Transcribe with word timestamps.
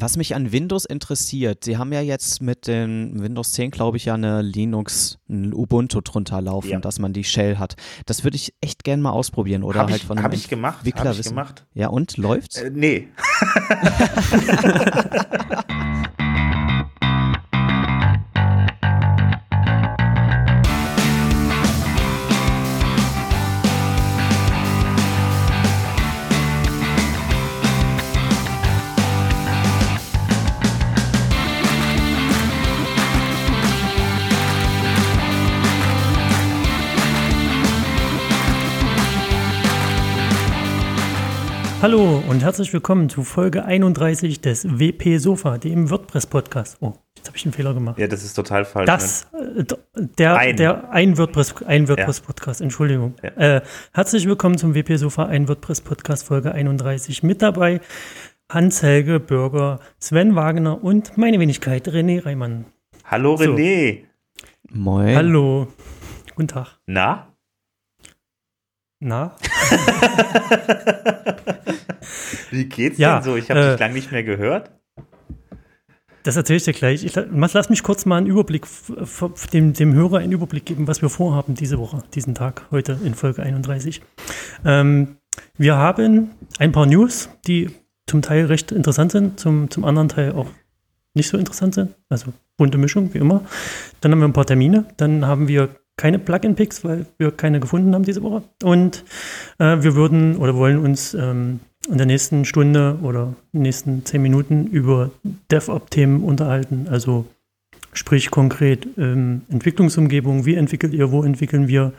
was 0.00 0.16
mich 0.16 0.34
an 0.34 0.52
Windows 0.52 0.84
interessiert, 0.84 1.64
Sie 1.64 1.76
haben 1.76 1.92
ja 1.92 2.00
jetzt 2.00 2.40
mit 2.42 2.66
den 2.66 3.22
Windows 3.22 3.52
10, 3.52 3.70
glaube 3.70 3.96
ich, 3.96 4.06
ja 4.06 4.14
eine 4.14 4.42
Linux, 4.42 5.18
ein 5.28 5.52
Ubuntu 5.54 6.00
drunter 6.00 6.40
laufen, 6.40 6.68
Ja. 6.70 6.78
dass 6.80 6.98
man 6.98 7.12
die 7.12 7.24
Shell 7.24 7.58
hat. 7.58 7.76
Das 8.06 8.24
würde 8.24 8.36
ich 8.36 8.54
echt 8.60 8.84
gerne 8.84 9.02
mal 9.02 9.10
ausprobieren 9.10 9.62
oder 9.62 9.80
Hab 9.80 9.90
halt 9.90 10.00
ich- 10.02 10.06
von 10.06 10.18
einem 10.18 10.24
hab 10.24 10.32
ich 10.34 10.48
gemacht, 10.48 10.78
Entwickler 10.78 11.04
hab 11.04 11.12
ich 11.12 11.18
wissen. 11.18 11.28
gemacht. 11.30 11.66
Ja, 11.74 11.88
und 11.88 12.16
läuft's? 12.16 12.56
Äh, 12.62 12.70
nee. 12.72 13.08
Hallo 41.82 42.22
und 42.28 42.42
herzlich 42.42 42.72
willkommen 42.74 43.08
zu 43.08 43.24
Folge 43.24 43.64
31 43.64 44.40
des 44.42 44.66
WP 44.78 45.16
Sofa, 45.18 45.56
dem 45.56 45.88
WordPress-Podcast. 45.88 46.76
Oh, 46.80 46.92
jetzt 47.16 47.28
habe 47.28 47.36
ich 47.38 47.44
einen 47.46 47.54
Fehler 47.54 47.72
gemacht. 47.72 47.98
Ja, 47.98 48.06
das 48.06 48.22
ist 48.22 48.34
total 48.34 48.66
falsch. 48.66 48.86
Das, 48.86 49.28
äh, 49.32 49.64
d- 49.64 49.76
der, 50.18 50.36
Ein. 50.36 50.56
der 50.56 50.90
ein 50.90 51.16
WordPress, 51.16 51.62
ein 51.66 51.88
WordPress-Podcast, 51.88 52.60
Entschuldigung. 52.60 53.14
Ja. 53.22 53.56
Äh, 53.56 53.62
herzlich 53.94 54.26
willkommen 54.26 54.58
zum 54.58 54.74
WP 54.74 54.96
Sofa, 54.98 55.24
ein 55.26 55.48
WordPress-Podcast, 55.48 56.26
Folge 56.26 56.52
31. 56.52 57.22
Mit 57.22 57.40
dabei 57.40 57.80
Hans-Helge 58.50 59.18
Bürger, 59.18 59.80
Sven 59.98 60.34
Wagner 60.34 60.84
und 60.84 61.16
meine 61.16 61.40
Wenigkeit, 61.40 61.88
René 61.88 62.24
Reimann. 62.26 62.58
Ne? 62.60 62.64
Hallo 63.06 63.36
So. 63.38 63.44
René. 63.44 64.00
Moin. 64.70 65.16
Hallo. 65.16 65.68
Guten 66.36 66.48
Tag. 66.48 66.78
Na? 66.86 67.29
Na? 69.00 69.34
Wie 72.50 72.66
geht's 72.66 72.98
Ja, 72.98 73.16
denn 73.16 73.24
so? 73.24 73.36
Ich 73.36 73.50
habe 73.50 73.60
äh, 73.60 73.70
dich 73.72 73.80
lange 73.80 73.94
nicht 73.94 74.12
mehr 74.12 74.22
gehört. 74.22 74.70
Das 76.22 76.36
erzähle 76.36 76.58
ich 76.58 76.64
dir 76.64 76.74
gleich. 76.74 77.02
Ich, 77.02 77.14
lass 77.14 77.70
mich 77.70 77.82
kurz 77.82 78.04
mal 78.04 78.18
einen 78.18 78.26
Überblick, 78.26 78.66
dem, 79.54 79.72
dem 79.72 79.94
Hörer 79.94 80.18
einen 80.18 80.32
Überblick 80.32 80.66
geben, 80.66 80.86
was 80.86 81.00
wir 81.00 81.08
vorhaben 81.08 81.54
diese 81.54 81.78
Woche, 81.78 82.02
diesen 82.14 82.34
Tag, 82.34 82.66
heute 82.70 82.98
in 83.02 83.14
Folge 83.14 83.42
31. 83.42 84.02
Ähm, 84.66 85.16
wir 85.56 85.76
haben 85.76 86.32
ein 86.58 86.72
paar 86.72 86.84
News, 86.84 87.30
die 87.46 87.70
zum 88.06 88.20
Teil 88.20 88.44
recht 88.46 88.70
interessant 88.70 89.12
sind, 89.12 89.40
zum, 89.40 89.70
zum 89.70 89.86
anderen 89.86 90.10
Teil 90.10 90.32
auch 90.32 90.48
nicht 91.14 91.28
so 91.28 91.38
interessant 91.38 91.74
sind. 91.74 91.94
Also 92.10 92.34
bunte 92.58 92.76
Mischung, 92.76 93.14
wie 93.14 93.18
immer. 93.18 93.46
Dann 94.02 94.12
haben 94.12 94.18
wir 94.18 94.28
ein 94.28 94.34
paar 94.34 94.44
Termine. 94.44 94.84
Dann 94.98 95.26
haben 95.26 95.48
wir 95.48 95.70
keine 96.00 96.18
Plugin-Picks, 96.18 96.82
weil 96.82 97.04
wir 97.18 97.30
keine 97.30 97.60
gefunden 97.60 97.94
haben 97.94 98.04
diese 98.04 98.22
Woche. 98.22 98.42
Und 98.62 99.04
äh, 99.58 99.82
wir 99.82 99.94
würden 99.94 100.38
oder 100.38 100.56
wollen 100.56 100.78
uns 100.78 101.12
ähm, 101.12 101.60
in 101.90 101.98
der 101.98 102.06
nächsten 102.06 102.46
Stunde 102.46 102.98
oder 103.02 103.34
nächsten 103.52 104.06
zehn 104.06 104.22
Minuten 104.22 104.66
über 104.66 105.10
DevOps-Themen 105.50 106.24
unterhalten. 106.24 106.86
Also 106.90 107.26
sprich 107.92 108.30
konkret 108.30 108.86
ähm, 108.98 109.42
Entwicklungsumgebung, 109.50 110.46
wie 110.46 110.54
entwickelt 110.54 110.94
ihr, 110.94 111.10
wo 111.10 111.24
entwickeln 111.24 111.68
wir, 111.68 111.92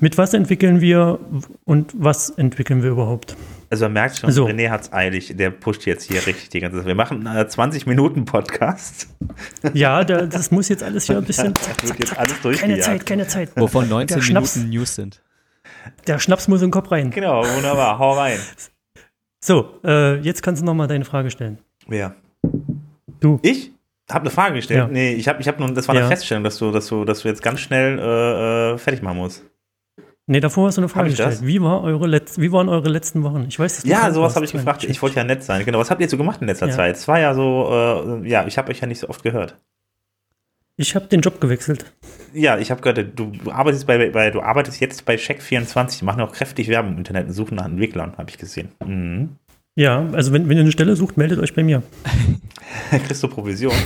mit 0.00 0.18
was 0.18 0.34
entwickeln 0.34 0.80
wir 0.80 1.18
und 1.64 1.92
was 1.96 2.30
entwickeln 2.30 2.82
wir 2.82 2.90
überhaupt. 2.90 3.36
Also 3.70 3.84
man 3.84 3.92
merkt 3.92 4.16
schon, 4.16 4.32
So. 4.32 4.46
René 4.46 4.70
hat's 4.70 4.92
eilig. 4.92 5.36
Der 5.36 5.50
pusht 5.50 5.84
jetzt 5.86 6.04
hier 6.10 6.26
richtig 6.26 6.48
die 6.48 6.60
ganze 6.60 6.78
Zeit. 6.78 6.86
Wir 6.86 6.94
machen 6.94 7.26
einen 7.26 7.48
20 7.48 7.86
Minuten 7.86 8.24
Podcast. 8.24 9.08
Ja, 9.74 10.04
da, 10.04 10.24
das 10.26 10.50
muss 10.50 10.68
jetzt 10.68 10.82
alles 10.82 11.04
hier 11.04 11.18
ein 11.18 11.24
bisschen. 11.24 11.52
Das 11.54 11.82
wird 11.88 11.98
jetzt 11.98 12.18
alles 12.18 12.60
Keine. 12.60 12.78
Zeit, 12.80 13.04
keine 13.06 13.26
Zeit. 13.26 13.50
Wovon 13.56 13.88
19 13.88 14.16
Der 14.16 14.22
Schnaps. 14.22 14.56
Minuten 14.56 14.74
News 14.76 14.94
sind. 14.94 15.22
Der 16.06 16.18
Schnaps 16.18 16.48
muss 16.48 16.60
in 16.62 16.68
den 16.68 16.70
Kopf 16.72 16.90
rein. 16.90 17.10
Genau, 17.10 17.44
wunderbar. 17.44 17.98
Hau 17.98 18.12
rein. 18.14 18.38
So, 19.44 19.80
äh, 19.84 20.18
jetzt 20.20 20.42
kannst 20.42 20.62
du 20.62 20.66
nochmal 20.66 20.88
deine 20.88 21.04
Frage 21.04 21.30
stellen. 21.30 21.58
Wer? 21.86 22.14
Du. 23.20 23.38
Ich? 23.42 23.72
Hab 24.10 24.22
eine 24.22 24.30
Frage 24.30 24.54
gestellt. 24.54 24.78
Ja. 24.78 24.86
Nee, 24.88 25.12
ich 25.14 25.28
habe 25.28 25.40
ich 25.40 25.48
hab 25.48 25.58
nur, 25.60 25.68
das 25.72 25.86
war 25.86 25.94
eine 25.94 26.04
Ja. 26.04 26.08
Feststellung, 26.08 26.42
dass 26.44 26.58
du, 26.58 26.70
dass 26.70 26.86
du, 26.88 27.04
dass 27.04 27.20
du 27.20 27.28
jetzt 27.28 27.42
ganz 27.42 27.60
schnell 27.60 27.98
äh, 27.98 28.72
äh, 28.74 28.78
fertig 28.78 29.02
machen 29.02 29.18
musst. 29.18 29.44
Nee, 30.26 30.40
davor 30.40 30.66
hast 30.66 30.76
du 30.76 30.82
eine 30.82 30.88
Frage 30.88 31.08
das? 31.10 31.16
gestellt. 31.16 31.46
Wie, 31.46 31.60
war 31.62 31.82
eure 31.82 32.06
Letz 32.06 32.38
wie 32.38 32.52
waren 32.52 32.68
eure 32.68 32.88
letzten 32.88 33.22
Wochen? 33.22 33.46
Ich 33.48 33.58
weiß, 33.58 33.76
dass 33.76 33.84
du 33.84 33.90
Ja, 33.90 34.10
sowas 34.12 34.34
habe 34.36 34.44
ich 34.44 34.52
gefragt. 34.52 34.84
Ich 34.84 35.00
wollte 35.00 35.16
ja 35.16 35.24
nett 35.24 35.42
sein. 35.42 35.64
Genau, 35.64 35.78
was 35.78 35.90
habt 35.90 36.00
ihr 36.02 36.08
so 36.08 36.16
gemacht 36.18 36.40
in 36.42 36.46
letzter 36.48 36.66
Ja. 36.68 36.72
Zeit? 36.74 36.96
Es 36.96 37.08
war 37.08 37.18
ja 37.18 37.34
so, 37.34 38.20
äh, 38.22 38.28
ja, 38.28 38.46
ich 38.46 38.58
habe 38.58 38.70
euch 38.70 38.80
ja 38.80 38.86
nicht 38.86 38.98
so 39.00 39.08
oft 39.08 39.22
gehört. 39.22 39.56
Ich 40.76 40.94
habe 40.94 41.06
den 41.06 41.22
Job 41.22 41.40
gewechselt. 41.40 41.86
Ja, 42.34 42.58
ich 42.58 42.70
habe 42.70 42.80
gehört, 42.82 43.18
du, 43.18 43.32
du 43.32 43.50
arbeitest 43.50 43.86
bei, 43.86 44.10
bei, 44.10 44.30
du 44.30 44.40
arbeitest 44.42 44.80
jetzt 44.80 45.04
bei 45.06 45.16
Check24, 45.16 45.98
die 46.00 46.04
machen 46.04 46.20
auch 46.20 46.32
kräftig 46.32 46.68
Werbung 46.68 46.92
im 46.92 46.98
Internet 46.98 47.26
und 47.26 47.32
suchen 47.32 47.56
nach 47.56 47.64
Entwicklern, 47.64 48.12
habe 48.16 48.30
ich 48.30 48.38
gesehen. 48.38 48.68
Mhm. 48.86 49.30
Ja, 49.78 50.04
also 50.12 50.32
wenn, 50.32 50.48
wenn 50.48 50.56
ihr 50.56 50.62
eine 50.64 50.72
Stelle 50.72 50.96
sucht, 50.96 51.16
meldet 51.16 51.38
euch 51.38 51.54
bei 51.54 51.62
mir. 51.62 51.84
Kriegst 52.90 53.22
du 53.22 53.28
Provision? 53.28 53.72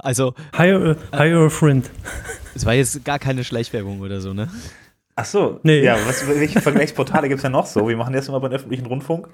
Also, 0.00 0.34
Hire 0.56 0.96
a, 1.10 1.16
hire 1.24 1.46
a 1.46 1.48
friend. 1.48 1.90
es 2.54 2.64
war 2.64 2.72
jetzt 2.74 3.04
gar 3.04 3.18
keine 3.18 3.42
Schleichwerbung 3.42 4.00
oder 4.00 4.20
so, 4.20 4.32
ne? 4.32 4.48
Ach 5.16 5.24
so, 5.24 5.58
Nee. 5.64 5.82
ja, 5.82 5.96
was, 6.06 6.24
welche 6.28 6.60
Vergleichsportale 6.60 7.28
gibt 7.28 7.38
es 7.38 7.42
denn 7.42 7.50
noch 7.50 7.66
so? 7.66 7.88
Wie 7.88 7.96
machen 7.96 8.12
das 8.12 8.28
immer 8.28 8.38
beim 8.38 8.52
öffentlichen 8.52 8.86
Rundfunk? 8.86 9.26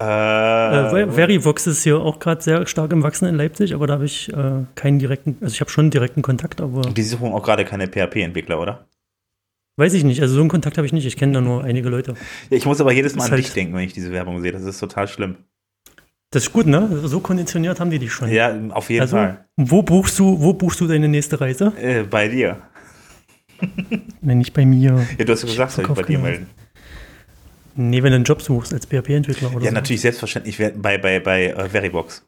Äh, 0.00 0.04
Äh, 0.04 1.10
Verivox 1.10 1.66
ist 1.66 1.82
hier 1.82 1.98
auch 1.98 2.20
gerade 2.20 2.40
sehr 2.42 2.64
stark 2.68 2.92
im 2.92 3.02
Wachsen 3.02 3.26
in 3.26 3.34
Leipzig, 3.34 3.74
aber 3.74 3.88
da 3.88 3.94
habe 3.94 4.04
ich 4.04 4.32
äh, 4.32 4.64
keinen 4.76 5.00
direkten, 5.00 5.36
also 5.40 5.52
ich 5.52 5.60
habe 5.60 5.70
schon 5.70 5.90
direkten 5.90 6.22
Kontakt, 6.22 6.60
aber 6.60 6.82
die 6.82 7.02
suchen 7.02 7.32
auch 7.32 7.42
gerade 7.42 7.64
keine 7.64 7.88
PHP-Entwickler, 7.88 8.60
oder? 8.60 8.84
Weiß 9.76 9.92
ich 9.94 10.04
nicht. 10.04 10.20
Also 10.20 10.34
so 10.34 10.40
einen 10.40 10.48
Kontakt 10.50 10.76
habe 10.76 10.86
ich 10.86 10.92
nicht. 10.92 11.06
Ich 11.06 11.16
kenne 11.16 11.32
da 11.32 11.40
nur 11.40 11.64
einige 11.64 11.88
Leute. 11.88 12.14
Ja, 12.50 12.56
ich 12.56 12.66
muss 12.66 12.80
aber 12.80 12.92
jedes 12.92 13.14
Mal 13.14 13.24
an 13.24 13.30
halt- 13.32 13.44
dich 13.44 13.52
denken, 13.52 13.74
wenn 13.74 13.84
ich 13.84 13.92
diese 13.92 14.12
Werbung 14.12 14.40
sehe. 14.40 14.52
Das 14.52 14.62
ist 14.62 14.78
total 14.78 15.08
schlimm. 15.08 15.36
Das 16.30 16.44
ist 16.44 16.52
gut, 16.52 16.66
ne? 16.66 17.00
So 17.04 17.20
konditioniert 17.20 17.78
haben 17.78 17.90
die 17.90 17.98
dich 18.00 18.12
schon. 18.12 18.28
Ja, 18.30 18.52
auf 18.70 18.90
jeden 18.90 19.02
also, 19.02 19.16
Fall. 19.16 19.44
wo 19.56 19.82
buchst 19.82 20.18
du, 20.18 20.40
wo 20.40 20.52
buchst 20.52 20.80
du 20.80 20.86
deine 20.88 21.06
nächste 21.08 21.40
Reise? 21.40 21.72
Äh, 21.80 22.02
bei 22.02 22.26
dir. 22.26 22.60
Wenn 24.20 24.38
nicht 24.38 24.52
bei 24.52 24.66
mir. 24.66 25.06
Ja, 25.16 25.24
du 25.24 25.32
hast 25.32 25.42
ja 25.42 25.48
gesagt, 25.48 25.72
soll 25.72 25.84
ich 25.84 25.90
bei 25.92 26.02
dir 26.02 26.18
melden. 26.18 26.46
Nee, 27.76 28.02
wenn 28.04 28.10
du 28.10 28.16
einen 28.16 28.24
Job 28.24 28.40
suchst 28.40 28.72
als 28.72 28.86
PHP-Entwickler 28.86 29.50
oder 29.52 29.64
Ja, 29.64 29.70
so. 29.70 29.74
natürlich, 29.74 30.00
selbstverständlich 30.00 30.58
bei, 30.76 30.96
bei, 30.96 31.18
bei 31.18 31.46
äh, 31.46 31.68
Veribox. 31.68 32.24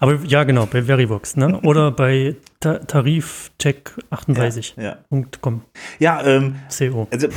Aber 0.00 0.18
ja, 0.24 0.44
genau, 0.44 0.66
bei 0.66 0.82
Verivox, 0.86 1.36
ne? 1.36 1.58
Oder 1.62 1.90
bei 1.90 2.36
Ta 2.60 2.76
Tarifcheck38.com. 2.76 4.72
Ja, 4.76 4.84
ja. 4.84 4.96
Ja. 5.98 6.26
ähm, 6.26 6.56
CO. 6.76 7.08
also 7.10 7.28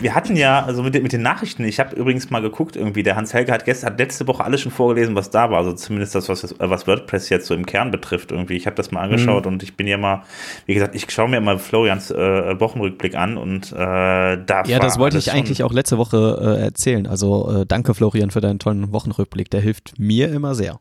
wir 0.00 0.14
hatten 0.14 0.36
ja, 0.36 0.62
also 0.64 0.84
mit, 0.84 0.94
den- 0.94 1.02
mit 1.02 1.12
den 1.12 1.22
Nachrichten, 1.22 1.64
ich 1.64 1.80
habe 1.80 1.96
übrigens 1.96 2.30
mal 2.30 2.40
geguckt, 2.40 2.76
irgendwie, 2.76 3.02
der 3.02 3.16
Hans-Helge 3.16 3.50
hat 3.50 3.64
gestern, 3.64 3.90
hat 3.90 3.98
letzte 3.98 4.28
Woche 4.28 4.44
alles 4.44 4.60
schon 4.60 4.70
vorgelesen, 4.70 5.16
was 5.16 5.30
da 5.30 5.50
war, 5.50 5.58
also 5.58 5.72
zumindest 5.72 6.14
das, 6.14 6.28
was, 6.28 6.54
was 6.60 6.86
WordPress 6.86 7.28
jetzt 7.30 7.46
so 7.48 7.54
im 7.54 7.66
Kern 7.66 7.90
betrifft, 7.90 8.30
irgendwie. 8.30 8.54
Ich 8.54 8.66
habe 8.66 8.76
das 8.76 8.92
mal 8.92 9.00
angeschaut 9.02 9.46
Mhm. 9.46 9.52
und 9.54 9.62
ich 9.64 9.76
bin 9.76 9.88
ja 9.88 9.98
mal, 9.98 10.22
wie 10.66 10.74
gesagt, 10.74 10.94
ich 10.94 11.10
schaue 11.10 11.28
mir 11.28 11.40
mal 11.40 11.58
Florians 11.58 12.12
äh, 12.12 12.60
Wochenrückblick 12.60 13.16
an 13.16 13.36
und 13.36 13.72
äh, 13.72 13.76
da 13.76 14.62
Ja, 14.66 14.78
das 14.78 14.98
wollte 15.00 15.18
ich 15.18 15.32
eigentlich 15.32 15.64
auch 15.64 15.72
letzte 15.72 15.98
Woche 15.98 16.38
äh, 16.60 16.62
erzählen. 16.62 17.08
Also 17.08 17.62
äh, 17.62 17.66
danke 17.66 17.94
Florian 17.94 18.30
für 18.30 18.40
deinen 18.40 18.60
tollen 18.60 18.92
Wochenrückblick. 18.92 19.50
Der 19.50 19.60
hilft 19.60 19.98
mir 19.98 20.30
immer 20.32 20.54
sehr. 20.54 20.78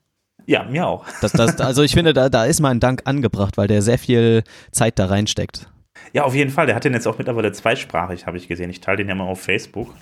Ja, 0.48 0.64
mir 0.64 0.88
auch. 0.88 1.06
Das, 1.22 1.32
das, 1.34 1.60
also 1.60 1.84
ich 1.84 1.92
finde, 1.94 2.14
da, 2.14 2.30
da 2.30 2.46
ist 2.46 2.60
mal 2.62 2.72
ein 2.72 2.80
Dank 2.80 3.02
angebracht, 3.06 3.58
weil 3.58 3.68
der 3.68 3.82
sehr 3.82 4.00
viel 4.00 4.44
Zeit 4.72 4.98
da 4.98 5.06
reinsteckt. 5.06 5.70
Ja, 6.14 6.24
auf 6.24 6.34
jeden 6.34 6.50
Fall. 6.52 6.66
Der 6.68 6.76
hat 6.76 6.84
den 6.86 6.94
jetzt 6.94 7.08
auch 7.08 7.18
mittlerweile 7.18 7.52
zweisprachig, 7.52 8.26
habe 8.26 8.38
ich 8.38 8.48
gesehen. 8.48 8.70
Ich 8.70 8.80
teile 8.82 8.98
den 8.98 9.10
ja 9.10 9.16
mal 9.16 9.26
auf 9.26 9.42
Facebook. 9.42 9.94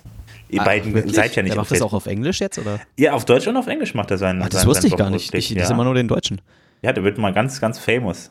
Ihr 0.48 0.60
Ah, 0.60 0.64
beiden 0.64 0.94
wirklich? 0.94 1.14
seid 1.14 1.34
ja 1.34 1.42
nicht 1.42 1.54
Der 1.54 1.60
auf 1.60 1.64
macht 1.64 1.72
das 1.72 1.78
Facebook. 1.78 1.92
auch 1.92 1.96
auf 1.96 2.06
Englisch 2.06 2.40
jetzt, 2.40 2.58
oder? 2.58 2.78
Ja, 2.96 3.12
auf 3.14 3.24
Deutsch 3.24 3.46
und 3.48 3.56
auf 3.56 3.66
Englisch 3.66 3.94
macht 3.94 4.10
er 4.12 4.18
seinen. 4.18 4.40
Ach, 4.42 4.48
das 4.48 4.60
seinen, 4.60 4.68
wusste 4.68 4.86
ich 4.86 4.96
gar 4.96 5.10
nicht. 5.10 5.34
Ich 5.34 5.50
ja. 5.50 5.60
lese 5.60 5.72
immer 5.72 5.84
nur 5.84 5.94
den 5.94 6.06
Deutschen. 6.06 6.40
ja, 6.82 6.92
der 6.92 7.02
wird 7.02 7.18
mal 7.18 7.32
ganz, 7.32 7.60
ganz 7.60 7.78
famous. 7.80 8.30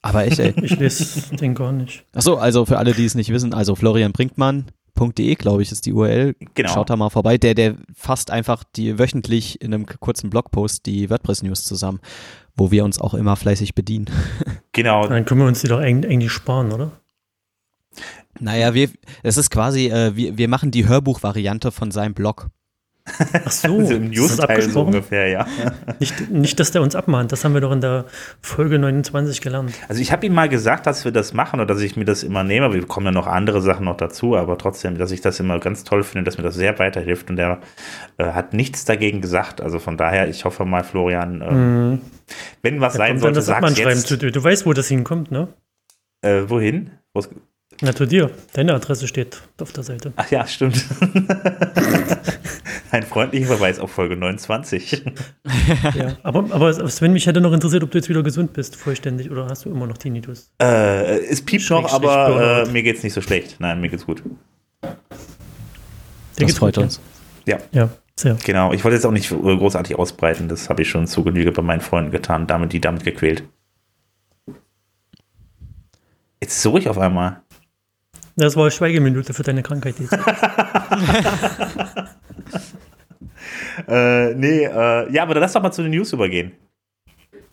Aber 0.00 0.24
echt, 0.24 0.38
ey. 0.38 0.54
Ich 0.62 0.78
lese 0.78 1.36
den 1.36 1.54
gar 1.54 1.72
nicht. 1.72 2.04
Achso, 2.14 2.36
also 2.36 2.64
für 2.64 2.78
alle, 2.78 2.92
die 2.94 3.04
es 3.04 3.14
nicht 3.14 3.30
wissen, 3.30 3.52
also 3.52 3.74
florianbrinkmann.de, 4.98 5.34
glaube 5.36 5.62
ich, 5.62 5.72
ist 5.72 5.86
die 5.86 5.92
URL. 5.92 6.34
Genau. 6.54 6.68
Schaut 6.68 6.90
da 6.90 6.96
mal 6.96 7.10
vorbei. 7.10 7.38
Der, 7.38 7.54
der 7.54 7.76
fasst 7.94 8.30
einfach 8.30 8.64
die 8.64 8.98
wöchentlich 8.98 9.60
in 9.60 9.72
einem 9.72 9.86
kurzen 9.86 10.30
Blogpost 10.30 10.86
die 10.86 11.08
WordPress-News 11.10 11.64
zusammen, 11.64 12.00
wo 12.56 12.70
wir 12.70 12.84
uns 12.84 13.00
auch 13.00 13.14
immer 13.14 13.36
fleißig 13.36 13.74
bedienen. 13.74 14.06
Genau. 14.72 15.08
Dann 15.08 15.24
können 15.24 15.40
wir 15.40 15.48
uns 15.48 15.60
die 15.60 15.66
doch 15.66 15.80
eigentlich 15.80 16.12
eigentlich 16.12 16.30
sparen, 16.30 16.70
oder? 16.70 16.92
Naja, 18.38 18.74
wir, 18.74 18.90
es 19.24 19.36
ist 19.36 19.50
quasi, 19.50 19.88
äh, 19.88 20.14
wir, 20.14 20.38
wir 20.38 20.46
machen 20.46 20.70
die 20.70 20.86
Hörbuchvariante 20.86 21.72
von 21.72 21.90
seinem 21.90 22.14
Blog. 22.14 22.46
Ach 23.44 23.50
so, 23.50 23.78
Also 23.78 23.94
im 23.94 24.10
das 24.10 24.18
News-Teil 24.18 24.36
so 24.36 24.42
abgesprochen? 24.42 24.86
ungefähr, 24.86 25.28
ja. 25.28 25.46
Nicht, 25.98 26.30
nicht, 26.30 26.60
dass 26.60 26.70
der 26.70 26.82
uns 26.82 26.94
abmahnt. 26.94 27.32
Das 27.32 27.44
haben 27.44 27.54
wir 27.54 27.60
doch 27.60 27.72
in 27.72 27.80
der 27.80 28.04
Folge 28.42 28.78
29 28.78 29.40
gelernt. 29.40 29.72
Also 29.88 30.00
ich 30.00 30.12
habe 30.12 30.26
ihm 30.26 30.34
mal 30.34 30.48
gesagt, 30.48 30.86
dass 30.86 31.04
wir 31.04 31.12
das 31.12 31.32
machen 31.34 31.60
oder 31.60 31.74
dass 31.74 31.82
ich 31.82 31.96
mir 31.96 32.04
das 32.04 32.22
immer 32.22 32.44
nehme. 32.44 32.72
Wir 32.72 32.80
bekommen 32.80 33.06
ja 33.06 33.12
noch 33.12 33.26
andere 33.26 33.60
Sachen 33.62 33.84
noch 33.84 33.96
dazu, 33.96 34.36
aber 34.36 34.58
trotzdem, 34.58 34.98
dass 34.98 35.10
ich 35.10 35.20
das 35.20 35.40
immer 35.40 35.58
ganz 35.58 35.84
toll 35.84 36.02
finde, 36.04 36.24
dass 36.24 36.36
mir 36.38 36.44
das 36.44 36.54
sehr 36.54 36.78
weiterhilft. 36.78 37.30
Und 37.30 37.38
er 37.38 37.58
äh, 38.18 38.24
hat 38.32 38.52
nichts 38.54 38.84
dagegen 38.84 39.20
gesagt. 39.20 39.60
Also 39.60 39.78
von 39.78 39.96
daher, 39.96 40.28
ich 40.28 40.44
hoffe 40.44 40.64
mal, 40.64 40.84
Florian, 40.84 41.40
äh, 41.42 41.98
wenn 42.62 42.80
was 42.80 42.92
Da 42.94 42.98
sein 42.98 43.18
sollte, 43.18 43.40
Abmahnschreiben 43.54 43.92
jetzt. 43.98 44.22
dir. 44.22 44.30
Du 44.30 44.42
weißt, 44.44 44.66
wo 44.66 44.72
das 44.72 44.88
hinkommt, 44.88 45.30
ne? 45.30 45.48
Äh, 46.22 46.42
wohin? 46.48 46.90
Wo's- 47.14 47.28
Na, 47.80 47.94
zu 47.94 48.06
dir. 48.06 48.30
Deine 48.54 48.74
Adresse 48.74 49.06
steht 49.06 49.40
auf 49.60 49.72
der 49.72 49.84
Seite. 49.84 50.12
Ach 50.16 50.28
ja, 50.30 50.46
stimmt. 50.46 50.84
Ein 52.90 53.02
freundlicher 53.02 53.46
Verweis 53.46 53.78
auf 53.78 53.90
Folge 53.90 54.16
29. 54.16 55.04
Ja. 55.94 56.16
Aber, 56.22 56.38
aber 56.54 56.88
Sven, 56.90 57.12
mich 57.12 57.26
hätte 57.26 57.40
noch 57.40 57.52
interessiert, 57.52 57.82
ob 57.82 57.90
du 57.90 57.98
jetzt 57.98 58.08
wieder 58.08 58.22
gesund 58.22 58.52
bist, 58.54 58.76
vollständig, 58.76 59.30
oder 59.30 59.46
hast 59.46 59.64
du 59.64 59.70
immer 59.70 59.86
noch 59.86 59.98
Tinnitus? 59.98 60.50
Äh, 60.60 61.18
es 61.26 61.42
piept 61.42 61.68
noch, 61.70 61.92
aber 61.92 62.64
äh, 62.66 62.70
mir 62.70 62.82
geht's 62.82 63.02
nicht 63.02 63.12
so 63.12 63.20
schlecht. 63.20 63.56
Nein, 63.58 63.80
mir 63.80 63.88
geht's 63.88 64.06
gut. 64.06 64.22
Dir 64.24 64.30
Das 64.82 66.46
geht's 66.46 66.58
freut 66.58 66.76
gut, 66.76 66.84
uns. 66.84 67.00
Ja, 67.46 67.58
Ja, 67.72 67.88
sehr. 68.16 68.36
genau. 68.44 68.72
Ich 68.72 68.84
wollte 68.84 68.94
jetzt 68.96 69.06
auch 69.06 69.10
nicht 69.12 69.30
großartig 69.30 69.98
ausbreiten. 69.98 70.48
Das 70.48 70.68
habe 70.68 70.82
ich 70.82 70.88
schon 70.88 71.06
zu 71.06 71.24
Genüge 71.24 71.52
bei 71.52 71.62
meinen 71.62 71.80
Freunden 71.80 72.10
getan, 72.10 72.46
damit 72.46 72.72
die 72.72 72.80
damit 72.80 73.04
gequält. 73.04 73.42
Jetzt 76.40 76.62
so 76.62 76.76
ich 76.78 76.88
auf 76.88 76.98
einmal. 76.98 77.40
Das 78.36 78.56
war 78.56 78.70
Schweigeminute 78.70 79.34
für 79.34 79.42
deine 79.42 79.62
Krankheit 79.64 79.96
jetzt. 79.98 80.16
Äh, 83.86 84.34
nee, 84.34 84.64
äh, 84.64 85.12
ja, 85.12 85.22
aber 85.22 85.34
dann 85.34 85.42
lass 85.42 85.52
doch 85.52 85.62
mal 85.62 85.70
zu 85.72 85.82
den 85.82 85.92
News 85.92 86.12
übergehen. 86.12 86.52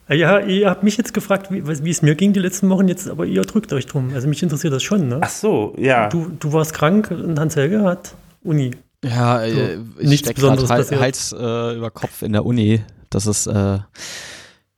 ja, 0.10 0.40
ihr 0.40 0.70
habt 0.70 0.84
mich 0.84 0.98
jetzt 0.98 1.14
gefragt, 1.14 1.52
wie, 1.52 1.66
was- 1.68 1.84
wie 1.84 1.90
es 1.90 2.02
mir 2.02 2.16
ging 2.16 2.34
die 2.34 2.40
letzten 2.40 2.70
Wochen 2.70 2.88
jetzt, 2.88 3.10
aber 3.10 3.26
ihr 3.26 3.42
drückt 3.42 3.74
euch 3.74 3.86
drum. 3.88 4.12
Also 4.14 4.28
mich 4.28 4.42
interessiert 4.44 4.74
das 4.74 4.84
schon, 4.84 5.08
ne? 5.08 5.20
Ach 5.22 5.30
so, 5.30 5.74
ja. 5.78 6.10
Du, 6.10 6.32
du 6.40 6.54
warst 6.54 6.74
krank 6.74 7.12
und 7.12 7.40
Hans-Helge 7.40 7.84
hat 7.84 8.16
Uni. 8.44 8.72
Ja, 9.04 9.44
äh, 9.44 9.78
ich 10.00 10.10
nichts 10.10 10.34
Besonderes. 10.34 10.70
Hals 10.70 11.32
äh, 11.32 11.76
über 11.76 11.92
Kopf 11.92 12.22
in 12.22 12.34
der 12.34 12.46
Uni. 12.46 12.82
Das 13.10 13.28
ist, 13.28 13.46
äh, 13.48 13.76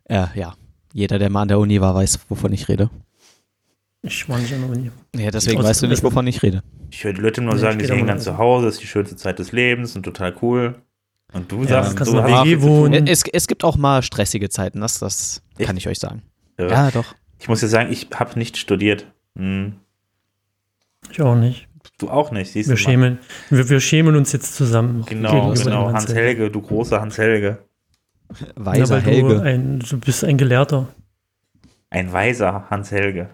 äh, 0.05 0.25
ja, 0.35 0.53
jeder, 0.94 1.19
der 1.19 1.29
mal 1.29 1.44
an 1.44 1.47
der 1.49 1.59
Uni 1.59 1.79
war, 1.81 1.94
weiß, 1.95 2.19
wovon 2.29 2.51
ich 2.53 2.67
rede. 2.69 2.89
Ich 4.03 4.27
war 4.29 4.38
nicht 4.38 4.53
an 4.53 4.61
der 4.61 4.69
Uni. 4.69 4.91
Ja, 5.15 5.31
deswegen 5.31 5.61
weißt 5.63 5.81
du 5.83 5.88
nicht, 5.88 6.03
wovon 6.03 6.25
ich 6.27 6.41
rede. 6.44 6.61
Ich 6.91 7.03
höre 7.03 7.13
die 7.13 7.21
Leute 7.21 7.41
nur 7.41 7.55
Nee, 7.55 7.59
sagen, 7.59 7.79
die 7.79 7.85
sind 7.85 8.05
mal- 8.05 8.19
zu 8.19 8.38
Hause, 8.38 8.65
das 8.67 8.75
ist 8.75 8.83
die 8.83 8.88
schönste 8.88 9.15
Zeit 9.15 9.39
des 9.39 9.51
Lebens 9.51 9.95
und 9.95 10.03
total 10.03 10.33
cool. 10.41 10.75
Und 11.33 11.51
du 11.51 11.62
Ja, 11.63 11.83
sagst, 11.83 11.97
kannst 11.97 12.13
du 12.13 12.24
WG 12.24 12.62
wohnen. 12.62 13.07
Es, 13.07 13.24
es 13.31 13.47
gibt 13.47 13.63
auch 13.63 13.75
mal 13.75 14.01
stressige 14.01 14.50
Zeiten, 14.50 14.81
das, 14.81 15.00
das 15.00 15.41
kann 15.59 15.75
ich 15.77 15.88
euch 15.88 16.00
sagen. 16.00 16.21
Ja. 16.57 16.68
Ja, 16.68 16.91
doch. 16.91 17.15
Ich 17.39 17.47
muss 17.47 17.59
dir 17.59 17.68
sagen, 17.68 17.91
ich 17.91 18.07
habe 18.15 18.39
nicht 18.39 18.57
studiert. 18.57 19.06
Hm. 19.38 19.75
Ich 21.12 21.21
auch 21.21 21.35
nicht. 21.35 21.68
Du 22.00 22.09
auch 22.09 22.31
nicht, 22.31 22.51
siehst 22.51 22.69
Wir 22.69 22.75
du 22.75 22.81
schämen, 22.81 23.19
wir, 23.50 23.69
wir 23.69 23.79
schämen 23.79 24.15
uns 24.15 24.31
jetzt 24.31 24.56
zusammen. 24.56 25.03
Genau, 25.06 25.53
genau. 25.53 25.91
Hans 25.91 26.13
Helge, 26.13 26.51
du 26.51 26.62
großer 26.62 27.01
Hans 27.01 27.18
Helge. 27.18 27.59
Weiser 28.56 28.97
ja, 29.00 29.03
Helge. 29.03 29.35
Du, 29.35 29.41
ein, 29.41 29.80
du 29.80 30.00
bist 30.00 30.23
ein 30.23 30.38
Gelehrter. 30.38 30.88
Ein 31.89 32.12
weiser 32.12 32.68
Hans 32.69 32.91
Helge. 32.91 33.30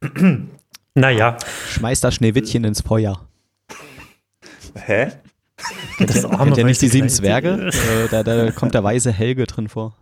Naja, 0.94 1.36
Schmeißt 1.68 2.02
das 2.02 2.16
Schneewittchen 2.16 2.64
ins 2.64 2.80
Feuer. 2.80 3.28
Hä? 4.74 5.12
Das 5.98 6.24
arme 6.24 6.44
Kennt 6.46 6.58
ihr 6.58 6.64
nicht 6.64 6.80
die 6.82 6.86
weiße 6.86 6.92
sieben. 6.92 7.08
Zwerge? 7.08 7.70
äh, 7.70 8.08
da, 8.10 8.22
da 8.22 8.50
kommt 8.52 8.74
der 8.74 8.84
weise 8.84 9.12
Helge 9.12 9.46
drin 9.46 9.68
vor. 9.68 9.94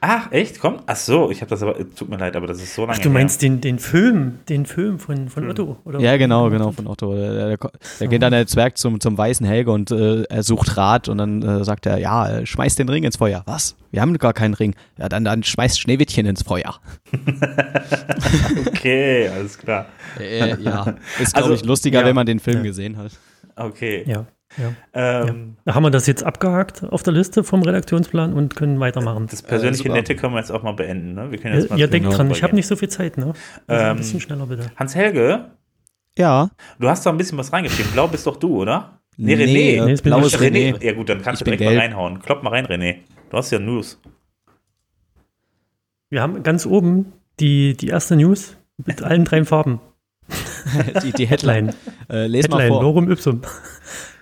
Ach, 0.00 0.32
echt? 0.32 0.60
Komm. 0.60 0.80
Ach 0.86 0.96
so, 0.96 1.30
ich 1.30 1.40
habe 1.42 1.50
das 1.50 1.62
aber, 1.62 1.76
tut 1.94 2.08
mir 2.08 2.16
leid, 2.16 2.36
aber 2.36 2.46
das 2.46 2.62
ist 2.62 2.74
so 2.74 2.82
lange 2.86 2.94
Ach, 2.98 3.02
du 3.02 3.10
meinst 3.10 3.42
den, 3.42 3.60
den 3.60 3.78
Film, 3.78 4.38
den 4.48 4.64
Film 4.64 4.98
von, 4.98 5.28
von 5.28 5.50
Otto, 5.50 5.76
oder? 5.84 6.00
Ja, 6.00 6.16
genau, 6.16 6.48
genau, 6.50 6.72
von 6.72 6.86
Otto. 6.86 7.14
Der, 7.14 7.56
der, 7.56 7.58
der 8.00 8.08
geht 8.08 8.22
dann 8.22 8.32
der 8.32 8.46
Zwerg 8.46 8.78
zum, 8.78 8.98
zum 8.98 9.18
weißen 9.18 9.44
Helge 9.44 9.70
und 9.70 9.90
äh, 9.90 10.22
er 10.22 10.42
sucht 10.42 10.76
Rat 10.78 11.08
und 11.08 11.18
dann 11.18 11.42
äh, 11.42 11.64
sagt 11.64 11.84
er, 11.84 11.98
ja, 11.98 12.28
äh, 12.30 12.46
schmeiß 12.46 12.76
den 12.76 12.88
Ring 12.88 13.04
ins 13.04 13.16
Feuer. 13.16 13.42
Was? 13.46 13.76
Wir 13.90 14.00
haben 14.00 14.16
gar 14.16 14.32
keinen 14.32 14.54
Ring. 14.54 14.74
Ja, 14.98 15.08
dann, 15.08 15.24
dann 15.24 15.42
schmeißt 15.42 15.78
Schneewittchen 15.80 16.24
ins 16.26 16.42
Feuer. 16.42 16.80
her. 17.12 17.82
Okay, 18.66 19.28
alles 19.28 19.58
klar. 19.58 19.86
Äh, 20.18 20.60
ja, 20.62 20.94
ist, 21.20 21.34
glaube 21.34 21.50
Also, 21.50 21.54
ich, 21.54 21.64
lustiger, 21.64 22.00
ja. 22.00 22.06
wenn 22.06 22.14
man 22.14 22.26
den 22.26 22.38
Film 22.40 22.58
Ja. 22.58 22.62
gesehen 22.62 22.96
hat. 22.96 23.12
Okay. 23.56 24.04
Ja, 24.06 24.26
ja. 24.58 24.72
Ähm, 25.24 25.56
Da 25.64 25.74
haben 25.74 25.82
wir 25.82 25.90
das 25.90 26.06
jetzt 26.06 26.22
abgehakt 26.24 26.82
auf 26.84 27.02
der 27.02 27.12
Liste 27.12 27.44
vom 27.44 27.62
Redaktionsplan 27.62 28.32
und 28.34 28.56
können 28.56 28.80
weitermachen. 28.80 29.26
Das 29.30 29.42
persönliche 29.42 29.84
super. 29.84 29.94
Nette 29.94 30.16
können 30.16 30.34
wir 30.34 30.40
jetzt 30.40 30.50
auch 30.50 30.62
mal 30.62 30.72
beenden. 30.72 31.14
Ne? 31.14 31.30
Wir 31.30 31.38
können 31.38 31.54
jetzt 31.54 31.64
Ihr, 31.64 31.70
mal 31.70 31.78
zu 31.78 31.88
denkt 31.88 32.08
den 32.08 32.16
dran, 32.16 32.28
News 32.28 32.36
ich 32.38 32.42
habe 32.42 32.54
nicht 32.54 32.66
so 32.66 32.76
viel 32.76 32.88
Zeit, 32.88 33.16
ne? 33.18 33.32
Also 33.66 33.84
Ähm, 33.84 33.90
ein 33.90 33.96
bisschen 33.98 34.20
schneller 34.20 34.46
bitte. 34.46 34.70
Hans 34.76 34.94
Helge, 34.94 35.46
Ja. 36.18 36.50
du 36.78 36.88
hast 36.88 37.06
doch 37.06 37.12
ein 37.12 37.18
bisschen 37.18 37.38
was 37.38 37.52
reingeschrieben. 37.52 37.92
Blau 37.92 38.08
bist 38.08 38.26
doch 38.26 38.36
du, 38.36 38.62
oder? 38.62 39.00
Nee, 39.16 39.34
Nee, 39.36 39.44
René. 39.44 39.48
äh, 39.48 39.84
Nee, 39.86 39.94
bin 39.94 40.02
blaues. 40.02 40.38
René. 40.38 40.74
René. 40.74 40.84
Ja 40.84 40.92
gut, 40.92 41.08
dann 41.08 41.22
kannst 41.22 41.40
Ich 41.40 41.44
du 41.44 41.50
direkt 41.50 41.62
mal 41.64 41.70
gelb. 41.70 41.82
reinhauen. 41.82 42.20
Klopp 42.20 42.42
mal 42.42 42.50
rein, 42.50 42.66
René. 42.66 42.96
Du 43.30 43.36
hast 43.36 43.50
ja 43.50 43.58
News. 43.58 44.00
Wir 46.10 46.22
haben 46.22 46.42
ganz 46.42 46.66
oben 46.66 47.12
die, 47.40 47.76
die 47.76 47.88
erste 47.88 48.16
News 48.16 48.56
mit 48.84 49.02
allen 49.02 49.24
drei 49.24 49.44
Farben. 49.44 49.80
die, 51.02 51.12
die 51.12 51.26
Headline. 51.26 51.74
Äh, 52.10 52.26
les 52.26 52.48
mal 52.48 52.58
Headline, 52.60 52.68
vor. 52.74 52.82
Lorum 52.82 53.10
Ipsum. 53.10 53.42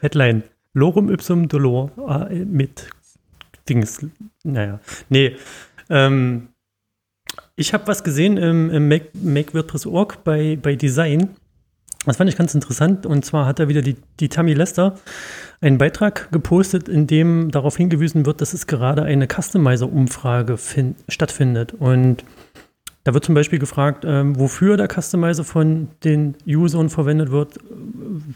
Headline, 0.07 0.45
Lorum 0.73 1.11
Ipsum 1.11 1.49
Dolor 1.49 1.91
äh, 2.31 2.45
mit 2.45 2.89
Dings. 3.69 4.07
Naja, 4.45 4.79
nee. 5.09 5.35
Ähm, 5.91 6.49
ich 7.57 7.75
habe 7.75 7.89
was 7.89 8.05
gesehen 8.05 8.37
im, 8.37 8.71
im 8.71 8.87
Make, 8.87 9.09
Make 9.15 9.53
WordPress.org 9.53 10.23
bei, 10.23 10.57
bei 10.63 10.77
Design. 10.77 11.31
Das 12.05 12.19
fand 12.19 12.31
ich 12.31 12.37
ganz 12.37 12.55
interessant. 12.55 13.05
Und 13.05 13.25
zwar 13.25 13.47
hat 13.47 13.59
da 13.59 13.67
wieder 13.67 13.83
die, 13.83 13.97
die 14.21 14.29
Tammy 14.29 14.55
Lester 14.55 14.95
einen 15.61 15.77
Beitrag 15.79 16.31
gepostet, 16.31 16.89
in 16.89 17.09
dem 17.09 17.51
darauf 17.51 17.77
hingewiesen 17.77 18.27
wird, 18.27 18.41
dass 18.41 18.53
es 18.53 18.69
gerade 18.69 19.03
eine 19.03 19.27
Customizer-Umfrage 19.27 20.57
fin- 20.57 20.95
stattfindet. 21.09 21.75
Und 21.75 22.25
da 23.07 23.15
wird 23.15 23.25
zum 23.25 23.37
Beispiel 23.37 23.61
gefragt, 23.61 24.05
ähm, 24.05 24.37
wofür 24.37 24.77
der 24.77 24.89
Customizer 24.89 25.45
von 25.45 25.87
den 26.03 26.35
Usern 26.45 26.91
verwendet 26.91 27.31
wird, 27.31 27.57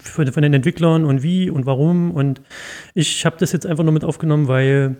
für, 0.01 0.25
von 0.33 0.45
den 0.45 0.55
Entwicklern 0.55 1.05
und 1.05 1.25
wie 1.25 1.51
und 1.51 1.67
warum. 1.67 2.13
Und 2.13 2.41
ich 2.95 3.27
habe 3.27 3.35
das 3.41 3.51
jetzt 3.51 3.67
einfach 3.67 3.83
nur 3.83 3.93
mit 3.93 4.05
aufgenommen, 4.05 4.47
weil, 4.47 4.95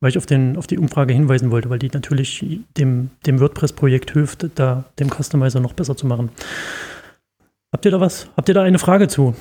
weil 0.00 0.10
ich 0.10 0.18
auf, 0.18 0.26
den, 0.26 0.58
auf 0.58 0.66
die 0.66 0.76
Umfrage 0.76 1.14
hinweisen 1.14 1.50
wollte, 1.50 1.70
weil 1.70 1.78
die 1.78 1.88
natürlich 1.88 2.60
dem, 2.76 3.08
dem 3.24 3.40
WordPress-Projekt 3.40 4.10
hilft, 4.10 4.46
da 4.56 4.84
dem 4.98 5.08
Customizer 5.08 5.60
noch 5.60 5.72
besser 5.72 5.96
zu 5.96 6.06
machen. 6.06 6.28
Habt 7.72 7.86
ihr 7.86 7.90
da 7.90 8.02
was? 8.02 8.28
Habt 8.36 8.50
ihr 8.50 8.54
da 8.54 8.64
eine 8.64 8.78
Frage 8.78 9.08
zu? 9.08 9.34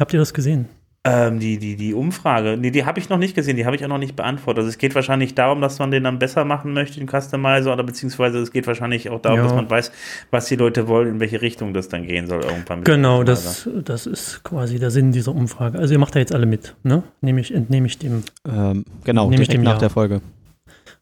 Habt 0.00 0.12
ihr 0.12 0.18
das 0.18 0.34
gesehen? 0.34 0.68
Ähm, 1.04 1.40
die, 1.40 1.58
die, 1.58 1.74
die 1.74 1.94
Umfrage, 1.94 2.56
nee, 2.56 2.70
die 2.70 2.84
habe 2.84 3.00
ich 3.00 3.08
noch 3.08 3.18
nicht 3.18 3.34
gesehen, 3.34 3.56
die 3.56 3.66
habe 3.66 3.74
ich 3.74 3.84
auch 3.84 3.88
noch 3.88 3.98
nicht 3.98 4.14
beantwortet. 4.14 4.58
Also 4.60 4.68
es 4.68 4.78
geht 4.78 4.94
wahrscheinlich 4.94 5.34
darum, 5.34 5.60
dass 5.60 5.80
man 5.80 5.90
den 5.90 6.04
dann 6.04 6.20
besser 6.20 6.44
machen 6.44 6.72
möchte, 6.74 7.00
den 7.00 7.08
Customizer, 7.08 7.72
oder 7.72 7.82
beziehungsweise 7.82 8.38
es 8.38 8.52
geht 8.52 8.68
wahrscheinlich 8.68 9.10
auch 9.10 9.20
darum, 9.20 9.38
Ja. 9.38 9.44
dass 9.46 9.52
man 9.54 9.68
weiß, 9.68 9.90
was 10.30 10.46
die 10.46 10.54
Leute 10.54 10.86
wollen, 10.86 11.08
in 11.08 11.18
welche 11.20 11.42
Richtung 11.42 11.74
das 11.74 11.88
dann 11.88 12.06
gehen 12.06 12.28
soll 12.28 12.44
irgendwann. 12.44 12.84
Genau, 12.84 13.24
das, 13.24 13.68
das 13.84 14.06
ist 14.06 14.44
quasi 14.44 14.78
der 14.78 14.92
Sinn 14.92 15.10
dieser 15.10 15.34
Umfrage. 15.34 15.76
Also 15.76 15.92
ihr 15.92 15.98
macht 15.98 16.14
da 16.14 16.20
jetzt 16.20 16.32
alle 16.32 16.46
mit, 16.46 16.76
ne? 16.84 17.02
Nehme 17.20 17.40
ich, 17.40 17.52
entnehme 17.52 17.88
ich 17.88 17.98
dem 17.98 18.22
Ähm, 18.48 18.84
genau, 19.02 19.28
Nehme 19.28 19.42
ich 19.42 19.48
dem 19.48 19.62
nach 19.62 19.72
Ja. 19.72 19.78
der 19.80 19.90
Folge. 19.90 20.20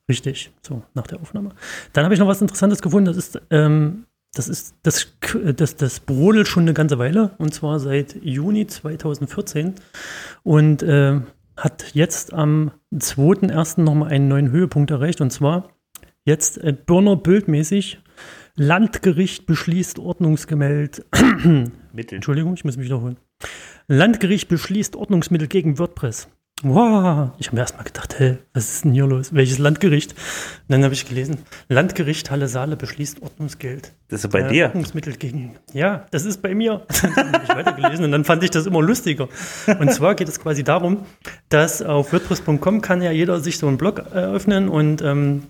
Richtig, 0.09 0.51
so 0.63 0.83
nach 0.95 1.07
der 1.09 1.21
Aufnahme. 1.21 1.51
Dann 1.93 2.05
habe 2.05 2.15
ich 2.15 2.21
noch 2.21 2.27
was 2.27 2.41
Interessantes 2.41 2.81
gefunden. 2.81 3.05
Das 3.05 3.19
ist, 3.19 3.41
ähm, 3.51 4.07
das 4.35 4.49
ist 4.49 4.77
das, 4.83 5.13
das, 5.57 5.77
das 5.77 6.01
brodelt 6.01 6.47
schon 6.47 6.65
eine 6.65 6.75
ganze 6.75 6.99
Weile 6.99 7.33
und 7.39 7.53
zwar 7.53 7.81
seit 7.81 8.17
Juni 8.23 8.67
2014 8.67 9.75
und 10.43 10.83
äh, 10.83 11.21
hat 11.57 11.95
jetzt 11.95 12.33
am 12.33 12.71
2.1. 12.95 13.81
nochmal 13.83 14.11
einen 14.11 14.29
neuen 14.29 14.51
Höhepunkt 14.51 14.91
erreicht 14.91 15.21
und 15.21 15.31
zwar 15.31 15.71
jetzt 16.25 16.59
äh, 16.59 16.73
Birner 16.73 17.17
bildmäßig. 17.17 18.01
Landgericht 18.57 19.47
beschließt 19.47 19.99
Ordnungsgemäld. 19.99 21.05
Mittel. 21.93 22.17
Entschuldigung, 22.17 22.55
ich 22.55 22.65
muss 22.65 22.77
mich 22.77 22.87
wiederholen. 22.87 23.17
Landgericht 23.89 24.49
beschließt 24.49 24.97
Ordnungsmittel 24.97 25.49
gegen 25.49 25.79
WordPress. 25.79 26.29
Wow, 26.63 27.31
ich 27.39 27.47
habe 27.47 27.57
mir 27.57 27.63
erstmal 27.63 27.85
gedacht, 27.85 28.19
hä, 28.19 28.37
was 28.53 28.71
ist 28.71 28.85
denn 28.85 28.93
hier 28.93 29.07
los? 29.07 29.33
Welches 29.33 29.57
Landgericht? 29.57 30.13
Und 30.13 30.19
dann 30.69 30.85
habe 30.85 30.93
ich 30.93 31.09
gelesen, 31.09 31.39
Landgericht 31.71 32.31
Halle 32.31 32.49
Saale 32.49 32.77
beschließt 32.77 33.23
Ordnungsgeld. 33.23 33.93
Das 34.09 34.25
ist 34.25 34.31
bei 34.31 34.41
Äh, 34.41 34.49
dir. 34.53 34.67
Ordnungsmittel 34.67 35.15
gegen. 35.17 35.57
Ja, 35.73 36.05
das 36.11 36.27
ist 36.27 36.43
bei 36.43 36.55
mir. 36.55 36.83
Dann 37.17 37.33
habe 37.33 37.45
ich 37.45 37.49
weitergelesen 37.49 38.05
und 38.05 38.13
dann 38.13 38.25
fand 38.25 38.43
ich 38.43 38.51
das 38.51 38.67
immer 38.67 38.83
lustiger. 38.83 39.29
Und 39.79 39.91
zwar 39.93 40.15
geht 40.15 40.29
es 40.29 40.39
quasi 40.39 40.63
darum, 40.63 40.99
dass 41.49 41.81
auf 41.81 42.13
WordPress.com 42.13 42.83
kann 42.83 43.01
ja 43.01 43.11
jeder 43.11 43.41
sich 43.41 43.57
so 43.57 43.67
einen 43.67 43.79
Blog 43.79 43.99
eröffnen 44.13 44.69
und 44.69 45.01
ähm, 45.01 45.45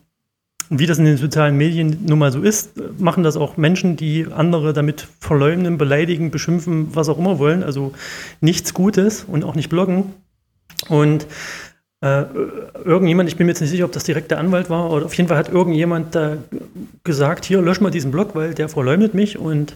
wie 0.68 0.86
das 0.86 0.98
in 0.98 1.06
den 1.06 1.16
sozialen 1.16 1.56
Medien 1.56 2.04
nun 2.06 2.20
mal 2.20 2.30
so 2.30 2.40
ist, 2.40 2.74
machen 3.00 3.24
das 3.24 3.36
auch 3.36 3.56
Menschen, 3.56 3.96
die 3.96 4.26
andere 4.32 4.72
damit 4.72 5.08
verleumden, 5.18 5.76
beleidigen, 5.76 6.30
beschimpfen, 6.30 6.94
was 6.94 7.08
auch 7.08 7.18
immer 7.18 7.40
wollen. 7.40 7.64
Also 7.64 7.92
nichts 8.40 8.74
Gutes 8.74 9.24
und 9.24 9.42
auch 9.42 9.56
nicht 9.56 9.68
bloggen. 9.70 10.12
Und 10.88 11.26
äh, 12.02 12.24
irgendjemand, 12.84 13.28
ich 13.28 13.36
bin 13.36 13.46
mir 13.46 13.52
jetzt 13.52 13.60
nicht 13.60 13.70
sicher, 13.70 13.84
ob 13.84 13.92
das 13.92 14.04
direkt 14.04 14.30
der 14.30 14.38
Anwalt 14.38 14.70
war, 14.70 14.90
oder 14.90 15.04
auf 15.04 15.14
jeden 15.14 15.28
Fall 15.28 15.36
hat 15.36 15.50
irgendjemand 15.50 16.14
da 16.14 16.38
gesagt, 17.04 17.44
hier 17.44 17.60
lösch 17.60 17.80
mal 17.80 17.90
diesen 17.90 18.10
Blog, 18.10 18.34
weil 18.34 18.54
der 18.54 18.68
verleumdet 18.68 19.14
mich. 19.14 19.38
Und 19.38 19.74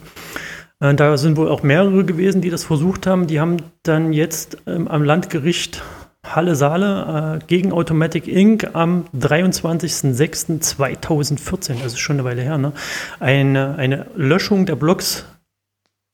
äh, 0.81 0.95
da 0.95 1.17
sind 1.17 1.37
wohl 1.37 1.49
auch 1.49 1.63
mehrere 1.63 2.05
gewesen, 2.05 2.41
die 2.41 2.51
das 2.51 2.65
versucht 2.65 3.07
haben. 3.07 3.27
Die 3.27 3.41
haben 3.41 3.59
dann 3.83 4.13
jetzt 4.13 4.59
ähm, 4.67 4.89
am 4.89 5.05
Landgericht 5.05 5.83
Halle 6.25 6.57
Saale 6.57 7.41
äh, 7.43 7.45
gegen 7.47 7.73
Automatic 7.73 8.27
Inc. 8.27 8.75
am 8.75 9.05
23.06.2014, 9.15 11.83
das 11.83 11.93
ist 11.93 11.99
schon 11.99 12.17
eine 12.17 12.25
Weile 12.25 12.41
her, 12.41 12.57
ne? 12.57 12.73
eine, 13.21 13.75
eine 13.77 14.07
Löschung 14.17 14.65
der 14.65 14.77
Blogs 14.77 15.27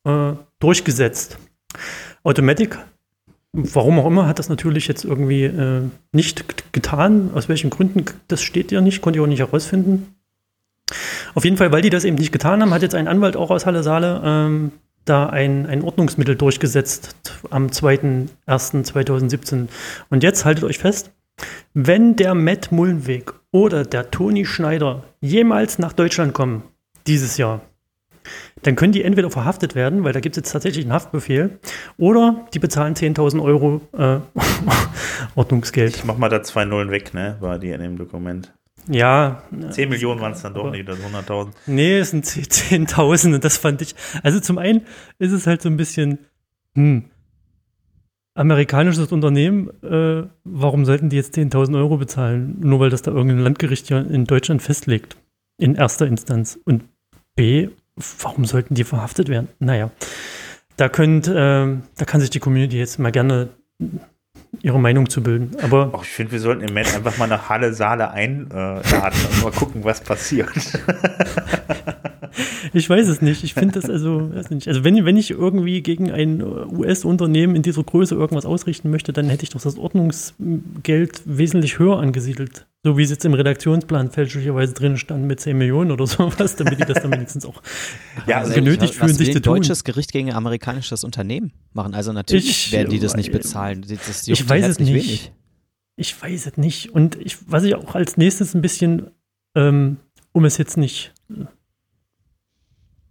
äh, 0.05 0.33
durchgesetzt. 0.59 1.39
Automatic, 2.25 2.77
warum 3.53 3.99
auch 3.99 4.07
immer, 4.07 4.27
hat 4.27 4.39
das 4.39 4.49
natürlich 4.49 4.87
jetzt 4.87 5.05
irgendwie 5.05 5.45
äh, 5.45 5.83
nicht 6.13 6.73
getan. 6.73 7.31
Aus 7.35 7.49
welchen 7.49 7.71
Gründen, 7.71 8.05
das 8.29 8.43
steht 8.43 8.73
ja 8.73 8.81
nicht, 8.81 9.03
konnte 9.03 9.19
ich 9.19 9.23
auch 9.23 9.29
nicht 9.29 9.41
herausfinden. 9.41 10.15
Auf 11.35 11.45
jeden 11.45 11.57
Fall, 11.57 11.73
weil 11.73 11.83
die 11.83 11.91
das 11.91 12.05
eben 12.05 12.17
nicht 12.17 12.33
getan 12.33 12.63
haben, 12.63 12.73
hat 12.73 12.83
jetzt 12.83 12.95
ein 12.95 13.09
Anwalt 13.09 13.37
auch 13.37 13.51
aus 13.51 13.67
Halle 13.67 13.83
Saale 13.83 14.23
ähm, 14.25 14.73
da 15.05 15.27
ein, 15.27 15.67
ein 15.67 15.83
Ordnungsmittel 15.83 16.37
durchgesetzt 16.37 17.17
am 17.51 17.67
2.1.2017. 17.69 19.69
Und 20.09 20.23
jetzt 20.23 20.45
haltet 20.45 20.65
euch 20.65 20.79
fest, 20.79 21.11
wenn 21.75 22.17
der 22.17 22.35
Matt 22.35 22.73
Mullenweg 22.73 23.33
oder 23.51 23.85
der 23.85 24.11
Toni 24.11 24.45
Schneider 24.45 25.05
jemals 25.21 25.79
nach 25.79 25.93
Deutschland 25.93 26.35
kommen, 26.35 26.63
dieses 27.07 27.37
Jahr, 27.37 27.61
dann 28.63 28.77
können 28.77 28.93
die 28.93 29.03
entweder 29.03 29.31
verhaftet 29.31 29.75
werden, 29.75 30.05
weil 30.05 30.13
da 30.13 30.21
gibt 30.21 30.37
es 30.37 30.43
jetzt 30.43 30.53
tatsächlich 30.53 30.85
einen 30.85 30.93
Haftbefehl, 30.93 31.59
oder 31.97 32.47
die 32.55 32.59
bezahlen 32.59 32.95
10.000 32.95 33.43
Euro 33.43 33.81
äh, 33.97 34.19
Ordnungsgeld. 35.35 35.97
Ich 35.97 36.05
mach 36.05 36.19
mal 36.19 36.29
da 36.29 36.43
zwei 36.43 36.65
Nullen 36.65 36.91
weg, 36.91 37.15
ne? 37.15 37.37
War 37.41 37.59
die 37.59 37.71
in 37.71 37.81
dem 37.81 37.97
Dokument. 37.97 38.53
Ja. 38.89 39.43
10 39.71 39.89
Millionen 39.89 40.21
waren 40.21 40.33
es 40.33 40.43
dann 40.43 40.55
doch 40.55 40.71
nicht, 40.71 40.89
das 40.89 40.99
100.000. 40.99 41.51
Nee, 41.67 41.99
es 41.99 42.11
sind 42.11 42.25
10.000 42.25 43.35
und 43.35 43.45
das 43.45 43.57
fand 43.57 43.83
ich. 43.83 43.95
Also 44.23 44.41
zum 44.41 44.59
einen 44.59 44.83
ist 45.19 45.33
es 45.33 45.47
halt 45.47 45.63
so 45.63 45.69
ein 45.69 45.77
bisschen, 45.77 46.19
hm, 46.75 47.05
amerikanisches 48.35 49.13
Unternehmen, 49.13 49.69
äh, 49.83 50.27
warum 50.45 50.85
sollten 50.85 51.09
die 51.09 51.17
jetzt 51.17 51.37
10.000 51.37 51.77
Euro 51.77 51.97
bezahlen? 51.97 52.57
Nur 52.61 52.81
weil 52.81 52.91
das 52.91 53.03
da 53.03 53.11
irgendein 53.11 53.41
Landgericht 53.41 53.89
hier 53.89 53.99
in 53.99 54.25
Deutschland 54.25 54.63
festlegt. 54.63 55.17
In 55.59 55.75
erster 55.75 56.07
Instanz. 56.07 56.59
Und 56.65 56.85
B, 57.35 57.69
warum 58.21 58.45
sollten 58.45 58.75
die 58.75 58.85
verhaftet 58.85 59.29
werden? 59.29 59.49
Naja, 59.59 59.91
da 60.77 60.89
könnt, 60.89 61.29
äh, 61.29 61.33
da 61.33 62.05
kann 62.07 62.21
sich 62.21 62.31
die 62.31 62.41
Community 62.41 62.79
jetzt 62.79 62.99
mal 62.99 63.13
gerne 63.13 63.51
ihre 64.63 64.81
Meinung 64.81 65.09
zu 65.09 65.23
bilden. 65.23 65.57
Aber 65.63 65.91
Ach, 65.95 66.03
ich 66.03 66.09
finde, 66.09 66.33
wir 66.33 66.41
sollten 66.41 66.63
im 66.63 66.69
Moment 66.69 66.95
einfach 66.95 67.17
mal 67.19 67.27
nach 67.27 67.49
Halle 67.49 67.73
Saale 67.73 68.11
einladen 68.11 69.19
und 69.33 69.43
mal 69.43 69.53
gucken, 69.53 69.85
was 69.85 70.01
passiert. 70.01 70.51
ich 72.73 72.89
weiß 72.89 73.09
es 73.09 73.23
nicht. 73.23 73.45
Ich 73.45 73.55
finde 73.55 73.81
das 73.81 73.89
also, 73.89 74.35
weiß 74.35 74.51
nicht. 74.51 74.69
also 74.69 74.85
wenn, 74.85 75.05
wenn 75.05 75.17
ich 75.17 75.31
irgendwie 75.31 75.83
gegen 75.83 76.11
ein 76.11 76.43
US-Unternehmen 76.43 77.55
in 77.55 77.63
dieser 77.63 77.83
Größe 77.83 78.15
irgendwas 78.15 78.45
ausrichten 78.45 78.91
möchte, 78.91 79.13
dann 79.13 79.29
hätte 79.29 79.45
ich 79.45 79.51
doch 79.51 79.61
das 79.61 79.79
Ordnungsgeld 79.79 81.23
wesentlich 81.25 81.79
höher 81.79 81.99
angesiedelt. 81.99 82.67
So 82.83 82.97
wie 82.97 83.03
es 83.03 83.11
jetzt 83.11 83.25
im 83.27 83.35
Redaktionsplan 83.35 84.11
fälschlicherweise 84.11 84.73
drin 84.73 84.97
stand 84.97 85.27
mit 85.27 85.39
10 85.39 85.57
Millionen 85.57 85.91
oder 85.91 86.07
sowas, 86.07 86.57
damit 86.57 86.81
die 86.81 86.85
das 86.85 87.03
dann 87.03 87.13
wenigstens 87.13 87.45
auch 87.45 87.63
ja, 88.27 88.39
also 88.39 88.55
genötigt 88.55 88.95
fühlen, 88.95 89.15
sich 89.15 89.33
zu 89.33 89.43
tun. 89.43 89.55
deutsches 89.57 89.85
Gericht 89.85 90.13
gegen 90.13 90.31
ein 90.31 90.37
amerikanisches 90.37 91.05
Unternehmen 91.05 91.53
machen. 91.73 91.95
Also 91.95 92.13
natürlich 92.13 92.49
ich, 92.49 92.73
werden 92.73 92.89
die 92.89 92.99
das 92.99 93.17
nicht 93.17 93.33
bezahlen. 93.33 93.85
Das 93.87 94.27
ich 94.27 94.49
weiß 94.49 94.67
es 94.67 94.79
nicht. 94.79 94.89
Wenig. 94.89 95.33
Ich 95.97 96.23
weiß 96.23 96.47
es 96.47 96.57
nicht. 96.57 96.95
Und 96.95 97.17
ich, 97.17 97.37
was 97.51 97.65
ich 97.65 97.75
auch 97.75 97.95
als 97.95 98.17
nächstes 98.17 98.55
ein 98.55 98.63
bisschen, 98.63 99.11
ähm, 99.55 99.99
um 100.33 100.47
es 100.47 100.57
jetzt 100.57 100.79
nicht 100.79 101.13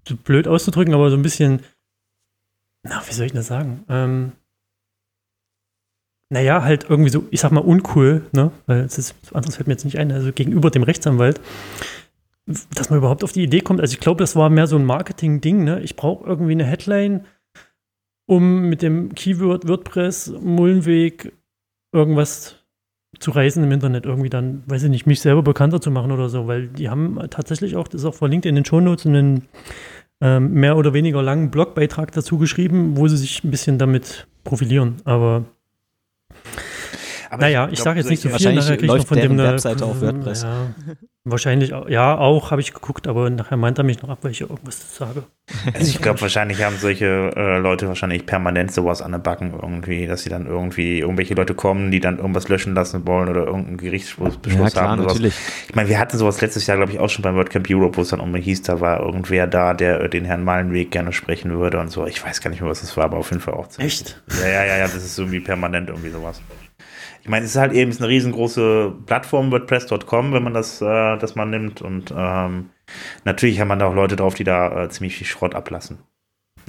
so 0.08 0.16
blöd 0.16 0.48
auszudrücken, 0.48 0.96
aber 0.96 1.12
so 1.12 1.16
ein 1.16 1.22
bisschen, 1.22 1.62
na, 2.82 3.04
wie 3.08 3.14
soll 3.14 3.28
ich 3.28 3.34
das 3.34 3.46
sagen? 3.46 3.84
Ähm, 3.88 4.32
naja, 6.30 6.64
halt 6.64 6.86
irgendwie 6.90 7.10
so, 7.10 7.26
ich 7.32 7.42
sag 7.42 7.52
mal, 7.52 7.62
uncool, 7.62 8.24
ne? 8.32 8.52
Weil 8.68 8.82
es 8.82 8.98
ist, 8.98 9.16
anderes 9.34 9.56
fällt 9.56 9.68
mir 9.68 9.74
jetzt 9.74 9.86
nicht 9.86 9.98
ein, 9.98 10.12
also 10.12 10.32
gegenüber 10.32 10.70
dem 10.70 10.84
Rechtsanwalt, 10.84 11.42
dass 12.74 12.90
man 12.90 13.00
überhaupt 13.00 13.24
auf 13.24 13.32
die 13.32 13.44
Idee 13.44 13.62
kommt. 13.62 13.82
Also 13.82 13.94
ich 13.94 14.00
glaube, 14.00 14.20
das 14.20 14.36
war 14.36 14.50
mehr 14.50 14.68
so 14.68 14.76
ein 14.76 14.86
Marketing-Ding, 14.86 15.64
ne? 15.64 15.82
Ich 15.82 15.96
brauche 15.96 16.28
irgendwie 16.28 16.52
eine 16.52 16.66
Headline, 16.66 17.26
um 18.28 18.70
mit 18.70 18.82
dem 18.84 19.16
Keyword 19.16 19.68
WordPress, 19.68 20.34
Mullenweg, 20.40 21.34
irgendwas 21.92 22.58
zu 23.18 23.32
reisen 23.32 23.64
im 23.64 23.72
Internet, 23.72 24.06
irgendwie 24.06 24.30
dann, 24.30 24.64
weiß 24.68 24.84
ich 24.84 24.90
nicht, 24.92 25.08
mich 25.08 25.22
selber 25.22 25.42
bekannter 25.42 25.82
zu 25.82 25.90
machen 25.90 26.12
oder 26.12 26.30
so, 26.30 26.48
weil 26.48 26.68
die 26.68 26.90
haben 26.90 27.20
tatsächlich 27.32 27.76
auch, 27.76 27.88
das 27.88 28.02
ist 28.02 28.06
auch 28.06 28.14
verlinkt 28.14 28.46
in 28.46 28.54
den 28.54 28.66
Shownotes, 28.66 29.08
einen 29.08 29.48
ähm, 30.22 30.54
mehr 30.54 30.78
oder 30.78 30.94
weniger 30.94 31.24
langen 31.24 31.50
Blogbeitrag 31.50 32.12
dazu 32.12 32.38
geschrieben, 32.38 32.98
wo 32.98 33.08
sie 33.08 33.18
sich 33.18 33.44
ein 33.44 33.50
bisschen 33.50 33.80
damit 33.80 34.28
profilieren. 34.44 34.98
Aber 35.06 35.46
aber 37.30 37.42
naja, 37.42 37.70
ich, 37.72 37.80
sage 37.80 38.00
jetzt 38.00 38.10
nicht 38.10 38.22
so 38.22 38.30
viel, 38.30 38.54
nachher 38.54 38.78
kriege 38.78 38.94
ich 38.94 39.00
noch 39.00 39.08
von 39.08 39.20
dem 39.20 39.34
eine 39.34 39.44
Webseite 39.44 39.86
auf 39.86 40.02
WordPress. 40.02 40.44
Ja, 40.44 40.74
wahrscheinlich, 41.26 41.74
ja, 41.88 42.18
auch 42.18 42.52
habe 42.52 42.62
ich 42.62 42.74
geguckt, 42.74 43.08
aber 43.08 43.30
nachher 43.30 43.58
meint 43.58 43.78
er 43.78 43.84
mich 43.84 44.02
noch 44.02 44.10
ab, 44.10 44.20
weil 44.22 44.32
ich 44.32 44.42
irgendwas 44.42 44.96
sage. 44.96 45.24
Also 45.74 45.88
ich 45.88 46.02
glaube, 46.02 46.22
wahrscheinlich 46.22 46.64
haben 46.64 46.78
solche 46.78 47.32
äh, 47.36 47.58
Leute 47.58 47.88
wahrscheinlich 47.88 48.26
permanent 48.26 48.72
sowas 48.72 49.02
an 49.02 49.12
der 49.12 49.20
Backen 49.20 49.54
irgendwie, 49.54 50.08
dass 50.08 50.24
sie 50.24 50.30
dann 50.30 50.46
irgendwie 50.46 51.00
irgendwelche 51.00 51.34
Leute 51.34 51.54
kommen, 51.54 51.92
die 51.92 52.00
dann 52.00 52.18
irgendwas 52.18 52.48
löschen 52.50 52.74
lassen 52.74 53.06
wollen 53.08 53.30
oder 53.30 53.46
irgendeinen 53.46 53.78
Gerichtsbeschluss 53.78 54.40
ja, 54.46 54.70
klar, 54.70 54.90
haben. 54.90 55.04
Natürlich. 55.04 55.34
Ich 55.68 55.76
meine, 55.76 55.90
wir 55.90 56.00
hatten 56.00 56.18
sowas 56.18 56.42
letztes 56.42 56.68
Jahr, 56.68 56.78
glaube 56.78 56.92
ich, 56.92 57.00
auch 57.00 57.10
schon 57.10 57.24
beim 57.24 57.36
WordCamp 57.36 57.68
Europe, 57.70 57.98
wo 57.98 58.02
es 58.02 58.10
dann 58.10 58.20
um 58.20 58.36
hieß, 58.36 58.62
da 58.64 58.80
war 58.80 59.00
irgendwer 59.00 59.48
da, 59.48 59.74
der 59.74 60.08
den 60.08 60.26
Herrn 60.26 60.44
Malenweg 60.44 60.92
gerne 60.92 61.14
sprechen 61.14 61.52
würde 61.52 61.80
und 61.80 61.90
so. 61.92 62.06
Ich 62.06 62.24
weiß 62.24 62.42
gar 62.42 62.50
nicht 62.50 62.62
mehr, 62.62 62.70
was 62.70 62.82
das 62.82 62.96
war, 62.96 63.06
aber 63.06 63.18
auf 63.18 63.30
jeden 63.30 63.42
Fall 63.42 63.56
auch 63.56 63.68
ziemlich. 63.68 64.02
Echt? 64.02 64.22
Ja, 64.42 64.48
ja, 64.48 64.66
ja, 64.66 64.78
ja, 64.78 64.84
das 64.86 65.04
ist 65.04 65.18
irgendwie 65.18 65.40
permanent 65.40 65.90
irgendwie 65.90 66.10
sowas. 66.10 66.42
Ich 67.22 67.30
meine, 67.30 67.46
es 67.46 67.52
ist 67.52 67.58
halt 67.58 67.74
eben 67.74 67.96
eine 67.96 68.08
riesengroße 68.08 68.94
Plattform, 69.06 69.52
WordPress.com, 69.52 70.34
wenn 70.34 70.44
man 70.44 70.54
das, 70.54 70.82
äh, 70.82 71.18
das 71.18 71.36
mal 71.36 71.46
nimmt. 71.46 71.82
Und 71.82 72.14
ähm, 72.16 72.70
natürlich 73.26 73.60
haben 73.60 73.68
man 73.68 73.80
da 73.80 73.88
auch 73.88 73.96
Leute 73.96 74.16
drauf, 74.16 74.36
die 74.36 74.44
da 74.44 74.86
äh, 74.86 74.90
ziemlich 74.90 75.16
viel 75.18 75.28
Schrott 75.28 75.56
ablassen. 75.56 76.00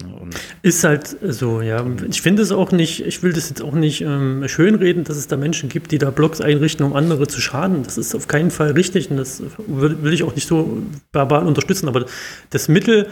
Und 0.03 0.35
ist 0.63 0.85
halt 0.85 1.17
so, 1.23 1.61
ja. 1.61 1.85
Ich 2.09 2.23
finde 2.23 2.43
es 2.43 2.53
auch 2.53 2.73
nicht, 2.73 3.05
ich 3.05 3.23
will 3.23 3.33
das 3.33 3.49
jetzt 3.49 3.63
auch 3.63 3.75
nicht 3.75 4.01
ähm, 4.01 4.45
schönreden, 4.47 5.05
dass 5.05 5.17
es 5.17 5.29
da 5.29 5.37
Menschen 5.37 5.69
gibt, 5.69 5.93
die 5.93 5.99
da 5.99 6.11
Blogs 6.11 6.41
einrichten, 6.41 6.87
um 6.87 6.95
andere 6.95 7.27
zu 7.27 7.41
schaden. 7.41 7.83
Das 7.83 7.99
ist 7.99 8.15
auf 8.15 8.29
keinen 8.29 8.51
Fall 8.51 8.73
richtig 8.73 9.11
und 9.11 9.19
das 9.19 9.43
will 9.67 10.13
ich 10.13 10.23
auch 10.23 10.35
nicht 10.35 10.49
so 10.49 10.83
verbal 11.13 11.47
unterstützen. 11.47 11.89
Aber 11.89 12.07
das 12.51 12.69
Mittel, 12.69 13.09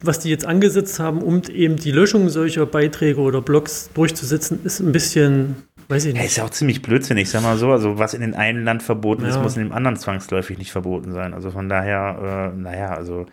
was 0.00 0.20
die 0.20 0.30
jetzt 0.30 0.46
angesetzt 0.46 1.00
haben, 1.00 1.22
um 1.22 1.42
eben 1.52 1.76
die 1.76 1.92
Löschung 1.92 2.28
solcher 2.28 2.66
Beiträge 2.66 3.20
oder 3.20 3.40
Blogs 3.40 3.90
durchzusetzen, 3.94 4.60
ist 4.64 4.80
ein 4.80 4.92
bisschen 4.92 5.56
Weiß 5.88 6.04
ich 6.04 6.12
nicht. 6.12 6.22
Ja, 6.22 6.26
ist 6.26 6.36
ja 6.36 6.44
auch 6.44 6.50
ziemlich 6.50 6.82
blödsinnig, 6.82 7.28
sag 7.28 7.42
mal 7.42 7.56
so. 7.56 7.70
Also, 7.70 7.98
was 7.98 8.14
in 8.14 8.20
dem 8.20 8.34
einen 8.34 8.64
Land 8.64 8.82
verboten 8.82 9.22
ja. 9.22 9.28
ist, 9.28 9.40
muss 9.40 9.56
in 9.56 9.64
dem 9.64 9.72
anderen 9.72 9.96
zwangsläufig 9.96 10.58
nicht 10.58 10.72
verboten 10.72 11.12
sein. 11.12 11.34
Also, 11.34 11.50
von 11.50 11.68
daher, 11.68 12.52
äh, 12.54 12.56
naja, 12.56 12.94
also. 12.94 13.26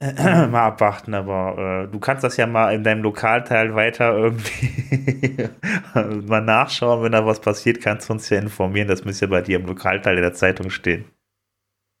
Mal 0.00 0.54
abwarten, 0.54 1.12
aber 1.12 1.84
äh, 1.84 1.92
du 1.92 2.00
kannst 2.00 2.24
das 2.24 2.38
ja 2.38 2.46
mal 2.46 2.72
in 2.72 2.82
deinem 2.82 3.02
Lokalteil 3.02 3.74
weiter 3.74 4.16
irgendwie 4.16 5.46
mal 6.26 6.40
nachschauen, 6.40 7.02
wenn 7.02 7.12
da 7.12 7.26
was 7.26 7.42
passiert, 7.42 7.82
kannst 7.82 8.08
du 8.08 8.14
uns 8.14 8.30
ja 8.30 8.38
informieren. 8.38 8.88
Das 8.88 9.04
müsste 9.04 9.26
ja 9.26 9.30
bei 9.30 9.42
dir 9.42 9.58
im 9.58 9.66
Lokalteil 9.66 10.16
in 10.16 10.22
der 10.22 10.32
Zeitung 10.32 10.70
stehen. 10.70 11.04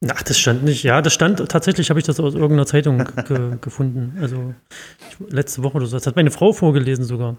Ach, 0.08 0.22
das 0.22 0.38
stand 0.38 0.64
nicht. 0.64 0.82
Ja, 0.82 1.02
das 1.02 1.12
stand 1.12 1.46
tatsächlich, 1.50 1.90
habe 1.90 2.00
ich 2.00 2.06
das 2.06 2.18
aus 2.20 2.34
irgendeiner 2.34 2.64
Zeitung 2.64 2.98
ge 3.28 3.58
gefunden. 3.60 4.16
Also 4.20 4.54
ich, 5.10 5.32
letzte 5.32 5.62
Woche 5.62 5.76
oder 5.76 5.86
so. 5.86 5.96
Das 5.96 6.06
hat 6.06 6.16
meine 6.16 6.30
Frau 6.30 6.52
vorgelesen 6.52 7.04
sogar. 7.04 7.36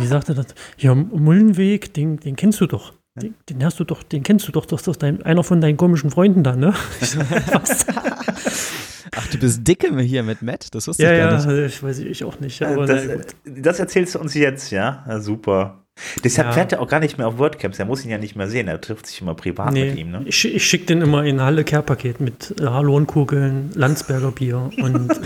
Die 0.00 0.06
sagte 0.06 0.34
das. 0.34 0.46
Ja, 0.78 0.94
Mullenweg, 0.94 1.92
den, 1.92 2.18
den 2.18 2.36
kennst 2.36 2.60
du 2.60 2.66
doch. 2.66 2.92
Den, 3.20 3.34
den, 3.48 3.64
hast 3.64 3.80
du 3.80 3.84
doch, 3.84 4.04
den 4.04 4.22
kennst 4.22 4.46
du 4.46 4.52
doch. 4.52 4.66
Das 4.66 4.86
ist 4.86 5.02
dein, 5.02 5.22
einer 5.22 5.42
von 5.42 5.60
deinen 5.60 5.76
komischen 5.76 6.10
Freunden 6.10 6.44
da, 6.44 6.54
ne? 6.54 6.74
Was? 7.52 7.86
Ach, 9.16 9.26
du 9.28 9.38
bist 9.38 9.66
dicke 9.66 10.00
hier 10.00 10.22
mit 10.22 10.42
Matt? 10.42 10.72
Das 10.74 10.86
wusste 10.86 11.02
ja, 11.02 11.12
ich 11.12 11.18
gar 11.18 11.36
nicht. 11.36 11.46
Ja, 11.46 11.66
ich 11.66 11.82
weiß 11.82 11.98
ich 11.98 12.24
auch 12.24 12.38
nicht. 12.38 12.62
Aber 12.62 12.86
das, 12.86 13.04
das 13.44 13.78
erzählst 13.80 14.14
du 14.14 14.20
uns 14.20 14.34
jetzt, 14.34 14.70
ja? 14.70 15.04
ja 15.08 15.20
super. 15.20 15.83
Deshalb 16.22 16.48
ja. 16.48 16.52
fährt 16.52 16.72
er 16.72 16.80
auch 16.80 16.88
gar 16.88 17.00
nicht 17.00 17.18
mehr 17.18 17.28
auf 17.28 17.38
WordCamps. 17.38 17.78
Er 17.78 17.84
muss 17.84 18.04
ihn 18.04 18.10
ja 18.10 18.18
nicht 18.18 18.34
mehr 18.34 18.48
sehen. 18.48 18.66
Er 18.68 18.80
trifft 18.80 19.06
sich 19.06 19.20
immer 19.20 19.34
privat 19.34 19.72
nee, 19.72 19.90
mit 19.90 19.98
ihm. 19.98 20.10
Ne? 20.10 20.22
Ich, 20.26 20.44
ich 20.44 20.64
schicke 20.64 20.86
den 20.86 21.02
immer 21.02 21.24
in 21.24 21.40
Halle 21.40 21.64
Care-Paket 21.64 22.20
mit 22.20 22.54
äh, 22.60 22.64
Halonkugeln, 22.66 23.70
Landsberger 23.74 24.32
Bier 24.32 24.70
und 24.78 25.08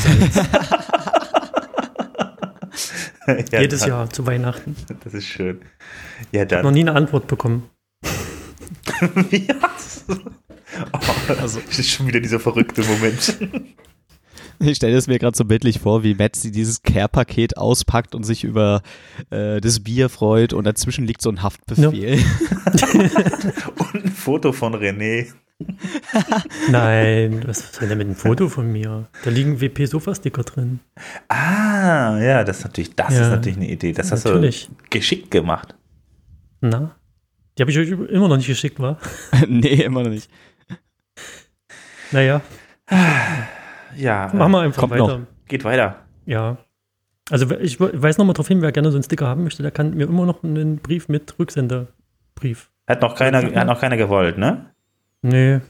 ja, 3.53 3.61
Jedes 3.61 3.81
dann. 3.81 3.89
Jahr 3.89 4.11
zu 4.11 4.27
Weihnachten. 4.27 4.77
Das 5.05 5.15
ist 5.15 5.27
schön. 5.27 5.61
Ja, 6.33 6.45
dann. 6.45 6.47
Ich 6.47 6.53
habe 6.55 6.63
noch 6.65 6.73
nie 6.73 6.81
eine 6.81 6.95
Antwort 6.95 7.27
bekommen. 7.27 7.69
Wie? 9.31 9.47
Oh, 10.93 10.99
Also, 11.41 11.61
das 11.67 11.79
ist 11.79 11.91
schon 11.91 12.07
wieder 12.07 12.21
dieser 12.21 12.41
verrückte 12.41 12.83
Moment. 12.83 13.39
Ich 14.61 14.77
stelle 14.77 14.97
es 14.97 15.07
mir 15.07 15.19
gerade 15.19 15.37
so 15.37 15.45
bildlich 15.45 15.79
vor, 15.79 16.03
wie 16.03 16.15
Metzi 16.15 16.51
dieses 16.51 16.83
Care-Paket 16.83 17.57
auspackt 17.57 18.15
und 18.15 18.25
sich 18.25 18.45
über 18.45 18.83
äh, 19.31 19.61
das 19.61 19.81
Bier 19.81 20.09
freut 20.09 20.53
und 20.53 20.65
dazwischen 20.65 21.07
liegt 21.07 21.23
so 21.23 21.31
ein 21.31 21.43
Haftbefehl. 21.43 22.17
Ja. 22.17 22.89
und 23.93 24.05
ein 24.05 24.11
Foto 24.11 24.53
von 24.53 24.75
René. 24.75 25.29
Nein, 26.71 27.43
was 27.47 27.61
ist 27.61 27.81
denn 27.81 27.89
mit 27.89 28.07
einem 28.07 28.15
Foto 28.15 28.49
von 28.49 28.71
mir? 28.71 29.09
Da 29.25 29.31
liegen 29.31 29.61
WP-Sofa-Sticker 29.61 30.45
drin. 30.45 30.81
Ah, 31.29 32.19
ja, 32.21 32.45
das 32.45 32.59
ist 32.59 32.65
natürlich, 32.65 32.95
das 32.95 33.15
ja, 33.15 33.23
ist 33.23 33.31
natürlich 33.31 33.57
eine 33.57 33.69
Idee. 33.69 33.93
Das 33.93 34.13
hast 34.13 34.25
natürlich. 34.25 34.67
du 34.67 34.75
geschickt 34.91 35.31
gemacht. 35.31 35.75
Na? 36.61 36.97
Die 37.57 37.63
habe 37.63 37.73
ich 37.73 37.79
euch 37.79 37.91
immer 37.91 38.29
noch 38.29 38.37
nicht 38.37 38.47
geschickt, 38.47 38.79
wa? 38.79 38.99
nee, 39.49 39.83
immer 39.83 40.05
noch 40.05 40.11
nicht. 40.11 40.31
Naja. 42.13 42.41
Ja. 43.97 44.31
Machen 44.33 44.53
wir 44.53 44.61
einfach 44.61 44.91
weiter. 44.91 45.19
Noch. 45.19 45.27
Geht 45.47 45.65
weiter. 45.65 45.97
Ja. 46.27 46.59
Also 47.31 47.51
ich 47.59 47.79
weise 47.81 48.19
nochmal 48.21 48.35
darauf 48.35 48.49
hin, 48.49 48.63
wer 48.63 48.73
gerne 48.73 48.91
so 48.91 48.97
einen 48.97 49.03
Sticker 49.03 49.27
haben 49.27 49.45
möchte, 49.45 49.63
der 49.63 49.71
kann 49.71 49.95
mir 49.95 50.05
immer 50.05 50.25
noch 50.25 50.43
einen 50.43 50.79
Brief 50.79 51.09
mit 51.09 51.39
Rücksenderbrief. 51.39 52.71
Hat 52.87 53.03
noch 53.03 53.15
keiner, 53.15 53.43
hat 53.43 53.67
noch 53.67 53.81
keiner 53.81 53.99
gewollt, 53.99 54.39
ne? 54.39 54.71
Nee, 55.21 55.61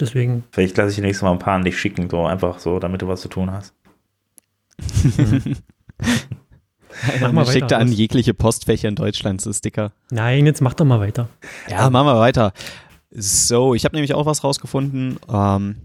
deswegen. 0.00 0.44
Vielleicht 0.50 0.76
lasse 0.78 0.92
ich 0.92 0.98
nächstes 0.98 1.22
Mal 1.22 1.32
ein 1.32 1.38
paar 1.38 1.54
an 1.54 1.64
dich 1.64 1.78
schicken, 1.78 2.08
so 2.08 2.24
einfach 2.24 2.58
so, 2.58 2.78
damit 2.78 3.02
du 3.02 3.08
was 3.08 3.20
zu 3.20 3.28
tun 3.28 3.50
hast. 3.50 3.74
mach 7.20 7.32
mal 7.32 7.46
schickt 7.46 7.70
er 7.70 7.78
an 7.78 7.92
jegliche 7.92 8.34
Postfächer 8.34 8.88
in 8.88 8.94
Deutschland 8.94 9.40
so 9.40 9.52
Sticker. 9.52 9.92
Nein, 10.10 10.46
jetzt 10.46 10.62
mach 10.62 10.74
doch 10.74 10.84
mal 10.84 11.00
weiter. 11.00 11.28
Ja, 11.68 11.90
machen 11.90 12.06
wir 12.06 12.18
weiter. 12.18 12.52
So, 13.10 13.74
ich 13.74 13.84
habe 13.84 13.94
nämlich 13.94 14.14
auch 14.14 14.26
was 14.26 14.42
rausgefunden. 14.42 15.18
Ähm, 15.28 15.76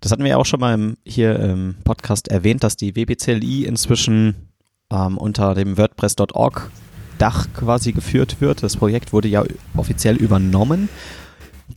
das 0.00 0.12
hatten 0.12 0.22
wir 0.22 0.30
ja 0.30 0.36
auch 0.36 0.46
schon 0.46 0.60
mal 0.60 0.74
im, 0.74 0.96
hier 1.04 1.38
im 1.38 1.76
Podcast 1.84 2.28
erwähnt, 2.28 2.64
dass 2.64 2.76
die 2.76 2.96
WPCLI 2.96 3.64
inzwischen 3.64 4.48
ähm, 4.90 5.18
unter 5.18 5.54
dem 5.54 5.76
WordPress.org 5.76 6.70
Dach 7.18 7.48
quasi 7.54 7.92
geführt 7.92 8.40
wird. 8.40 8.62
Das 8.62 8.76
Projekt 8.76 9.12
wurde 9.12 9.28
ja 9.28 9.44
offiziell 9.76 10.16
übernommen 10.16 10.88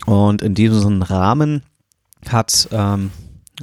und 0.05 0.41
in 0.41 0.55
diesem 0.55 1.01
Rahmen 1.01 1.63
hat 2.29 2.69
ähm, 2.71 3.11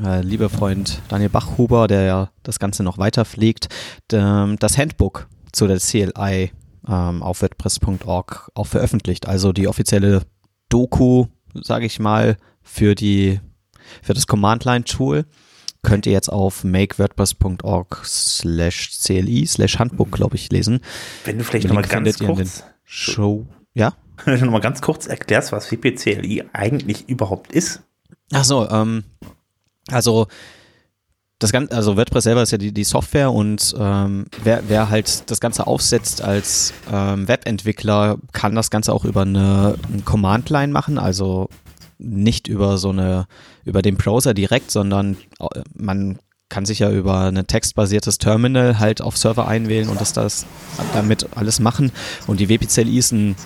äh, 0.02 0.20
lieber 0.20 0.50
Freund 0.50 1.00
Daniel 1.08 1.30
Bachhuber, 1.30 1.88
der 1.88 2.02
ja 2.02 2.30
das 2.42 2.58
Ganze 2.58 2.82
noch 2.82 2.98
weiter 2.98 3.24
pflegt, 3.24 3.68
das 4.08 4.78
Handbook 4.78 5.28
zu 5.52 5.66
der 5.66 5.78
CLI 5.78 6.52
ähm, 6.86 7.22
auf 7.22 7.42
WordPress.org 7.42 8.50
auch 8.54 8.66
veröffentlicht. 8.66 9.26
Also 9.26 9.52
die 9.52 9.68
offizielle 9.68 10.22
Doku, 10.68 11.26
sage 11.54 11.86
ich 11.86 11.98
mal, 11.98 12.36
für 12.62 12.94
die 12.94 13.40
für 14.02 14.14
das 14.14 14.26
Command-Line-Tool 14.26 15.24
könnt 15.82 16.06
ihr 16.06 16.12
jetzt 16.12 16.28
auf 16.28 16.64
makewordpress.org 16.64 18.02
slash 18.04 18.90
cli 19.02 19.46
slash 19.46 19.78
handbook, 19.78 20.12
glaube 20.12 20.36
ich, 20.36 20.50
lesen. 20.50 20.80
Wenn 21.24 21.38
du 21.38 21.44
vielleicht 21.44 21.68
nochmal 21.68 21.84
ganz 21.84 22.18
kurz 22.18 22.64
Show, 22.84 23.46
ja? 23.72 23.94
Wenn 24.24 24.38
du 24.38 24.44
nochmal 24.46 24.60
ganz 24.60 24.82
kurz 24.82 25.06
erklärst, 25.06 25.52
was 25.52 25.70
WPCLI 25.72 26.44
eigentlich 26.52 27.08
überhaupt 27.08 27.52
ist. 27.52 27.82
Ach 28.32 28.44
so, 28.44 28.68
ähm, 28.68 29.04
also 29.90 30.26
das 31.38 31.52
Ganze, 31.52 31.74
also 31.74 31.96
WordPress 31.96 32.24
selber 32.24 32.42
ist 32.42 32.52
ja 32.52 32.58
die, 32.58 32.72
die 32.72 32.84
Software 32.84 33.32
und 33.32 33.74
ähm, 33.78 34.26
wer, 34.44 34.62
wer 34.68 34.90
halt 34.90 35.30
das 35.30 35.40
Ganze 35.40 35.66
aufsetzt 35.66 36.20
als 36.22 36.74
ähm, 36.92 37.26
Webentwickler, 37.28 38.18
kann 38.32 38.54
das 38.54 38.70
Ganze 38.70 38.92
auch 38.92 39.06
über 39.06 39.22
eine, 39.22 39.76
eine 39.90 40.02
Command-Line 40.02 40.70
machen, 40.72 40.98
also 40.98 41.48
nicht 42.00 42.48
über 42.48 42.78
so 42.78 42.90
eine, 42.90 43.26
über 43.64 43.82
den 43.82 43.96
Browser 43.96 44.34
direkt, 44.34 44.70
sondern 44.70 45.16
äh, 45.38 45.46
man 45.74 46.18
kann 46.48 46.66
sich 46.66 46.80
ja 46.80 46.90
über 46.90 47.28
ein 47.28 47.46
textbasiertes 47.46 48.18
Terminal 48.18 48.78
halt 48.78 49.00
auf 49.00 49.16
Server 49.16 49.46
einwählen 49.46 49.88
und 49.88 50.00
das, 50.00 50.12
das 50.12 50.46
damit 50.92 51.28
alles 51.36 51.60
machen. 51.60 51.92
Und 52.26 52.40
die 52.40 52.48
WPCLI 52.48 52.98
ist 52.98 53.12
ein, 53.12 53.36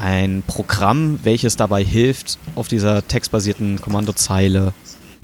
ein 0.00 0.42
Programm, 0.46 1.20
welches 1.22 1.56
dabei 1.56 1.84
hilft, 1.84 2.38
auf 2.54 2.68
dieser 2.68 3.06
textbasierten 3.06 3.80
Kommandozeile 3.82 4.72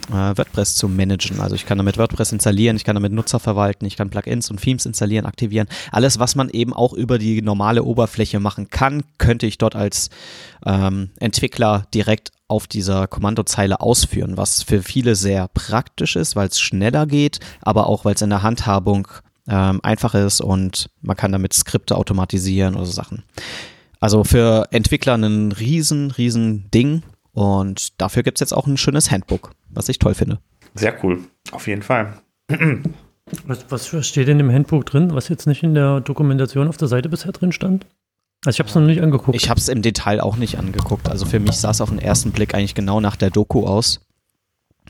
äh, 0.09 0.37
WordPress 0.37 0.75
zu 0.75 0.89
managen. 0.89 1.41
Also 1.41 1.55
ich 1.55 1.67
kann 1.67 1.79
damit 1.79 1.99
WordPress 1.99 2.33
installieren, 2.33 2.77
ich 2.77 2.85
kann 2.85 2.95
damit 2.97 3.13
Nutzer 3.13 3.41
verwalten, 3.41 3.85
ich 3.85 3.97
kann 3.97 4.11
Plugins 4.11 4.51
und 4.51 4.61
Themes 4.61 4.87
installieren, 4.87 5.27
aktivieren. 5.27 5.69
Alles, 5.93 6.19
was 6.19 6.35
man 6.35 6.51
eben 6.51 6.73
auch 6.73 6.93
über 6.93 7.19
die 7.19 7.43
normale 7.43 7.83
Oberfläche 7.85 8.41
machen 8.41 8.71
kann, 8.71 9.03
könnte 9.19 9.47
ich 9.47 9.59
dort 9.59 9.77
als 9.77 10.11
ähm, 10.67 11.11
Entwickler 11.19 11.87
direkt 11.95 12.33
auf 12.49 12.67
dieser 12.67 13.07
Kommandozeile 13.07 13.81
ausführen, 13.81 14.37
was 14.37 14.63
für 14.63 14.83
viele 14.83 15.15
sehr 15.15 15.49
praktisch 15.49 16.17
ist, 16.17 16.35
weil 16.35 16.49
es 16.49 16.61
schneller 16.61 17.07
geht, 17.07 17.39
aber 17.63 17.87
auch 17.87 18.05
weil 18.05 18.15
es 18.15 18.23
in 18.23 18.31
der 18.31 18.43
Handhabung 18.43 19.07
ähm, 19.49 19.81
einfach 19.83 20.15
ist 20.15 20.41
und 20.41 20.91
man 21.01 21.17
kann 21.17 21.33
damit 21.33 21.55
Skripte 21.55 21.97
automatisieren 21.97 22.75
oder 22.75 22.87
so 22.87 22.93
Sachen. 22.93 23.23
Also 24.01 24.25
für 24.25 24.67
Entwickler 24.71 25.17
ein 25.17 25.53
riesen, 25.53 26.11
riesen 26.11 26.71
Ding 26.71 27.03
und 27.33 28.01
dafür 28.01 28.23
gibt 28.23 28.39
es 28.39 28.41
jetzt 28.41 28.53
auch 28.53 28.67
ein 28.67 28.77
schönes 28.77 29.11
Handbook, 29.11 29.53
was 29.69 29.89
ich 29.89 29.99
toll 29.99 30.15
finde. 30.15 30.41
Sehr 30.75 31.03
cool, 31.05 31.25
auf 31.53 31.67
jeden 31.67 31.83
Fall. 31.83 32.15
Was, 33.47 33.93
was 33.93 34.09
steht 34.09 34.27
denn 34.27 34.41
im 34.41 34.51
Handbook 34.51 34.87
drin, 34.87 35.15
was 35.15 35.29
jetzt 35.29 35.47
nicht 35.47 35.63
in 35.63 35.75
der 35.75 36.01
Dokumentation 36.01 36.67
auf 36.67 36.77
der 36.77 36.89
Seite 36.89 37.09
bisher 37.09 37.31
drin 37.31 37.53
stand? 37.53 37.87
Also 38.45 38.57
ich 38.57 38.59
habe 38.59 38.69
es 38.69 38.75
noch 38.75 38.83
nicht 38.83 39.03
angeguckt. 39.03 39.37
Ich 39.37 39.51
habe 39.51 39.61
es 39.61 39.69
im 39.69 39.83
Detail 39.83 40.21
auch 40.21 40.37
nicht 40.37 40.59
angeguckt. 40.59 41.09
Also 41.09 41.27
für 41.27 41.41
mich 41.41 41.57
sah 41.57 41.71
es 41.71 41.81
auf 41.81 41.91
den 41.91 41.99
ersten 41.99 42.33
Blick 42.33 42.55
eigentlich 42.55 42.75
genau 42.75 43.01
nach 43.01 43.17
der 43.17 43.31
Doku 43.31 43.67
aus. 43.67 44.01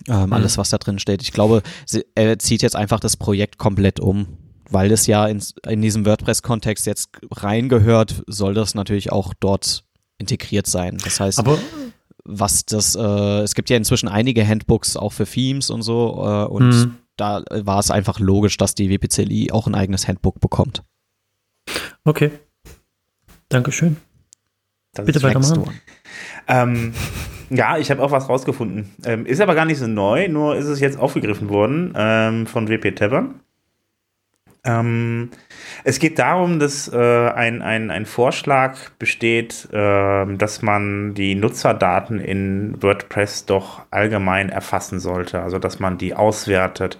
Ähm, 0.08 0.26
mhm. 0.26 0.32
Alles, 0.32 0.56
was 0.56 0.70
da 0.70 0.78
drin 0.78 0.98
steht. 0.98 1.20
Ich 1.22 1.32
glaube, 1.32 1.62
sie, 1.84 2.04
er 2.14 2.38
zieht 2.38 2.62
jetzt 2.62 2.76
einfach 2.76 3.00
das 3.00 3.16
Projekt 3.16 3.58
komplett 3.58 4.00
um. 4.00 4.38
Weil 4.70 4.88
das 4.88 5.08
ja 5.08 5.26
in, 5.26 5.42
in 5.66 5.82
diesem 5.82 6.06
WordPress-Kontext 6.06 6.86
jetzt 6.86 7.10
reingehört, 7.32 8.22
soll 8.28 8.54
das 8.54 8.76
natürlich 8.76 9.10
auch 9.10 9.34
dort 9.34 9.84
integriert 10.18 10.68
sein. 10.68 10.96
Das 11.02 11.18
heißt, 11.18 11.40
Aber 11.40 11.58
was 12.24 12.64
das, 12.64 12.94
äh, 12.94 13.40
es 13.40 13.54
gibt 13.54 13.70
ja 13.70 13.76
inzwischen 13.76 14.08
einige 14.08 14.46
Handbooks 14.46 14.96
auch 14.96 15.12
für 15.12 15.26
Themes 15.26 15.70
und 15.70 15.82
so 15.82 16.22
äh, 16.24 16.44
und 16.46 16.68
mhm. 16.68 16.96
da 17.16 17.42
war 17.50 17.78
es 17.78 17.90
einfach 17.90 18.18
logisch, 18.20 18.56
dass 18.56 18.74
die 18.74 18.90
WPCLI 18.90 19.52
auch 19.52 19.66
ein 19.66 19.74
eigenes 19.74 20.08
Handbook 20.08 20.40
bekommt. 20.40 20.82
Okay. 22.04 22.30
Dankeschön. 23.48 23.96
Das 24.94 25.06
Bitte 25.06 25.22
weitermachen. 25.22 25.70
Ähm, 26.48 26.92
ja, 27.50 27.78
ich 27.78 27.90
habe 27.90 28.02
auch 28.02 28.10
was 28.10 28.28
rausgefunden. 28.28 28.90
Ähm, 29.04 29.26
ist 29.26 29.40
aber 29.40 29.54
gar 29.54 29.64
nicht 29.64 29.78
so 29.78 29.86
neu, 29.86 30.28
nur 30.28 30.56
ist 30.56 30.66
es 30.66 30.80
jetzt 30.80 30.98
aufgegriffen 30.98 31.48
worden 31.48 31.92
ähm, 31.96 32.46
von 32.46 32.68
WP 32.68 32.96
Tavern. 32.96 33.40
Ähm, 34.64 35.30
es 35.84 35.98
geht 35.98 36.18
darum, 36.18 36.58
dass 36.58 36.92
äh, 36.92 36.96
ein, 36.96 37.62
ein, 37.62 37.90
ein 37.90 38.04
Vorschlag 38.04 38.90
besteht, 38.98 39.68
äh, 39.72 40.36
dass 40.36 40.62
man 40.62 41.14
die 41.14 41.34
Nutzerdaten 41.34 42.20
in 42.20 42.82
WordPress 42.82 43.46
doch 43.46 43.82
allgemein 43.90 44.50
erfassen 44.50 45.00
sollte, 45.00 45.40
also 45.40 45.58
dass 45.58 45.80
man 45.80 45.96
die 45.96 46.14
auswertet. 46.14 46.98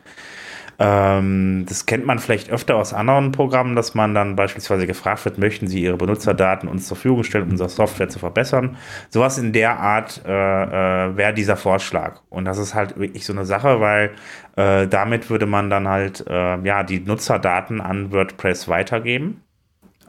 Ähm, 0.83 1.66
das 1.69 1.85
kennt 1.85 2.07
man 2.07 2.19
vielleicht 2.19 2.51
öfter 2.51 2.77
aus 2.77 2.95
anderen 2.95 3.33
Programmen, 3.33 3.77
dass 3.77 3.95
man 3.95 4.14
dann 4.14 4.35
beispielsweise 4.35 4.87
gefragt 4.87 5.27
wird, 5.27 5.37
möchten 5.37 5.69
Sie 5.69 5.83
Ihre 5.83 5.99
Benutzerdaten 5.99 6.71
uns 6.71 6.88
zur 6.88 6.97
Verfügung 6.97 7.23
stellen, 7.23 7.45
um 7.45 7.51
unsere 7.51 7.69
Software 7.69 8.09
zu 8.09 8.19
verbessern. 8.19 8.79
Sowas 9.11 9.37
in 9.37 9.53
der 9.53 9.79
Art 9.79 10.23
äh, 10.27 10.31
äh, 10.31 11.16
wäre 11.19 11.35
dieser 11.35 11.59
Vorschlag. 11.59 12.23
Und 12.31 12.47
das 12.47 12.57
ist 12.57 12.75
halt 12.75 12.99
wirklich 12.99 13.27
so 13.27 13.35
eine 13.35 13.45
Sache, 13.45 13.81
weil 13.81 14.12
äh, 14.57 14.88
damit 14.88 15.29
würde 15.29 15.45
man 15.45 15.69
dann 15.69 15.87
halt 15.87 16.25
äh, 16.27 16.59
ja 16.62 16.83
die 16.83 17.01
Nutzerdaten 17.01 17.83
an 17.83 18.11
WordPress 18.11 18.66
weitergeben. 18.66 19.43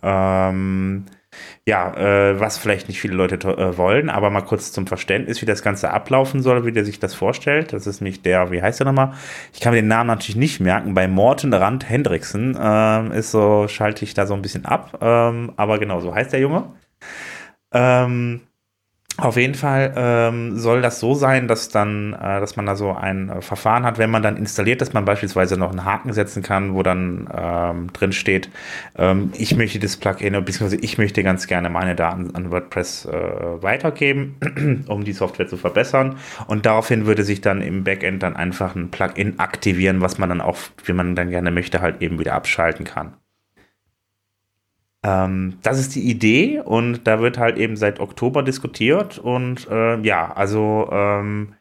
Ähm, 0.01 1.05
ja, 1.65 1.93
äh, 1.95 2.39
was 2.39 2.57
vielleicht 2.57 2.87
nicht 2.87 2.99
viele 2.99 3.13
Leute 3.13 3.35
äh, 3.47 3.77
wollen, 3.77 4.09
aber 4.09 4.29
mal 4.29 4.41
kurz 4.41 4.71
zum 4.71 4.87
Verständnis, 4.87 5.41
wie 5.41 5.45
das 5.45 5.61
Ganze 5.61 5.91
ablaufen 5.91 6.41
soll, 6.41 6.65
wie 6.65 6.71
der 6.71 6.85
sich 6.85 6.99
das 6.99 7.13
vorstellt. 7.13 7.73
Das 7.73 7.87
ist 7.87 8.01
nicht 8.01 8.25
der, 8.25 8.51
wie 8.51 8.61
heißt 8.61 8.79
der 8.79 8.87
nochmal? 8.87 9.13
Ich 9.53 9.59
kann 9.59 9.73
mir 9.73 9.81
den 9.81 9.87
Namen 9.87 10.07
natürlich 10.07 10.35
nicht 10.35 10.59
merken. 10.59 10.93
Bei 10.93 11.07
Morten 11.07 11.53
Rand 11.53 11.89
Hendrickson 11.89 12.57
ähm, 12.59 13.11
ist 13.11 13.31
so, 13.31 13.67
schalte 13.67 14.05
ich 14.05 14.13
da 14.13 14.25
so 14.25 14.33
ein 14.33 14.41
bisschen 14.41 14.65
ab. 14.65 14.97
Ähm, 15.01 15.53
aber 15.55 15.79
genau, 15.79 15.99
so 16.01 16.13
heißt 16.13 16.33
der 16.33 16.39
Junge. 16.39 16.73
Ähm, 17.73 18.41
auf 19.21 19.37
jeden 19.37 19.55
Fall 19.55 19.93
ähm, 19.95 20.57
soll 20.57 20.81
das 20.81 20.99
so 20.99 21.13
sein, 21.13 21.47
dass 21.47 21.69
dann, 21.69 22.13
äh, 22.13 22.39
dass 22.39 22.55
man 22.55 22.65
da 22.65 22.75
so 22.75 22.93
ein 22.93 23.29
äh, 23.29 23.41
Verfahren 23.41 23.83
hat, 23.83 23.97
wenn 23.97 24.09
man 24.09 24.23
dann 24.23 24.37
installiert, 24.37 24.81
dass 24.81 24.93
man 24.93 25.05
beispielsweise 25.05 25.57
noch 25.57 25.69
einen 25.69 25.85
Haken 25.85 26.13
setzen 26.13 26.43
kann, 26.43 26.73
wo 26.73 26.83
dann 26.83 27.29
ähm, 27.33 27.93
drin 27.93 28.11
steht, 28.11 28.49
ähm, 28.97 29.31
ich 29.37 29.55
möchte 29.55 29.79
das 29.79 29.97
Plugin, 29.97 30.33
beziehungsweise 30.33 30.77
ich 30.77 30.97
möchte 30.97 31.23
ganz 31.23 31.47
gerne 31.47 31.69
meine 31.69 31.95
Daten 31.95 32.35
an 32.35 32.51
WordPress 32.51 33.05
äh, 33.05 33.11
weitergeben, 33.61 34.85
um 34.87 35.03
die 35.03 35.13
Software 35.13 35.47
zu 35.47 35.57
verbessern. 35.57 36.17
Und 36.47 36.65
daraufhin 36.65 37.05
würde 37.05 37.23
sich 37.23 37.41
dann 37.41 37.61
im 37.61 37.83
Backend 37.83 38.23
dann 38.23 38.35
einfach 38.35 38.75
ein 38.75 38.91
Plugin 38.91 39.39
aktivieren, 39.39 40.01
was 40.01 40.17
man 40.17 40.29
dann 40.29 40.41
auch, 40.41 40.57
wie 40.85 40.93
man 40.93 41.15
dann 41.15 41.29
gerne 41.29 41.51
möchte, 41.51 41.81
halt 41.81 42.01
eben 42.01 42.19
wieder 42.19 42.33
abschalten 42.33 42.85
kann. 42.85 43.13
Ähm, 45.03 45.57
das 45.63 45.79
ist 45.79 45.95
die 45.95 46.09
Idee 46.09 46.59
und 46.59 47.07
da 47.07 47.21
wird 47.21 47.37
halt 47.37 47.57
eben 47.57 47.75
seit 47.75 47.99
Oktober 47.99 48.43
diskutiert 48.43 49.17
und 49.17 49.67
äh, 49.69 49.99
ja, 50.01 50.31
also 50.31 50.89
ähm, 50.91 51.55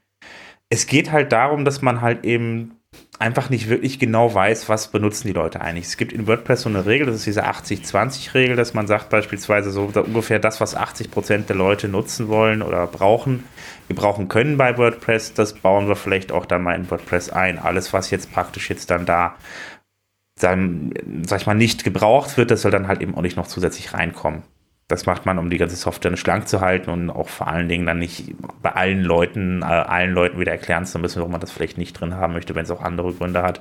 es 0.68 0.86
geht 0.86 1.10
halt 1.10 1.32
darum, 1.32 1.64
dass 1.64 1.82
man 1.82 2.00
halt 2.00 2.24
eben 2.24 2.76
einfach 3.18 3.50
nicht 3.50 3.68
wirklich 3.68 3.98
genau 3.98 4.34
weiß, 4.34 4.68
was 4.68 4.88
benutzen 4.88 5.28
die 5.28 5.34
Leute 5.34 5.60
eigentlich. 5.60 5.86
Es 5.86 5.96
gibt 5.96 6.12
in 6.12 6.26
WordPress 6.26 6.62
so 6.62 6.68
eine 6.68 6.86
Regel, 6.86 7.06
das 7.06 7.16
ist 7.16 7.26
diese 7.26 7.46
80-20-Regel, 7.46 8.56
dass 8.56 8.72
man 8.72 8.86
sagt 8.86 9.10
beispielsweise 9.10 9.70
so 9.70 9.92
ungefähr 9.94 10.38
das, 10.38 10.60
was 10.60 10.74
80 10.74 11.10
Prozent 11.10 11.48
der 11.48 11.56
Leute 11.56 11.88
nutzen 11.88 12.28
wollen 12.28 12.62
oder 12.62 12.86
brauchen, 12.86 13.44
gebrauchen 13.88 14.28
können 14.28 14.56
bei 14.56 14.78
WordPress, 14.78 15.34
das 15.34 15.54
bauen 15.54 15.86
wir 15.86 15.96
vielleicht 15.96 16.32
auch 16.32 16.46
dann 16.46 16.62
mal 16.62 16.74
in 16.74 16.90
WordPress 16.90 17.30
ein. 17.30 17.58
Alles, 17.58 17.92
was 17.92 18.10
jetzt 18.10 18.32
praktisch 18.32 18.70
jetzt 18.70 18.90
dann 18.90 19.04
da 19.04 19.36
dann, 20.40 20.92
sag 21.22 21.40
ich 21.40 21.46
mal, 21.46 21.54
nicht 21.54 21.84
gebraucht 21.84 22.36
wird, 22.36 22.50
das 22.50 22.62
soll 22.62 22.70
dann 22.70 22.88
halt 22.88 23.00
eben 23.00 23.14
auch 23.14 23.22
nicht 23.22 23.36
noch 23.36 23.46
zusätzlich 23.46 23.94
reinkommen. 23.94 24.42
Das 24.88 25.06
macht 25.06 25.24
man, 25.24 25.38
um 25.38 25.50
die 25.50 25.58
ganze 25.58 25.76
Software 25.76 26.16
schlank 26.16 26.48
zu 26.48 26.60
halten 26.60 26.90
und 26.90 27.10
auch 27.10 27.28
vor 27.28 27.46
allen 27.46 27.68
Dingen 27.68 27.86
dann 27.86 28.00
nicht 28.00 28.34
bei 28.60 28.72
allen 28.72 29.02
Leuten, 29.02 29.62
äh, 29.62 29.66
allen 29.66 30.12
Leuten 30.12 30.40
wieder 30.40 30.50
erklären 30.50 30.84
zu 30.84 30.98
müssen, 30.98 31.20
warum 31.20 31.30
man 31.30 31.40
das 31.40 31.52
vielleicht 31.52 31.78
nicht 31.78 31.92
drin 31.92 32.16
haben 32.16 32.32
möchte, 32.32 32.56
wenn 32.56 32.64
es 32.64 32.70
auch 32.72 32.82
andere 32.82 33.12
Gründe 33.12 33.42
hat. 33.42 33.60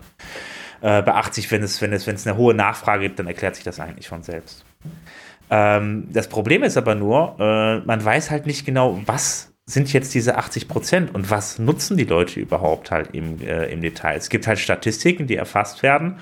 Äh, 0.82 1.04
beachte 1.04 1.36
sich, 1.36 1.52
wenn 1.52 1.62
es, 1.62 1.82
wenn, 1.82 1.94
es, 1.94 2.08
wenn 2.08 2.16
es 2.16 2.26
eine 2.26 2.36
hohe 2.36 2.56
Nachfrage 2.56 3.04
gibt, 3.04 3.20
dann 3.20 3.28
erklärt 3.28 3.56
sich 3.56 3.64
das 3.64 3.80
eigentlich 3.80 4.08
von 4.08 4.24
selbst. 4.24 4.66
Ähm, 5.52 6.08
das 6.12 6.30
Problem 6.30 6.64
ist 6.64 6.78
aber 6.78 6.96
nur, 6.96 7.36
äh, 7.40 7.80
man 7.86 8.04
weiß 8.04 8.32
halt 8.32 8.48
nicht 8.48 8.66
genau, 8.66 9.00
was 9.06 9.54
sind 9.66 9.94
jetzt 9.94 10.16
diese 10.16 10.38
80 10.38 10.68
Prozent 10.68 11.14
und 11.14 11.30
was 11.30 11.60
nutzen 11.60 11.96
die 11.96 12.06
Leute 12.06 12.40
überhaupt 12.40 12.90
halt 12.90 13.10
im, 13.14 13.40
äh, 13.42 13.66
im 13.66 13.82
Detail. 13.82 14.18
Es 14.18 14.30
gibt 14.30 14.48
halt 14.48 14.58
Statistiken, 14.58 15.28
die 15.28 15.36
erfasst 15.36 15.84
werden 15.84 16.18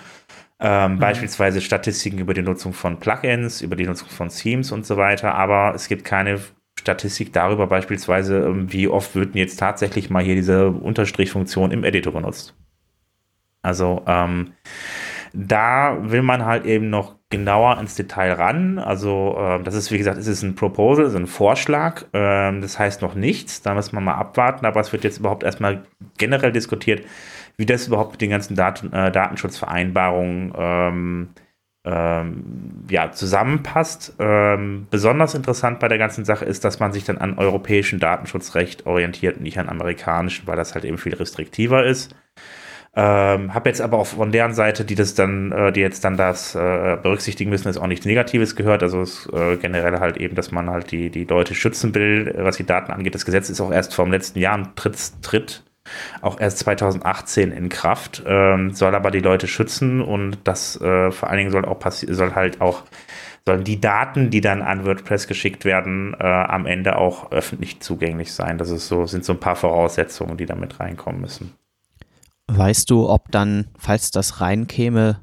ähm, 0.60 0.93
mhm. 0.93 1.00
Beispielsweise 1.00 1.62
Statistiken 1.62 2.17
über 2.17 2.34
die 2.34 2.41
Nutzung 2.41 2.74
von 2.74 3.00
Plugins, 3.00 3.62
über 3.62 3.76
die 3.76 3.86
Nutzung 3.86 4.10
von 4.10 4.30
Themes 4.30 4.72
und 4.72 4.86
so 4.86 4.98
weiter, 4.98 5.36
aber 5.36 5.74
es 5.76 5.88
gibt 5.88 6.04
keine 6.04 6.39
Statistik 6.80 7.34
darüber 7.34 7.67
beispielsweise, 7.67 8.39
ähm, 8.39 8.72
wie 8.72 8.88
oft 8.88 9.15
wird 9.15 9.34
denn 9.34 9.39
jetzt 9.39 9.58
tatsächlich 9.58 10.10
mal 10.10 10.24
hier 10.24 10.36
diese 10.36 10.70
Unterstrichfunktion 10.70 11.72
im 11.72 11.84
Editor 11.84 12.13
benutzt. 12.13 12.56
Also 13.62 14.04
ähm, 14.08 14.54
da 15.34 15.98
will 16.02 16.22
man 16.22 16.46
halt 16.46 16.65
eben 16.65 16.89
noch 16.89 17.15
genauer 17.30 17.78
ins 17.80 17.96
Detail 17.96 18.34
ran. 18.34 18.80
Also 18.80 19.36
äh, 19.38 19.63
das 19.63 19.76
ist, 19.76 19.91
wie 19.91 19.98
gesagt, 19.98 20.17
es 20.17 20.28
ist 20.28 20.43
ein 20.43 20.56
Proposal, 20.56 21.06
es 21.06 21.12
ist 21.12 21.20
ein 21.20 21.28
Vorschlag. 21.28 22.04
Äh, 22.13 22.60
das 22.62 22.80
heißt 22.80 23.02
noch 23.02 23.15
nichts, 23.15 23.62
da 23.62 23.74
muss 23.74 23.91
man 23.91 24.04
mal 24.04 24.15
abwarten, 24.15 24.65
aber 24.65 24.80
es 24.80 24.93
wird 24.93 25.04
jetzt 25.04 25.20
überhaupt 25.20 25.43
erstmal 25.43 25.84
generell 26.17 26.52
diskutiert, 26.52 27.06
wie 27.58 27.65
das 27.65 27.88
überhaupt 27.88 28.12
mit 28.12 28.22
den 28.22 28.30
ganzen 28.30 28.56
Daten, 28.56 28.93
äh, 28.93 29.12
Datenschutzvereinbarungen 29.12 30.54
ähm, 30.56 31.30
ähm, 31.86 32.43
ja, 32.89 33.12
zusammenpasst. 33.12 34.15
Ähm, 34.20 34.88
besonders 34.89 35.34
interessant 35.34 35.80
bei 35.80 35.88
der 35.88 35.98
ganzen 35.98 36.26
Sache 36.26 36.46
ist, 36.46 36.65
dass 36.65 36.80
man 36.80 36.91
sich 36.91 37.06
dann 37.06 37.17
an 37.17 37.38
europäischem 37.38 38.00
Datenschutzrecht 38.00 38.86
orientiert 38.86 39.38
und 39.38 39.43
nicht 39.43 39.58
an 39.58 39.70
amerikanischen, 39.70 40.48
weil 40.48 40.58
das 40.58 40.76
halt 40.76 40.86
eben 40.86 40.98
viel 40.98 41.15
restriktiver 41.15 41.86
ist. 41.86 42.15
Ähm, 42.96 43.54
habe 43.54 43.70
jetzt 43.70 43.80
aber 43.80 44.00
auch 44.00 44.08
von 44.08 44.32
deren 44.32 44.54
Seite, 44.54 44.84
die 44.84 44.96
das 44.96 45.13
dann, 45.13 45.52
äh, 45.52 45.72
die 45.72 45.82
jetzt 45.82 46.04
dann 46.04 46.17
das 46.17 46.56
äh, 46.56 46.98
berücksichtigen 47.02 47.52
müssen, 47.52 47.67
ist 47.70 47.78
auch 47.78 47.88
nichts 47.88 48.06
Negatives 48.06 48.56
gehört. 48.56 48.82
Also 48.82 49.02
es, 49.02 49.30
äh, 49.32 49.58
generell 49.58 50.00
halt 50.00 50.17
eben, 50.17 50.36
dass 50.36 50.52
man 50.52 50.70
halt 50.70 50.91
die, 50.91 51.10
die 51.12 51.26
Leute 51.26 51.54
schützen 51.54 51.93
will, 51.93 52.34
was 52.38 52.58
die 52.58 52.65
Daten 52.65 52.91
angeht. 52.91 53.13
Das 53.13 53.26
Gesetz 53.26 53.50
ist 53.50 53.62
auch 53.62 53.72
erst 53.72 53.93
vom 53.93 54.12
letzten 54.12 54.39
Jahr 54.39 54.76
tritt, 54.76 54.98
tritt 55.22 55.63
auch 56.21 56.39
erst 56.39 56.60
2018 56.60 57.52
in 57.52 57.69
Kraft, 57.69 58.23
ähm, 58.26 58.73
soll 58.73 58.95
aber 58.95 59.12
die 59.12 59.19
Leute 59.19 59.47
schützen 59.47 60.02
und 60.02 60.39
das 60.43 60.80
äh, 60.82 61.12
vor 61.12 61.30
allen 61.30 61.38
Dingen 61.38 61.52
soll 61.52 61.65
auch 61.65 61.80
passieren, 61.80 62.15
soll 62.15 62.36
halt 62.36 62.62
auch 62.62 62.84
sollen 63.47 63.63
die 63.63 63.80
Daten, 63.80 64.30
die 64.30 64.41
dann 64.41 64.62
an 64.62 64.86
WordPress 64.86 65.26
geschickt 65.26 65.63
werden, 65.63 66.13
äh, 66.19 66.23
am 66.23 66.65
Ende 66.65 66.97
auch 66.97 67.32
öffentlich 67.32 67.80
zugänglich 67.80 68.34
sein. 68.34 68.58
Das 68.58 68.69
ist 68.69 68.89
so, 68.89 69.06
sind 69.06 69.23
so 69.23 69.34
ein 69.34 69.39
paar 69.39 69.56
Voraussetzungen, 69.56 70.36
die 70.36 70.45
damit 70.45 70.82
reinkommen 70.82 71.21
müssen. 71.21 71.54
Weißt 72.47 72.89
du, 72.89 73.10
ob 73.10 73.32
dann, 73.32 73.67
falls 73.78 74.12
das 74.12 74.41
reinkäme 74.41 75.21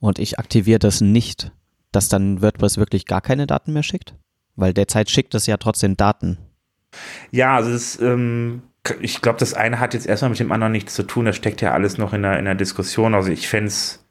und 0.00 0.18
ich 0.18 0.38
aktiviere 0.38 0.78
das 0.78 1.02
nicht, 1.02 1.52
dass 1.92 2.08
dann 2.08 2.40
WordPress 2.40 2.78
wirklich 2.78 3.04
gar 3.04 3.20
keine 3.20 3.46
Daten 3.46 3.74
mehr 3.74 3.82
schickt? 3.82 4.14
Weil 4.56 4.72
derzeit 4.72 5.10
schickt 5.10 5.34
es 5.34 5.46
ja 5.46 5.58
trotzdem 5.58 5.98
Daten. 5.98 6.38
Ja, 7.30 7.56
also 7.56 7.70
es 7.70 8.00
ähm, 8.00 8.62
ich 9.00 9.22
glaube, 9.22 9.38
das 9.38 9.54
eine 9.54 9.80
hat 9.80 9.94
jetzt 9.94 10.06
erstmal 10.06 10.30
mit 10.30 10.40
dem 10.40 10.52
anderen 10.52 10.72
nichts 10.72 10.94
zu 10.94 11.04
tun. 11.04 11.24
Das 11.24 11.36
steckt 11.36 11.62
ja 11.62 11.72
alles 11.72 11.96
noch 11.96 12.12
in 12.12 12.22
der, 12.22 12.38
in 12.38 12.44
der 12.44 12.54
Diskussion. 12.54 13.14
Also 13.14 13.30
ich 13.30 13.48
fände 13.48 13.68
es 13.68 14.03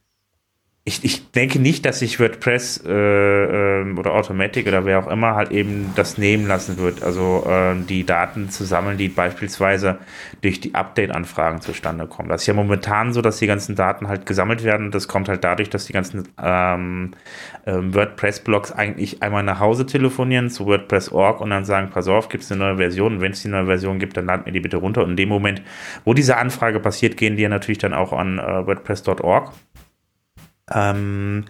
ich, 0.85 1.05
ich 1.05 1.31
denke 1.31 1.59
nicht, 1.59 1.85
dass 1.85 1.99
sich 1.99 2.19
WordPress 2.19 2.83
äh, 2.85 2.91
äh, 2.91 3.93
oder 3.97 4.15
Automatic 4.15 4.67
oder 4.67 4.83
wer 4.83 4.99
auch 4.99 5.07
immer 5.07 5.33
halt 5.33 5.51
eben 5.51 5.93
das 5.95 6.17
nehmen 6.17 6.45
lassen 6.45 6.77
wird. 6.77 7.01
Also 7.01 7.47
äh, 7.47 7.75
die 7.87 8.05
Daten 8.05 8.49
zu 8.49 8.65
sammeln, 8.65 8.97
die 8.97 9.07
beispielsweise 9.07 9.99
durch 10.41 10.59
die 10.59 10.75
Update-Anfragen 10.75 11.61
zustande 11.61 12.05
kommen. 12.05 12.27
Das 12.27 12.41
ist 12.41 12.47
ja 12.47 12.53
momentan 12.53 13.13
so, 13.13 13.21
dass 13.21 13.37
die 13.37 13.47
ganzen 13.47 13.75
Daten 13.77 14.09
halt 14.09 14.25
gesammelt 14.25 14.65
werden. 14.65 14.91
Das 14.91 15.07
kommt 15.07 15.29
halt 15.29 15.45
dadurch, 15.45 15.69
dass 15.69 15.85
die 15.85 15.93
ganzen 15.93 16.27
ähm, 16.37 17.13
ähm, 17.65 17.95
WordPress-Blogs 17.95 18.73
eigentlich 18.73 19.23
einmal 19.23 19.43
nach 19.43 19.61
Hause 19.61 19.85
telefonieren 19.85 20.49
zu 20.49 20.65
WordPress.org 20.65 21.39
und 21.39 21.51
dann 21.51 21.63
sagen, 21.63 21.91
pass 21.93 22.09
auf, 22.09 22.27
gibt 22.27 22.43
es 22.43 22.51
eine 22.51 22.59
neue 22.59 22.75
Version? 22.75 23.21
Wenn 23.21 23.31
es 23.31 23.41
die 23.41 23.47
neue 23.47 23.67
Version 23.67 23.99
gibt, 23.99 24.17
dann 24.17 24.25
laden 24.25 24.45
wir 24.45 24.51
die 24.51 24.59
bitte 24.59 24.75
runter. 24.75 25.03
Und 25.03 25.11
in 25.11 25.15
dem 25.15 25.29
Moment, 25.29 25.61
wo 26.03 26.13
diese 26.13 26.35
Anfrage 26.35 26.81
passiert, 26.81 27.15
gehen 27.15 27.37
die 27.37 27.43
ja 27.43 27.49
natürlich 27.49 27.77
dann 27.77 27.93
auch 27.93 28.11
an 28.11 28.37
äh, 28.37 28.67
WordPress.org 28.67 29.53
ähm, 30.71 31.45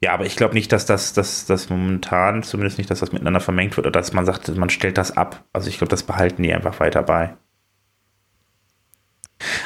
ja, 0.00 0.12
aber 0.12 0.24
ich 0.24 0.36
glaube 0.36 0.54
nicht, 0.54 0.72
dass 0.72 0.86
das, 0.86 1.12
dass 1.12 1.46
das 1.46 1.68
momentan, 1.70 2.42
zumindest 2.42 2.78
nicht, 2.78 2.90
dass 2.90 3.00
das 3.00 3.12
miteinander 3.12 3.40
vermengt 3.40 3.76
wird 3.76 3.86
oder 3.86 4.00
dass 4.00 4.12
man 4.12 4.24
sagt, 4.24 4.54
man 4.56 4.70
stellt 4.70 4.98
das 4.98 5.16
ab. 5.16 5.44
Also 5.52 5.68
ich 5.68 5.78
glaube, 5.78 5.90
das 5.90 6.02
behalten 6.02 6.42
die 6.42 6.52
einfach 6.52 6.80
weiter 6.80 7.02
bei. 7.02 7.36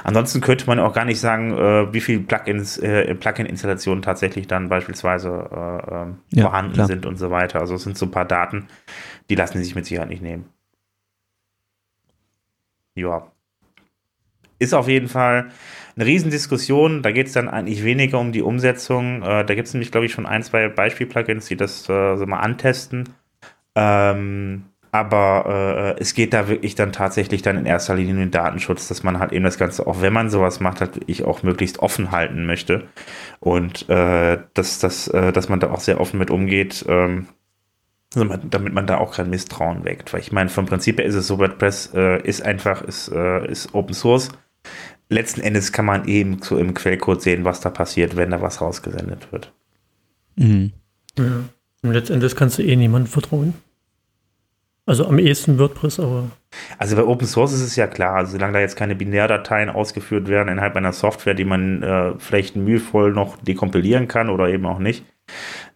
Ansonsten 0.03 0.41
könnte 0.41 0.67
man 0.67 0.81
auch 0.81 0.93
gar 0.93 1.05
nicht 1.05 1.21
sagen, 1.21 1.57
äh, 1.57 1.93
wie 1.93 2.01
viele 2.01 2.21
Plugins, 2.21 2.79
äh, 2.79 3.15
Plugin-Installationen 3.15 4.03
tatsächlich 4.03 4.49
dann 4.49 4.69
beispielsweise 4.69 5.29
äh, 5.29 5.95
ähm, 5.95 6.19
ja, 6.31 6.45
vorhanden 6.45 6.75
klar. 6.75 6.87
sind 6.87 7.07
und 7.07 7.17
so 7.17 7.31
weiter. 7.31 7.61
Also 7.61 7.77
es 7.77 7.85
sind 7.85 7.97
so 7.97 8.07
ein 8.07 8.11
paar 8.11 8.25
Daten, 8.25 8.67
die 9.29 9.37
lassen 9.37 9.63
sich 9.63 9.75
mit 9.75 9.87
Sicherheit 9.87 10.09
nicht 10.09 10.23
nehmen. 10.23 10.47
Ja. 12.95 13.31
Ist 14.61 14.75
auf 14.75 14.88
jeden 14.88 15.09
Fall 15.09 15.51
eine 15.96 16.07
Riesendiskussion. 16.07 17.03
Da 17.03 17.12
geht 17.12 17.27
es 17.27 17.33
dann 17.33 17.49
eigentlich 17.49 17.83
weniger 17.83 18.18
um 18.20 18.31
die 18.31 18.42
Umsetzung. 18.42 19.23
Äh, 19.23 19.44
da 19.44 19.55
gibt 19.55 19.66
es 19.66 19.75
nämlich, 19.75 19.90
glaube 19.90 20.07
ich, 20.07 20.12
schon 20.12 20.27
ein, 20.27 20.42
zwei 20.42 20.68
Beispiel-Plugins, 20.68 21.46
die 21.46 21.57
das 21.57 21.88
äh, 21.88 22.16
so 22.16 22.27
mal 22.27 22.40
antesten. 22.40 23.09
Ähm, 23.75 24.66
aber 24.92 25.94
äh, 25.96 26.01
es 26.01 26.14
geht 26.14 26.33
da 26.33 26.49
wirklich 26.49 26.75
dann 26.75 26.92
tatsächlich 26.92 27.42
dann 27.42 27.57
in 27.57 27.66
erster 27.66 27.94
Linie 27.94 28.14
um 28.14 28.20
den 28.20 28.31
Datenschutz, 28.33 28.88
dass 28.88 29.03
man 29.03 29.18
halt 29.18 29.33
eben 29.33 29.44
das 29.44 29.57
Ganze, 29.57 29.87
auch 29.87 30.03
wenn 30.03 30.12
man 30.12 30.31
sowas 30.31 30.61
macht, 30.61 30.81
halt 30.81 30.96
wirklich 30.96 31.25
auch 31.25 31.42
möglichst 31.42 31.79
offen 31.79 32.11
halten 32.11 32.44
möchte. 32.44 32.88
Und 33.38 33.88
äh, 33.88 34.38
dass, 34.55 34.79
dass, 34.81 35.09
äh, 35.09 35.33
dass 35.33 35.49
man 35.49 35.61
da 35.61 35.70
auch 35.70 35.81
sehr 35.81 36.01
offen 36.01 36.18
mit 36.18 36.31
umgeht. 36.31 36.85
Ähm, 36.88 37.27
damit 38.12 38.75
man 38.75 38.88
da 38.88 38.99
auch 38.99 39.14
kein 39.14 39.31
Misstrauen 39.31 39.85
weckt. 39.85 40.12
Weil 40.12 40.18
ich 40.18 40.33
meine, 40.33 40.51
vom 40.51 40.66
Prinzip 40.66 40.99
her 40.99 41.05
ist 41.05 41.14
es 41.14 41.29
so, 41.29 41.38
WordPress 41.38 41.92
äh, 41.94 42.20
ist 42.23 42.44
einfach, 42.44 42.83
ist, 42.83 43.07
äh, 43.12 43.49
ist 43.49 43.73
Open 43.73 43.94
Source 43.94 44.31
letzten 45.09 45.40
Endes 45.40 45.73
kann 45.73 45.85
man 45.85 46.07
eben 46.07 46.40
so 46.42 46.57
im 46.57 46.75
Quellcode 46.75 47.20
sehen, 47.20 47.44
was 47.44 47.61
da 47.61 47.70
passiert, 47.70 48.16
wenn 48.16 48.31
da 48.31 48.40
was 48.40 48.61
rausgesendet 48.61 49.33
wird. 49.33 49.53
Mhm. 50.37 50.73
Ja. 51.18 51.44
Und 51.83 51.92
letztendlich 51.92 52.37
kannst 52.37 52.59
du 52.59 52.62
eh 52.62 52.77
niemandem 52.77 53.11
vertrauen. 53.11 53.55
Also 54.87 55.07
am 55.07 55.18
ehesten 55.18 55.59
WordPress, 55.59 56.01
aber. 56.01 56.31
Also 56.79 56.96
bei 56.96 57.05
Open 57.05 57.27
Source 57.27 57.53
ist 57.53 57.61
es 57.61 57.77
ja 57.77 57.87
klar, 57.87 58.16
also 58.16 58.33
solange 58.33 58.55
da 58.55 58.61
jetzt 58.61 58.77
keine 58.77 58.96
Binärdateien 58.96 59.70
ausgeführt 59.70 60.27
werden 60.27 60.49
innerhalb 60.49 60.75
einer 60.77 60.92
Software, 60.92 61.35
die 61.35 61.44
man 61.44 61.83
äh, 61.83 62.12
vielleicht 62.18 62.57
mühevoll 62.57 63.12
noch 63.12 63.37
dekompilieren 63.38 64.09
kann 64.09 64.31
oder 64.31 64.49
eben 64.49 64.66
auch 64.66 64.81
nicht, 64.81 65.05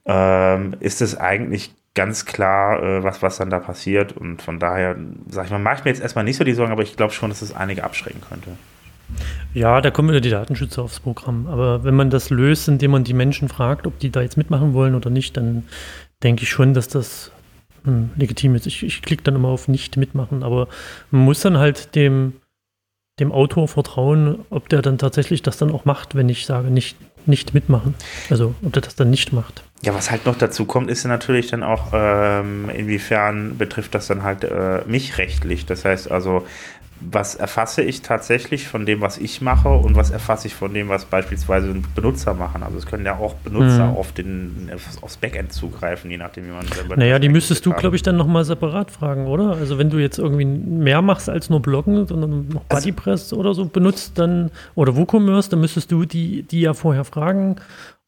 ähm, 0.05 0.75
ist 0.81 1.01
es 1.01 1.17
eigentlich 1.17 1.75
ganz 1.95 2.25
klar, 2.25 2.83
äh, 2.83 3.05
was, 3.05 3.23
was 3.23 3.37
dann 3.37 3.51
da 3.51 3.61
passiert. 3.61 4.17
Und 4.17 4.43
von 4.43 4.59
daher, 4.59 4.97
sag 5.29 5.45
ich 5.45 5.53
mal, 5.53 5.61
mache 5.61 5.77
ich 5.79 5.85
mir 5.85 5.91
jetzt 5.93 6.03
erstmal 6.03 6.25
nicht 6.25 6.37
so 6.37 6.45
die 6.45 6.55
Sorgen, 6.55 6.73
aber 6.73 6.83
ich 6.83 6.97
glaube 6.97 7.13
schon, 7.13 7.31
dass 7.31 7.43
es 7.43 7.55
einige 7.55 7.85
abschrecken 7.85 8.21
könnte. 8.29 8.57
Ja, 9.53 9.81
da 9.81 9.91
kommen 9.91 10.09
wieder 10.09 10.21
die 10.21 10.31
Datenschützer 10.31 10.83
aufs 10.83 11.01
Programm. 11.01 11.47
Aber 11.47 11.85
wenn 11.85 11.95
man 11.95 12.11
das 12.11 12.31
löst, 12.31 12.69
indem 12.69 12.91
man 12.91 13.05
die 13.05 13.15
Menschen 13.15 13.49
fragt, 13.49 13.87
ob 13.87 13.99
die 13.99 14.11
da 14.11 14.21
jetzt 14.21 14.37
mitmachen 14.37 14.75
wollen 14.75 14.95
oder 14.95 15.11
nicht, 15.11 15.37
dann 15.37 15.65
denke 16.23 16.43
ich 16.43 16.51
schon, 16.51 16.75
dass 16.75 16.89
das 16.89 17.31
hm, 17.85 18.11
legitim 18.17 18.55
ist. 18.55 18.67
Ich, 18.67 18.83
ich 18.83 19.03
klicke 19.03 19.23
dann 19.23 19.37
immer 19.37 19.49
auf 19.49 19.69
Nicht 19.69 19.97
mitmachen, 19.97 20.43
aber 20.43 20.69
man 21.11 21.23
muss 21.23 21.41
dann 21.41 21.59
halt 21.59 21.95
dem, 21.95 22.35
dem 23.21 23.31
Autor 23.31 23.69
vertrauen, 23.69 24.41
ob 24.51 24.69
der 24.69 24.83
dann 24.83 24.99
tatsächlich 24.99 25.43
das 25.43 25.57
dann 25.59 25.71
auch 25.71 25.85
macht, 25.85 26.15
wenn 26.15 26.29
ich 26.29 26.47
sage, 26.47 26.71
nicht, 26.71 26.97
nicht 27.27 27.55
mitmachen. 27.55 27.95
Also 28.31 28.55
ob 28.65 28.73
der 28.73 28.83
das 28.83 28.97
dann 28.97 29.11
nicht 29.11 29.33
macht. 29.33 29.63
Ja, 29.83 29.95
was 29.95 30.11
halt 30.11 30.25
noch 30.25 30.37
dazu 30.37 30.65
kommt, 30.65 30.91
ist 30.91 31.05
ja 31.05 31.11
natürlich 31.11 31.49
dann 31.49 31.63
auch, 31.63 31.93
ähm, 31.93 32.71
inwiefern 32.71 33.57
betrifft 33.59 33.95
das 33.95 34.07
dann 34.07 34.23
halt 34.23 34.43
äh, 34.43 34.81
mich 34.87 35.19
rechtlich. 35.19 35.67
Das 35.67 35.85
heißt 35.85 36.11
also, 36.11 36.47
was 37.11 37.35
erfasse 37.35 37.83
ich 37.83 38.03
tatsächlich 38.03 38.69
von 38.69 38.87
dem, 38.87 39.01
was 39.01 39.19
ich 39.19 39.41
mache 39.41 39.69
und 39.69 39.97
was 39.97 40.11
erfasse 40.11 40.47
ich 40.47 40.55
von 40.55 40.73
dem, 40.73 40.89
was 40.89 41.05
beispielsweise 41.05 41.75
Benutzer 41.95 42.35
machen. 42.35 42.63
Also 42.63 42.79
es 42.79 42.87
können 42.87 43.05
ja 43.05 43.17
auch 43.17 43.35
Benutzer 43.35 43.91
mhm. 43.91 43.97
auf 43.97 44.13
den, 44.13 44.71
aufs 45.01 45.17
Backend 45.17 45.53
zugreifen, 45.53 46.11
je 46.11 46.17
nachdem, 46.17 46.47
wie 46.47 46.51
man 46.51 46.67
selber. 46.67 46.97
Naja, 46.97 47.19
die 47.19 47.29
müsstest 47.29 47.67
du, 47.67 47.73
glaube 47.73 47.97
ich, 47.97 48.03
dann 48.03 48.17
nochmal 48.17 48.45
separat 48.45 48.91
fragen, 48.91 49.27
oder? 49.27 49.53
Also 49.53 49.79
wenn 49.79 49.91
du 49.91 49.99
jetzt 49.99 50.19
irgendwie 50.19 50.45
mehr 50.45 51.03
machst 51.03 51.29
als 51.29 51.51
nur 51.51 51.61
Bloggen, 51.61 52.07
sondern 52.07 52.49
noch 52.49 52.65
BuddyPress 52.65 53.25
also, 53.25 53.37
oder 53.37 53.55
so 53.55 53.67
benutzt, 53.67 54.19
dann 54.19 54.51
oder 54.75 54.97
WooCommerce, 54.97 55.51
dann 55.51 55.61
müsstest 55.61 55.93
du 55.93 56.05
die, 56.05 56.43
die 56.43 56.63
ja 56.63 56.75
vorher 56.75 57.05
fragen, 57.05 57.57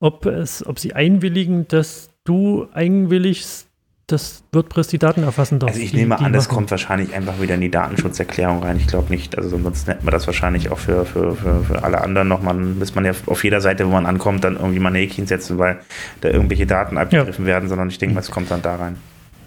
ob 0.00 0.26
es, 0.26 0.66
ob 0.66 0.78
sie 0.78 0.94
einwilligen, 0.94 1.68
dass 1.68 2.10
du 2.24 2.68
eigenwilligst 2.72 3.68
dass 4.06 4.44
WordPress 4.52 4.86
die 4.86 4.98
Daten 4.98 5.24
erfassen 5.24 5.58
darf. 5.58 5.70
Also 5.70 5.80
ich 5.80 5.92
nehme 5.92 6.16
die, 6.16 6.24
an, 6.24 6.32
das 6.32 6.48
kommt 6.48 6.70
wahrscheinlich 6.70 7.12
einfach 7.12 7.40
wieder 7.40 7.56
in 7.56 7.60
die 7.60 7.72
Datenschutzerklärung 7.72 8.62
rein. 8.62 8.76
Ich 8.76 8.86
glaube 8.86 9.10
nicht. 9.10 9.36
Also 9.36 9.58
sonst 9.58 9.88
nennt 9.88 10.04
man 10.04 10.12
das 10.12 10.26
wahrscheinlich 10.28 10.70
auch 10.70 10.78
für, 10.78 11.04
für, 11.04 11.34
für, 11.34 11.64
für 11.64 11.82
alle 11.82 12.00
anderen 12.00 12.28
noch. 12.28 12.40
Man 12.40 12.78
muss 12.78 12.94
man 12.94 13.04
ja 13.04 13.12
auf 13.26 13.42
jeder 13.42 13.60
Seite, 13.60 13.84
wo 13.86 13.90
man 13.90 14.06
ankommt, 14.06 14.44
dann 14.44 14.54
irgendwie 14.54 14.78
mal 14.78 14.90
ein 14.90 14.94
Häkchen 14.94 15.26
setzen, 15.26 15.58
weil 15.58 15.80
da 16.20 16.28
irgendwelche 16.28 16.66
Daten 16.66 16.98
abgegriffen 16.98 17.46
ja. 17.46 17.52
werden, 17.52 17.68
sondern 17.68 17.88
ich 17.88 17.98
denke 17.98 18.14
mal, 18.14 18.20
es 18.20 18.30
kommt 18.30 18.50
dann 18.50 18.62
da 18.62 18.76
rein. 18.76 18.96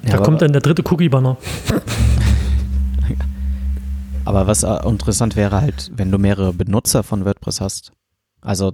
Da 0.03 0.13
ja, 0.13 0.17
kommt 0.17 0.41
dann 0.41 0.51
der 0.51 0.61
dritte 0.61 0.83
Cookie-Banner. 0.85 1.37
aber 4.25 4.47
was 4.47 4.63
äh, 4.63 4.75
interessant 4.85 5.37
wäre 5.37 5.61
halt, 5.61 5.91
wenn 5.95 6.11
du 6.11 6.17
mehrere 6.17 6.51
Benutzer 6.51 7.03
von 7.03 7.23
WordPress 7.23 7.61
hast. 7.61 7.93
Also 8.41 8.73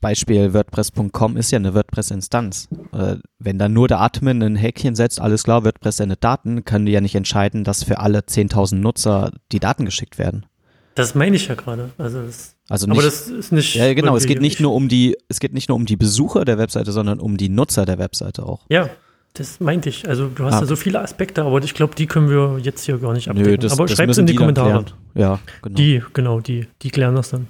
Beispiel 0.00 0.52
WordPress.com 0.52 1.36
ist 1.36 1.50
ja 1.50 1.58
eine 1.58 1.74
WordPress-Instanz. 1.74 2.68
Äh, 2.92 3.16
wenn 3.38 3.58
dann 3.58 3.72
nur 3.72 3.88
der 3.88 4.00
Admin 4.00 4.42
ein 4.42 4.56
Häkchen 4.56 4.94
setzt, 4.94 5.20
alles 5.20 5.44
klar, 5.44 5.64
WordPress 5.64 5.98
sendet 5.98 6.24
Daten, 6.24 6.64
können 6.64 6.86
die 6.86 6.92
ja 6.92 7.00
nicht 7.00 7.14
entscheiden, 7.14 7.64
dass 7.64 7.84
für 7.84 7.98
alle 7.98 8.20
10.000 8.20 8.76
Nutzer 8.76 9.32
die 9.52 9.60
Daten 9.60 9.84
geschickt 9.84 10.18
werden. 10.18 10.46
Das 10.94 11.14
meine 11.14 11.36
ich 11.36 11.48
ja 11.48 11.54
gerade. 11.54 11.90
Also, 11.98 12.20
also 12.68 12.86
nicht, 12.86 12.96
aber 12.96 13.02
das 13.02 13.28
ist 13.28 13.52
nicht. 13.52 13.74
Ja, 13.74 13.92
genau. 13.92 14.16
Es 14.16 14.26
geht 14.26 14.40
nicht 14.40 14.60
nur 14.60 14.74
um 14.74 14.88
die, 14.88 15.16
es 15.28 15.40
geht 15.40 15.52
nicht 15.52 15.68
nur 15.68 15.76
um 15.76 15.84
die 15.84 15.96
Besucher 15.96 16.46
der 16.46 16.56
Webseite, 16.56 16.90
sondern 16.90 17.20
um 17.20 17.36
die 17.36 17.50
Nutzer 17.50 17.84
der 17.84 17.98
Webseite 17.98 18.44
auch. 18.44 18.64
Ja, 18.70 18.88
das 19.34 19.60
meinte 19.60 19.90
ich. 19.90 20.08
Also 20.08 20.28
du 20.28 20.44
hast 20.44 20.54
ah. 20.54 20.60
ja 20.60 20.66
so 20.66 20.74
viele 20.74 21.00
Aspekte, 21.00 21.42
aber 21.42 21.62
ich 21.62 21.74
glaube, 21.74 21.94
die 21.94 22.06
können 22.06 22.30
wir 22.30 22.58
jetzt 22.62 22.84
hier 22.84 22.96
gar 22.96 23.12
nicht 23.12 23.28
abdecken. 23.28 23.50
Nö, 23.50 23.58
das, 23.58 23.72
aber 23.72 23.86
schreibt 23.88 24.10
es 24.10 24.18
in 24.18 24.26
die, 24.26 24.32
die 24.32 24.38
Kommentare. 24.38 24.86
Ja, 25.14 25.38
genau. 25.60 25.76
Die, 25.76 26.02
genau, 26.14 26.40
die, 26.40 26.66
die 26.80 26.90
klären 26.90 27.14
das 27.14 27.30
dann. 27.30 27.48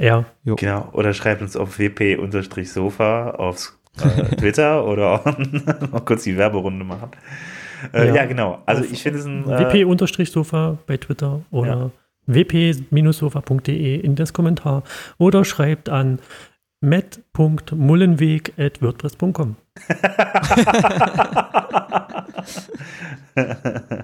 Ja. 0.00 0.24
Jo. 0.44 0.56
Genau. 0.56 0.88
Oder 0.92 1.12
schreibt 1.12 1.42
uns 1.42 1.56
auf 1.56 1.78
wp-sofa 1.78 3.32
auf 3.32 3.76
äh, 4.02 4.24
Twitter 4.36 4.86
oder 4.86 5.22
mal 5.92 6.00
kurz 6.04 6.22
die 6.24 6.36
Werberunde 6.36 6.84
machen. 6.84 7.10
Äh, 7.92 8.08
ja. 8.08 8.16
ja. 8.16 8.24
genau. 8.24 8.60
Also 8.66 8.82
ich 8.84 9.02
finde 9.02 9.18
es 9.18 9.26
ein. 9.26 9.48
Äh, 9.48 9.72
wp-sofa 9.72 10.78
bei 10.86 10.96
Twitter 10.96 11.42
oder 11.50 11.90
ja. 12.26 12.34
wp-sofa.de 12.34 14.00
in 14.00 14.16
das 14.16 14.32
Kommentar 14.32 14.82
oder 15.18 15.44
schreibt 15.44 15.90
an 15.90 16.18
matt.mullenweg.wordpress.com. 16.80 19.56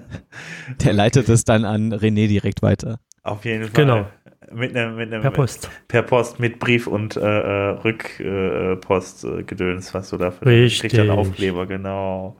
Der 0.83 0.93
leitet 0.93 1.27
es 1.29 1.43
dann 1.43 1.65
an 1.65 1.91
René 1.91 2.27
direkt 2.27 2.61
weiter. 2.61 2.99
Auf 3.23 3.45
jeden 3.45 3.63
Fall. 3.63 3.73
Genau. 3.73 4.05
Mit 4.51 4.75
einem, 4.75 4.95
mit 4.95 5.11
einem, 5.11 5.21
per 5.21 5.31
Post. 5.31 5.69
Per 5.87 6.03
Post 6.03 6.39
mit 6.39 6.59
Brief 6.59 6.85
und 6.87 7.17
äh, 7.17 7.19
äh 7.19 7.69
Rückpostgedöns, 7.83 9.89
äh, 9.89 9.93
was 9.93 10.09
du 10.09 10.17
dafür 10.17 10.47
Richtig. 10.47 10.81
kriegst. 10.81 10.97
Dann 10.97 11.09
Aufkleber, 11.09 11.65
genau. 11.65 12.37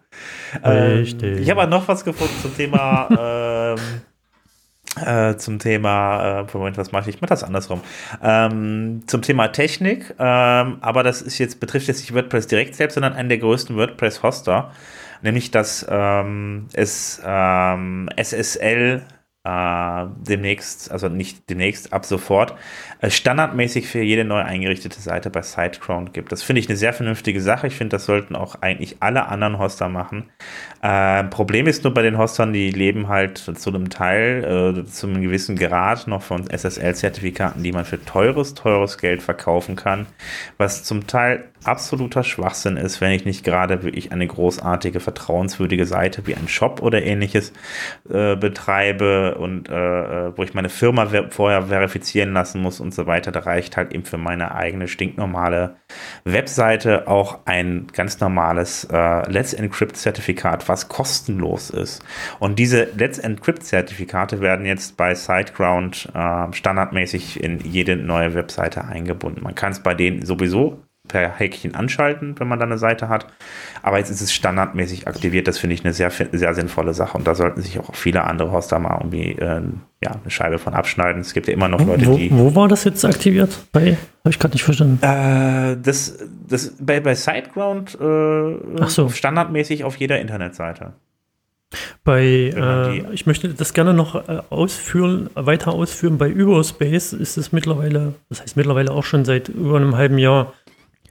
Richtig. 0.66 1.38
Ähm, 1.38 1.44
ich 1.44 1.50
habe 1.50 1.68
noch 1.68 1.88
was 1.88 2.06
gefunden 2.06 2.36
zum 2.42 2.56
Thema. 2.56 3.08
ähm, 3.78 4.02
äh, 5.06 5.38
zum 5.38 5.60
Thema, 5.60 6.42
äh, 6.42 6.46
Moment, 6.54 6.78
was 6.78 6.92
mache 6.92 7.10
ich? 7.10 7.16
Ich 7.16 7.22
mache 7.22 7.30
das 7.30 7.44
andersrum. 7.44 7.82
Ähm, 8.24 9.04
zum 9.06 9.22
Thema 9.22 9.50
Technik, 9.50 10.16
ähm, 10.18 10.78
aber 10.82 11.04
das 11.04 11.22
ist 11.22 11.38
jetzt, 11.38 11.60
betrifft 11.60 11.88
jetzt 11.88 12.00
nicht 12.00 12.14
WordPress 12.14 12.48
direkt 12.48 12.76
selbst, 12.76 12.96
sondern 12.96 13.14
einen 13.14 13.30
der 13.30 13.38
größten 13.38 13.76
WordPress-Hoster, 13.76 14.72
nämlich 15.22 15.52
dass 15.52 15.86
ähm, 15.90 16.68
es 16.74 17.22
ähm, 17.24 18.10
SSL 18.16 19.04
äh, 19.06 19.17
demnächst, 20.18 20.92
also 20.92 21.10
nicht 21.10 21.50
demnächst, 21.50 21.94
ab 21.94 22.06
sofort, 22.06 22.56
äh, 22.97 22.97
standardmäßig 23.04 23.88
für 23.88 24.02
jede 24.02 24.26
neu 24.26 24.42
eingerichtete 24.42 25.00
Seite 25.00 25.30
bei 25.30 25.42
SiteGround 25.42 26.14
gibt. 26.14 26.32
Das 26.32 26.44
finde 26.44 26.62
ich 26.62 26.68
eine 26.68 26.78
sehr 26.78 26.94
vernünftige 26.94 27.42
Sache. 27.42 27.68
Ich 27.68 27.76
finde, 27.76 27.96
das 27.96 28.06
sollten 28.06 28.36
auch 28.36 28.62
eigentlich 28.62 28.98
alle 29.02 29.28
anderen 29.28 29.60
Hoster 29.60 29.90
machen. 29.90 30.30
Äh, 30.82 31.26
Problem 31.26 31.68
ist 31.68 31.84
nur 31.84 31.94
bei 31.94 32.02
den 32.02 32.18
Hostern, 32.18 32.54
die 32.54 32.72
leben 32.72 33.08
halt 33.08 33.38
zu 33.38 33.70
einem 33.70 33.90
Teil, 33.90 34.84
äh, 34.84 34.86
zu 34.86 35.08
einem 35.08 35.22
gewissen 35.22 35.56
Grad 35.56 36.08
noch 36.08 36.22
von 36.22 36.50
SSL-Zertifikaten, 36.50 37.64
die 37.64 37.72
man 37.72 37.86
für 37.86 38.04
teures, 38.04 38.54
teures 38.54 38.98
Geld 38.98 39.22
verkaufen 39.22 39.76
kann, 39.76 40.08
was 40.58 40.84
zum 40.84 41.08
Teil 41.08 41.46
absoluter 41.64 42.24
Schwachsinn 42.24 42.78
ist, 42.78 43.02
wenn 43.02 43.12
ich 43.12 43.26
nicht 43.26 43.44
gerade 43.44 43.84
wirklich 43.84 44.12
eine 44.12 44.28
großartige, 44.28 45.00
vertrauenswürdige 45.00 45.86
Seite 45.86 46.26
wie 46.26 46.36
ein 46.36 46.48
Shop 46.48 46.82
oder 46.82 47.04
ähnliches 47.04 47.52
äh, 48.10 48.36
betreibe 48.36 49.36
und 49.36 49.70
äh, 49.70 50.28
äh 50.28 50.38
wo 50.38 50.44
ich 50.44 50.54
meine 50.54 50.70
Firma 50.70 51.08
vorher 51.30 51.64
verifizieren 51.64 52.34
lassen 52.34 52.62
muss 52.62 52.80
und 52.88 52.94
so 52.94 53.06
weiter. 53.06 53.32
Da 53.32 53.42
reicht 53.42 53.78
halt 53.78 53.94
eben 53.94 54.06
für 54.06 54.18
meine 54.18 54.56
eigene 54.56 54.88
stinknormale 54.88 55.76
Webseite 56.24 57.08
auch 57.08 57.40
ein 57.46 57.88
ganz 57.94 58.20
normales 58.20 58.86
äh, 58.86 59.30
Let's 59.30 59.54
Encrypt-Zertifikat, 59.54 60.68
was 60.68 60.90
kostenlos 60.90 61.70
ist. 61.70 62.04
Und 62.40 62.60
diese 62.60 62.88
Let's 62.96 63.20
Encrypt-Zertifikate 63.20 64.42
werden 64.42 64.66
jetzt 64.66 64.98
bei 64.98 65.14
SiteGround 65.14 66.10
äh, 66.14 66.54
standardmäßig 66.54 67.44
in 67.44 67.60
jede 67.60 67.96
neue 67.96 68.34
Webseite 68.34 68.86
eingebunden. 68.86 69.44
Man 69.44 69.56
kann 69.56 69.72
es 69.72 69.82
bei 69.82 69.94
denen 69.94 70.26
sowieso 70.26 70.87
per 71.08 71.34
Häkchen 71.38 71.76
anschalten, 71.76 72.36
wenn 72.40 72.48
man 72.48 72.60
da 72.60 72.66
eine 72.66 72.78
Seite 72.78 73.10
hat. 73.10 73.28
Aber 73.82 73.98
jetzt 73.98 74.10
ist 74.10 74.22
es 74.22 74.34
standardmäßig 74.34 75.08
aktiviert. 75.08 75.48
Das 75.48 75.58
finde 75.58 75.74
ich 75.76 75.84
eine 75.84 75.94
sehr, 75.94 76.12
sehr 76.12 76.54
sinnvolle 76.54 76.94
Sache. 76.94 77.18
Und 77.18 77.28
da 77.28 77.36
sollten 77.36 77.62
sich 77.62 77.80
auch 77.80 77.96
viele 77.96 78.24
andere 78.24 78.52
Hoster 78.52 78.80
mal 78.80 78.98
irgendwie 79.00 79.32
äh, 79.32 79.62
ja, 80.04 80.12
eine 80.12 80.32
Scheibe 80.32 80.60
von 80.60 80.74
abschneiden. 80.74 81.22
Es 81.22 81.34
gibt 81.34 81.48
ja 81.48 81.54
immer 81.54 81.68
noch 81.68 81.86
Leute, 81.86 82.06
wo, 82.06 82.18
die. 82.18 82.32
Wo 82.32 82.54
war 82.56 82.68
das 82.68 82.84
jetzt 82.84 83.04
aktiviert? 83.06 83.58
Bei, 83.72 83.98
habe 84.24 84.30
ich 84.30 84.40
gerade 84.40 84.54
nicht 84.54 84.64
verstanden. 84.64 85.00
Äh, 85.02 85.78
das, 85.82 86.18
das 86.48 86.74
bei, 86.80 87.00
bei 87.00 87.16
SiteGround 87.16 87.96
äh, 88.00 88.88
so. 88.88 89.10
standardmäßig 89.10 89.84
auf 89.84 89.96
jeder 89.98 90.20
Internetseite. 90.20 90.94
Bei, 92.04 92.22
äh, 92.24 93.14
ich 93.14 93.26
möchte 93.26 93.50
das 93.50 93.74
gerne 93.74 93.94
noch 93.94 94.16
äh, 94.16 94.42
ausführen, 94.50 95.30
weiter 95.34 95.74
ausführen. 95.74 96.18
Bei 96.18 96.30
Überspace 96.30 97.12
ist 97.12 97.38
es 97.38 97.52
mittlerweile, 97.52 98.14
das 98.30 98.42
heißt 98.42 98.56
mittlerweile 98.56 98.92
auch 98.92 99.04
schon 99.04 99.26
seit 99.26 99.50
über 99.50 99.76
einem 99.76 99.98
halben 99.98 100.18
Jahr, 100.18 100.54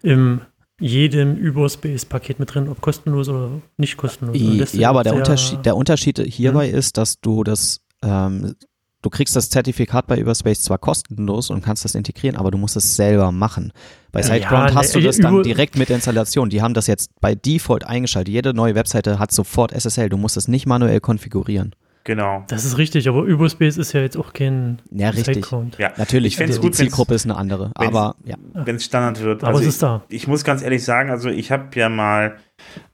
in 0.02 0.40
jedem 0.78 1.36
Überspace-Paket 1.36 2.38
mit 2.38 2.54
drin, 2.54 2.68
ob 2.68 2.80
kostenlos 2.80 3.28
oder 3.28 3.50
nicht 3.76 3.96
kostenlos. 3.96 4.72
Ja, 4.74 4.90
aber 4.90 5.04
der 5.04 5.14
Unterschied, 5.14 5.64
der 5.64 5.76
Unterschied 5.76 6.18
hierbei 6.18 6.68
hm? 6.68 6.78
ist, 6.78 6.98
dass 6.98 7.20
du 7.20 7.44
das, 7.44 7.80
ähm, 8.02 8.54
du 9.00 9.08
kriegst 9.08 9.34
das 9.34 9.48
Zertifikat 9.48 10.06
bei 10.06 10.18
Überspace 10.18 10.60
zwar 10.60 10.78
kostenlos 10.78 11.48
und 11.48 11.64
kannst 11.64 11.84
das 11.84 11.94
integrieren, 11.94 12.36
aber 12.36 12.50
du 12.50 12.58
musst 12.58 12.76
es 12.76 12.94
selber 12.94 13.32
machen. 13.32 13.72
Bei 14.12 14.22
SiteGround 14.22 14.70
ja, 14.70 14.74
hast 14.74 14.94
du 14.94 15.00
das 15.00 15.16
dann 15.16 15.42
direkt 15.42 15.76
mit 15.76 15.88
der 15.88 15.96
Installation. 15.96 16.50
Die 16.50 16.60
haben 16.60 16.74
das 16.74 16.86
jetzt 16.86 17.10
bei 17.20 17.34
Default 17.34 17.84
eingeschaltet. 17.84 18.32
Jede 18.32 18.52
neue 18.52 18.74
Webseite 18.74 19.18
hat 19.18 19.32
sofort 19.32 19.72
SSL. 19.72 20.10
Du 20.10 20.18
musst 20.18 20.36
es 20.36 20.46
nicht 20.46 20.66
manuell 20.66 21.00
konfigurieren. 21.00 21.74
Genau. 22.06 22.44
Das 22.46 22.64
ist 22.64 22.78
richtig, 22.78 23.08
aber 23.08 23.24
Überspace 23.24 23.78
ist 23.78 23.92
ja 23.92 24.00
jetzt 24.00 24.16
auch 24.16 24.32
kein 24.32 24.80
Ja, 24.92 25.10
richtig. 25.10 25.44
Ja, 25.76 25.90
natürlich. 25.96 26.40
Ich 26.40 26.60
die 26.60 26.70
Zielgruppe 26.70 27.14
ist 27.14 27.24
eine 27.24 27.34
andere, 27.34 27.72
aber 27.74 28.14
ja. 28.24 28.36
Wenn 28.54 28.76
es 28.76 28.84
Standard 28.84 29.20
wird. 29.20 29.42
Aber 29.42 29.56
also 29.56 29.62
es 29.62 29.74
ist 29.74 29.82
da. 29.82 30.04
Ich, 30.08 30.22
ich, 30.22 30.28
muss 30.28 30.44
ganz 30.44 30.62
ehrlich 30.62 30.84
sagen, 30.84 31.10
also 31.10 31.28
ich 31.28 31.50
habe 31.50 31.64
ja 31.74 31.88
mal 31.88 32.36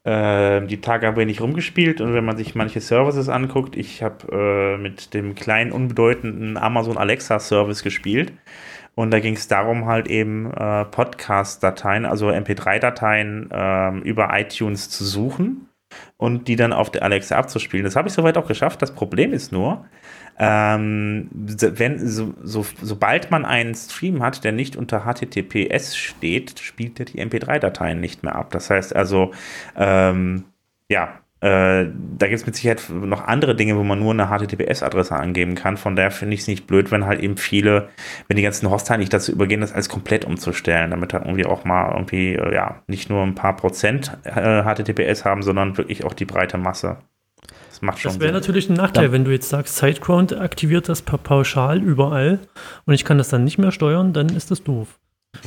äh, 0.05 0.67
die 0.67 0.81
Tage 0.81 1.09
ein 1.09 1.17
wenig 1.17 1.43
rumgespielt 1.43 2.01
und 2.01 2.15
wenn 2.15 2.25
man 2.25 2.39
sich 2.39 2.55
manche 2.55 2.81
Services 2.81 3.29
anguckt, 3.29 3.77
ich 3.77 4.03
habe 4.03 4.33
äh, 4.33 4.79
mit 4.79 5.13
dem 5.13 5.35
kleinen, 5.35 5.73
unbedeutenden 5.73 6.57
Amazon 6.57 6.97
Alexa 6.97 7.39
Service 7.39 7.83
gespielt. 7.83 8.33
Und 8.95 9.11
da 9.11 9.21
ging 9.21 9.35
es 9.35 9.47
darum, 9.47 9.85
halt 9.85 10.09
eben 10.09 10.51
äh, 10.51 10.87
Podcast-Dateien, 10.87 12.07
also 12.07 12.29
MP3-Dateien 12.31 13.51
äh, 13.51 13.99
über 14.09 14.31
iTunes 14.33 14.89
zu 14.89 15.05
suchen 15.05 15.69
und 16.17 16.49
die 16.49 16.57
dann 16.57 16.73
auf 16.73 16.91
der 16.91 17.03
Alexa 17.03 17.37
abzuspielen. 17.37 17.85
Das 17.85 17.97
habe 17.97 18.09
ich 18.09 18.15
soweit 18.15 18.37
auch 18.37 18.47
geschafft. 18.47 18.83
Das 18.83 18.95
Problem 18.95 19.33
ist 19.33 19.53
nur, 19.53 19.85
ähm, 20.39 21.29
wenn, 21.33 22.07
so, 22.07 22.35
so, 22.43 22.65
sobald 22.81 23.31
man 23.31 23.45
einen 23.45 23.75
Stream 23.75 24.23
hat, 24.23 24.45
der 24.45 24.53
nicht 24.53 24.77
unter 24.77 25.05
HTTPS 25.05 25.97
steht, 25.97 26.59
spielt 26.61 26.99
er 27.01 27.07
die 27.07 27.21
MP3-Dateien 27.21 28.01
nicht 28.01 28.23
mehr 28.23 28.35
ab. 28.35 28.51
Das 28.51 28.71
heißt 28.71 28.95
also, 28.95 29.33
ähm, 29.77 30.45
ja, 30.89 31.22
äh, 31.43 31.87
da 32.19 32.27
gibt 32.29 32.41
es 32.41 32.47
mit 32.47 32.55
Sicherheit 32.57 32.83
noch 32.91 33.27
andere 33.27 33.55
Dinge, 33.57 33.77
wo 33.77 33.83
man 33.83 33.99
nur 33.99 34.13
eine 34.13 34.27
HTTPS-Adresse 34.29 35.15
angeben 35.17 35.55
kann. 35.57 35.77
Von 35.77 35.97
daher 35.97 36.11
finde 36.13 36.35
ich 36.35 36.41
es 36.43 36.47
nicht 36.47 36.67
blöd, 36.67 36.91
wenn 36.93 37.05
halt 37.05 37.21
eben 37.21 37.37
viele, 37.37 37.89
wenn 38.29 38.37
die 38.37 38.43
ganzen 38.45 38.71
Hoster 38.71 38.97
nicht 38.97 39.13
dazu 39.13 39.33
übergehen, 39.33 39.61
das 39.61 39.73
alles 39.73 39.89
komplett 39.89 40.25
umzustellen, 40.25 40.91
damit 40.93 41.13
halt 41.13 41.25
irgendwie 41.25 41.45
auch 41.47 41.65
mal 41.65 41.91
irgendwie, 41.93 42.35
äh, 42.35 42.55
ja, 42.55 42.83
nicht 42.87 43.11
nur 43.11 43.23
ein 43.25 43.35
paar 43.35 43.57
Prozent 43.57 44.17
äh, 44.25 44.63
HTTPS 44.63 45.25
haben, 45.25 45.43
sondern 45.43 45.77
wirklich 45.77 46.05
auch 46.05 46.15
die 46.15 46.25
breite 46.25 46.59
Masse. 46.59 46.99
Das 47.69 47.83
macht 47.83 47.99
schon 47.99 48.13
Das 48.13 48.21
wäre 48.21 48.33
natürlich 48.33 48.71
ein 48.71 48.75
Nachteil, 48.77 49.07
Da- 49.09 49.13
wenn 49.13 49.25
du 49.25 49.33
jetzt 49.33 49.49
sagst, 49.49 49.77
SiteGround 49.77 50.39
aktiviert 50.41 50.89
das 50.89 51.03
pa- 51.03 51.17
pauschal 51.17 51.83
überall 51.83 52.39
und 52.87 52.95
ich 52.95 53.05
kann 53.05 53.19
das 53.19 53.29
dann 53.31 53.43
nicht 53.43 53.59
mehr 53.59 53.73
steuern, 53.73 54.13
dann 54.13 54.29
ist 54.29 54.51
das 54.53 54.63
doof. 54.63 54.99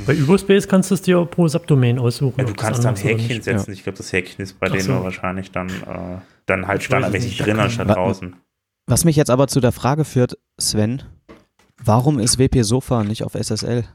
Bei 0.05 0.13
Überspace 0.13 0.67
kannst 0.67 0.89
du 0.89 0.95
es 0.95 1.01
dir 1.01 1.23
pro 1.25 1.47
Subdomain 1.47 1.99
aussuchen. 1.99 2.39
Ja, 2.39 2.45
du 2.45 2.53
kannst 2.53 2.83
da 2.83 2.89
ein 2.89 2.95
anders 2.95 3.05
oder 3.05 3.13
Häkchen 3.13 3.41
setzen. 3.41 3.71
Ich 3.71 3.83
glaube, 3.83 3.97
das 3.97 4.11
Häkchen 4.11 4.43
ist 4.43 4.59
bei 4.59 4.67
Ach 4.67 4.71
denen 4.71 4.83
so. 4.83 5.03
wahrscheinlich 5.03 5.51
dann, 5.51 5.69
äh, 5.69 6.19
dann 6.47 6.67
halt 6.67 6.83
standardmäßig 6.83 7.37
drin 7.37 7.59
anstatt 7.59 7.89
draußen. 7.89 8.35
Was 8.87 9.05
mich 9.05 9.15
jetzt 9.15 9.29
aber 9.29 9.47
zu 9.47 9.59
der 9.61 9.71
Frage 9.71 10.05
führt, 10.05 10.37
Sven, 10.59 11.03
warum 11.83 12.19
ist 12.19 12.39
WP 12.39 12.63
Sofa 12.63 13.03
nicht 13.03 13.23
auf 13.23 13.35
SSL? 13.35 13.85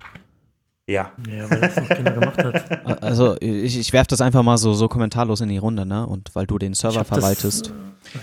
Ja. 0.90 1.12
Ja, 1.30 1.50
weil 1.50 1.60
das 1.60 1.76
noch 1.76 1.88
keiner 1.88 2.10
gemacht 2.10 2.42
hat. 2.42 3.02
Also 3.02 3.36
ich, 3.40 3.78
ich 3.78 3.92
werfe 3.92 4.08
das 4.08 4.20
einfach 4.20 4.42
mal 4.42 4.58
so, 4.58 4.72
so 4.72 4.88
kommentarlos 4.88 5.40
in 5.40 5.48
die 5.48 5.58
Runde, 5.58 5.86
ne? 5.86 6.06
Und 6.06 6.34
weil 6.34 6.46
du 6.46 6.58
den 6.58 6.72
Ich 6.72 6.78
Server 6.78 6.98
das, 7.00 7.08
verwaltest. 7.08 7.72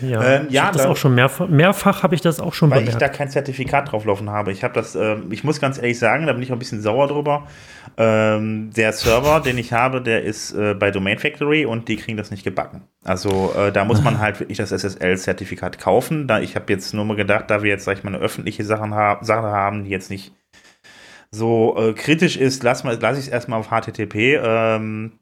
äh, 0.01 0.09
Ja, 0.11 0.23
Ähm, 0.23 0.45
ich 0.47 0.53
ja, 0.53 0.71
das 0.71 0.83
da- 0.83 0.89
auch 0.89 0.97
schon 0.97 1.15
mehrfach, 1.15 1.47
mehrfach 1.47 2.03
habe 2.03 2.15
ich 2.15 2.21
das 2.21 2.39
auch 2.39 2.53
schon 2.53 2.69
Weil 2.69 2.79
ich 2.79 2.85
bemerkt. 2.85 3.01
da 3.01 3.09
kein 3.09 3.29
Zertifikat 3.29 3.91
drauflaufen 3.91 4.29
habe. 4.29 4.51
Ich 4.51 4.63
habe 4.63 4.73
das, 4.73 4.95
ähm, 4.95 5.27
ich 5.31 5.43
muss 5.43 5.59
ganz 5.61 5.77
ehrlich 5.77 5.97
sagen, 5.99 6.27
da 6.27 6.33
bin 6.33 6.41
ich 6.43 6.49
auch 6.51 6.55
ein 6.55 6.59
bisschen 6.59 6.81
sauer 6.81 7.07
drüber. 7.07 7.47
Ähm, 7.97 8.71
der 8.75 8.91
Server, 8.93 9.39
den 9.45 9.57
ich 9.57 9.73
habe, 9.73 10.01
der 10.01 10.23
ist 10.23 10.53
äh, 10.53 10.73
bei 10.73 10.91
Domain 10.91 11.17
Factory 11.19 11.65
und 11.65 11.87
die 11.87 11.95
kriegen 11.95 12.17
das 12.17 12.31
nicht 12.31 12.43
gebacken. 12.43 12.81
Also 13.03 13.53
äh, 13.57 13.71
da 13.71 13.85
muss 13.85 14.03
man 14.03 14.19
halt 14.19 14.39
wirklich 14.39 14.57
das 14.57 14.71
SSL-Zertifikat 14.71 15.79
kaufen. 15.79 16.27
Da 16.27 16.39
ich 16.39 16.55
habe 16.55 16.71
jetzt 16.71 16.93
nur 16.93 17.05
mal 17.05 17.15
gedacht, 17.15 17.45
da 17.49 17.63
wir 17.63 17.69
jetzt 17.69 17.85
sag 17.85 17.97
ich 17.97 18.03
mal 18.03 18.13
eine 18.13 18.23
öffentliche 18.23 18.63
Sachen 18.65 18.93
ha 18.93 19.17
Sache 19.21 19.47
haben, 19.47 19.83
die 19.85 19.89
jetzt 19.89 20.09
nicht 20.09 20.33
so 21.31 21.75
äh, 21.77 21.93
kritisch 21.93 22.37
ist, 22.37 22.63
lass, 22.63 22.83
mal- 22.83 22.97
lass 23.01 23.17
ich 23.17 23.25
es 23.25 23.29
erstmal 23.29 23.59
auf 23.59 23.69
HTTP. 23.69 24.39
Ähm, 24.41 25.13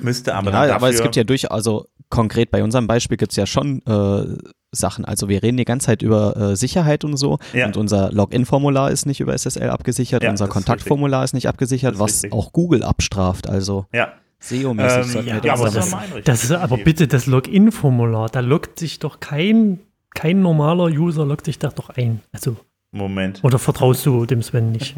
müsste 0.00 0.34
aber 0.34 0.50
dann 0.50 0.62
ja, 0.62 0.66
dafür, 0.68 0.76
aber 0.76 0.90
es 0.90 1.02
gibt 1.02 1.16
ja 1.16 1.24
durch, 1.24 1.50
also 1.50 1.86
konkret 2.08 2.50
bei 2.50 2.62
unserem 2.62 2.86
Beispiel 2.86 3.16
gibt 3.16 3.32
es 3.32 3.36
ja 3.36 3.46
schon 3.46 3.82
äh, 3.86 4.36
Sachen. 4.72 5.04
Also 5.04 5.28
wir 5.28 5.42
reden 5.42 5.56
die 5.56 5.64
ganze 5.64 5.86
Zeit 5.86 6.02
über 6.02 6.36
äh, 6.36 6.56
Sicherheit 6.56 7.04
und 7.04 7.16
so. 7.16 7.38
Ja. 7.52 7.66
Und 7.66 7.76
unser 7.76 8.12
Login-Formular 8.12 8.90
ist 8.90 9.06
nicht 9.06 9.20
über 9.20 9.34
SSL 9.36 9.70
abgesichert, 9.70 10.22
Ja, 10.22 10.30
unser 10.30 10.44
das 10.46 10.50
ist 10.50 10.54
Kontaktformular 10.54 11.24
ist 11.24 11.34
nicht 11.34 11.48
abgesichert, 11.48 11.94
ist 11.94 12.00
was 12.00 12.12
richtig. 12.22 12.32
auch 12.32 12.52
Google 12.52 12.82
abstraft. 12.84 13.48
Also 13.48 13.86
ja. 13.92 14.12
SEO-mäßig 14.42 15.16
Ähm, 15.16 15.26
ja, 15.26 15.34
wir 15.42 15.44
ja, 15.44 15.56
das 15.56 15.60
aber 15.60 15.70
das, 15.70 16.24
das 16.24 16.44
ist 16.44 16.52
aber 16.52 16.78
bitte 16.78 17.06
das 17.08 17.26
Login-Formular. 17.26 18.28
Da 18.30 18.40
loggt 18.40 18.78
sich 18.78 18.98
doch 18.98 19.20
kein, 19.20 19.80
kein 20.14 20.40
normaler 20.40 20.84
User 20.86 21.26
loggt 21.26 21.44
sich 21.44 21.58
da 21.58 21.68
doch 21.68 21.90
ein. 21.90 22.20
Also, 22.32 22.56
Moment. 22.92 23.44
oder 23.44 23.58
vertraust 23.58 24.06
du 24.06 24.24
dem 24.26 24.42
Sven 24.42 24.72
nicht? 24.72 24.96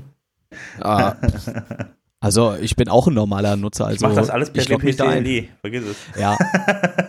Ah, 0.80 1.14
also 2.20 2.54
ich 2.60 2.76
bin 2.76 2.88
auch 2.88 3.08
ein 3.08 3.14
normaler 3.14 3.56
Nutzer. 3.56 3.86
Also 3.86 3.96
Ich 3.96 4.02
mache 4.02 4.14
das 4.14 4.30
alles 4.30 4.50
per. 4.50 4.62
WPCLI. 4.64 5.48
Vergiss 5.60 5.82
es. 5.84 5.96
Ja, 6.20 6.36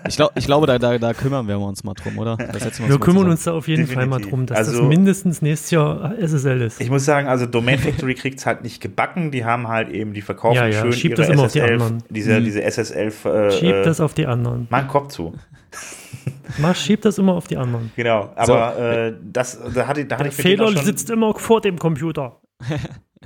ich, 0.07 0.15
glaub, 0.15 0.31
ich 0.35 0.45
glaube, 0.47 0.65
da, 0.65 0.79
da, 0.79 0.97
da 0.97 1.13
kümmern 1.13 1.47
wir 1.47 1.59
uns 1.59 1.83
mal 1.83 1.93
drum, 1.93 2.17
oder? 2.17 2.35
Wir 2.39 2.99
kümmern 2.99 3.29
uns 3.29 3.43
da 3.43 3.53
auf 3.53 3.67
jeden 3.67 3.85
Fall 3.85 4.07
mal 4.07 4.17
Definitiv. 4.17 4.29
drum, 4.31 4.45
dass 4.47 4.57
Also- 4.57 4.79
das 4.79 4.87
mindestens 4.87 5.43
nächstes 5.43 5.69
Jahr 5.69 6.17
SSL 6.17 6.61
ist. 6.63 6.81
Ich 6.81 6.89
muss 6.89 7.05
sagen, 7.05 7.27
also 7.27 7.45
Domain 7.45 7.77
Factory 7.77 8.15
kriegt 8.15 8.39
es 8.39 8.47
halt 8.47 8.63
nicht 8.63 8.81
gebacken. 8.81 9.29
Die 9.29 9.45
haben 9.45 9.67
halt 9.67 9.89
eben, 9.89 10.13
die 10.13 10.21
verkaufen 10.23 10.55
Ja, 10.55 10.65
ja, 10.65 10.81
schön 10.81 10.93
schiebt 10.93 11.19
ihre 11.19 11.27
das 11.27 11.33
immer 11.33 11.43
auf 11.45 11.51
die 11.51 11.59
SSL, 11.59 11.73
anderen. 11.73 12.03
diese, 12.09 12.39
Mhm. 12.39 12.43
diese 12.45 12.63
SSL. 12.63 13.11
Äh, 13.25 13.51
Schieb 13.51 13.69
äh, 13.69 13.83
das 13.83 14.01
auf 14.01 14.15
die 14.15 14.25
anderen. 14.25 14.65
Mein 14.71 14.87
Kopf 14.87 15.09
zu. 15.09 15.33
Mach, 16.57 16.75
schieb 16.75 17.01
das 17.03 17.19
immer 17.19 17.33
auf 17.33 17.47
die 17.47 17.57
anderen. 17.57 17.91
Genau. 17.95 18.31
Aber 18.35 18.77
äh, 18.79 19.13
das, 19.31 19.59
da 19.75 19.85
hatte, 19.87 20.05
da 20.05 20.15
hatte 20.15 20.23
Der 20.29 20.31
ich 20.31 20.35
Fehler 20.35 20.71
sitzt 20.83 21.09
immer 21.11 21.33
vor 21.35 21.61
dem 21.61 21.77
Computer. 21.77 22.39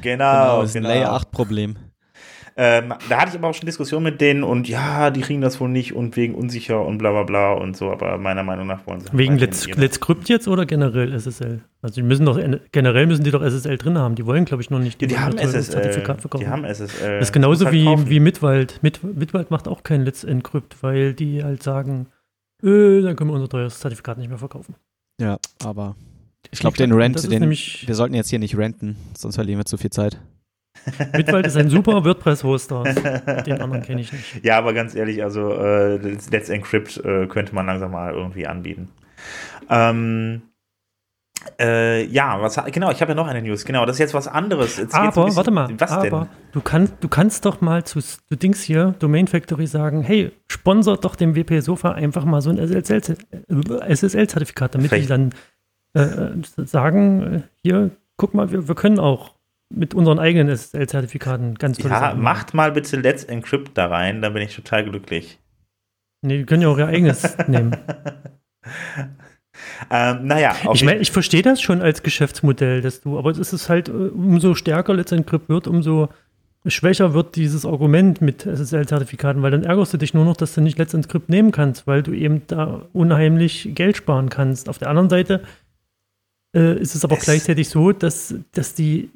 Genau, 0.02 0.42
Genau, 0.44 0.62
das 0.62 0.70
ist 0.72 0.76
ein 0.78 0.84
genau. 0.84 0.94
Layer 0.94 1.14
8 1.14 1.32
Problem. 1.32 1.76
Ähm, 2.60 2.92
da 3.08 3.22
hatte 3.22 3.30
ich 3.30 3.36
aber 3.38 3.50
auch 3.50 3.54
schon 3.54 3.68
Diskussionen 3.68 4.04
mit 4.04 4.20
denen 4.20 4.42
und 4.44 4.68
ja, 4.68 5.12
die 5.12 5.22
kriegen 5.22 5.42
das 5.42 5.60
wohl 5.60 5.70
nicht 5.70 5.94
und 5.94 6.16
wegen 6.16 6.34
unsicher 6.34 6.84
und 6.84 6.98
bla 6.98 7.12
bla 7.12 7.22
bla 7.22 7.54
und 7.54 7.78
so, 7.78 7.92
aber 7.92 8.18
meiner 8.18 8.42
Meinung 8.42 8.66
nach 8.66 8.88
wollen 8.88 9.02
sie. 9.02 9.10
Wegen 9.14 9.36
weiterhin 9.36 9.40
Let's, 9.40 9.68
Let's 9.78 10.00
Crypt 10.00 10.28
jetzt 10.28 10.48
oder 10.48 10.66
generell 10.66 11.14
SSL? 11.14 11.62
Also 11.84 11.94
die 11.94 12.02
müssen 12.02 12.26
doch 12.26 12.40
generell 12.72 13.06
müssen 13.06 13.24
die 13.24 13.30
doch 13.30 13.44
SSL 13.44 13.78
drin 13.78 14.00
haben. 14.00 14.16
Die 14.16 14.26
wollen, 14.26 14.46
glaube 14.46 14.64
ich, 14.64 14.72
noch 14.72 14.80
nicht 14.80 15.00
Ja, 15.00 15.08
die 15.08 15.20
haben 15.20 15.38
SSL. 15.38 15.64
Zertifikat 15.66 16.22
verkaufen. 16.22 16.46
Die 16.46 16.50
haben 16.50 16.66
SSL. 16.66 17.20
das 17.20 17.28
ist 17.28 17.32
genauso 17.32 17.66
halt 17.66 17.76
wie, 17.76 17.86
kaufen. 17.86 18.10
wie 18.10 18.20
Mitwald. 18.20 18.80
Mit, 18.82 19.04
Mitwald 19.04 19.52
macht 19.52 19.68
auch 19.68 19.84
kein 19.84 20.04
Let's 20.04 20.24
Encrypt, 20.24 20.82
weil 20.82 21.14
die 21.14 21.44
halt 21.44 21.62
sagen, 21.62 22.08
äh, 22.64 23.02
dann 23.02 23.16
können 23.16 23.30
wir 23.30 23.36
unser 23.36 23.50
teures 23.50 23.80
Zertifikat 23.80 24.18
nicht 24.18 24.30
mehr 24.30 24.40
verkaufen. 24.40 24.74
Ja, 25.22 25.38
aber 25.64 25.96
ich 26.52 26.60
glaube, 26.60 26.74
Ich 26.76 26.78
den 26.78 26.92
Rent, 26.92 27.32
den, 27.32 27.50
wir 27.50 27.96
sollten 27.96 28.14
jetzt 28.16 28.30
hier 28.30 28.40
nicht 28.40 28.58
renten, 28.58 28.96
sonst 29.18 29.36
verlieren 29.36 29.60
wir 29.60 29.66
zu 29.66 29.78
viel 29.78 29.90
Zeit. 29.92 30.20
Mitwald 31.16 31.46
ist 31.48 31.58
ein 31.58 31.70
super 31.70 32.04
WordPress-Hoster. 32.06 32.84
Den 33.46 33.60
anderen 33.62 33.84
kenne 33.84 34.02
ich 34.02 34.12
nicht. 34.14 34.44
Ja, 34.46 34.58
aber 34.58 34.74
ganz 34.74 34.96
ehrlich, 34.96 35.24
also 35.24 35.54
äh, 35.54 35.98
Let's, 35.98 36.50
Encrypt 36.50 36.98
äh, 37.04 37.28
könnte 37.28 37.54
man 37.56 37.66
langsam 37.66 37.92
mal 37.92 38.14
irgendwie 38.14 38.48
anbieten. 38.48 38.90
Ähm, 39.70 40.42
äh, 41.60 42.04
ja, 42.06 42.42
was, 42.42 42.58
genau, 42.72 42.90
ich 42.92 43.02
habe 43.02 43.12
ja 43.12 43.16
noch 43.16 43.28
eine 43.28 43.42
News. 43.42 43.66
Genau, 43.66 43.86
das 43.86 43.96
ist 43.98 44.00
jetzt 44.00 44.14
was 44.14 44.28
anderes. 44.28 44.78
Jetzt 44.78 44.94
Aber, 44.96 45.26
bisschen- 45.26 45.36
warte 45.38 45.52
mal, 45.52 45.70
Was 45.78 45.92
aber 45.92 46.10
denn? 46.10 46.28
Du, 46.52 46.62
kannst, 46.62 46.94
du 47.02 47.08
kannst 47.08 47.46
doch 47.46 47.62
mal 47.62 47.84
zu 47.84 48.00
du 48.30 48.36
Dings 48.36 48.62
hier, 48.62 48.96
Domain 49.00 49.28
Factory, 49.28 49.68
sagen, 49.68 50.02
hey, 50.04 50.32
sponsert 50.50 51.06
doch 51.06 51.16
dem 51.16 51.36
WP 51.36 51.60
Sofa 51.62 51.92
einfach 51.92 52.26
mal 52.26 52.42
so 52.42 52.50
ein 52.50 52.58
SSL-Zertifikat, 52.60 54.76
damit 54.76 54.86
die 54.86 54.90
Vielleicht- 54.96 55.10
dann 55.10 55.30
äh, 55.98 56.66
sagen, 56.66 57.22
äh, 57.22 57.42
hier, 57.62 57.92
guck 58.18 58.34
mal, 58.34 58.52
wir, 58.52 58.68
wir 58.68 58.76
können 58.76 59.00
auch 59.00 59.34
mit 59.70 59.94
unseren 59.94 60.20
eigenen 60.20 60.50
SSL-Zertifikaten 60.50 61.56
ganz 61.56 61.78
tolle 61.78 61.94
Ja, 61.94 62.00
Sachen 62.00 62.22
macht 62.22 62.54
mal 62.54 62.72
bitte 62.72 62.98
Let's 62.98 63.24
Encrypt 63.24 63.78
da 63.78 63.88
rein, 63.88 64.22
dann 64.22 64.34
bin 64.34 64.44
ich 64.44 64.56
total 64.56 64.86
glücklich. 64.86 65.40
Nee, 66.22 66.40
die 66.40 66.46
können 66.46 66.62
ja 66.62 66.70
auch 66.70 66.78
ihr 66.78 66.88
eigenes 66.88 67.38
nehmen. 67.48 67.76
Ähm, 69.90 70.28
naja, 70.28 70.56
Ich 70.74 70.84
meine, 70.84 71.00
ich 71.00 71.12
verstehe 71.12 71.42
das 71.42 71.62
schon 71.62 71.82
als 71.82 72.04
Geschäftsmodell, 72.04 72.82
dass 72.82 73.02
du, 73.02 73.18
aber 73.18 73.32
es 73.32 73.54
ist 73.54 73.70
halt, 73.70 73.90
äh, 73.90 73.92
umso 73.92 74.56
stärker 74.56 74.94
Let's 74.94 75.12
Encrypt 75.12 75.50
wird, 75.50 75.68
umso 75.68 76.10
schwächer 76.66 77.14
wird 77.14 77.36
dieses 77.36 77.66
Argument 77.66 78.22
mit 78.22 78.46
SSL-Zertifikaten, 78.46 79.42
weil 79.42 79.52
dann 79.52 79.64
ärgerst 79.64 79.94
du 79.94 79.98
dich 79.98 80.14
nur 80.14 80.26
noch, 80.26 80.38
dass 80.38 80.54
du 80.54 80.62
nicht 80.62 80.78
Let's 80.78 80.94
Encrypt 80.94 81.30
nehmen 81.30 81.52
kannst, 81.52 81.88
weil 81.88 82.04
du 82.04 82.14
eben 82.14 82.44
da 82.48 82.88
unheimlich 82.94 83.70
Geld 83.74 83.98
sparen 83.98 84.30
kannst. 84.30 84.70
Auf 84.70 84.78
der 84.78 84.90
anderen 84.90 85.10
Seite 85.10 85.42
äh, 86.56 86.80
ist 86.80 86.96
es 86.96 87.04
aber 87.04 87.18
Es- 87.18 87.24
gleichzeitig 87.26 87.70
so, 87.70 87.92
dass, 87.92 88.34
dass 88.54 88.74
die, 88.74 89.10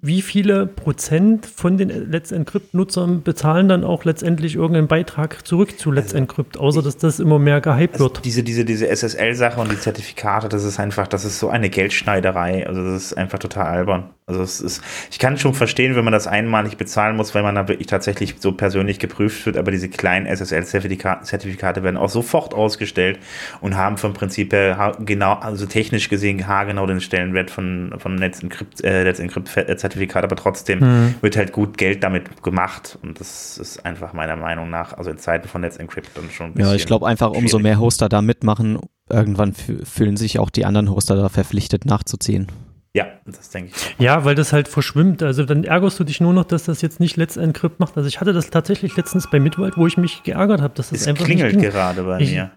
wie 0.00 0.22
viele 0.22 0.66
Prozent 0.66 1.44
von 1.46 1.76
den 1.76 1.88
Let's 2.10 2.30
Encrypt-Nutzern 2.30 3.22
bezahlen 3.22 3.68
dann 3.68 3.82
auch 3.82 4.04
letztendlich 4.04 4.54
irgendeinen 4.54 4.86
Beitrag 4.86 5.44
zurück 5.46 5.76
zu 5.78 5.90
Let's 5.90 6.08
Also, 6.08 6.18
Encrypt, 6.18 6.56
außer 6.56 6.82
dass 6.82 6.96
das 6.98 7.18
immer 7.18 7.40
mehr 7.40 7.60
gehypt 7.60 7.94
Also 7.94 8.04
wird. 8.04 8.24
diese, 8.24 8.44
diese, 8.44 8.64
diese 8.64 8.86
SSL-Sache 8.88 9.60
und 9.60 9.72
die 9.72 9.78
Zertifikate, 9.80 10.48
das 10.48 10.62
ist 10.62 10.78
einfach, 10.78 11.08
das 11.08 11.24
ist 11.24 11.40
so 11.40 11.48
eine 11.48 11.68
Geldschneiderei. 11.68 12.64
Also 12.66 12.84
das 12.84 13.06
ist 13.06 13.14
einfach 13.14 13.40
total 13.40 13.66
albern. 13.66 14.10
Also 14.32 14.42
es 14.44 14.60
ist, 14.60 14.82
ich 15.10 15.18
kann 15.18 15.36
schon 15.38 15.54
verstehen, 15.54 15.94
wenn 15.96 16.04
man 16.04 16.12
das 16.12 16.26
einmalig 16.26 16.76
bezahlen 16.76 17.16
muss, 17.16 17.34
weil 17.34 17.42
man 17.42 17.54
da 17.54 17.68
wirklich 17.68 17.86
tatsächlich 17.86 18.36
so 18.38 18.52
persönlich 18.52 18.98
geprüft 18.98 19.44
wird, 19.46 19.56
aber 19.56 19.70
diese 19.70 19.88
kleinen 19.88 20.26
SSL-Zertifikate 20.26 21.82
werden 21.82 21.96
auch 21.96 22.08
sofort 22.08 22.54
ausgestellt 22.54 23.18
und 23.60 23.76
haben 23.76 23.96
vom 23.96 24.12
Prinzip 24.14 24.52
her 24.52 24.96
genau, 25.04 25.34
also 25.34 25.66
technisch 25.66 26.08
gesehen 26.08 26.46
haargenau 26.46 26.86
den 26.86 27.00
Stellenwert 27.00 27.50
von, 27.50 27.94
von 27.98 28.18
Let's 28.18 28.42
Encrypt, 28.42 28.82
äh, 28.84 29.04
Let's 29.04 29.20
Encrypt-Zertifikat, 29.20 30.24
aber 30.24 30.36
trotzdem 30.36 30.80
Hm. 30.80 31.14
wird 31.20 31.36
halt 31.36 31.52
gut 31.52 31.76
Geld 31.78 32.02
damit 32.02 32.42
gemacht 32.42 32.98
und 33.02 33.20
das 33.20 33.58
ist 33.58 33.84
einfach 33.84 34.12
meiner 34.12 34.36
Meinung 34.36 34.70
nach, 34.70 34.94
also 34.96 35.10
in 35.10 35.18
Zeiten 35.18 35.48
von 35.48 35.62
Let's 35.62 35.76
Encrypt 35.76 36.16
dann 36.16 36.30
schon 36.30 36.46
ein 36.46 36.52
bisschen 36.54 36.70
Ja, 36.70 36.74
ich 36.76 36.86
glaube 36.86 37.06
einfach, 37.06 37.30
umso 37.30 37.58
mehr 37.58 37.78
Hoster 37.78 38.08
da 38.08 38.22
mitmachen, 38.22 38.78
irgendwann 39.10 39.52
fü- 39.52 39.84
fühlen 39.84 40.16
sich 40.16 40.38
auch 40.38 40.50
die 40.50 40.64
anderen 40.64 40.90
Hoster 40.90 41.16
da 41.16 41.28
verpflichtet 41.28 41.84
nachzuziehen. 41.84 42.46
Ja, 42.94 43.06
das 43.24 43.48
denke 43.50 43.72
ich. 43.74 43.96
Ja, 43.98 44.24
weil 44.26 44.34
das 44.34 44.52
halt 44.52 44.68
verschwimmt. 44.68 45.22
Also 45.22 45.44
dann 45.44 45.64
ärgerst 45.64 45.98
du 45.98 46.04
dich 46.04 46.20
nur 46.20 46.34
noch, 46.34 46.44
dass 46.44 46.64
das 46.64 46.82
jetzt 46.82 47.00
nicht 47.00 47.16
Let's 47.16 47.38
Encrypt 47.38 47.80
macht. 47.80 47.96
Also 47.96 48.06
ich 48.06 48.20
hatte 48.20 48.32
das 48.34 48.50
tatsächlich 48.50 48.96
letztens 48.96 49.30
bei 49.30 49.40
Midwald, 49.40 49.78
wo 49.78 49.86
ich 49.86 49.96
mich 49.96 50.22
geärgert 50.24 50.60
habe, 50.60 50.74
dass 50.74 50.90
das 50.90 51.00
Es 51.02 51.08
einfach 51.08 51.24
klingelt 51.24 51.54
nicht 51.54 51.62
ging. 51.62 51.70
gerade 51.70 52.02
bei 52.02 52.20
Ich- 52.20 52.32
mir. 52.32 52.50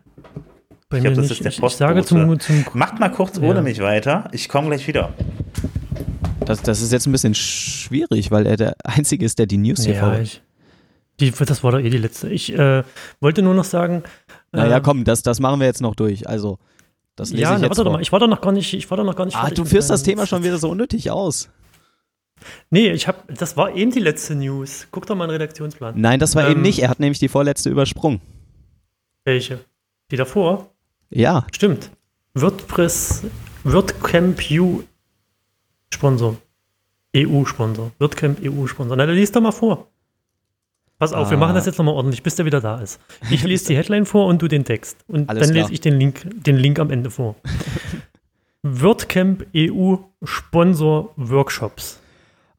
Bei 0.89 0.97
Ich 0.97 1.03
mir 1.03 1.09
glaub, 1.11 1.21
das 1.23 1.29
nicht. 1.29 1.31
ist 1.31 1.43
der 1.43 1.51
ich, 1.51 1.63
ich 1.63 1.77
sage 1.77 1.99
Postbote. 2.01 2.37
zum, 2.39 2.63
zum 2.63 2.65
Macht 2.77 2.99
mal 2.99 3.09
kurz 3.09 3.37
Ja. 3.37 3.43
ohne 3.43 3.61
mich 3.61 3.79
weiter. 3.79 4.27
Ich 4.33 4.49
komme 4.49 4.67
gleich 4.67 4.85
wieder. 4.87 5.13
Das, 6.45 6.61
das 6.61 6.81
ist 6.81 6.91
jetzt 6.91 7.07
ein 7.07 7.11
bisschen 7.11 7.33
schwierig, 7.33 8.29
weil 8.29 8.45
er 8.45 8.57
der 8.57 8.75
Einzige 8.83 9.25
ist, 9.25 9.39
der 9.39 9.45
die 9.47 9.57
News 9.57 9.83
hier 9.85 9.95
ja, 9.95 10.19
ich, 10.19 10.41
die, 11.19 11.31
das 11.31 11.63
war 11.63 11.71
doch 11.71 11.79
eh 11.79 11.89
die 11.89 11.97
letzte. 11.97 12.29
Ich 12.29 12.53
äh, 12.53 12.83
wollte 13.19 13.41
nur 13.41 13.53
noch 13.55 13.63
sagen. 13.63 14.03
Naja, 14.51 14.77
äh, 14.77 14.81
komm, 14.81 15.05
das, 15.05 15.23
das 15.23 15.39
machen 15.39 15.59
wir 15.59 15.65
jetzt 15.65 15.81
noch 15.81 15.95
durch. 15.95 16.27
Also, 16.27 16.59
das 17.15 17.29
lese 17.31 17.41
Ja, 17.43 17.55
ich 17.55 17.61
jetzt 17.61 17.69
warte 17.69 17.83
doch 17.83 17.91
mal. 17.93 18.01
Ich 18.01 18.11
war 18.11 18.19
doch 18.19 18.27
noch 18.27 18.41
gar 18.41 18.51
nicht. 18.51 18.73
Ich 18.73 18.89
war 18.89 18.97
doch 18.97 19.03
noch 19.03 19.15
gar 19.15 19.25
nicht. 19.25 19.37
Ah, 19.37 19.49
du 19.49 19.65
führst 19.65 19.89
das 19.89 20.03
Thema 20.03 20.25
schon 20.27 20.43
wieder 20.43 20.57
so 20.57 20.69
unnötig 20.69 21.11
aus. 21.11 21.49
Nee, 22.69 22.91
ich 22.91 23.07
habe. 23.07 23.19
Das 23.33 23.55
war 23.57 23.73
eben 23.75 23.91
die 23.91 23.99
letzte 23.99 24.35
News. 24.35 24.87
Guck 24.91 25.05
doch 25.07 25.15
mal 25.15 25.23
in 25.25 25.29
den 25.29 25.41
Redaktionsplan. 25.41 25.93
Nein, 25.99 26.19
das 26.19 26.35
war 26.35 26.45
Ähm, 26.45 26.51
eben 26.53 26.61
nicht. 26.61 26.79
Er 26.79 26.89
hat 26.89 26.99
nämlich 26.99 27.19
die 27.19 27.27
vorletzte 27.29 27.69
übersprungen. 27.69 28.21
Welche? 29.23 29.59
Die 30.11 30.17
davor? 30.17 30.69
Ja, 31.09 31.47
Stimmt. 31.51 31.89
WordPress, 32.33 33.23
WordCamp 33.63 34.39
U 34.59 34.83
Sponsor. 35.93 36.35
EU-Sponsor. 37.15 37.91
WordCamp 37.97 38.39
EU-Sponsor. 38.43 38.97
Na, 38.97 39.05
dann 39.05 39.15
liest 39.15 39.35
doch 39.35 39.41
mal 39.41 39.51
vor. 39.53 39.87
Pass 40.97 41.11
auf, 41.13 41.29
wir 41.29 41.37
Ah. 41.37 41.39
machen 41.41 41.55
das 41.55 41.65
jetzt 41.65 41.77
nochmal 41.77 41.93
ordentlich, 41.95 42.23
bis 42.23 42.35
der 42.35 42.45
wieder 42.45 42.61
da 42.61 42.79
ist. 42.79 42.99
Ich 43.29 43.43
lese 43.43 43.67
die 43.67 43.75
Headline 43.77 44.05
vor 44.05 44.27
und 44.27 44.41
du 44.41 44.47
den 44.47 44.63
Text. 44.63 44.97
Und 45.07 45.29
Alles 45.29 45.43
dann 45.47 45.51
klar. 45.53 45.63
lese 45.63 45.73
ich 45.73 45.81
den 45.81 45.99
Link, 45.99 46.21
den 46.43 46.55
Link 46.57 46.79
am 46.79 46.89
Ende 46.89 47.09
vor. 47.11 47.35
WordCamp 48.63 49.45
EU 49.55 49.95
Sponsor 50.23 51.11
Workshops. 51.17 51.99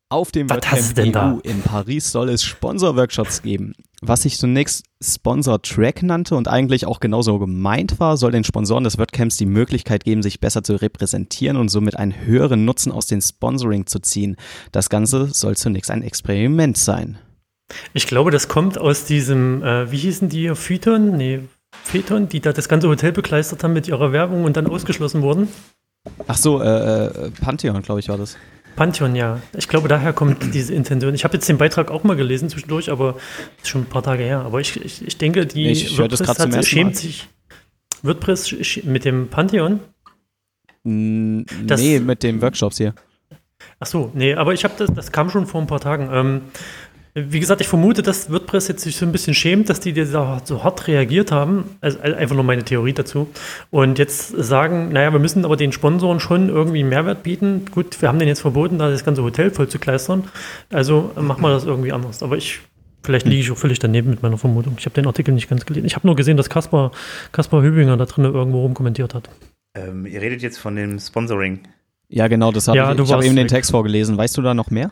Auf 0.09 0.31
dem 0.31 0.49
Was 0.49 0.59
WordCamp 0.59 1.13
da? 1.13 1.33
EU 1.35 1.39
in 1.43 1.63
Paris 1.63 2.13
soll 2.13 2.29
es 2.29 2.45
Sponsor-Workshops 2.45 3.43
geben. 3.43 3.73
Was 4.03 4.23
sich 4.23 4.39
zunächst 4.39 4.85
Sponsor-Track 5.03 6.05
nannte 6.05 6.37
und 6.37 6.47
eigentlich 6.47 6.87
auch 6.87 7.01
genauso 7.01 7.41
gemeint 7.41 7.99
war, 7.99 8.17
soll 8.17 8.31
den 8.31 8.45
Sponsoren 8.45 8.85
des 8.85 8.99
WordCamps 8.99 9.37
die 9.37 9.47
Möglichkeit 9.47 10.05
geben, 10.05 10.23
sich 10.23 10.39
besser 10.39 10.63
zu 10.63 10.77
repräsentieren 10.81 11.57
und 11.57 11.71
somit 11.71 11.97
einen 11.97 12.15
höheren 12.25 12.65
Nutzen 12.65 12.93
aus 12.93 13.07
dem 13.07 13.21
Sponsoring 13.21 13.87
zu 13.87 13.99
ziehen. 13.99 14.37
Das 14.71 14.91
Ganze 14.91 15.27
soll 15.35 15.57
zunächst 15.57 15.91
ein 15.91 16.03
Experiment 16.03 16.77
sein. 16.79 17.19
Ich 17.95 18.07
glaube, 18.07 18.31
das 18.31 18.49
kommt 18.49 18.79
aus 18.79 19.05
diesem, 19.05 19.63
äh, 19.63 19.91
wie 19.91 19.97
hießen 19.99 20.29
die, 20.29 20.55
Phyton? 20.55 21.17
Nee, 21.17 21.41
Phaeton, 21.85 22.29
die 22.29 22.41
da 22.41 22.53
das 22.53 22.69
ganze 22.69 22.89
Hotel 22.89 23.13
bekleistert 23.13 23.63
haben 23.65 23.73
mit 23.73 23.89
ihrer 23.89 24.13
Werbung 24.13 24.45
und 24.45 24.57
dann 24.57 24.67
ausgeschlossen 24.67 25.23
wurden. 25.23 25.49
Ach 26.27 26.37
so, 26.37 26.63
äh, 26.63 27.07
äh, 27.07 27.31
Pantheon, 27.41 27.83
glaube 27.83 28.01
ich, 28.01 28.09
war 28.09 28.19
das. 28.19 28.37
Pantheon, 28.77 29.17
ja. 29.17 29.41
Ich 29.57 29.69
glaube, 29.69 29.89
daher 29.89 30.13
kommt 30.13 30.39
diese 30.55 30.75
Intention. 30.75 31.15
Ich 31.15 31.25
habe 31.25 31.35
jetzt 31.35 31.49
den 31.49 31.59
Beitrag 31.59 31.91
auch 31.91 32.05
mal 32.05 32.15
gelesen 32.17 32.49
zwischendurch, 32.49 32.91
aber 32.91 33.17
ist 33.63 33.69
schon 33.69 33.83
ein 33.83 33.87
paar 33.87 34.03
Tage 34.03 34.23
her. 34.23 34.41
Aber 34.41 34.61
ich, 34.61 34.81
ich, 34.85 35.07
ich 35.07 35.19
denke, 35.19 35.47
die 35.47 35.69
Ich 35.71 35.99
höre 35.99 36.09
das 36.09 36.21
WordPress 36.21 36.37
zum 36.37 36.47
hat- 36.51 36.57
ersten 36.57 36.71
schämt 36.71 36.95
Mal. 36.95 37.01
sich. 37.01 37.29
WordPress 38.03 38.85
mit 38.85 39.05
dem 39.05 39.29
Pantheon? 39.29 39.81
Mm, 40.85 41.43
Das- 41.67 41.81
nee, 41.81 41.99
mit 41.99 42.23
den 42.23 42.41
Workshops 42.41 42.77
hier. 42.79 42.95
Ach 43.81 43.87
so, 43.87 44.11
nee, 44.15 44.35
aber 44.35 44.53
ich 44.55 44.65
habe 44.65 44.75
das, 44.79 44.91
das 44.95 45.11
kam 45.13 45.31
schon 45.31 45.47
vor 45.47 45.61
ein 45.61 45.67
paar 45.67 45.81
Tagen. 45.81 46.09
Ähm, 46.13 46.41
wie 47.19 47.41
gesagt, 47.41 47.63
ich 47.63 47.69
vermute, 47.69 48.03
dass 48.03 48.31
WordPress 48.31 48.69
jetzt 48.69 48.83
sich 48.83 48.97
so 48.97 49.07
ein 49.07 49.13
bisschen 49.13 49.33
schämt, 49.33 49.71
dass 49.71 49.81
die 49.81 49.95
da 49.95 50.43
so 50.45 50.63
hart 50.63 50.87
reagiert 50.87 51.33
haben. 51.33 51.65
Also 51.81 51.99
äh, 52.01 52.13
einfach 52.15 52.35
nur 52.35 52.45
meine 52.45 52.63
Theorie 52.63 52.93
dazu. 52.93 53.29
Und 53.71 53.99
jetzt 53.99 54.29
sagen, 54.37 54.91
naja, 54.93 55.11
wir 55.13 55.19
müssen 55.19 55.47
aber 55.47 55.57
den 55.57 55.73
Sponsoren 55.73 56.21
schon 56.21 56.51
irgendwie 56.51 56.81
einen 56.81 56.91
Mehrwert 56.91 57.23
bieten. 57.23 57.65
Gut, 57.73 58.03
wir 58.03 58.09
haben 58.11 58.19
denen 58.19 58.29
jetzt 58.29 58.43
verboten, 58.43 58.79
da 58.79 58.91
das 58.91 59.03
ganze 59.05 59.23
Hotel 59.23 59.51
voll 59.51 59.67
zu 59.69 59.79
kleistern. 59.79 60.25
Also 60.71 61.11
machen 61.19 61.41
wir 61.41 61.49
das 61.49 61.65
irgendwie 61.65 61.91
anders. 61.93 62.23
Aber 62.23 62.37
ich, 62.37 62.61
vielleicht 63.03 63.25
liege 63.25 63.41
ich 63.41 63.51
auch 63.51 63.57
völlig 63.57 63.79
daneben 63.79 64.11
mit 64.11 64.23
meiner 64.23 64.37
Vermutung. 64.37 64.75
Ich 64.79 64.85
habe 64.85 64.95
den 64.95 65.07
Artikel 65.07 65.33
nicht 65.33 65.49
ganz 65.49 65.65
gelesen. 65.65 65.87
Ich 65.87 65.97
habe 65.97 66.07
nur 66.07 66.17
gesehen, 66.17 66.37
dass 66.37 66.51
Kaspar, 66.51 66.91
Kaspar 67.33 67.63
Hübinger 67.63 67.97
da 67.97 68.05
drin 68.05 68.25
irgendwo 68.27 68.61
rumkommentiert 68.61 69.15
hat. 69.15 69.31
Ähm, 69.75 70.05
ihr 70.05 70.21
redet 70.21 70.43
jetzt 70.43 70.59
von 70.59 70.77
dem 70.77 70.99
Sponsoring. 70.99 71.61
Ja, 72.09 72.29
genau, 72.29 72.53
das 72.53 72.69
habe 72.69 72.77
Ja, 72.77 72.91
ich. 72.91 72.97
du 72.99 73.05
Ich 73.05 73.13
habe 73.13 73.25
eben 73.25 73.37
den. 73.37 73.49
Text 73.49 73.71
vorgelesen. 73.71 74.19
Weißt 74.19 74.37
du 74.37 74.43
da 74.43 74.53
noch 74.53 74.71
mehr? 74.71 74.91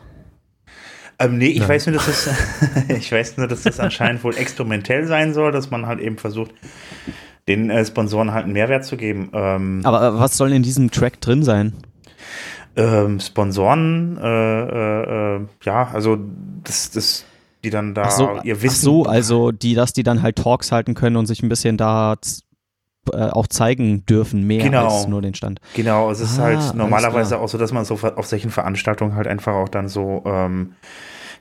Ähm, 1.19 1.37
nee, 1.37 1.47
ich 1.47 1.59
Nein. 1.59 1.69
weiß 1.69 1.87
nur, 1.87 1.95
dass 1.95 2.05
das, 2.05 2.29
ich 2.89 3.11
weiß 3.11 3.37
nur, 3.37 3.47
dass 3.47 3.63
das 3.63 3.79
anscheinend 3.79 4.23
wohl 4.23 4.35
experimentell 4.35 5.07
sein 5.07 5.33
soll, 5.33 5.51
dass 5.51 5.71
man 5.71 5.85
halt 5.85 5.99
eben 6.01 6.17
versucht, 6.17 6.51
den 7.47 7.69
äh, 7.69 7.85
Sponsoren 7.85 8.33
halt 8.33 8.45
einen 8.45 8.53
Mehrwert 8.53 8.85
zu 8.85 8.97
geben. 8.97 9.29
Ähm, 9.33 9.81
Aber 9.83 10.03
äh, 10.05 10.19
was 10.19 10.35
soll 10.37 10.51
in 10.51 10.63
diesem 10.63 10.91
Track 10.91 11.21
drin 11.21 11.43
sein? 11.43 11.73
ähm, 12.77 13.19
Sponsoren, 13.19 14.17
äh, 14.21 14.61
äh, 14.61 15.35
äh, 15.37 15.41
ja, 15.63 15.87
also 15.93 16.17
das, 16.63 16.91
das, 16.91 17.25
die 17.63 17.69
dann 17.69 17.93
da 17.93 18.03
Ach 18.03 18.11
so, 18.11 18.39
ihr 18.43 18.57
ach 18.57 18.61
Wissen. 18.63 18.83
so, 18.83 19.03
also 19.05 19.51
die, 19.51 19.75
dass 19.75 19.93
die 19.93 20.03
dann 20.03 20.21
halt 20.21 20.35
Talks 20.37 20.71
halten 20.71 20.93
können 20.93 21.15
und 21.15 21.25
sich 21.25 21.41
ein 21.41 21.49
bisschen 21.49 21.77
da 21.77 22.15
äh, 23.13 23.17
auch 23.29 23.47
zeigen 23.47 24.05
dürfen, 24.05 24.45
mehr 24.45 24.63
Genau. 24.63 24.87
als 24.87 25.07
nur 25.07 25.21
den 25.21 25.33
Stand. 25.33 25.59
Genau, 25.75 26.09
es 26.11 26.19
ist 26.19 26.39
Ah, 26.39 26.43
halt 26.43 26.73
normalerweise 26.75 27.39
auch 27.39 27.49
so, 27.49 27.57
dass 27.57 27.71
man 27.71 27.85
so 27.85 27.95
auf 27.95 28.25
solchen 28.27 28.49
Veranstaltungen 28.51 29.15
halt 29.15 29.27
einfach 29.27 29.53
auch 29.53 29.69
dann 29.69 29.87
so 29.87 30.23
ähm, 30.25 30.73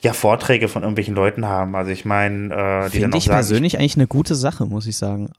ja 0.01 0.13
Vorträge 0.13 0.69
von 0.69 0.83
irgendwelchen 0.83 1.15
Leuten 1.15 1.47
haben. 1.47 1.75
Also 1.75 1.91
ich 1.91 2.05
meine, 2.05 2.53
äh, 2.87 2.91
die 2.91 3.01
Finde 3.01 3.17
ich 3.17 3.25
sagen, 3.25 3.37
persönlich 3.37 3.79
eigentlich 3.79 3.97
eine 3.97 4.07
gute 4.07 4.35
Sache, 4.35 4.67
muss 4.67 4.87
ich 4.87 4.97
sagen. 4.99 5.31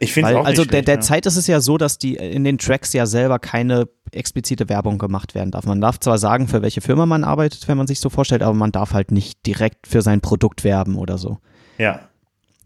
ich 0.00 0.12
finde 0.12 0.38
auch 0.38 0.44
also 0.44 0.62
nicht 0.62 0.72
der, 0.72 0.78
schlecht, 0.78 0.88
der 0.88 0.94
ja. 0.96 1.00
Zeit 1.00 1.26
ist 1.26 1.36
es 1.36 1.46
ja 1.46 1.60
so, 1.60 1.78
dass 1.78 1.98
die 1.98 2.16
in 2.16 2.42
den 2.42 2.58
Tracks 2.58 2.92
ja 2.92 3.06
selber 3.06 3.38
keine 3.38 3.86
explizite 4.10 4.68
Werbung 4.68 4.98
gemacht 4.98 5.34
werden 5.36 5.50
darf. 5.52 5.66
Man 5.66 5.80
darf 5.80 6.00
zwar 6.00 6.18
sagen, 6.18 6.48
für 6.48 6.62
welche 6.62 6.80
Firma 6.80 7.06
man 7.06 7.22
arbeitet, 7.22 7.68
wenn 7.68 7.76
man 7.78 7.86
sich 7.86 8.00
so 8.00 8.08
vorstellt, 8.10 8.42
aber 8.42 8.54
man 8.54 8.72
darf 8.72 8.92
halt 8.92 9.12
nicht 9.12 9.46
direkt 9.46 9.86
für 9.86 10.02
sein 10.02 10.20
Produkt 10.20 10.64
werben 10.64 10.96
oder 10.96 11.16
so. 11.18 11.38
Ja, 11.76 12.00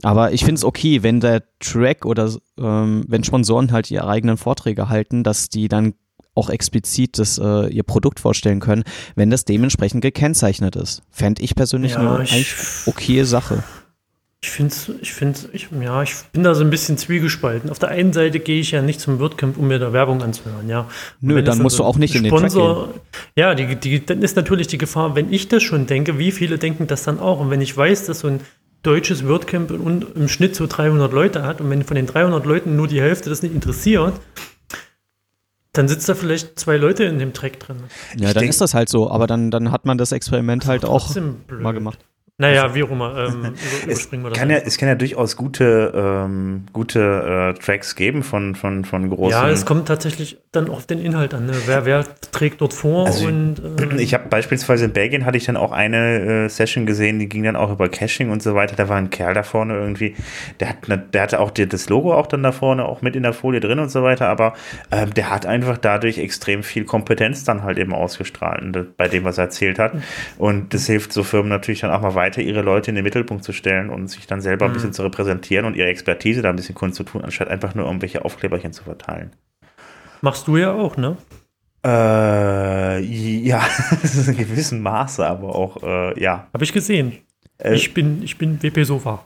Aber 0.03 0.32
ich 0.32 0.44
finde 0.44 0.59
es 0.59 0.64
okay, 0.64 1.03
wenn 1.03 1.20
der 1.20 1.42
Track 1.61 2.05
oder 2.05 2.30
ähm, 2.59 3.05
wenn 3.09 3.24
Sponsoren 3.24 3.72
halt 3.72 3.90
ihre 3.90 4.09
eigenen 4.09 4.36
Vorträge 4.36 4.88
halten, 4.88 5.22
dass 5.24 5.48
die 5.48 5.68
dann 5.68 5.94
auch 6.34 6.48
explizit 6.50 7.18
das, 7.18 7.38
äh, 7.38 7.68
ihr 7.68 7.82
Produkt 7.82 8.18
vorstellen 8.18 8.61
können, 8.61 8.84
wenn 9.16 9.30
das 9.30 9.44
dementsprechend 9.44 10.03
gekennzeichnet 10.03 10.76
ist. 10.76 11.03
Fände 11.11 11.42
ich 11.42 11.55
persönlich 11.55 11.92
Ja, 11.92 12.16
eine 12.16 12.24
ich- 12.24 12.55
okaye 12.86 13.24
Sache. 13.24 13.62
Ich 14.44 14.50
finde 14.50 14.74
ich 15.00 15.12
finde, 15.12 15.38
ich, 15.53 15.68
ja, 15.80 16.03
ich 16.03 16.14
bin 16.32 16.42
da 16.42 16.57
so 16.57 16.64
ein 16.64 16.70
bisschen 16.70 16.98
zwiegespalten. 16.98 17.70
Auf 17.70 17.78
der 17.78 17.90
einen 17.90 18.12
Seite 18.12 18.40
gehe 18.40 18.59
ich 18.59 18.72
ja 18.72 18.82
nicht 18.82 18.98
zum 19.00 19.20
WordCamp, 19.20 19.57
um 19.57 19.68
mir 19.68 19.78
da 19.78 19.92
Werbung 19.92 20.20
anzuhören, 20.20 20.68
ja. 20.68 20.80
Und 20.80 20.88
Nö, 21.20 21.42
dann 21.44 21.59
es 21.59 21.62
musst 21.62 21.78
du 21.78 21.84
auch 21.84 21.96
nicht 21.96 22.16
in 22.16 22.24
den 22.24 22.34
Track 22.34 22.53
Ja, 23.36 23.55
die, 23.55 23.76
die, 23.76 24.05
dann 24.05 24.20
ist 24.20 24.34
natürlich 24.34 24.66
die 24.66 24.78
Gefahr, 24.78 25.14
wenn 25.14 25.32
ich 25.32 25.46
das 25.46 25.62
schon 25.62 25.86
denke, 25.86 26.18
wie 26.18 26.32
viele 26.32 26.59
denken 26.59 26.88
das 26.88 27.05
dann 27.05 27.20
auch? 27.20 27.38
Und 27.38 27.50
wenn 27.50 27.61
ich 27.61 27.76
weiß, 27.76 28.07
dass 28.07 28.18
so 28.20 28.26
ein 28.28 28.40
deutsches 28.82 29.26
WordCamp 29.26 29.70
im, 29.70 30.04
im 30.14 30.28
Schnitt 30.28 30.56
so 30.56 30.66
300 30.66 31.12
Leute 31.12 31.42
hat 31.44 31.60
und 31.60 31.70
wenn 31.70 31.82
von 31.84 31.94
den 31.94 32.06
300 32.06 32.44
Leuten 32.44 32.76
nur 32.76 32.88
die 32.88 33.00
Hälfte 33.00 33.30
das 33.30 33.42
nicht 33.42 33.54
interessiert, 33.54 34.14
dann 35.72 35.88
sitzt 35.88 36.08
da 36.08 36.14
vielleicht 36.14 36.58
zwei 36.58 36.76
Leute 36.76 37.04
in 37.04 37.18
dem 37.18 37.32
Track 37.32 37.58
drin. 37.60 37.76
Ja, 38.16 38.28
Ich 38.28 38.34
dann 38.34 38.40
denk- 38.42 38.50
ist 38.50 38.60
das 38.60 38.74
halt 38.74 38.88
so, 38.88 39.10
aber 39.10 39.26
dann, 39.26 39.50
dann 39.50 39.70
hat 39.70 39.86
man 39.86 39.96
das 39.98 40.12
Experiment 40.12 40.66
halt 40.66 40.84
auch 40.84 41.12
blöd. 41.14 41.60
mal 41.62 41.72
gemacht. 41.72 41.98
Naja, 42.38 42.74
wie 42.74 42.82
auch 42.82 42.90
immer. 42.90 43.28
Ähm, 43.28 43.54
es 43.86 44.10
kann 44.10 44.50
ja, 44.50 44.56
es 44.56 44.78
kann 44.78 44.88
ja 44.88 44.94
durchaus 44.94 45.36
gute, 45.36 45.92
ähm, 45.94 46.64
gute 46.72 47.54
äh, 47.56 47.60
Tracks 47.60 47.94
geben 47.94 48.22
von, 48.22 48.54
von, 48.54 48.84
von 48.84 49.10
großen. 49.10 49.30
Ja, 49.30 49.48
es 49.50 49.66
kommt 49.66 49.86
tatsächlich 49.86 50.38
dann 50.50 50.68
auf 50.68 50.86
den 50.86 50.98
Inhalt 50.98 51.34
an. 51.34 51.46
Ne? 51.46 51.52
Wer, 51.66 51.84
wer 51.84 52.04
trägt 52.30 52.60
dort 52.60 52.72
vor 52.72 53.06
Also, 53.06 53.26
und 53.26 53.56
ähm, 53.78 53.98
Ich 53.98 54.14
habe 54.14 54.28
beispielsweise 54.28 54.86
in 54.86 54.92
Belgien 54.92 55.24
hatte 55.26 55.36
ich 55.36 55.44
dann 55.44 55.56
auch 55.56 55.72
eine 55.72 56.44
äh, 56.44 56.48
Session 56.48 56.86
gesehen, 56.86 57.18
die 57.18 57.28
ging 57.28 57.42
dann 57.42 57.54
auch 57.54 57.70
über 57.70 57.88
Caching 57.88 58.30
und 58.30 58.42
so 58.42 58.54
weiter. 58.54 58.76
Da 58.76 58.88
war 58.88 58.96
ein 58.96 59.10
Kerl 59.10 59.34
da 59.34 59.42
vorne 59.42 59.74
irgendwie, 59.74 60.16
der 60.58 60.70
hat, 60.70 60.88
ne, 60.88 60.98
der 60.98 61.22
hatte 61.22 61.38
auch 61.38 61.50
die, 61.50 61.68
das 61.68 61.90
Logo 61.90 62.14
auch 62.14 62.26
dann 62.26 62.42
da 62.42 62.52
vorne 62.52 62.86
auch 62.86 63.02
mit 63.02 63.14
in 63.14 63.22
der 63.22 63.34
Folie 63.34 63.60
drin 63.60 63.78
und 63.78 63.90
so 63.90 64.02
weiter. 64.02 64.28
Aber 64.28 64.54
ähm, 64.90 65.12
der 65.14 65.30
hat 65.30 65.44
einfach 65.44 65.76
dadurch 65.76 66.18
extrem 66.18 66.62
viel 66.62 66.84
Kompetenz 66.84 67.44
dann 67.44 67.62
halt 67.62 67.78
eben 67.78 67.94
ausgestrahlt 67.94 68.74
äh, 68.74 68.84
bei 68.96 69.08
dem, 69.08 69.24
was 69.24 69.38
er 69.38 69.44
erzählt 69.44 69.78
hat. 69.78 69.92
Und 70.38 70.74
das 70.74 70.86
hilft 70.86 71.12
so 71.12 71.22
Firmen 71.22 71.50
natürlich 71.50 71.80
dann 71.80 71.90
auch 71.90 72.00
mal 72.00 72.14
weiter, 72.14 72.21
ihre 72.40 72.62
Leute 72.62 72.90
in 72.90 72.94
den 72.94 73.04
Mittelpunkt 73.04 73.44
zu 73.44 73.52
stellen 73.52 73.90
und 73.90 74.08
sich 74.08 74.26
dann 74.26 74.40
selber 74.40 74.66
ein 74.66 74.72
bisschen 74.72 74.92
zu 74.92 75.02
repräsentieren 75.02 75.66
und 75.66 75.76
ihre 75.76 75.88
Expertise 75.88 76.42
da 76.42 76.50
ein 76.50 76.56
bisschen 76.56 76.74
kundzutun, 76.74 77.22
anstatt 77.22 77.48
einfach 77.48 77.74
nur 77.74 77.86
irgendwelche 77.86 78.24
Aufkleberchen 78.24 78.72
zu 78.72 78.84
verteilen. 78.84 79.32
machst 80.20 80.46
du 80.46 80.56
ja 80.56 80.72
auch, 80.72 80.96
ne? 80.96 81.16
Äh, 81.84 83.00
ja, 83.00 83.60
das 84.02 84.14
ist 84.14 84.28
in 84.28 84.36
gewissem 84.36 84.80
Maße, 84.82 85.26
aber 85.26 85.54
auch, 85.54 85.82
äh, 85.82 86.20
ja. 86.22 86.46
Habe 86.52 86.64
ich 86.64 86.72
gesehen. 86.72 87.18
Äh, 87.59 87.74
ich 87.74 87.94
bin, 87.94 88.22
ich 88.22 88.38
bin 88.38 88.62
WP 88.62 88.84
Sofa. 88.84 89.24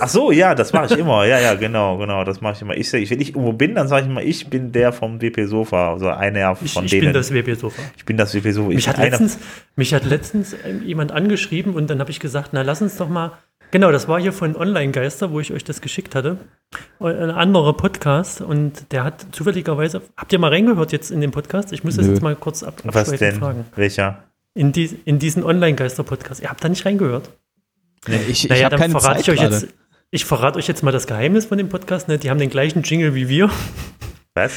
Ach 0.00 0.08
so, 0.08 0.30
ja, 0.32 0.54
das 0.54 0.72
mache 0.72 0.94
ich 0.94 0.98
immer. 1.00 1.26
Ja, 1.26 1.38
ja, 1.38 1.54
genau, 1.54 1.98
genau, 1.98 2.24
das 2.24 2.40
mache 2.40 2.54
ich 2.54 2.62
immer. 2.62 2.76
Ich, 2.76 2.92
wenn 2.92 3.20
ich 3.20 3.30
irgendwo 3.30 3.52
bin, 3.52 3.74
dann 3.74 3.88
sage 3.88 4.04
ich 4.04 4.10
immer, 4.10 4.22
ich 4.22 4.48
bin 4.48 4.72
der 4.72 4.92
vom 4.92 5.20
WP 5.20 5.46
Sofa, 5.46 5.92
also 5.92 6.08
einer 6.08 6.54
von 6.56 6.66
Ich, 6.66 6.76
ich 6.76 6.90
denen. 6.90 7.00
bin 7.06 7.12
das 7.12 7.32
WP 7.32 7.54
Sofa. 7.54 7.82
ich 7.96 8.04
bin 8.04 8.16
das 8.16 8.34
WP 8.34 8.50
Sofa. 8.52 8.70
Ich 8.70 8.76
Mich 8.76 8.88
hat, 8.88 8.98
letztens, 8.98 9.38
mich 9.76 9.94
hat 9.94 10.04
letztens 10.04 10.56
ähm, 10.64 10.82
jemand 10.84 11.12
angeschrieben 11.12 11.74
und 11.74 11.88
dann 11.90 12.00
habe 12.00 12.10
ich 12.10 12.20
gesagt, 12.20 12.50
na 12.52 12.62
lass 12.62 12.80
uns 12.82 12.96
doch 12.96 13.08
mal. 13.08 13.32
Genau, 13.72 13.92
das 13.92 14.08
war 14.08 14.18
hier 14.20 14.32
von 14.32 14.56
Online-Geister, 14.56 15.30
wo 15.30 15.38
ich 15.38 15.52
euch 15.52 15.62
das 15.62 15.80
geschickt 15.80 16.14
hatte. 16.16 16.38
Ein 16.98 17.30
anderer 17.30 17.72
Podcast 17.74 18.40
und 18.40 18.90
der 18.90 19.04
hat 19.04 19.26
zufälligerweise. 19.30 20.02
Habt 20.16 20.32
ihr 20.32 20.40
mal 20.40 20.48
reingehört 20.48 20.90
jetzt 20.92 21.10
in 21.12 21.20
den 21.20 21.30
Podcast? 21.30 21.72
Ich 21.72 21.84
muss 21.84 21.94
das 21.96 22.06
Nö. 22.06 22.12
jetzt 22.14 22.22
mal 22.22 22.34
kurz 22.34 22.64
ab, 22.64 22.80
Was 22.84 23.10
denn? 23.12 23.36
fragen. 23.36 23.64
Welcher? 23.76 24.24
In, 24.60 24.72
die, 24.72 25.00
in 25.06 25.18
diesen 25.18 25.42
Online-Geister-Podcast. 25.42 26.42
Ihr 26.42 26.50
habt 26.50 26.62
da 26.62 26.68
nicht 26.68 26.84
reingehört? 26.84 27.30
Ich, 28.06 28.44
ich 28.44 28.48
Naja, 28.50 28.64
habe 28.66 28.76
dann 28.76 28.80
keine 28.80 29.00
verrate 29.00 29.14
Zeit 29.14 29.22
ich 29.22 29.30
euch 29.30 29.40
gerade. 29.40 29.54
jetzt. 29.54 29.74
Ich 30.10 30.24
verrate 30.26 30.58
euch 30.58 30.68
jetzt 30.68 30.82
mal 30.82 30.90
das 30.90 31.06
Geheimnis 31.06 31.46
von 31.46 31.56
dem 31.56 31.70
Podcast. 31.70 32.08
Ne? 32.08 32.18
Die 32.18 32.28
haben 32.28 32.38
den 32.38 32.50
gleichen 32.50 32.82
Jingle 32.82 33.14
wie 33.14 33.30
wir. 33.30 33.48
Was? 34.34 34.52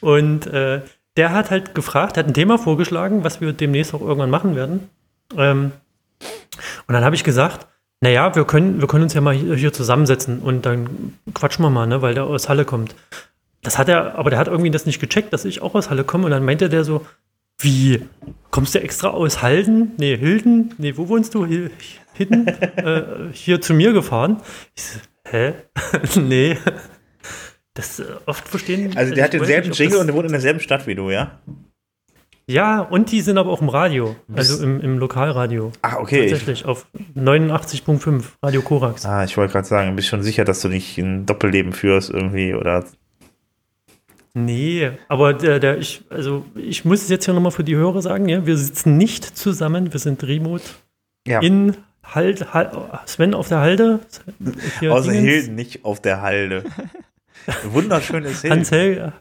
Und 0.00 0.48
äh, 0.48 0.80
der 1.16 1.30
hat 1.30 1.52
halt 1.52 1.72
gefragt, 1.76 2.16
hat 2.16 2.26
ein 2.26 2.34
Thema 2.34 2.58
vorgeschlagen, 2.58 3.22
was 3.22 3.40
wir 3.40 3.52
demnächst 3.52 3.94
auch 3.94 4.00
irgendwann 4.00 4.30
machen 4.30 4.56
werden. 4.56 4.90
Ähm, 5.36 5.70
und 6.88 6.92
dann 6.92 7.04
habe 7.04 7.14
ich 7.14 7.22
gesagt, 7.22 7.68
naja, 8.00 8.34
wir 8.34 8.44
können, 8.46 8.80
wir 8.80 8.88
können 8.88 9.04
uns 9.04 9.14
ja 9.14 9.20
mal 9.20 9.34
hier, 9.34 9.54
hier 9.54 9.72
zusammensetzen 9.72 10.40
und 10.40 10.66
dann 10.66 11.14
quatschen 11.32 11.64
wir 11.64 11.70
mal, 11.70 11.86
ne, 11.86 12.02
weil 12.02 12.14
der 12.14 12.24
aus 12.24 12.48
Halle 12.48 12.64
kommt. 12.64 12.96
Das 13.62 13.78
hat 13.78 13.88
er, 13.88 14.16
aber 14.18 14.30
der 14.30 14.40
hat 14.40 14.48
irgendwie 14.48 14.72
das 14.72 14.84
nicht 14.84 14.98
gecheckt, 14.98 15.32
dass 15.32 15.44
ich 15.44 15.62
auch 15.62 15.76
aus 15.76 15.90
Halle 15.90 16.02
komme. 16.02 16.24
Und 16.24 16.32
dann 16.32 16.44
meinte 16.44 16.68
der 16.68 16.82
so, 16.82 17.06
wie, 17.60 18.00
kommst 18.50 18.74
du 18.74 18.80
extra 18.82 19.08
aus 19.08 19.42
Halden? 19.42 19.92
Nee, 19.98 20.16
Hilden? 20.16 20.74
Nee, 20.78 20.96
wo 20.96 21.08
wohnst 21.08 21.34
du? 21.34 21.46
Hi- 21.46 21.70
Hidden? 22.14 22.46
äh, 22.76 23.02
hier 23.32 23.60
zu 23.60 23.74
mir 23.74 23.92
gefahren? 23.92 24.40
Ich 24.76 24.82
so, 24.84 24.98
hä? 25.30 25.54
nee. 26.20 26.56
Das 27.74 27.98
äh, 27.98 28.04
oft 28.26 28.46
verstehen. 28.48 28.96
Also 28.96 29.14
der 29.14 29.24
hat 29.24 29.32
denselben 29.32 29.68
nicht, 29.70 29.78
Jingle 29.78 29.98
und 29.98 30.06
der 30.06 30.14
wohnt 30.14 30.26
in 30.26 30.32
derselben 30.32 30.60
Stadt 30.60 30.86
wie 30.86 30.94
du, 30.94 31.10
ja? 31.10 31.40
Ja, 32.46 32.80
und 32.80 33.10
die 33.10 33.22
sind 33.22 33.38
aber 33.38 33.50
auch 33.50 33.62
im 33.62 33.70
Radio, 33.70 34.16
also 34.34 34.62
im, 34.62 34.78
im 34.82 34.98
Lokalradio. 34.98 35.72
Ah, 35.80 35.96
okay. 35.96 36.28
Tatsächlich, 36.28 36.66
auf 36.66 36.86
89.5, 37.16 38.22
Radio 38.42 38.60
Korax. 38.60 39.06
Ah, 39.06 39.24
ich 39.24 39.36
wollte 39.38 39.54
gerade 39.54 39.66
sagen, 39.66 39.96
bist 39.96 40.08
schon 40.08 40.22
sicher, 40.22 40.44
dass 40.44 40.60
du 40.60 40.68
nicht 40.68 40.98
ein 40.98 41.24
Doppelleben 41.24 41.72
führst 41.72 42.10
irgendwie 42.10 42.54
oder. 42.54 42.84
Nee, 44.34 44.90
aber 45.08 45.32
der, 45.32 45.60
der, 45.60 45.78
ich, 45.78 46.02
also 46.10 46.44
ich 46.56 46.84
muss 46.84 47.02
es 47.02 47.08
jetzt 47.08 47.24
hier 47.24 47.34
nochmal 47.34 47.52
für 47.52 47.64
die 47.64 47.76
Hörer 47.76 48.02
sagen, 48.02 48.28
ja, 48.28 48.44
wir 48.44 48.56
sitzen 48.56 48.96
nicht 48.96 49.24
zusammen, 49.38 49.92
wir 49.92 50.00
sind 50.00 50.22
remote 50.24 50.64
Ja. 51.26 51.40
in 51.40 51.76
Halt, 52.12 52.52
halt, 52.52 52.70
Sven 53.06 53.34
auf 53.34 53.48
der 53.48 53.60
Halde. 53.60 54.00
Außer. 54.82 55.12
Hilden 55.12 55.54
nicht 55.54 55.84
auf 55.84 56.00
der 56.00 56.20
Halde. 56.20 56.64
Wunderschönes 57.64 58.42
Hilden. 58.42 58.58
Hans 58.58 58.70
Helge, 58.70 59.12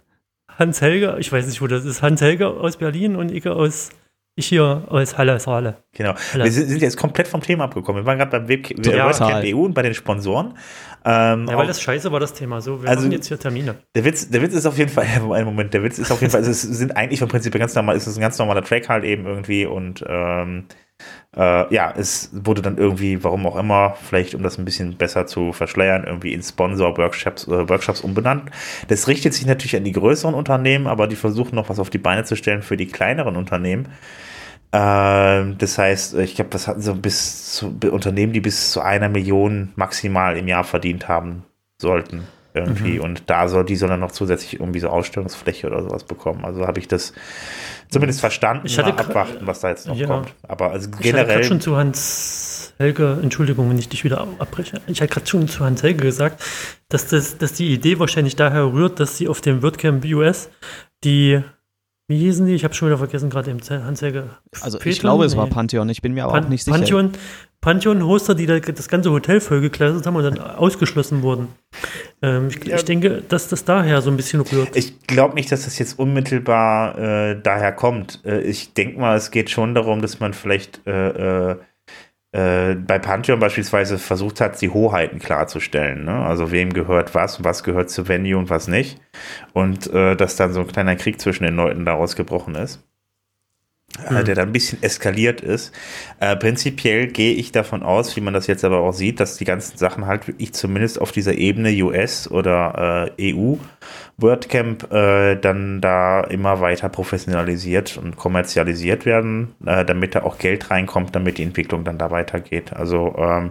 Hans 0.57 0.81
Helge, 0.81 1.15
ich 1.19 1.31
weiß 1.31 1.45
nicht, 1.45 1.61
wo 1.61 1.67
das 1.67 1.85
ist. 1.85 2.01
Hans 2.01 2.21
Helge 2.21 2.47
aus 2.47 2.77
Berlin 2.77 3.15
und 3.15 3.31
ich 3.31 3.47
aus, 3.47 3.89
ich 4.35 4.47
hier 4.47 4.83
aus 4.89 5.17
Halle, 5.17 5.39
Saale. 5.39 5.77
Genau. 5.93 6.13
Hallo. 6.33 6.43
Wir 6.43 6.51
sind, 6.51 6.81
jetzt 6.81 6.97
komplett 6.97 7.27
vom 7.27 7.41
Thema 7.41 7.65
abgekommen. 7.65 8.03
Wir 8.03 8.05
waren 8.05 8.17
gerade 8.17 8.31
beim 8.31 8.47
Web 8.47 8.67
Total. 8.67 9.05
WordCamp 9.05 9.45
EU 9.45 9.59
und 9.63 9.73
bei 9.73 9.81
den 9.81 9.93
Sponsoren. 9.93 10.57
Ähm, 11.05 11.47
Ja, 11.47 11.57
weil 11.57 11.63
auch- 11.63 11.67
das 11.67 11.81
scheiße 11.81 12.11
war, 12.11 12.19
das 12.19 12.33
Thema. 12.33 12.61
So, 12.61 12.81
wir 12.81 12.89
Also- 12.89 13.07
jetzt 13.09 13.27
hier 13.27 13.39
Termine. 13.39 13.75
Der 13.95 14.05
Witz, 14.05 14.29
der 14.29 14.41
Witz 14.41 14.53
ist 14.53 14.65
auf 14.65 14.77
jeden 14.77 14.89
Fall, 14.91 15.05
einen 15.33 15.45
Moment, 15.45 15.73
der 15.73 15.83
Witz 15.83 15.99
ist 15.99 16.11
auf 16.11 16.21
jeden 16.21 16.31
Fall, 16.31 16.39
also 16.41 16.51
es 16.51 16.61
sind 16.61 16.95
eigentlich 16.95 17.19
vom 17.19 17.27
Prinzip 17.29 17.53
ganz 17.57 17.75
normal, 17.75 17.95
es 17.95 18.07
ist 18.07 18.17
ein 18.17 18.21
ganz 18.21 18.37
normaler 18.37 18.63
Track 18.63 18.89
halt 18.89 19.03
eben 19.03 19.25
irgendwie 19.25 19.65
und 19.65 20.03
ähm, 20.07 20.65
äh, 21.35 21.73
ja, 21.73 21.93
es 21.97 22.29
wurde 22.31 22.61
dann 22.61 22.77
irgendwie, 22.77 23.23
warum 23.23 23.45
auch 23.45 23.57
immer, 23.57 23.95
vielleicht 24.01 24.35
um 24.35 24.43
das 24.43 24.57
ein 24.57 24.63
bisschen 24.63 24.95
besser 24.95 25.25
zu 25.25 25.51
verschleiern, 25.51 26.05
irgendwie 26.05 26.31
in 26.33 26.41
Sponsor-Workshops 26.41 27.47
äh, 27.47 27.67
Workshops 27.67 28.01
umbenannt. 28.01 28.49
Das 28.87 29.07
richtet 29.07 29.33
sich 29.33 29.45
natürlich 29.45 29.75
an 29.75 29.83
die 29.83 29.91
größeren 29.91 30.33
Unternehmen, 30.35 30.87
aber 30.87 31.07
die 31.07 31.15
versuchen 31.17 31.55
noch 31.55 31.67
was 31.69 31.79
auf 31.79 31.89
die 31.89 31.97
Beine 31.97 32.23
zu 32.23 32.35
stellen 32.37 32.61
für 32.61 32.77
die 32.77 32.87
kleineren 32.87 33.35
Unternehmen. 33.35 33.89
Ähm, 34.73 35.55
das 35.59 35.77
heißt, 35.77 36.15
ich 36.15 36.35
glaube, 36.35 36.49
das 36.49 36.67
hatten 36.67 36.81
so 36.81 36.95
bis 36.95 37.53
zu 37.53 37.77
Unternehmen, 37.91 38.33
die 38.33 38.41
bis 38.41 38.71
zu 38.71 38.81
einer 38.81 39.07
Million 39.07 39.71
maximal 39.75 40.35
im 40.35 40.47
Jahr 40.47 40.63
verdient 40.63 41.07
haben 41.07 41.43
sollten. 41.79 42.27
Irgendwie. 42.55 42.99
Und 42.99 43.23
da 43.31 43.47
soll, 43.47 43.65
die 43.65 43.75
sollen 43.75 43.91
dann 43.91 43.99
noch 43.99 44.11
zusätzlich 44.11 44.59
irgendwie 44.59 44.79
so 44.79 44.87
Ausstellungsfläche 44.87 45.65
oder 45.65 45.81
sowas 45.81 46.03
bekommen. 46.03 46.45
Also 46.45 46.67
habe 46.67 46.79
ich 46.79 46.87
das 46.87 47.13
zumindest 47.89 48.19
verstanden. 48.19 48.67
Ich 48.67 48.77
hatte 48.77 48.93
Mal 48.93 48.99
abwarten, 48.99 49.47
was 49.47 49.61
da 49.61 49.69
jetzt 49.69 49.87
noch 49.87 49.95
Ja. 49.95 50.05
kommt. 50.05 50.33
Aber 50.47 50.69
also 50.71 50.87
Ich 50.89 50.95
hatte 50.97 51.11
gerade 51.13 51.25
generell. 51.25 51.43
schon 51.45 51.61
zu 51.61 51.75
Hans 51.77 52.73
Helge, 52.77 53.17
Entschuldigung, 53.23 53.69
wenn 53.71 53.79
ich 53.79 53.89
dich 53.89 54.03
wieder 54.03 54.27
abbreche. 54.37 54.81
Ich 54.85 55.01
hatte 55.01 55.11
gerade 55.13 55.25
schon 55.27 55.47
zu 55.47 55.65
Hans 55.65 55.81
Helge 55.81 56.03
gesagt, 56.03 56.43
dass, 56.89 57.07
das, 57.07 57.39
dass 57.39 57.53
die 57.53 57.73
Idee 57.73 57.97
wahrscheinlich 57.97 58.35
daher 58.35 58.71
rührt, 58.71 58.99
dass 58.99 59.17
sie 59.17 59.27
auf 59.27 59.41
dem 59.41 59.63
WordCamp 59.63 60.05
US 60.05 60.49
die, 61.03 61.41
wie 62.13 62.19
hießen 62.19 62.45
die? 62.45 62.53
Ich 62.53 62.63
habe 62.63 62.73
schon 62.75 62.87
wieder 62.89 62.97
vergessen, 62.99 63.29
gerade 63.31 63.51
Hans 63.51 64.01
Helge. 64.01 64.29
Also 64.61 64.79
ich 64.83 64.99
glaube, 64.99 65.25
es 65.25 65.35
war. 65.35 65.47
Pantheon, 65.47 65.89
ich 65.89 66.01
bin 66.01 66.13
mir 66.13 66.25
aber 66.25 66.33
Pan 66.33 66.45
auch 66.45 66.49
nicht 66.49 66.63
sicher. 66.63 66.77
Pantheon, 66.77 67.11
Pantheon-Hoster, 67.61 68.35
die 68.35 68.45
da 68.45 68.59
das 68.59 68.87
ganze 68.87 69.09
Hotel 69.11 69.39
vollgekleidet 69.39 70.05
haben 70.05 70.15
und 70.15 70.23
dann 70.23 70.37
ausgeschlossen 70.39 71.23
wurden. 71.23 71.47
Ähm, 72.21 72.49
ich, 72.49 72.63
Ja. 72.67 72.75
ich 72.75 72.85
denke, 72.85 73.23
dass 73.27 73.47
das 73.47 73.65
daher 73.65 74.01
so 74.01 74.11
ein 74.11 74.17
bisschen 74.17 74.41
rührt. 74.41 74.75
Ich 74.75 75.01
glaube 75.07 75.33
nicht, 75.35 75.51
dass 75.51 75.63
das 75.63 75.79
jetzt 75.79 75.97
unmittelbar 75.97 76.97
äh, 76.97 77.41
daher 77.41 77.71
kommt. 77.71 78.21
Äh, 78.25 78.41
ich 78.41 78.73
denke 78.73 78.99
mal, 78.99 79.15
es 79.17 79.31
geht 79.31 79.49
schon 79.49 79.73
darum, 79.73 80.01
dass 80.01 80.19
man 80.19 80.33
vielleicht 80.33 80.85
äh, 80.85 81.55
äh, 82.33 82.75
bei 82.75 82.99
Pantheon 82.99 83.39
beispielsweise 83.39 83.99
versucht 83.99 84.41
hat, 84.41 84.59
die 84.61 84.69
Hoheiten 84.69 85.19
klarzustellen. 85.19 86.03
Ne? 86.03 86.13
Also 86.13 86.51
wem 86.51 86.73
gehört 86.73 87.15
was 87.15 87.43
was 87.43 87.63
gehört 87.63 87.89
zu 87.89 88.07
Venue 88.07 88.37
und 88.37 88.49
was 88.49 88.67
nicht. 88.67 88.99
Und 89.53 89.91
äh, 89.93 90.15
dass 90.15 90.35
dann 90.35 90.51
so 90.51 90.61
ein 90.61 90.67
kleiner 90.67 90.95
Krieg 90.95 91.21
zwischen 91.21 91.43
den 91.43 91.55
Leuten 91.55 91.85
daraus 91.85 92.15
gebrochen 92.15 92.55
ist. 92.55 92.83
Mhm. 94.09 94.25
der 94.25 94.35
dann 94.35 94.49
ein 94.49 94.51
bisschen 94.51 94.81
eskaliert 94.81 95.41
ist. 95.41 95.71
Äh, 96.19 96.35
prinzipiell 96.35 97.07
gehe 97.07 97.35
ich 97.35 97.51
davon 97.51 97.83
aus, 97.83 98.15
wie 98.15 98.21
man 98.21 98.33
das 98.33 98.47
jetzt 98.47 98.65
aber 98.65 98.79
auch 98.79 98.91
sieht, 98.91 99.19
dass 99.19 99.37
die 99.37 99.45
ganzen 99.45 99.77
Sachen 99.77 100.07
halt 100.07 100.27
wirklich 100.27 100.53
zumindest 100.53 100.99
auf 100.99 101.11
dieser 101.11 101.35
Ebene 101.35 101.69
US 101.83 102.29
oder 102.29 103.11
äh, 103.17 103.33
EU 103.35 103.57
WordCamp 104.17 104.91
äh, 104.91 105.35
dann 105.35 105.81
da 105.81 106.21
immer 106.21 106.59
weiter 106.59 106.89
professionalisiert 106.89 107.97
und 107.97 108.15
kommerzialisiert 108.15 109.05
werden, 109.05 109.53
äh, 109.65 109.85
damit 109.85 110.15
da 110.15 110.23
auch 110.23 110.37
Geld 110.37 110.71
reinkommt, 110.71 111.15
damit 111.15 111.37
die 111.37 111.43
Entwicklung 111.43 111.83
dann 111.83 111.97
da 111.97 112.09
weitergeht. 112.09 112.73
Also 112.73 113.15
ähm, 113.17 113.49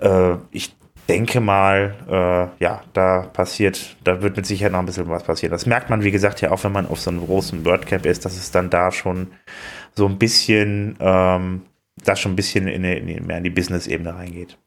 äh, 0.00 0.36
ich 0.50 0.77
denke 1.08 1.40
mal, 1.40 1.94
äh, 2.08 2.62
ja, 2.62 2.82
da 2.92 3.22
passiert, 3.32 3.96
da 4.04 4.20
wird 4.22 4.36
mit 4.36 4.46
Sicherheit 4.46 4.72
noch 4.72 4.80
ein 4.80 4.86
bisschen 4.86 5.08
was 5.08 5.22
passieren. 5.22 5.52
Das 5.52 5.66
merkt 5.66 5.90
man, 5.90 6.04
wie 6.04 6.10
gesagt, 6.10 6.40
ja 6.40 6.50
auch, 6.50 6.64
wenn 6.64 6.72
man 6.72 6.86
auf 6.86 7.00
so 7.00 7.10
einem 7.10 7.24
großen 7.24 7.64
WordCamp 7.64 8.04
ist, 8.06 8.24
dass 8.24 8.36
es 8.36 8.50
dann 8.50 8.70
da 8.70 8.92
schon 8.92 9.28
so 9.94 10.06
ein 10.06 10.18
bisschen, 10.18 10.96
ähm, 11.00 11.62
da 12.04 12.14
schon 12.14 12.32
ein 12.32 12.36
bisschen 12.36 12.68
in, 12.68 12.84
in, 12.84 13.26
mehr 13.26 13.38
in 13.38 13.44
die 13.44 13.50
Business-Ebene 13.50 14.14
reingeht. 14.14 14.58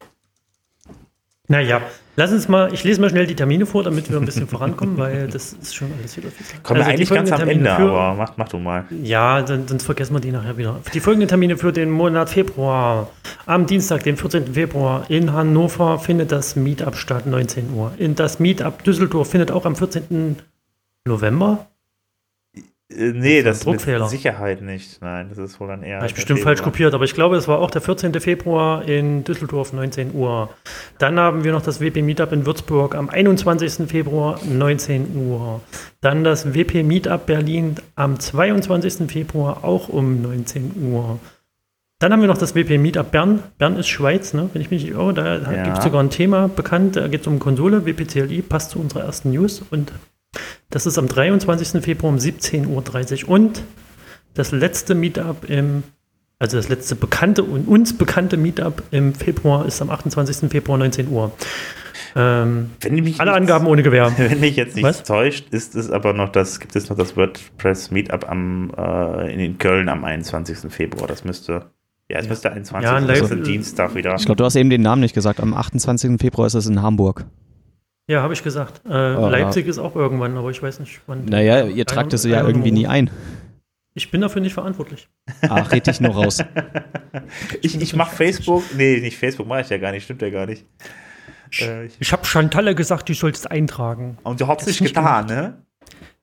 Naja, 1.48 1.82
lass 2.16 2.32
uns 2.32 2.48
mal, 2.48 2.74
ich 2.74 2.84
lese 2.84 3.00
mal 3.02 3.10
schnell 3.10 3.26
die 3.28 3.36
Termine 3.36 3.66
vor, 3.66 3.84
damit 3.84 4.10
wir 4.10 4.18
ein 4.18 4.26
bisschen 4.26 4.48
vorankommen, 4.48 4.98
weil 4.98 5.28
das 5.28 5.54
ist 5.54 5.76
schon 5.76 5.90
alles 6.00 6.16
wieder 6.18 6.30
viel. 6.30 6.46
Kommen 6.64 6.80
wir 6.80 6.86
Also 6.86 6.96
die 6.98 6.98
eigentlich 6.98 7.10
ganz 7.10 7.32
am 7.32 7.38
folgenden 7.40 7.66
Ende, 7.66 7.70
Termine 7.78 7.90
für- 7.92 7.98
aber 8.00 8.18
mach, 8.18 8.38
mach 8.38 8.48
du 8.50 8.58
mal. 8.60 8.86
Ja, 9.04 9.42
dann, 9.42 9.68
sonst 9.68 9.84
vergessen 9.86 10.14
wir 10.14 10.20
die 10.20 10.32
nachher 10.32 10.58
wieder. 10.58 10.80
Die 10.94 11.00
folgenden 11.00 11.30
Termine 11.30 11.58
für 11.58 11.72
den 11.72 11.90
Monat 11.92 12.30
Februar. 12.30 13.10
Am 13.46 13.66
Dienstag, 13.66 14.04
den 14.04 14.18
14. 14.18 14.54
Februar 14.54 15.06
in 15.10 15.34
Hannover 15.34 16.00
findet 16.00 16.32
das 16.32 16.56
Meetup 16.56 16.96
statt, 16.96 17.26
19 17.26 17.74
Uhr. 17.74 17.92
In 17.98 18.16
das 18.16 18.40
Meetup 18.40 18.84
Düsseldorf 18.84 19.30
findet 19.30 19.52
auch 19.52 19.66
am 19.66 19.76
14. 19.76 20.38
November. 21.06 21.68
Äh, 22.96 23.12
nee, 23.14 23.42
das 23.44 23.62
Druckfehler. 23.62 24.00
mit 24.02 24.10
Sicherheit 24.10 24.62
nicht. 24.62 25.02
Nein, 25.02 25.28
das 25.30 25.38
ist 25.38 25.60
wohl 25.60 25.68
dann 25.68 25.84
eher. 25.84 25.98
Habe 25.98 26.08
ich 26.08 26.14
bestimmt 26.14 26.40
Februar. 26.40 26.56
falsch 26.56 26.64
kopiert, 26.64 26.94
aber 26.94 27.04
ich 27.06 27.14
glaube, 27.14 27.36
es 27.38 27.48
war 27.48 27.60
auch 27.60 27.72
der 27.72 27.82
14. 27.82 28.14
Februar 28.20 28.84
in 28.88 29.24
Düsseldorf, 29.24 29.74
19 29.74 30.14
Uhr. 30.14 30.50
Dann 30.98 31.20
haben 31.20 31.44
wir 31.44 31.52
noch 31.52 31.62
das 31.62 31.80
WP 31.82 32.02
Meetup 32.02 32.32
in 32.32 32.46
Würzburg 32.46 32.96
am 32.96 33.10
21. 33.10 33.88
Februar, 33.90 34.40
19 34.48 35.16
Uhr. 35.16 35.62
Dann 36.02 36.24
das 36.24 36.54
WP 36.54 36.84
Meetup 36.84 37.26
Berlin 37.26 37.76
am 37.96 38.20
22. 38.20 39.10
Februar, 39.12 39.64
auch 39.64 39.90
um 39.90 40.22
19 40.22 40.74
Uhr. 40.92 41.20
Dann 42.00 42.12
haben 42.14 42.22
wir 42.22 42.28
noch 42.28 42.40
das 42.40 42.56
WP 42.56 42.80
Meetup 42.80 43.12
Bern. 43.12 43.44
Bern 43.60 43.78
ist 43.78 43.88
Schweiz, 43.88 44.34
ne? 44.34 44.50
wenn 44.54 44.62
ich 44.64 44.72
mich 44.72 44.84
nicht 44.84 44.94
irre. 44.94 45.14
Da 45.14 45.38
Ja. 45.38 45.64
gibt 45.66 45.78
es 45.78 45.84
sogar 45.84 46.02
ein 46.02 46.10
Thema 46.10 46.48
bekannt. 46.48 46.96
Da 46.96 47.08
geht 47.08 47.22
es 47.22 47.28
um 47.28 47.38
Konsole. 47.38 47.86
WPCLI 47.86 48.42
passt 48.42 48.72
zu 48.72 48.80
unserer 48.80 49.04
ersten 49.04 49.30
News. 49.30 49.62
Und 49.70 49.92
das 50.72 50.86
ist 50.86 50.98
am 50.98 51.08
23. 51.08 51.84
Februar 51.84 52.12
um 52.12 52.18
17.30 52.20 53.26
Uhr. 53.26 53.30
Und 53.30 53.64
das 54.34 54.52
letzte 54.52 54.96
Meetup 54.96 55.50
im, 55.50 55.84
also 56.40 56.58
das 56.58 56.70
letzte 56.70 56.96
bekannte 56.96 57.44
und 57.44 57.68
uns 57.68 57.96
bekannte 57.98 58.38
Meetup 58.38 58.82
im 58.92 59.14
Februar 59.14 59.66
ist 59.66 59.82
am 59.82 59.90
28. 59.90 60.50
Februar 60.50 60.78
19 60.78 61.10
Uhr. 61.10 61.32
Ähm, 62.16 62.72
Wenn 62.82 62.96
mich 62.96 63.20
alle 63.22 63.32
nicht- 63.32 63.38
Angaben 63.42 63.68
ohne 63.68 63.84
Gewähr. 63.84 64.12
Wenn 64.18 64.40
mich 64.40 64.56
jetzt 64.56 64.76
nicht 64.76 64.84
Was? 64.86 65.04
täuscht, 65.04 65.48
ist 65.52 65.76
es 65.76 65.90
aber 65.92 66.14
noch 66.14 66.30
das, 66.30 66.60
gibt 66.60 66.76
es 66.76 66.90
noch 66.90 66.98
das 66.98 67.16
WordPress 67.16 67.92
Meetup 67.92 68.30
am, 68.30 68.72
äh, 68.78 69.34
in 69.46 69.58
Köln 69.58 69.88
am 69.90 70.04
21. 70.04 70.72
Februar. 70.72 71.08
Das 71.08 71.24
müsste, 71.24 71.66
ja, 72.10 72.20
es 72.20 72.28
müsste 72.28 72.52
21. 72.52 72.90
Ja, 72.90 72.96
ein 72.98 73.44
Dienstag 73.44 73.96
wieder. 73.96 74.16
Ich 74.16 74.26
glaube, 74.26 74.38
du 74.38 74.44
hast 74.46 74.56
eben 74.56 74.70
den 74.70 74.82
Namen 74.82 75.02
nicht 75.02 75.14
gesagt. 75.16 75.40
Am 75.40 75.54
28. 75.54 76.20
Februar 76.20 76.48
ist 76.48 76.54
es 76.56 76.66
in 76.66 76.82
Hamburg. 76.82 77.26
Ja, 78.12 78.22
habe 78.24 78.34
ich 78.34 78.44
gesagt. 78.44 78.82
Äh, 78.86 78.92
Ah. 78.94 79.30
Leipzig 79.30 79.68
ist 79.68 79.80
auch 79.80 79.96
irgendwann, 79.96 80.36
aber 80.38 80.50
ich 80.50 80.62
weiß 80.62 80.80
nicht 80.82 81.00
wann. 81.08 81.24
Naja, 81.26 81.66
ihr 81.66 81.86
tragt 81.86 82.12
es 82.12 82.26
ja 82.26 82.46
irgendwie 82.46 82.72
nie 82.72 82.86
ein. 82.86 83.10
Ich 83.94 84.12
bin 84.12 84.20
dafür 84.20 84.42
nicht 84.42 84.54
verantwortlich. 84.54 85.08
Ach, 85.48 85.72
red 85.72 85.88
dich 85.88 86.02
nur 86.02 86.12
raus. 86.14 86.44
Ich, 87.62 87.80
ich 87.80 87.96
mache 87.96 88.14
Facebook, 88.16 88.64
nee, 88.76 89.00
nicht 89.00 89.18
Facebook 89.18 89.48
mache 89.48 89.62
ich 89.62 89.70
ja 89.70 89.78
gar 89.78 89.92
nicht, 89.92 90.04
stimmt 90.06 90.22
ja 90.22 90.30
gar 90.30 90.46
nicht. 90.46 90.66
Äh, 91.60 91.86
ich, 91.86 91.96
Ich 92.00 92.12
habe 92.14 92.26
Chantalle 92.26 92.74
gesagt, 92.76 93.08
du 93.10 93.14
sollst 93.14 93.50
eintragen. 93.52 94.18
und 94.24 94.40
du 94.42 94.48
hast 94.48 94.62
Das 94.62 94.68
nicht 94.68 94.82
nicht 94.82 94.96
getan, 94.96 95.26
ne? 95.28 95.54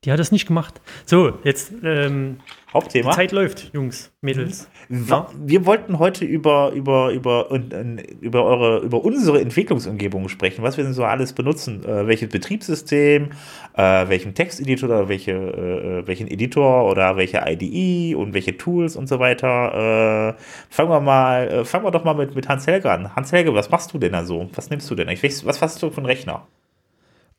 Die 0.04 0.12
hat 0.12 0.20
es 0.20 0.30
nicht 0.30 0.46
gemacht. 0.46 0.80
So, 1.06 1.32
jetzt, 1.42 1.72
ähm, 1.82 2.36
die 2.68 2.72
Hauptthema. 2.72 3.10
Zeit 3.10 3.32
läuft, 3.32 3.70
Jungs, 3.74 4.12
Mädels. 4.20 4.68
Wa- 4.88 5.28
Wir 5.44 5.66
wollten 5.66 5.98
heute 5.98 6.24
über, 6.24 6.70
über, 6.70 7.10
über, 7.10 7.50
und, 7.50 7.72
äh, 7.72 7.96
über, 8.20 8.44
eure, 8.44 8.78
über 8.84 9.02
unsere 9.04 9.40
Entwicklungsumgebung 9.40 10.28
sprechen, 10.28 10.62
was 10.62 10.76
wir 10.76 10.84
denn 10.84 10.92
so 10.92 11.02
alles 11.04 11.32
benutzen. 11.32 11.84
Äh, 11.84 12.06
welches 12.06 12.28
Betriebssystem, 12.28 13.30
äh, 13.74 14.08
welchen 14.08 14.34
Texteditor 14.34 14.88
oder 14.88 15.08
welche, 15.08 15.32
äh, 15.32 16.06
welchen 16.06 16.28
Editor 16.28 16.88
oder 16.88 17.16
welche 17.16 17.42
IDE 17.44 18.14
und 18.14 18.34
welche 18.34 18.56
Tools 18.56 18.94
und 18.94 19.08
so 19.08 19.18
weiter. 19.18 20.36
Äh, 20.38 20.42
fangen 20.72 20.90
wir 20.90 21.00
mal, 21.00 21.48
äh, 21.48 21.64
fangen 21.64 21.84
wir 21.84 21.90
doch 21.90 22.04
mal 22.04 22.14
mit, 22.14 22.36
mit 22.36 22.48
Hans 22.48 22.68
Helge 22.68 22.92
an. 22.92 23.16
Hans 23.16 23.32
Helge, 23.32 23.52
was 23.52 23.68
machst 23.68 23.92
du 23.92 23.98
denn 23.98 24.12
da 24.12 24.24
so? 24.24 24.48
Was 24.54 24.70
nimmst 24.70 24.88
du 24.88 24.94
denn? 24.94 25.08
Ich 25.08 25.24
weiß, 25.24 25.44
was 25.44 25.60
hast 25.60 25.82
du 25.82 25.90
für 25.90 25.96
einen 25.96 26.06
Rechner? 26.06 26.46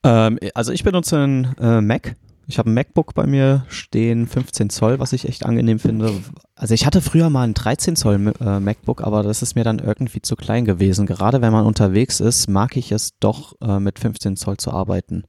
Ähm, 0.04 0.38
also 0.54 0.74
ich 0.74 0.84
benutze 0.84 1.18
einen 1.20 1.56
äh, 1.62 1.80
Mac. 1.80 2.16
Ich 2.50 2.58
habe 2.58 2.68
ein 2.72 2.74
MacBook 2.74 3.14
bei 3.14 3.28
mir 3.28 3.64
stehen, 3.70 4.26
15 4.26 4.72
Zoll, 4.72 4.98
was 4.98 5.14
ich 5.14 5.28
echt 5.30 5.46
angenehm 5.46 5.78
finde. 5.78 6.12
Also 6.56 6.74
ich 6.74 6.88
hatte 6.88 7.00
früher 7.00 7.30
mal 7.30 7.44
ein 7.44 7.54
13 7.54 7.96
Zoll 7.96 8.34
äh, 8.42 8.60
MacBook, 8.60 9.04
aber 9.04 9.22
das 9.22 9.44
ist 9.44 9.54
mir 9.54 9.64
dann 9.64 9.78
irgendwie 9.78 10.24
zu 10.24 10.36
klein 10.36 10.66
gewesen. 10.66 11.06
Gerade 11.06 11.44
wenn 11.44 11.52
man 11.54 11.68
unterwegs 11.68 12.20
ist, 12.20 12.50
mag 12.50 12.76
ich 12.76 12.92
es 12.92 13.18
doch 13.20 13.54
äh, 13.62 13.80
mit 13.80 14.00
15 14.00 14.36
Zoll 14.36 14.58
zu 14.58 14.72
arbeiten. 14.72 15.26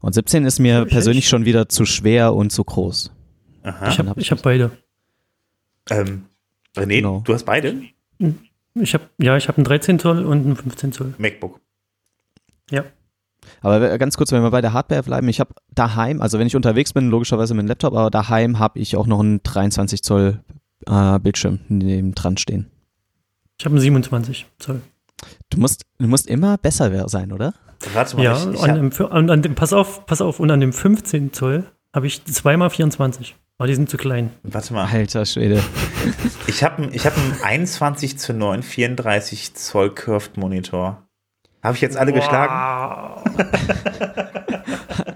Und 0.00 0.14
17 0.14 0.46
ist 0.46 0.58
mir 0.58 0.86
persönlich 0.86 1.28
schon 1.28 1.44
wieder 1.44 1.68
zu 1.68 1.84
schwer 1.84 2.34
und 2.34 2.50
zu 2.50 2.64
groß. 2.64 3.10
Aha. 3.62 3.88
Ich 3.90 3.98
habe 3.98 4.14
ich 4.18 4.30
hab 4.30 4.40
beide. 4.42 4.70
Ähm, 5.90 6.24
René, 6.74 6.96
Genau. 6.96 7.20
du 7.26 7.34
hast 7.34 7.44
beide? 7.44 7.74
Ich 8.74 8.94
habe 8.94 9.04
ja, 9.18 9.36
ich 9.36 9.48
habe 9.48 9.58
einen 9.58 9.64
13 9.64 9.98
Zoll 9.98 10.24
und 10.24 10.46
einen 10.46 10.56
15 10.56 10.92
Zoll. 10.92 11.14
MacBook. 11.18 11.60
Ja. 12.70 12.84
Aber 13.60 13.98
ganz 13.98 14.16
kurz, 14.16 14.32
wenn 14.32 14.42
wir 14.42 14.50
bei 14.50 14.60
der 14.60 14.72
Hardware 14.72 15.02
bleiben, 15.02 15.28
ich 15.28 15.40
habe 15.40 15.54
daheim, 15.74 16.20
also 16.20 16.38
wenn 16.38 16.46
ich 16.46 16.56
unterwegs 16.56 16.92
bin, 16.92 17.10
logischerweise 17.10 17.54
mit 17.54 17.64
dem 17.64 17.68
Laptop, 17.68 17.94
aber 17.94 18.10
daheim 18.10 18.58
habe 18.58 18.78
ich 18.78 18.96
auch 18.96 19.06
noch 19.06 19.20
einen 19.20 19.42
23 19.42 20.02
Zoll 20.02 20.40
äh, 20.86 21.18
Bildschirm 21.18 21.60
neben 21.68 22.14
dran 22.14 22.36
stehen. 22.36 22.70
Ich 23.58 23.64
habe 23.64 23.74
einen 23.74 23.82
27 23.82 24.46
Zoll. 24.58 24.80
Du 25.50 25.58
musst, 25.58 25.84
du 25.98 26.06
musst 26.06 26.26
immer 26.26 26.58
besser 26.58 27.08
sein, 27.08 27.32
oder? 27.32 27.54
Warte 27.92 28.16
mal, 28.16 28.22
Ja, 28.22 28.36
ich, 28.36 28.54
ich 28.54 28.62
an 28.62 28.90
hab, 28.90 29.10
dem, 29.10 29.30
an 29.30 29.42
dem, 29.42 29.54
pass 29.54 29.72
auf, 29.72 30.06
pass 30.06 30.20
auf, 30.20 30.40
und 30.40 30.50
an 30.50 30.60
dem 30.60 30.72
15 30.72 31.32
Zoll 31.32 31.64
habe 31.92 32.06
ich 32.06 32.24
zweimal 32.24 32.70
24. 32.70 33.36
Aber 33.56 33.68
die 33.68 33.74
sind 33.74 33.88
zu 33.88 33.96
klein. 33.96 34.30
warte 34.42 34.74
mal. 34.74 34.86
Alter 34.86 35.24
Schwede. 35.24 35.62
Ich 36.48 36.64
habe 36.64 36.88
ich 36.92 37.06
hab 37.06 37.16
einen 37.16 37.40
21 37.42 38.18
zu 38.18 38.34
9 38.34 38.62
34 38.62 39.54
Zoll 39.54 39.94
Curved 39.94 40.36
Monitor. 40.36 41.03
Habe 41.64 41.76
ich 41.76 41.80
jetzt 41.80 41.96
alle 41.96 42.12
geschlagen? 42.12 43.22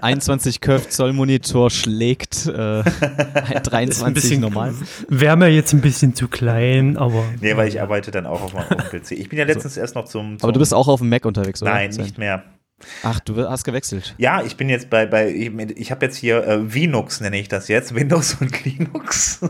21 0.01 0.61
Curved 0.61 0.91
Zoll 0.91 1.13
Monitor 1.13 1.69
schlägt 1.69 2.47
äh, 2.47 2.79
Ist 2.89 3.03
ein 3.03 3.63
23 3.63 4.13
bisschen 4.15 4.41
normal. 4.41 4.73
Wäre 5.07 5.37
mir 5.37 5.49
jetzt 5.49 5.73
ein 5.73 5.81
bisschen 5.81 6.15
zu 6.15 6.27
klein, 6.27 6.97
aber. 6.97 7.23
Nee, 7.39 7.55
weil 7.55 7.67
ich 7.67 7.79
arbeite 7.79 8.09
dann 8.09 8.25
auch 8.25 8.41
auf 8.41 8.53
meinem 8.53 8.79
PC. 8.79 9.11
Ich 9.11 9.29
bin 9.29 9.37
ja 9.37 9.45
letztens 9.45 9.77
erst 9.77 9.93
noch 9.93 10.05
zum, 10.05 10.39
zum 10.39 10.43
Aber 10.43 10.51
du 10.51 10.59
bist 10.59 10.73
auch 10.73 10.87
auf 10.87 11.01
dem 11.01 11.09
Mac 11.09 11.25
unterwegs, 11.25 11.61
oder? 11.61 11.71
Nein, 11.71 11.91
nicht 11.91 12.17
mehr. 12.17 12.43
Ach, 13.03 13.19
du 13.19 13.37
hast 13.47 13.63
gewechselt. 13.63 14.15
Ja, 14.17 14.41
ich 14.41 14.57
bin 14.57 14.69
jetzt 14.69 14.89
bei, 14.89 15.05
bei 15.05 15.29
ich, 15.29 15.51
ich 15.75 15.91
habe 15.91 16.05
jetzt 16.05 16.17
hier 16.17 16.43
äh, 16.47 16.55
Linux, 16.55 17.21
nenne 17.21 17.37
ich 17.37 17.47
das 17.47 17.67
jetzt, 17.67 17.93
Windows 17.95 18.37
und 18.41 18.65
Linux. 18.65 19.41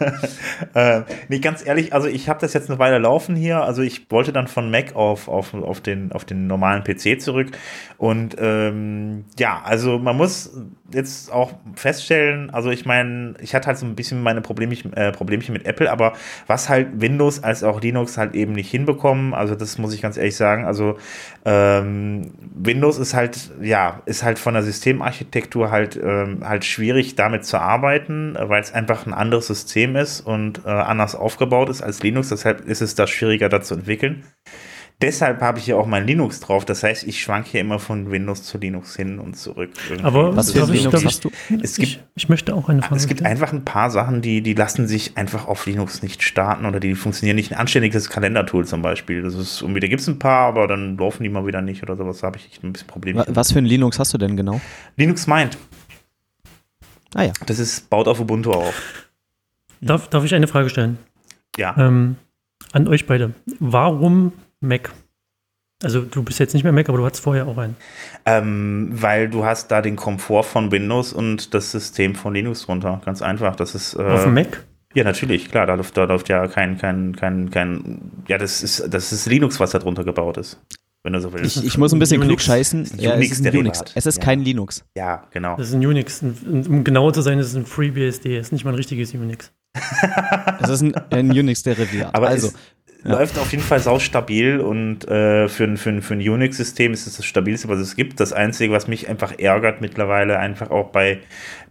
äh, 0.74 1.02
nee, 1.28 1.38
ganz 1.38 1.64
ehrlich, 1.64 1.92
also 1.92 2.08
ich 2.08 2.28
habe 2.28 2.40
das 2.40 2.52
jetzt 2.52 2.70
eine 2.70 2.78
Weile 2.78 2.98
laufen 2.98 3.36
hier. 3.36 3.62
Also 3.62 3.82
ich 3.82 4.10
wollte 4.10 4.32
dann 4.32 4.48
von 4.48 4.70
Mac 4.70 4.96
auf, 4.96 5.28
auf, 5.28 5.54
auf, 5.54 5.80
den, 5.80 6.12
auf 6.12 6.24
den 6.24 6.46
normalen 6.46 6.82
PC 6.84 7.20
zurück. 7.20 7.48
Und 7.98 8.36
ähm, 8.38 9.24
ja, 9.38 9.60
also 9.64 9.98
man 9.98 10.16
muss 10.16 10.56
jetzt 10.92 11.32
auch 11.32 11.52
feststellen, 11.74 12.50
also 12.50 12.70
ich 12.70 12.86
meine, 12.86 13.34
ich 13.40 13.54
hatte 13.54 13.68
halt 13.68 13.78
so 13.78 13.86
ein 13.86 13.94
bisschen 13.94 14.22
meine 14.22 14.40
Problemchen, 14.40 14.92
äh, 14.92 15.12
Problemchen 15.12 15.52
mit 15.52 15.66
Apple, 15.66 15.90
aber 15.90 16.12
was 16.46 16.68
halt 16.68 17.00
Windows 17.00 17.42
als 17.42 17.62
auch 17.62 17.80
Linux 17.80 18.18
halt 18.18 18.34
eben 18.34 18.52
nicht 18.52 18.70
hinbekommen, 18.70 19.34
also 19.34 19.54
das 19.54 19.78
muss 19.78 19.94
ich 19.94 20.02
ganz 20.02 20.16
ehrlich 20.16 20.36
sagen, 20.36 20.64
also 20.64 20.96
ähm, 21.44 22.32
Windows 22.54 22.98
ist 22.98 23.14
halt, 23.14 23.50
ja, 23.60 24.02
ist 24.06 24.22
halt 24.22 24.38
von 24.38 24.54
der 24.54 24.62
Systemarchitektur 24.62 25.70
halt, 25.70 25.98
ähm, 26.02 26.40
halt 26.44 26.64
schwierig 26.64 27.14
damit 27.14 27.44
zu 27.44 27.58
arbeiten, 27.58 28.36
weil 28.38 28.62
es 28.62 28.72
einfach 28.72 29.06
ein 29.06 29.14
anderes 29.14 29.46
System 29.46 29.96
ist 29.96 30.20
und 30.20 30.62
äh, 30.64 30.70
anders 30.70 31.14
aufgebaut 31.14 31.68
ist 31.68 31.82
als 31.82 32.02
Linux, 32.02 32.28
deshalb 32.28 32.60
ist 32.66 32.80
es 32.80 32.94
da 32.94 33.06
schwieriger 33.06 33.48
da 33.48 33.60
zu 33.62 33.74
entwickeln. 33.74 34.24
Deshalb 35.02 35.40
habe 35.40 35.58
ich 35.58 35.64
hier 35.64 35.78
auch 35.78 35.86
mein 35.86 36.06
Linux 36.06 36.40
drauf. 36.40 36.66
Das 36.66 36.82
heißt, 36.82 37.04
ich 37.04 37.22
schwanke 37.22 37.48
hier 37.52 37.60
immer 37.62 37.78
von 37.78 38.10
Windows 38.10 38.42
zu 38.42 38.58
Linux 38.58 38.96
hin 38.96 39.18
und 39.18 39.34
zurück. 39.38 39.70
irgendwie. 39.88 40.04
Aber 40.04 40.36
Was 40.36 40.52
für 40.52 40.58
ich, 40.60 40.68
Linux 40.82 41.00
ich, 41.00 41.06
hast 41.06 41.24
du? 41.24 41.30
Es 41.62 41.78
ich, 41.78 41.92
gibt- 41.94 42.04
ich 42.16 42.28
möchte 42.28 42.54
auch 42.54 42.68
eine 42.68 42.82
Frage 42.82 42.96
es 42.96 43.06
gibt 43.06 43.24
einfach 43.24 43.52
ein 43.54 43.64
paar 43.64 43.90
Sachen, 43.90 44.20
die, 44.20 44.42
die 44.42 44.52
lassen 44.52 44.86
sich 44.86 45.16
einfach 45.16 45.46
auf 45.48 45.64
Linux 45.64 46.02
nicht 46.02 46.22
starten 46.22 46.66
oder 46.66 46.80
die 46.80 46.94
funktionieren 46.94 47.36
nicht. 47.36 47.50
Ein 47.52 47.58
anständiges 47.58 48.10
Kalendertool 48.10 48.66
zum 48.66 48.82
Beispiel. 48.82 49.22
Das 49.22 49.34
ist, 49.34 49.62
irgendwie, 49.62 49.80
da 49.80 49.86
gibt 49.88 50.02
es 50.02 50.06
ein 50.08 50.18
paar, 50.18 50.48
aber 50.48 50.66
dann 50.66 50.98
laufen 50.98 51.22
die 51.22 51.30
mal 51.30 51.46
wieder 51.46 51.62
nicht 51.62 51.82
oder 51.82 51.96
sowas. 51.96 52.18
Da 52.20 52.26
habe 52.26 52.36
ich 52.36 52.62
ein 52.62 52.72
bisschen 52.72 52.88
Probleme. 52.88 53.20
Wa- 53.20 53.26
Was 53.28 53.52
für 53.52 53.58
ein 53.58 53.64
Linux 53.64 53.98
hast 53.98 54.12
du 54.12 54.18
denn 54.18 54.36
genau? 54.36 54.60
Linux 54.96 55.26
Mind, 55.26 55.56
Ah 57.14 57.22
ja. 57.24 57.32
das 57.46 57.58
ist, 57.58 57.88
baut 57.90 58.06
auf 58.06 58.20
Ubuntu 58.20 58.52
auf. 58.52 58.74
Darf, 59.80 60.08
darf 60.08 60.24
ich 60.24 60.34
eine 60.34 60.46
Frage 60.46 60.68
stellen? 60.68 60.98
Ja. 61.56 61.74
Ähm, 61.78 62.16
an 62.72 62.86
euch 62.86 63.06
beide. 63.06 63.32
Warum 63.58 64.32
Mac? 64.60 64.92
Also 65.82 66.02
du 66.02 66.22
bist 66.22 66.38
jetzt 66.38 66.52
nicht 66.52 66.62
mehr 66.62 66.72
Mac, 66.72 66.88
aber 66.88 66.98
du 66.98 67.06
hattest 67.06 67.22
vorher 67.22 67.46
auch 67.46 67.56
einen. 67.56 67.76
Ähm, 68.26 68.88
weil 68.92 69.28
du 69.30 69.44
hast 69.44 69.70
da 69.70 69.80
den 69.80 69.96
Komfort 69.96 70.42
von 70.44 70.70
Windows 70.70 71.12
und 71.12 71.54
das 71.54 71.70
System 71.72 72.14
von 72.14 72.34
Linux 72.34 72.66
drunter. 72.66 73.00
Ganz 73.04 73.22
einfach. 73.22 73.56
Das 73.56 73.74
ist. 73.74 73.94
Äh, 73.94 74.02
Auf 74.02 74.24
dem 74.24 74.34
Mac? 74.34 74.64
Ja, 74.92 75.04
natürlich, 75.04 75.48
klar, 75.50 75.66
da 75.66 75.74
läuft, 75.74 75.96
da 75.96 76.02
läuft 76.04 76.28
ja 76.28 76.48
kein, 76.48 76.76
kein, 76.76 77.14
kein, 77.14 77.48
kein, 77.50 78.00
ja, 78.26 78.38
das 78.38 78.60
ist, 78.60 78.92
das 78.92 79.12
ist 79.12 79.26
Linux, 79.26 79.60
was 79.60 79.70
da 79.70 79.78
drunter 79.78 80.02
gebaut 80.02 80.36
ist, 80.36 80.58
wenn 81.04 81.12
du 81.12 81.20
so 81.20 81.32
willst. 81.32 81.58
Ich, 81.58 81.64
ich 81.64 81.78
muss 81.78 81.92
ein 81.92 82.00
bisschen 82.00 82.16
Unix. 82.20 82.28
klug 82.28 82.40
scheißen. 82.40 82.82
ist 82.82 83.00
Ja, 83.00 83.14
es 83.14 83.30
ist 83.30 83.46
ein. 83.46 83.56
Unix. 83.56 83.84
Es 83.94 84.06
ist 84.06 84.16
Ja. 84.18 84.24
kein 84.24 84.40
Linux. 84.40 84.84
ja, 84.96 85.28
genau. 85.30 85.56
Das 85.56 85.68
ist 85.68 85.74
ein 85.74 85.86
Unix. 85.86 86.20
Um 86.22 86.82
genauer 86.82 87.12
zu 87.12 87.22
sein, 87.22 87.38
ist 87.38 87.46
es 87.46 87.54
ein 87.54 87.66
FreeBSD. 87.66 88.36
Ist 88.36 88.50
nicht 88.52 88.64
mal 88.64 88.72
ein 88.72 88.76
richtiges 88.76 89.14
Unix. 89.14 89.52
Es 90.60 90.68
ist 90.68 90.80
ein, 90.82 90.94
ein 91.10 91.30
Unix-Derivat. 91.30 92.12
Aber 92.12 92.26
also, 92.26 92.50
es 93.02 93.10
läuft 93.10 93.38
auf 93.38 93.50
jeden 93.52 93.62
Fall 93.62 93.80
saustabil 93.80 94.60
und 94.60 95.08
äh, 95.08 95.48
für, 95.48 95.64
ein- 95.64 95.76
für, 95.76 96.02
für 96.02 96.14
ein 96.14 96.20
Unix-System 96.28 96.92
ist 96.92 97.06
es 97.06 97.16
das 97.16 97.26
stabilste, 97.26 97.68
was 97.68 97.78
es 97.78 97.96
gibt. 97.96 98.20
Das 98.20 98.32
Einzige, 98.32 98.72
was 98.72 98.88
mich 98.88 99.08
einfach 99.08 99.38
ärgert 99.38 99.80
mittlerweile, 99.80 100.38
einfach 100.38 100.70
auch 100.70 100.90
bei, 100.90 101.18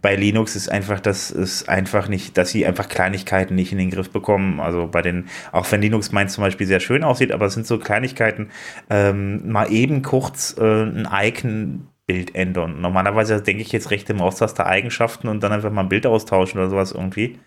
bei 0.02 0.16
Linux, 0.16 0.56
ist 0.56 0.68
einfach, 0.70 1.00
dass 1.00 1.30
es 1.30 1.68
einfach 1.68 2.08
nicht, 2.08 2.36
dass 2.36 2.50
sie 2.50 2.66
einfach 2.66 2.88
Kleinigkeiten 2.88 3.54
nicht 3.54 3.72
in 3.72 3.78
den 3.78 3.90
Griff 3.90 4.10
bekommen. 4.10 4.60
Also 4.60 4.88
bei 4.90 5.02
den, 5.02 5.26
auch 5.52 5.70
wenn 5.70 5.82
Linux 5.82 6.10
meint 6.12 6.30
zum 6.30 6.42
Beispiel 6.42 6.66
sehr 6.66 6.80
schön 6.80 7.04
aussieht, 7.04 7.32
aber 7.32 7.46
es 7.46 7.54
sind 7.54 7.66
so 7.66 7.78
Kleinigkeiten, 7.78 8.50
ähm, 8.88 9.50
mal 9.52 9.70
eben 9.72 10.02
kurz 10.02 10.56
äh, 10.58 10.62
ein 10.82 11.08
Icon 11.12 11.86
Bild 12.10 12.34
ändern. 12.34 12.80
Normalerweise 12.80 13.40
denke 13.40 13.62
ich 13.62 13.70
jetzt 13.70 13.92
rechte 13.92 14.14
Maustaste 14.14 14.66
Eigenschaften 14.66 15.28
und 15.28 15.44
dann 15.44 15.52
einfach 15.52 15.70
mal 15.70 15.82
ein 15.82 15.88
Bild 15.88 16.06
austauschen 16.06 16.58
oder 16.58 16.68
sowas 16.68 16.90
irgendwie. 16.90 17.38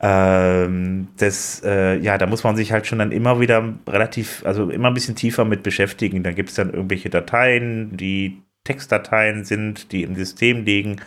Ähm, 0.00 1.06
das, 1.18 1.62
äh, 1.64 1.98
ja, 1.98 2.18
da 2.18 2.26
muss 2.26 2.42
man 2.42 2.56
sich 2.56 2.72
halt 2.72 2.88
schon 2.88 2.98
dann 2.98 3.12
immer 3.12 3.38
wieder 3.38 3.74
relativ, 3.88 4.42
also 4.44 4.70
immer 4.70 4.88
ein 4.88 4.94
bisschen 4.94 5.14
tiefer 5.14 5.44
mit 5.44 5.62
beschäftigen. 5.62 6.24
Da 6.24 6.32
gibt 6.32 6.48
es 6.48 6.56
dann 6.56 6.74
irgendwelche 6.74 7.10
Dateien, 7.10 7.96
die 7.96 8.42
Textdateien 8.64 9.44
sind, 9.44 9.92
die 9.92 10.02
im 10.02 10.16
System 10.16 10.64
liegen. 10.64 11.00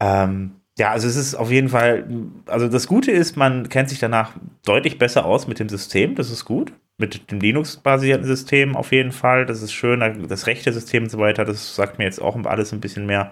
Ähm, 0.00 0.52
ja, 0.78 0.92
also 0.92 1.08
es 1.08 1.16
ist 1.16 1.34
auf 1.34 1.50
jeden 1.50 1.68
Fall, 1.68 2.08
also 2.46 2.68
das 2.68 2.86
Gute 2.86 3.10
ist, 3.10 3.36
man 3.36 3.68
kennt 3.68 3.90
sich 3.90 3.98
danach 3.98 4.32
deutlich 4.64 4.96
besser 4.96 5.26
aus 5.26 5.46
mit 5.46 5.58
dem 5.58 5.68
System, 5.68 6.14
das 6.14 6.30
ist 6.30 6.46
gut. 6.46 6.72
Mit 7.00 7.30
dem 7.30 7.38
Linux-basierten 7.38 8.26
System 8.26 8.74
auf 8.74 8.90
jeden 8.90 9.12
Fall, 9.12 9.46
das 9.46 9.62
ist 9.62 9.72
schön. 9.72 10.26
Das 10.28 10.48
rechte 10.48 10.72
System 10.72 11.04
und 11.04 11.10
so 11.10 11.18
weiter, 11.18 11.44
das 11.44 11.76
sagt 11.76 11.98
mir 11.98 12.04
jetzt 12.04 12.20
auch 12.20 12.36
alles 12.44 12.72
ein 12.72 12.80
bisschen 12.80 13.06
mehr. 13.06 13.30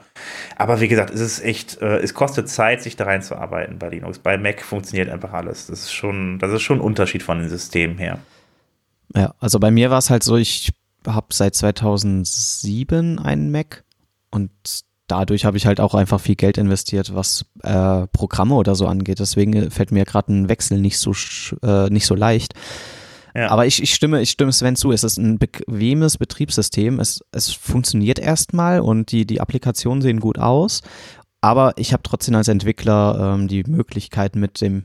Aber 0.57 0.81
wie 0.81 0.87
gesagt, 0.87 1.13
es 1.13 1.21
ist 1.21 1.45
echt, 1.45 1.83
äh, 1.83 1.99
es 1.99 2.15
kostet 2.15 2.49
Zeit, 2.49 2.81
sich 2.81 2.95
da 2.95 3.05
reinzuarbeiten 3.05 3.81
bei 3.81 3.89
Linux. 3.89 4.21
Bei 4.21 4.39
Mac 4.39 4.63
funktioniert 4.63 5.11
einfach 5.11 5.33
alles. 5.33 5.67
Das 5.67 5.81
ist 5.81 5.93
schon, 5.93 6.39
das 6.39 6.53
ist 6.53 6.63
schon 6.63 6.79
ein 6.79 6.83
Unterschied 6.83 7.25
von 7.25 7.41
den 7.41 7.49
Systemen 7.49 7.99
her. 7.99 8.21
ja, 9.15 9.35
also 9.41 9.59
bei 9.59 9.73
mir 9.73 9.91
war 9.91 9.99
es 9.99 10.11
halt 10.11 10.23
so, 10.23 10.37
ich 10.37 10.71
habe 11.05 11.27
seit 11.33 11.57
2007 11.57 13.19
einen 13.19 13.51
Mac 13.51 13.85
und 14.31 14.51
dadurch 15.09 15.45
habe 15.45 15.57
ich 15.57 15.67
halt 15.67 15.81
auch 15.81 15.95
einfach 15.95 16.21
viel 16.21 16.37
Geld 16.37 16.59
investiert, 16.59 17.15
was 17.15 17.45
äh, 17.63 18.07
Programme 18.09 18.55
oder 18.55 18.75
so 18.75 18.87
angeht. 18.87 19.19
Deswegen 19.19 19.71
fällt 19.71 19.93
mir 19.93 20.05
gerade 20.05 20.33
ein 20.33 20.49
Wechsel 20.49 20.79
nicht 20.81 20.99
so 20.99 21.13
äh, 21.63 21.89
nicht 21.91 22.07
so 22.07 22.15
leicht. 22.15 22.55
Aber 23.45 23.67
ich, 23.67 23.83
ich 23.83 23.95
stimme, 23.95 24.23
ich 24.23 24.31
stimme 24.31 24.53
Sven 24.53 24.77
zu. 24.77 24.93
Es 24.93 25.05
ist 25.05 25.19
ein 25.19 25.39
bequemes 25.39 26.17
Betriebssystem. 26.17 27.01
Es, 27.01 27.21
es 27.33 27.53
funktioniert 27.53 28.19
erstmal 28.19 28.81
und 28.81 29.13
die, 29.13 29.27
die 29.27 29.41
Applikationen 29.41 30.01
sehen 30.01 30.21
gut 30.21 30.39
aus. 30.39 30.83
Aber 31.41 31.75
ich 31.77 31.93
habe 31.93 32.03
trotzdem 32.03 32.35
als 32.35 32.49
Entwickler 32.49 33.35
ähm, 33.35 33.49
die 33.49 33.65
Möglichkeit, 33.65 34.37
mit 34.37 34.61
dem 34.61 34.85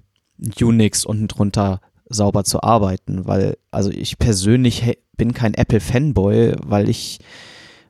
Unix 0.60 1.06
unten 1.06 1.28
drunter 1.28 1.82
sauber 2.10 2.44
zu 2.44 2.62
arbeiten, 2.62 3.26
weil, 3.26 3.58
also 3.72 3.90
ich 3.90 4.18
persönlich 4.20 4.98
bin 5.16 5.34
kein 5.34 5.54
Apple-Fanboy, 5.54 6.56
weil 6.64 6.90
ich, 6.90 7.20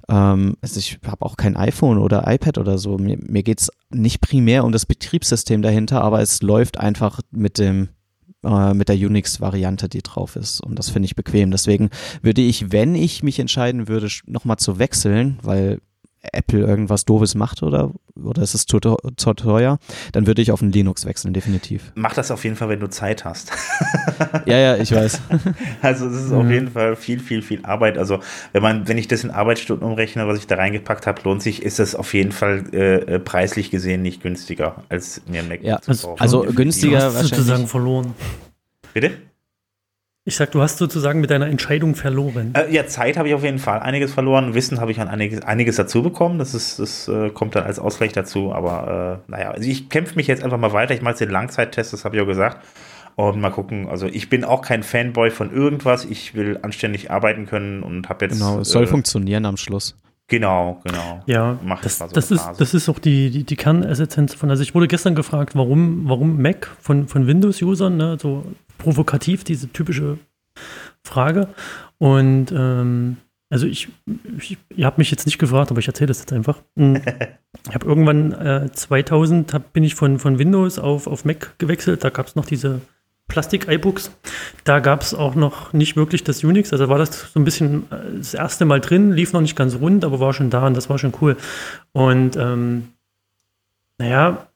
ähm, 0.10 0.58
also 0.62 0.80
ich 0.80 1.00
habe 1.06 1.26
auch 1.26 1.38
kein 1.38 1.58
iPhone 1.58 1.98
oder 1.98 2.26
iPad 2.28 2.58
oder 2.60 2.78
so. 2.78 2.98
Mir, 2.98 3.18
mir 3.20 3.42
geht 3.42 3.62
es 3.62 3.72
nicht 3.90 4.22
primär 4.22 4.64
um 4.64 4.72
das 4.72 4.86
Betriebssystem 4.86 5.62
dahinter, 5.62 6.04
aber 6.04 6.22
es 6.22 6.42
läuft 6.42 6.78
einfach 6.78 7.22
mit 7.32 7.58
dem 7.58 7.90
äh, 8.44 8.74
mit 8.74 8.90
der 8.90 8.96
Unix-Variante, 8.96 9.90
die 9.90 10.02
drauf 10.02 10.36
ist. 10.36 10.62
Und 10.62 10.78
das 10.78 10.90
finde 10.90 11.06
ich 11.06 11.16
bequem. 11.16 11.52
Deswegen 11.52 11.90
würde 12.22 12.42
ich, 12.42 12.72
wenn 12.72 12.96
ich 12.96 13.24
mich 13.24 13.40
entscheiden 13.40 13.88
würde, 13.88 14.08
nochmal 14.26 14.58
zu 14.58 14.80
wechseln, 14.80 15.40
weil 15.42 15.80
Apple 16.34 16.60
irgendwas 16.60 17.06
Doofes 17.06 17.34
macht 17.36 17.64
oder, 17.64 17.92
oder 18.22 18.42
es 18.44 18.54
ist 18.54 18.70
zu, 18.70 18.80
teu- 18.80 18.96
zu 19.18 19.34
teuer, 19.34 19.80
dann 20.12 20.28
würde 20.28 20.42
ich 20.42 20.52
auf 20.52 20.62
ein 20.62 20.72
Linux 20.72 21.06
wechseln, 21.06 21.34
definitiv. 21.34 21.92
Mach 21.96 22.14
das 22.14 22.30
auf 22.30 22.44
jeden 22.44 22.56
Fall, 22.56 22.70
wenn 22.70 22.80
du 22.80 22.90
Zeit 22.90 23.26
hast. 23.26 23.52
Ja, 24.46 24.58
ja, 24.58 24.78
ich 24.78 24.92
weiß. 24.94 25.20
Also 25.82 26.08
es 26.08 26.26
ist 26.26 26.32
auf 26.32 26.50
jeden 26.50 26.70
Fall 26.72 26.96
viel, 26.96 27.20
viel, 27.20 27.42
viel 27.42 27.66
Arbeit. 27.66 27.98
Also 27.98 28.20
wenn 28.54 28.62
man, 28.62 28.88
wenn 28.88 28.98
ich 28.98 29.08
das 29.08 29.24
in 29.24 29.32
Arbeitsstunden 29.32 29.86
umrechne, 29.88 30.28
was 30.28 30.38
ich 30.40 30.48
da 30.48 30.56
reingepackt 30.56 31.08
habe, 31.08 31.22
lohnt 31.24 31.42
sich, 31.42 31.62
ist 31.64 31.80
das 31.80 31.96
auf 31.96 32.14
jeden 32.14 32.32
Fall 32.32 32.64
äh, 32.74 32.96
äh, 33.16 33.20
preislich 33.20 33.72
gesehen 33.72 34.02
nicht 34.02 34.22
günstiger, 34.22 34.84
als 34.90 35.22
mir 35.28 35.42
ein 35.42 35.48
Mac 35.48 35.64
Ja, 35.64 35.82
zu 35.82 35.92
kaufen. 35.92 36.22
also 36.22 36.44
Du 36.46 36.54
günstiger 36.54 37.02
hast 37.14 37.20
sozusagen 37.22 37.68
verloren. 37.68 38.14
Bitte? 38.94 39.12
Ich 40.24 40.36
sag, 40.36 40.52
du 40.52 40.62
hast 40.62 40.78
sozusagen 40.78 41.20
mit 41.20 41.32
deiner 41.32 41.48
Entscheidung 41.48 41.96
verloren. 41.96 42.54
Äh, 42.54 42.72
ja, 42.72 42.86
Zeit 42.86 43.18
habe 43.18 43.30
ich 43.30 43.34
auf 43.34 43.44
jeden 43.44 43.58
Fall 43.58 43.80
einiges 43.80 44.14
verloren. 44.14 44.54
Wissen 44.54 44.80
habe 44.80 44.92
ich 44.92 45.00
an 45.00 45.08
einiges, 45.08 45.42
einiges 45.42 45.78
dazu 45.78 46.04
bekommen. 46.04 46.38
Das, 46.38 46.54
ist, 46.54 46.78
das 46.78 47.08
äh, 47.08 47.32
kommt 47.32 47.56
dann 47.56 47.64
als 47.64 47.80
Ausgleich 47.80 48.12
dazu. 48.12 48.54
Aber 48.54 49.22
äh, 49.28 49.32
naja, 49.32 49.50
also 49.50 49.68
ich 49.68 49.90
kämpfe 49.90 50.16
mich 50.16 50.28
jetzt 50.28 50.44
einfach 50.44 50.60
mal 50.60 50.74
weiter. 50.74 50.94
Ich 50.94 51.02
mache 51.02 51.14
jetzt 51.14 51.22
den 51.22 51.32
Langzeittest, 51.32 51.92
das 51.92 52.06
habe 52.06 52.16
ich 52.16 52.22
auch 52.22 52.28
gesagt. 52.28 52.64
Und 53.16 53.42
mal 53.42 53.50
gucken. 53.50 53.90
Also 53.90 54.06
ich 54.06 54.30
bin 54.30 54.44
auch 54.44 54.62
kein 54.62 54.84
Fanboy 54.84 55.32
von 55.32 55.52
irgendwas. 55.52 56.06
Ich 56.06 56.36
will 56.36 56.60
anständig 56.62 57.10
arbeiten 57.10 57.48
können 57.48 57.82
und 57.82 58.08
habe 58.08 58.26
jetzt. 58.26 58.38
Genau, 58.38 58.60
es 58.60 58.70
soll 58.70 58.86
funktionieren 58.86 59.46
am 59.48 59.58
Schluss. 59.58 59.96
Genau, 60.28 60.80
genau. 60.86 61.22
Ja, 61.26 61.58
Mach 61.62 61.82
das, 61.82 61.98
so 61.98 62.08
das, 62.08 62.32
ist, 62.32 62.48
das 62.58 62.74
ist 62.74 62.88
auch 62.88 63.00
die, 63.00 63.32
die, 63.32 63.44
die 63.44 63.56
Kernessenz 63.58 64.34
von. 64.36 64.50
Also 64.50 64.64
ich 64.64 64.74
wurde 64.74 64.88
gestern 64.88 65.14
gefragt, 65.14 65.56
warum, 65.56 66.04
warum 66.08 66.42
Mac 66.42 66.70
von, 66.80 67.08
von 67.10 67.28
Windows-Usern, 67.28 67.98
ne, 67.98 68.18
so 68.22 68.46
provokativ, 68.82 69.44
diese 69.44 69.72
typische 69.72 70.18
Frage. 71.04 71.48
Und 71.98 72.52
ähm, 72.52 73.18
also 73.50 73.68
ich, 73.68 73.90
ich 74.38 74.58
ihr 74.76 74.86
habt 74.86 74.98
mich 74.98 75.12
jetzt 75.12 75.26
nicht 75.26 75.38
gefragt, 75.38 75.72
aber 75.72 75.80
ich 75.80 75.88
erzähle 75.88 76.08
das 76.08 76.20
jetzt 76.20 76.34
einfach. 76.34 76.60
Hm. 76.76 77.02
Ich 77.68 77.76
habe 77.76 77.86
irgendwann 77.86 78.32
äh, 78.32 78.72
2000 78.72 79.54
hab, 79.54 79.74
bin 79.74 79.84
ich 79.84 79.94
von, 79.94 80.18
von 80.20 80.40
Windows 80.40 80.80
auf, 80.80 81.06
auf 81.06 81.26
Mac 81.26 81.54
gewechselt. 81.60 82.04
Da 82.04 82.10
gab 82.10 82.26
es 82.26 82.36
noch 82.36 82.46
diese 82.46 82.82
Plastik-iBooks. 83.28 84.10
Da 84.64 84.80
gab 84.80 85.02
es 85.02 85.14
auch 85.14 85.36
noch 85.36 85.72
nicht 85.72 85.96
wirklich 85.96 86.24
das 86.24 86.44
Unix. 86.44 86.72
Also 86.72 86.90
war 86.90 86.98
das 86.98 87.34
so 87.34 87.40
ein 87.40 87.44
bisschen 87.44 87.84
äh, 87.92 88.18
das 88.18 88.34
erste 88.34 88.66
Mal 88.66 88.80
drin, 88.80 89.12
lief 89.12 89.34
noch 89.34 89.42
nicht 89.42 89.56
ganz 89.56 89.76
rund, 89.76 90.06
aber 90.06 90.20
war 90.20 90.34
schon 90.34 90.50
da 90.50 90.66
und 90.66 90.76
das 90.76 90.90
war 90.90 90.98
schon 90.98 91.14
cool. 91.22 91.38
Und 91.92 92.36
ähm, 92.38 92.88
naja, 93.98 94.48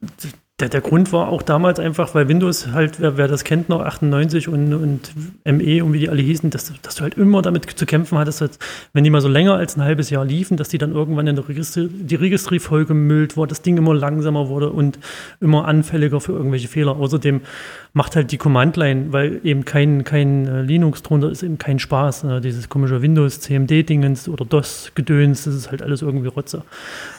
der, 0.58 0.70
der 0.70 0.80
Grund 0.80 1.12
war 1.12 1.28
auch 1.28 1.42
damals 1.42 1.78
einfach, 1.78 2.14
weil 2.14 2.28
Windows 2.28 2.68
halt, 2.68 2.98
wer, 2.98 3.18
wer 3.18 3.28
das 3.28 3.44
kennt 3.44 3.68
noch, 3.68 3.82
98 3.82 4.48
und, 4.48 4.72
und 4.72 5.12
ME 5.44 5.84
und 5.84 5.92
wie 5.92 5.98
die 5.98 6.08
alle 6.08 6.22
hießen, 6.22 6.48
dass, 6.48 6.72
dass 6.80 6.94
du 6.94 7.02
halt 7.02 7.18
immer 7.18 7.42
damit 7.42 7.68
zu 7.78 7.84
kämpfen 7.84 8.16
hattest, 8.16 8.40
dass, 8.40 8.58
wenn 8.94 9.04
die 9.04 9.10
mal 9.10 9.20
so 9.20 9.28
länger 9.28 9.56
als 9.56 9.76
ein 9.76 9.82
halbes 9.82 10.08
Jahr 10.08 10.24
liefen, 10.24 10.56
dass 10.56 10.70
die 10.70 10.78
dann 10.78 10.92
irgendwann 10.92 11.26
in 11.26 11.36
der 11.36 11.46
Registri 11.46 11.90
die 11.90 12.14
Registry 12.14 12.58
vollgemüllt 12.58 13.36
wurde, 13.36 13.50
das 13.50 13.60
Ding 13.60 13.76
immer 13.76 13.92
langsamer 13.92 14.48
wurde 14.48 14.70
und 14.70 14.98
immer 15.42 15.68
anfälliger 15.68 16.22
für 16.22 16.32
irgendwelche 16.32 16.68
Fehler. 16.68 16.96
Außerdem 16.96 17.42
macht 17.92 18.16
halt 18.16 18.32
die 18.32 18.38
Command-Line, 18.38 19.12
weil 19.12 19.40
eben 19.44 19.66
kein, 19.66 20.04
kein 20.04 20.46
äh, 20.46 20.62
Linux 20.62 21.02
drunter 21.02 21.30
ist, 21.30 21.42
eben 21.42 21.58
kein 21.58 21.78
Spaß. 21.78 22.24
Ne? 22.24 22.40
Dieses 22.40 22.70
komische 22.70 23.02
Windows, 23.02 23.40
CMD-Dingens 23.40 24.26
oder 24.26 24.46
DOS-Gedöns, 24.46 25.44
das 25.44 25.54
ist 25.54 25.70
halt 25.70 25.82
alles 25.82 26.00
irgendwie 26.00 26.28
Rotze. 26.28 26.62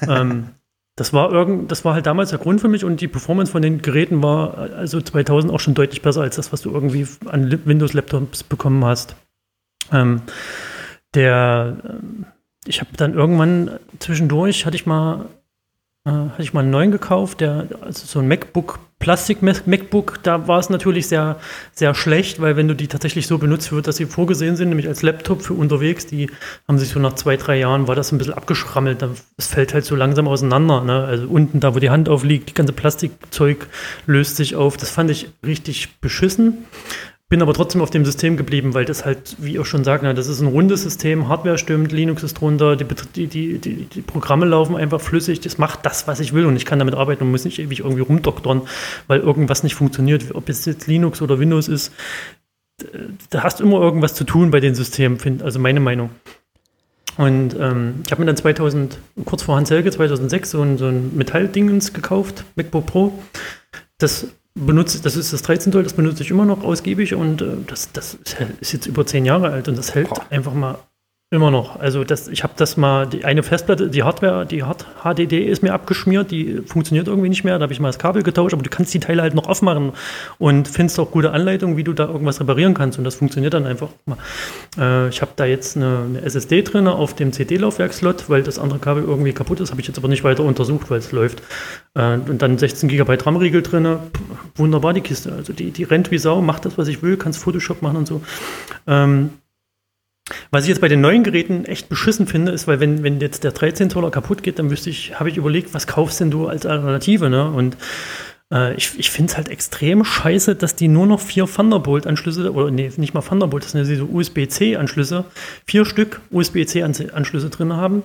ähm, 0.07 0.45
das 0.97 1.13
war 1.13 1.31
irgend, 1.31 1.71
das 1.71 1.85
war 1.85 1.93
halt 1.93 2.07
damals 2.07 2.31
der 2.31 2.39
Grund 2.39 2.59
für 2.59 2.67
mich 2.67 2.83
und 2.83 2.99
die 2.99 3.07
Performance 3.07 3.51
von 3.51 3.61
den 3.61 3.83
Geräten 3.83 4.23
war 4.23 4.57
also 4.57 4.99
2000 4.99 5.53
auch 5.53 5.59
schon 5.59 5.75
deutlich 5.75 6.01
besser 6.01 6.21
als 6.21 6.37
das, 6.37 6.51
was 6.51 6.61
du 6.61 6.71
irgendwie 6.71 7.07
an 7.27 7.51
Windows-Laptops 7.65 8.43
bekommen 8.43 8.83
hast. 8.83 9.15
Ähm, 9.93 10.23
der, 11.13 11.77
ähm, 11.87 12.25
ich 12.65 12.81
habe 12.81 12.89
dann 12.97 13.13
irgendwann 13.13 13.79
zwischendurch 13.99 14.65
hatte 14.65 14.75
ich 14.75 14.87
mal 14.87 15.27
äh, 16.07 16.31
hatte 16.31 16.41
ich 16.41 16.53
mal 16.53 16.61
einen 16.61 16.71
neuen 16.71 16.91
gekauft, 16.91 17.41
der 17.41 17.67
also 17.81 18.05
so 18.05 18.19
ein 18.19 18.27
MacBook 18.27 18.79
Plastik-MacBook, 18.99 20.23
da 20.23 20.47
war 20.47 20.57
es 20.57 20.71
natürlich 20.71 21.07
sehr, 21.07 21.37
sehr 21.71 21.93
schlecht, 21.93 22.41
weil 22.41 22.57
wenn 22.57 22.67
du 22.67 22.73
die 22.73 22.87
tatsächlich 22.87 23.27
so 23.27 23.37
benutzt 23.37 23.71
wird, 23.71 23.85
dass 23.85 23.97
sie 23.97 24.07
vorgesehen 24.07 24.55
sind, 24.55 24.69
nämlich 24.69 24.87
als 24.87 25.03
Laptop 25.03 25.43
für 25.43 25.53
unterwegs, 25.53 26.07
die 26.07 26.31
haben 26.67 26.79
sich 26.79 26.89
so 26.89 26.99
nach 26.99 27.13
zwei, 27.13 27.37
drei 27.37 27.59
Jahren, 27.59 27.87
war 27.87 27.93
das 27.93 28.11
ein 28.11 28.17
bisschen 28.17 28.33
abgeschrammelt. 28.33 29.07
Es 29.37 29.47
fällt 29.47 29.75
halt 29.75 29.85
so 29.85 29.95
langsam 29.95 30.27
auseinander. 30.27 30.81
Ne? 30.83 31.05
Also 31.05 31.27
unten, 31.27 31.59
da 31.59 31.75
wo 31.75 31.79
die 31.79 31.91
Hand 31.91 32.09
aufliegt, 32.09 32.49
die 32.49 32.53
ganze 32.55 32.73
Plastikzeug 32.73 33.67
löst 34.07 34.35
sich 34.35 34.55
auf. 34.55 34.77
Das 34.77 34.89
fand 34.89 35.11
ich 35.11 35.29
richtig 35.45 35.99
beschissen. 36.01 36.65
Bin 37.29 37.41
aber 37.41 37.53
trotzdem 37.53 37.81
auf 37.81 37.89
dem 37.89 38.05
System 38.05 38.37
geblieben, 38.37 38.73
weil 38.73 38.85
das 38.85 39.03
halt, 39.03 39.35
wie 39.39 39.59
auch 39.59 39.65
schon 39.65 39.83
sagte, 39.83 40.13
das 40.13 40.29
ist 40.29 40.39
ein 40.39 40.47
rundes 40.47 40.83
System, 40.83 41.27
Hardware 41.27 41.57
stimmt, 41.57 41.91
Linux 41.91 42.23
ist 42.23 42.35
drunter, 42.35 42.77
die, 42.77 42.85
die, 42.85 43.57
die, 43.57 43.85
die, 43.85 44.01
Programme 44.01 44.45
laufen 44.45 44.77
einfach 44.77 45.01
flüssig, 45.01 45.41
das 45.41 45.57
macht 45.57 45.85
das, 45.85 46.07
was 46.07 46.21
ich 46.21 46.31
will 46.31 46.45
und 46.45 46.55
ich 46.55 46.65
kann 46.65 46.79
damit 46.79 46.95
arbeiten 46.95 47.25
und 47.25 47.31
muss 47.31 47.43
nicht 47.43 47.59
ewig 47.59 47.81
irgendwie 47.81 48.01
rumdoktern, 48.01 48.61
weil 49.07 49.19
irgendwas 49.19 49.63
nicht 49.63 49.75
funktioniert, 49.75 50.35
ob 50.35 50.47
es 50.47 50.63
jetzt 50.63 50.87
Linux 50.87 51.21
oder 51.21 51.37
Windows 51.37 51.67
ist. 51.67 51.91
Da 53.29 53.43
hast 53.43 53.59
du 53.59 53.65
immer 53.65 53.81
irgendwas 53.81 54.13
zu 54.13 54.23
tun 54.23 54.49
bei 54.49 54.61
den 54.61 54.73
Systemen, 54.73 55.19
find, 55.19 55.43
also 55.43 55.59
meine 55.59 55.81
Meinung. 55.81 56.11
Und 57.17 57.55
ähm, 57.59 58.03
ich 58.05 58.11
habe 58.11 58.21
mir 58.21 58.27
dann 58.27 58.37
2000, 58.37 58.99
kurz 59.25 59.43
vor 59.43 59.57
Hans 59.57 59.69
Helge, 59.69 59.91
2006, 59.91 60.51
so 60.51 60.61
ein, 60.61 60.77
so 60.77 60.85
ein 60.85 61.17
Metalldingens 61.17 61.91
gekauft, 61.91 62.45
MacBook 62.55 62.85
Pro. 62.85 63.19
Das 63.97 64.27
benutze, 64.65 65.01
das 65.01 65.15
ist 65.15 65.33
das 65.33 65.41
13 65.43 65.71
Zoll, 65.71 65.83
das 65.83 65.93
benutze 65.93 66.23
ich 66.23 66.31
immer 66.31 66.45
noch 66.45 66.63
ausgiebig 66.63 67.13
und 67.13 67.41
äh, 67.41 67.57
das, 67.67 67.91
das 67.91 68.17
ist 68.59 68.73
jetzt 68.73 68.85
über 68.87 69.05
zehn 69.05 69.25
Jahre 69.25 69.49
alt 69.49 69.67
und 69.67 69.77
das 69.77 69.95
hält 69.95 70.09
Boah. 70.09 70.25
einfach 70.29 70.53
mal 70.53 70.79
Immer 71.29 71.51
noch. 71.51 71.77
Also 71.77 72.05
das, 72.05 72.29
ich 72.29 72.43
habe 72.43 72.53
das 72.55 72.77
mal, 72.77 73.05
die 73.05 73.25
eine 73.25 73.43
Festplatte, 73.43 73.89
die 73.89 74.03
Hardware, 74.03 74.45
die 74.45 74.63
HDD 74.63 75.43
ist 75.43 75.61
mir 75.61 75.73
abgeschmiert, 75.73 76.31
die 76.31 76.61
funktioniert 76.65 77.09
irgendwie 77.09 77.27
nicht 77.27 77.43
mehr. 77.43 77.59
Da 77.59 77.63
habe 77.63 77.73
ich 77.73 77.81
mal 77.81 77.89
das 77.89 77.99
Kabel 77.99 78.23
getauscht, 78.23 78.53
aber 78.53 78.63
du 78.63 78.69
kannst 78.69 78.93
die 78.93 79.01
Teile 79.01 79.23
halt 79.23 79.35
noch 79.35 79.45
aufmachen 79.45 79.91
und 80.37 80.69
findest 80.69 80.97
auch 81.01 81.11
gute 81.11 81.31
Anleitungen, 81.31 81.75
wie 81.75 81.83
du 81.83 81.91
da 81.91 82.07
irgendwas 82.07 82.39
reparieren 82.39 82.73
kannst. 82.73 82.97
Und 82.97 83.03
das 83.03 83.15
funktioniert 83.15 83.53
dann 83.53 83.65
einfach. 83.65 83.89
Äh, 84.77 85.09
ich 85.09 85.21
habe 85.21 85.31
da 85.35 85.43
jetzt 85.43 85.75
eine, 85.75 86.05
eine 86.05 86.21
SSD 86.21 86.61
drin 86.61 86.87
auf 86.87 87.13
dem 87.13 87.33
CD-Laufwerkslot, 87.33 88.29
weil 88.29 88.41
das 88.41 88.57
andere 88.57 88.79
Kabel 88.79 89.03
irgendwie 89.03 89.33
kaputt 89.33 89.59
ist. 89.59 89.71
Habe 89.71 89.81
ich 89.81 89.87
jetzt 89.87 89.97
aber 89.97 90.07
nicht 90.07 90.23
weiter 90.23 90.43
untersucht, 90.43 90.89
weil 90.89 90.99
es 90.99 91.11
läuft. 91.11 91.43
Äh, 91.93 92.13
und 92.13 92.41
dann 92.41 92.57
16 92.57 92.87
GB 92.87 93.17
RAM-Riegel 93.25 93.63
drin. 93.63 93.97
Wunderbar 94.55 94.93
die 94.93 95.01
Kiste. 95.01 95.33
Also 95.33 95.51
die, 95.51 95.71
die 95.71 95.83
rennt 95.83 96.09
wie 96.09 96.19
Sau, 96.19 96.39
macht 96.39 96.63
das, 96.63 96.77
was 96.77 96.87
ich 96.87 97.03
will, 97.03 97.17
kannst 97.17 97.39
Photoshop 97.39 97.81
machen 97.81 97.97
und 97.97 98.07
so. 98.07 98.21
Ähm, 98.87 99.31
was 100.51 100.63
ich 100.63 100.69
jetzt 100.69 100.81
bei 100.81 100.87
den 100.87 101.01
neuen 101.01 101.23
Geräten 101.23 101.65
echt 101.65 101.89
beschissen 101.89 102.27
finde, 102.27 102.51
ist, 102.51 102.67
weil 102.67 102.79
wenn, 102.79 103.03
wenn 103.03 103.19
jetzt 103.19 103.43
der 103.43 103.51
13 103.51 103.89
Zoller 103.89 104.11
kaputt 104.11 104.43
geht, 104.43 104.59
dann 104.59 104.69
wüsste 104.69 104.89
ich, 104.89 105.19
habe 105.19 105.29
ich 105.29 105.37
überlegt, 105.37 105.73
was 105.73 105.87
kaufst 105.87 106.19
denn 106.19 106.31
du 106.31 106.47
als 106.47 106.65
Alternative, 106.65 107.29
ne? 107.29 107.49
Und 107.49 107.77
äh, 108.51 108.73
ich, 108.75 108.97
ich 108.97 109.09
finde 109.09 109.31
es 109.31 109.37
halt 109.37 109.49
extrem 109.49 110.03
scheiße, 110.03 110.55
dass 110.55 110.75
die 110.75 110.87
nur 110.87 111.05
noch 111.05 111.19
vier 111.19 111.45
Thunderbolt-Anschlüsse, 111.45 112.51
oder 112.53 112.71
nee, 112.71 112.91
nicht 112.97 113.13
mal 113.13 113.21
Thunderbolt, 113.21 113.63
das 113.63 113.71
sind 113.71 113.83
ja 113.83 113.89
diese 113.89 114.05
USB-C-Anschlüsse, 114.05 115.25
vier 115.65 115.85
Stück 115.85 116.21
USB-C-Anschlüsse 116.31 117.49
drin 117.49 117.73
haben. 117.73 118.03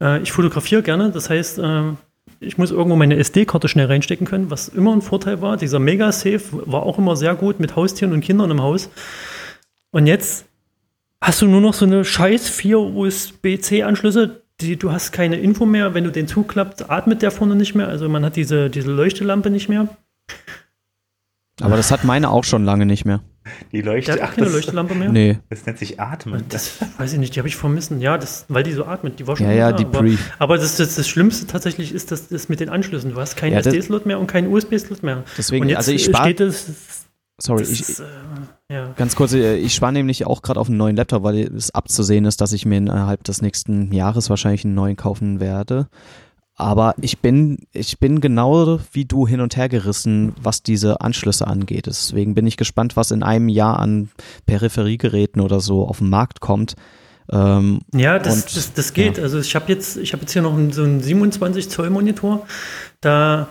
Äh, 0.00 0.22
ich 0.22 0.32
fotografiere 0.32 0.82
gerne, 0.82 1.10
das 1.10 1.30
heißt, 1.30 1.58
äh, 1.58 1.82
ich 2.40 2.58
muss 2.58 2.70
irgendwo 2.70 2.96
meine 2.96 3.16
SD-Karte 3.16 3.68
schnell 3.68 3.86
reinstecken 3.86 4.26
können, 4.26 4.50
was 4.50 4.68
immer 4.68 4.92
ein 4.92 5.02
Vorteil 5.02 5.40
war. 5.40 5.56
Dieser 5.56 5.78
Mega-Safe 5.78 6.42
war 6.50 6.82
auch 6.82 6.98
immer 6.98 7.16
sehr 7.16 7.34
gut 7.34 7.60
mit 7.60 7.76
Haustieren 7.76 8.12
und 8.12 8.20
Kindern 8.20 8.50
im 8.50 8.62
Haus. 8.62 8.90
Und 9.92 10.06
jetzt 10.06 10.46
hast 11.22 11.40
du 11.40 11.46
nur 11.46 11.60
noch 11.60 11.72
so 11.72 11.86
eine 11.86 12.04
scheiß 12.04 12.48
vier 12.48 12.78
USB-C-Anschlüsse. 12.80 14.42
Die, 14.60 14.76
du 14.76 14.92
hast 14.92 15.12
keine 15.12 15.36
Info 15.36 15.64
mehr. 15.64 15.94
Wenn 15.94 16.04
du 16.04 16.10
den 16.10 16.28
zuklappst, 16.28 16.90
atmet 16.90 17.22
der 17.22 17.30
vorne 17.30 17.54
nicht 17.54 17.74
mehr. 17.74 17.88
Also 17.88 18.08
man 18.08 18.24
hat 18.24 18.36
diese, 18.36 18.68
diese 18.68 18.90
Leuchtelampe 18.90 19.48
nicht 19.48 19.68
mehr. 19.68 19.88
Aber 21.60 21.76
das 21.76 21.90
hat 21.90 22.04
meine 22.04 22.30
auch 22.30 22.44
schon 22.44 22.64
lange 22.64 22.86
nicht 22.86 23.04
mehr. 23.04 23.20
Die 23.72 23.82
Leuchte, 23.82 24.12
der 24.12 24.28
hat 24.28 24.36
keine 24.36 24.48
Leuchtelampe 24.48 24.94
mehr? 24.94 25.10
Nee. 25.10 25.38
Das 25.50 25.66
nennt 25.66 25.78
sich 25.78 26.00
Atmen. 26.00 26.44
Das 26.48 26.78
weiß 26.98 27.12
ich 27.12 27.18
nicht, 27.18 27.34
die 27.34 27.40
habe 27.40 27.48
ich 27.48 27.56
vermissen. 27.56 28.00
Ja, 28.00 28.18
das, 28.18 28.46
weil 28.48 28.62
die 28.62 28.72
so 28.72 28.84
atmet. 28.84 29.18
Die 29.18 29.26
war 29.26 29.36
schon 29.36 29.46
ja, 29.46 29.52
ja, 29.52 29.72
die 29.72 29.84
aber, 29.84 30.04
aber 30.38 30.58
das, 30.58 30.76
das, 30.76 30.94
das, 30.94 31.08
Schlimmste 31.08 31.46
tatsächlich 31.46 31.92
ist 31.92 32.12
das, 32.12 32.28
das 32.28 32.48
mit 32.48 32.60
den 32.60 32.68
Anschlüssen. 32.68 33.12
Du 33.12 33.20
hast 33.20 33.36
keinen 33.36 33.52
ja, 33.52 33.58
SD-Slot 33.58 34.06
mehr 34.06 34.20
und 34.20 34.28
keinen 34.28 34.52
USB-Slot 34.52 35.02
mehr. 35.02 35.24
Deswegen, 35.36 35.64
und 35.64 35.68
jetzt 35.70 35.78
also 35.78 35.92
ich 35.92 36.04
spare. 36.04 36.34
Das, 36.34 36.66
Sorry, 37.42 37.64
ich, 37.64 37.80
ist, 37.80 38.00
äh, 38.00 38.04
ja. 38.72 38.92
Ganz 38.96 39.16
kurz, 39.16 39.32
äh, 39.32 39.56
ich 39.56 39.74
spare 39.74 39.92
nämlich 39.92 40.26
auch 40.26 40.42
gerade 40.42 40.60
auf 40.60 40.68
einen 40.68 40.76
neuen 40.76 40.94
Laptop, 40.94 41.24
weil 41.24 41.38
es 41.38 41.74
abzusehen 41.74 42.24
ist, 42.24 42.40
dass 42.40 42.52
ich 42.52 42.66
mir 42.66 42.76
innerhalb 42.76 43.24
des 43.24 43.42
nächsten 43.42 43.92
Jahres 43.92 44.30
wahrscheinlich 44.30 44.64
einen 44.64 44.76
neuen 44.76 44.96
kaufen 44.96 45.40
werde. 45.40 45.88
Aber 46.54 46.94
ich 47.00 47.18
bin, 47.18 47.58
ich 47.72 47.98
bin 47.98 48.20
genau 48.20 48.78
wie 48.92 49.04
du 49.04 49.26
hin 49.26 49.40
und 49.40 49.56
her 49.56 49.68
gerissen, 49.68 50.34
was 50.40 50.62
diese 50.62 51.00
Anschlüsse 51.00 51.48
angeht. 51.48 51.86
Deswegen 51.86 52.34
bin 52.34 52.46
ich 52.46 52.56
gespannt, 52.56 52.94
was 52.94 53.10
in 53.10 53.24
einem 53.24 53.48
Jahr 53.48 53.80
an 53.80 54.10
Peripheriegeräten 54.46 55.42
oder 55.42 55.58
so 55.58 55.84
auf 55.84 55.98
den 55.98 56.10
Markt 56.10 56.40
kommt. 56.40 56.76
Ähm, 57.28 57.80
ja, 57.92 58.20
das, 58.20 58.34
und, 58.36 58.56
das, 58.56 58.72
das 58.74 58.92
geht. 58.92 59.16
Ja. 59.16 59.24
Also 59.24 59.40
ich 59.40 59.56
habe 59.56 59.72
jetzt, 59.72 59.96
ich 59.96 60.12
habe 60.12 60.22
jetzt 60.22 60.32
hier 60.32 60.42
noch 60.42 60.56
so 60.70 60.84
einen 60.84 61.00
27 61.00 61.68
Zoll 61.70 61.90
Monitor. 61.90 62.46
Da 63.00 63.48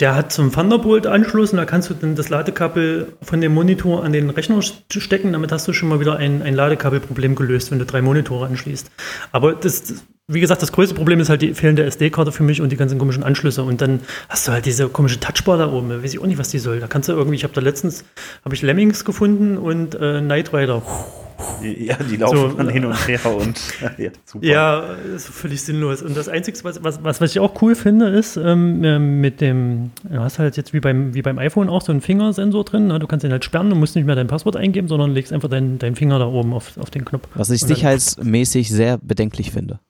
der 0.00 0.14
hat 0.14 0.32
zum 0.32 0.50
Thunderbolt-Anschluss 0.50 1.52
und 1.52 1.58
da 1.58 1.64
kannst 1.64 1.90
du 1.90 1.94
dann 1.94 2.16
das 2.16 2.28
Ladekabel 2.30 3.12
von 3.22 3.40
dem 3.40 3.52
Monitor 3.52 4.02
an 4.02 4.12
den 4.12 4.30
Rechner 4.30 4.60
stecken. 4.62 5.32
Damit 5.32 5.52
hast 5.52 5.68
du 5.68 5.72
schon 5.72 5.88
mal 5.88 6.00
wieder 6.00 6.16
ein, 6.16 6.42
ein 6.42 6.54
Ladekabelproblem 6.54 7.34
gelöst, 7.34 7.70
wenn 7.70 7.78
du 7.78 7.84
drei 7.84 8.00
Monitore 8.00 8.46
anschließt. 8.46 8.90
Aber 9.32 9.54
das, 9.54 10.02
wie 10.28 10.40
gesagt, 10.40 10.62
das 10.62 10.72
größte 10.72 10.94
Problem 10.94 11.20
ist 11.20 11.28
halt 11.28 11.42
die 11.42 11.52
fehlende 11.54 11.84
SD-Karte 11.84 12.32
für 12.32 12.42
mich 12.42 12.60
und 12.60 12.70
die 12.70 12.76
ganzen 12.76 12.98
komischen 12.98 13.22
Anschlüsse. 13.22 13.64
Und 13.64 13.80
dann 13.80 14.00
hast 14.28 14.46
du 14.46 14.52
halt 14.52 14.66
diese 14.66 14.88
komische 14.88 15.20
Touchbar 15.20 15.58
da 15.58 15.70
oben. 15.72 15.88
Da 15.88 16.02
weiß 16.02 16.14
ich 16.14 16.20
auch 16.20 16.26
nicht, 16.26 16.38
was 16.38 16.48
die 16.48 16.58
soll. 16.58 16.80
Da 16.80 16.86
kannst 16.86 17.08
du 17.08 17.12
irgendwie, 17.12 17.36
ich 17.36 17.44
habe 17.44 17.54
da 17.54 17.60
letztens, 17.60 18.04
habe 18.44 18.54
ich 18.54 18.62
Lemmings 18.62 19.04
gefunden 19.04 19.58
und 19.58 19.94
äh, 19.94 20.20
Knight 20.20 20.52
Rider. 20.54 20.82
Ja, 21.60 21.96
die 21.96 22.16
laufen 22.16 22.36
So, 22.36 22.48
dann 22.48 22.68
hin 22.68 22.84
und 22.84 23.08
her 23.08 23.20
und 23.34 23.60
ja, 23.98 24.10
super. 24.24 24.46
Ja, 24.46 24.94
ist 25.14 25.28
völlig 25.28 25.62
sinnlos. 25.62 26.02
Und 26.02 26.16
das 26.16 26.28
Einzige, 26.28 26.56
was, 26.62 26.84
was, 26.84 27.02
was, 27.02 27.20
was 27.20 27.30
ich 27.32 27.40
auch 27.40 27.60
cool 27.62 27.74
finde, 27.74 28.08
ist 28.08 28.36
ähm, 28.36 28.84
ähm, 28.84 29.20
mit 29.20 29.40
dem, 29.40 29.90
du 30.08 30.20
hast 30.20 30.38
halt 30.38 30.56
jetzt 30.56 30.72
wie 30.72 30.78
beim, 30.78 31.14
wie 31.14 31.22
beim 31.22 31.38
iPhone 31.38 31.68
auch 31.68 31.82
so 31.82 31.90
einen 31.90 32.00
Fingersensor 32.00 32.64
drin. 32.64 32.86
Ne? 32.86 33.00
Du 33.00 33.08
kannst 33.08 33.24
den 33.24 33.32
halt 33.32 33.44
sperren, 33.44 33.70
du 33.70 33.76
musst 33.76 33.96
nicht 33.96 34.04
mehr 34.04 34.14
dein 34.14 34.28
Passwort 34.28 34.54
eingeben, 34.54 34.86
sondern 34.86 35.10
legst 35.12 35.32
einfach 35.32 35.48
deinen 35.48 35.80
deinen 35.80 35.96
Finger 35.96 36.20
da 36.20 36.26
oben 36.26 36.52
auf, 36.52 36.78
auf 36.78 36.90
den 36.90 37.04
Knopf. 37.04 37.26
Was 37.34 37.50
ich 37.50 37.62
Und 37.62 37.68
sicherheitsmäßig 37.68 38.70
sehr 38.70 38.98
bedenklich 38.98 39.50
finde. 39.50 39.80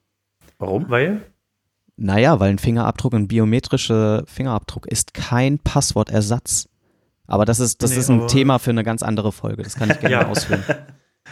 Warum? 0.62 0.86
Weil? 0.88 1.20
Naja, 1.96 2.40
weil 2.40 2.50
ein 2.50 2.58
Fingerabdruck, 2.58 3.12
ein 3.14 3.28
biometrischer 3.28 4.22
Fingerabdruck 4.26 4.86
ist 4.86 5.12
kein 5.12 5.58
Passwortersatz. 5.58 6.68
Aber 7.26 7.44
das 7.44 7.60
ist, 7.60 7.82
das 7.82 7.90
Nee, 7.92 7.96
ist 7.98 8.08
ein 8.10 8.28
Thema 8.28 8.58
für 8.58 8.70
eine 8.70 8.84
ganz 8.84 9.02
andere 9.02 9.32
Folge. 9.32 9.62
Das 9.62 9.74
kann 9.74 9.90
ich 9.90 10.00
gerne 10.00 10.12
Ja. 10.14 10.28
ausführen. 10.28 10.64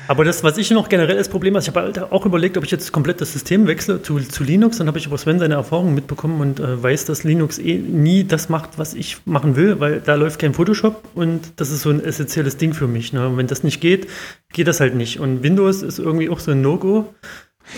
Aber 0.08 0.24
das, 0.24 0.42
was 0.44 0.56
ich 0.56 0.70
noch 0.70 0.88
generell 0.88 1.16
als 1.18 1.28
Problem 1.28 1.54
habe, 1.54 1.62
ich 1.62 1.68
habe 1.68 1.80
halt 1.82 1.98
auch 2.00 2.24
überlegt, 2.24 2.56
ob 2.56 2.64
ich 2.64 2.70
jetzt 2.70 2.90
komplett 2.92 3.20
das 3.20 3.32
System 3.32 3.66
wechsle 3.66 4.02
zu, 4.02 4.18
zu 4.20 4.44
Linux. 4.44 4.78
Dann 4.78 4.86
habe 4.86 4.98
ich 4.98 5.06
über 5.06 5.18
Sven 5.18 5.38
seine 5.38 5.54
Erfahrungen 5.54 5.94
mitbekommen 5.94 6.40
und 6.40 6.58
äh, 6.60 6.82
weiß, 6.82 7.04
dass 7.04 7.22
Linux 7.24 7.58
eh 7.58 7.76
nie 7.78 8.24
das 8.24 8.48
macht, 8.48 8.78
was 8.78 8.94
ich 8.94 9.18
machen 9.26 9.56
will, 9.56 9.78
weil 9.78 10.00
da 10.00 10.14
läuft 10.14 10.40
kein 10.40 10.54
Photoshop 10.54 11.02
und 11.14 11.52
das 11.56 11.70
ist 11.70 11.82
so 11.82 11.90
ein 11.90 12.02
essentielles 12.02 12.56
Ding 12.56 12.72
für 12.72 12.86
mich. 12.88 13.12
Ne? 13.12 13.26
Und 13.28 13.36
wenn 13.36 13.46
das 13.46 13.62
nicht 13.62 13.80
geht, 13.80 14.08
geht 14.52 14.68
das 14.68 14.80
halt 14.80 14.94
nicht. 14.94 15.20
Und 15.20 15.42
Windows 15.42 15.82
ist 15.82 15.98
irgendwie 15.98 16.30
auch 16.30 16.40
so 16.40 16.52
ein 16.52 16.62
No-Go. 16.62 17.12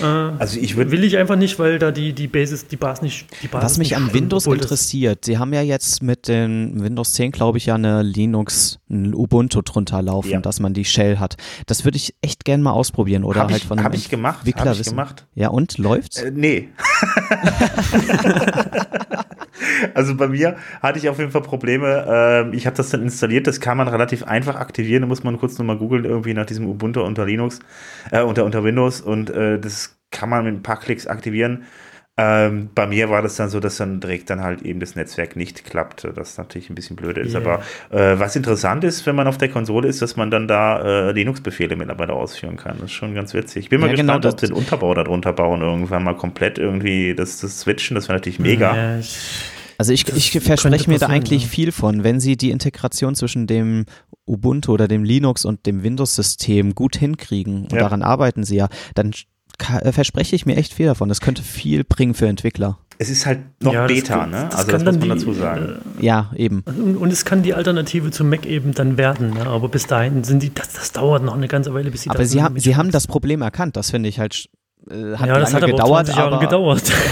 Äh, 0.01 0.05
Also 0.05 0.59
ich 0.59 0.77
würde 0.77 0.91
will 0.91 1.05
ich 1.05 1.17
einfach 1.19 1.37
nicht, 1.37 1.59
weil 1.59 1.79
da 1.79 1.91
die, 1.91 2.13
die 2.13 2.29
Basis, 2.29 2.67
die 2.67 2.77
Basis 2.77 3.03
nicht, 3.03 3.27
die 3.43 3.49
Basis 3.49 3.65
Was 3.65 3.79
mich 3.79 3.91
nicht 3.91 3.97
an 3.97 4.13
Windows 4.15 4.47
interessiert, 4.47 5.25
Sie 5.25 5.39
haben 5.39 5.53
ja 5.53 5.63
jetzt 5.63 6.03
mit 6.03 6.29
den 6.29 6.83
Windows 6.83 7.13
10, 7.15 7.33
glaube 7.33 7.59
ich, 7.59 7.67
ja 7.67 7.75
eine 7.75 8.03
Linux, 8.03 8.79
ein 8.91 9.15
Ubuntu 9.15 9.63
drunter 9.63 10.03
laufen, 10.03 10.31
Ja. 10.31 10.41
dass 10.41 10.61
man 10.61 10.75
die 10.75 10.85
Shell 10.85 11.19
hat. 11.19 11.37
Das 11.67 11.85
würde 11.85 11.97
ich 11.97 12.15
echt 12.23 12.45
gerne 12.45 12.63
mal 12.63 12.73
ausprobieren 12.73 13.25
oder 13.25 13.41
Hab 13.41 13.51
halt 13.51 13.63
ich- 13.63 13.69
von 13.69 13.79
einem 13.79 13.85
hab 13.87 13.95
ich 13.95 14.09
gemacht, 14.09 14.39
Entwickler 14.41 14.65
hab 14.67 14.73
ich 14.75 14.79
wissen. 14.81 14.91
gemacht. 14.91 15.27
Ja, 15.35 15.49
und 15.49 15.79
läuft's? 15.79 16.23
Äh, 16.23 16.31
nee. 16.35 16.69
also 19.95 20.17
bei 20.17 20.29
mir 20.29 20.57
hatte 20.81 20.99
ich 20.99 21.09
auf 21.09 21.19
jeden 21.19 21.31
Fall 21.31 21.43
Probleme. 21.43 22.07
Ähm, 22.09 22.53
ich 22.53 22.67
habe 22.67 22.77
das 22.77 22.91
dann 22.91 23.03
installiert, 23.03 23.47
das 23.47 23.61
kann 23.61 23.77
man 23.77 23.89
relativ 23.89 24.25
einfach 24.25 24.57
aktivieren. 24.57 25.03
Da 25.03 25.09
muss 25.09 25.25
man 25.25 25.39
kurz 25.39 25.59
nochmal 25.59 25.79
googeln, 25.79 26.05
irgendwie 26.05 26.35
nach 26.35 26.47
diesem 26.47 26.67
Ubuntu 26.67 27.03
unter 27.03 27.25
Linux, 27.27 27.61
äh, 28.11 28.23
unter, 28.23 28.45
unter 28.45 28.65
Windows 28.65 29.01
und 29.01 29.31
äh, 29.31 29.59
das 29.59 29.97
kann 30.11 30.29
man 30.29 30.45
mit 30.45 30.55
ein 30.55 30.63
paar 30.63 30.79
Klicks 30.79 31.07
aktivieren. 31.07 31.65
Ähm, 32.19 32.69
bei 32.75 32.87
mir 32.87 33.09
war 33.09 33.23
das 33.23 33.37
dann 33.37 33.49
so, 33.49 33.59
dass 33.59 33.79
dann 33.79 34.01
direkt 34.01 34.29
dann 34.29 34.43
halt 34.43 34.61
eben 34.63 34.81
das 34.81 34.97
Netzwerk 34.97 35.35
nicht 35.35 35.65
klappt, 35.65 36.07
das 36.15 36.37
natürlich 36.37 36.69
ein 36.69 36.75
bisschen 36.75 36.95
blöd 36.95 37.17
ist. 37.17 37.33
Yeah. 37.33 37.41
Aber 37.41 37.63
äh, 37.91 38.19
was 38.19 38.37
interessant 38.37 38.85
ist, 38.85 39.07
wenn 39.07 39.17
man 39.17 39.27
auf 39.27 39.39
der 39.39 39.49
Konsole 39.49 39.89
ist, 39.89 40.03
dass 40.03 40.15
man 40.17 40.31
dann 40.31 40.47
da 40.47 41.09
äh, 41.09 41.13
Linux-Befehle 41.13 41.75
mittlerweile 41.75 42.13
ausführen 42.13 42.57
kann. 42.57 42.77
Das 42.77 42.87
ist 42.91 42.93
schon 42.93 43.15
ganz 43.15 43.33
witzig. 43.33 43.65
Ich 43.65 43.69
bin 43.71 43.81
mal 43.81 43.89
Ja, 43.89 43.95
genau, 43.97 44.19
gespannt, 44.19 44.35
ob 44.35 44.41
das- 44.41 44.51
den 44.51 44.57
Unterbau 44.57 44.93
darunter 44.93 45.33
bauen 45.33 45.63
irgendwann 45.63 46.05
mal 46.05 46.15
komplett 46.15 46.59
irgendwie 46.59 47.15
das, 47.15 47.41
das 47.41 47.61
switchen. 47.61 47.95
Das 47.95 48.09
wäre 48.09 48.19
natürlich 48.19 48.39
mega. 48.39 48.77
Ja, 48.77 48.99
ich, 48.99 49.17
Also 49.79 49.95
ich, 49.95 50.07
ich 50.15 50.33
verspreche 50.39 50.91
mir 50.91 50.99
da 50.99 51.07
eigentlich 51.07 51.45
ja. 51.45 51.49
viel 51.49 51.73
von, 51.73 52.05
wenn 52.05 52.21
Sie 52.21 52.37
die 52.37 52.51
Integration 52.51 53.15
zwischen 53.15 53.47
dem 53.47 53.87
Ubuntu 54.27 54.73
oder 54.73 54.87
dem 54.87 55.03
Linux 55.03 55.47
und 55.47 55.65
dem 55.65 55.83
Windows-System 55.83 56.75
gut 56.75 56.95
hinkriegen, 56.97 57.63
und 57.63 57.73
Ja. 57.73 57.79
daran 57.81 58.03
arbeiten 58.03 58.45
Sie 58.45 58.57
ja, 58.57 58.69
dann 58.95 59.13
verspreche 59.93 60.37
ich 60.37 60.47
mir 60.47 60.57
echt 60.57 60.75
viel 60.75 60.87
davon. 60.87 61.09
Das 61.09 61.21
könnte 61.21 61.43
viel 61.43 61.85
bringen 61.85 62.15
für 62.15 62.27
Entwickler. 62.27 62.79
Es 62.99 63.11
ist 63.11 63.27
halt 63.27 63.41
noch 63.61 63.73
Ja, 63.73 63.87
das 63.89 63.97
Beta, 63.97 64.19
kann- 64.21 64.31
ne? 64.31 64.47
das 64.51 64.61
Also 64.61 64.71
kann 64.71 64.85
das 64.85 64.95
muss 64.97 65.07
man 65.09 65.19
die, 65.19 65.25
dazu 65.25 65.33
sagen. 65.35 65.79
Ja, 66.01 66.31
eben. 66.37 66.61
Und, 66.67 66.97
und 66.97 67.13
es 67.13 67.25
kann 67.25 67.43
die 67.43 67.55
Alternative 67.55 68.11
zum 68.11 68.29
Mac 68.29 68.47
eben 68.47 68.75
dann 68.75 68.97
werden. 68.97 69.31
Ne? 69.35 69.47
Aber 69.47 69.69
bis 69.69 69.87
dahin 69.87 70.23
sind 70.25 70.43
die, 70.43 70.53
das, 70.55 70.73
das 70.73 70.93
dauert 70.93 71.25
noch 71.25 71.35
eine 71.35 71.49
ganze 71.49 71.75
Weile, 71.75 71.91
bis 71.91 72.03
sie 72.03 72.11
Aber 72.11 72.21
das 72.21 72.31
Sie 72.31 72.43
haben, 72.43 72.55
mit- 72.55 72.63
Sie 72.63 72.77
haben 72.77 72.91
das 72.91 73.07
Problem 73.07 73.43
erkannt. 73.43 73.77
Das 73.77 73.91
finde 73.91 74.09
ich 74.09 74.19
halt, 74.21 74.49
äh, 74.91 75.17
hat 75.17 75.27
ja, 75.27 75.39
das 75.39 75.53
hat 75.55 75.63
aber 75.63 75.73
gedauert. 75.73 76.07
20 76.07 76.17
Jahre 76.17 76.37
aber, 76.37 76.45
gedauert. 76.45 76.83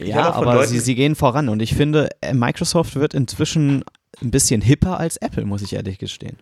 Ja, 0.00 0.32
aber 0.32 0.66
sie, 0.66 0.78
sie 0.80 0.94
gehen 0.94 1.14
voran. 1.14 1.48
Und 1.48 1.60
ich 1.60 1.74
finde, 1.74 2.08
äh, 2.22 2.32
Microsoft 2.34 2.96
wird 2.96 3.12
inzwischen 3.14 3.84
ein 4.22 4.30
bisschen 4.30 4.60
hipper 4.62 4.98
als 4.98 5.16
Apple, 5.18 5.44
muss 5.44 5.62
ich 5.62 5.74
ehrlich 5.74 5.98
gestehen. 5.98 6.38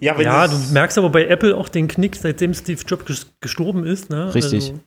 Ja, 0.00 0.16
wenn 0.18 0.24
Ja, 0.24 0.46
du 0.48 0.56
merkst 0.72 0.98
aber 0.98 1.10
bei 1.10 1.26
Apple 1.26 1.56
auch 1.56 1.68
den 1.68 1.88
Knick, 1.88 2.16
seitdem 2.16 2.54
Steve 2.54 2.80
Jobs 2.86 3.04
ges- 3.06 3.26
gestorben 3.40 3.84
ist. 3.86 4.10
Ne? 4.10 4.34
Richtig. 4.34 4.70
Also, 4.70 4.80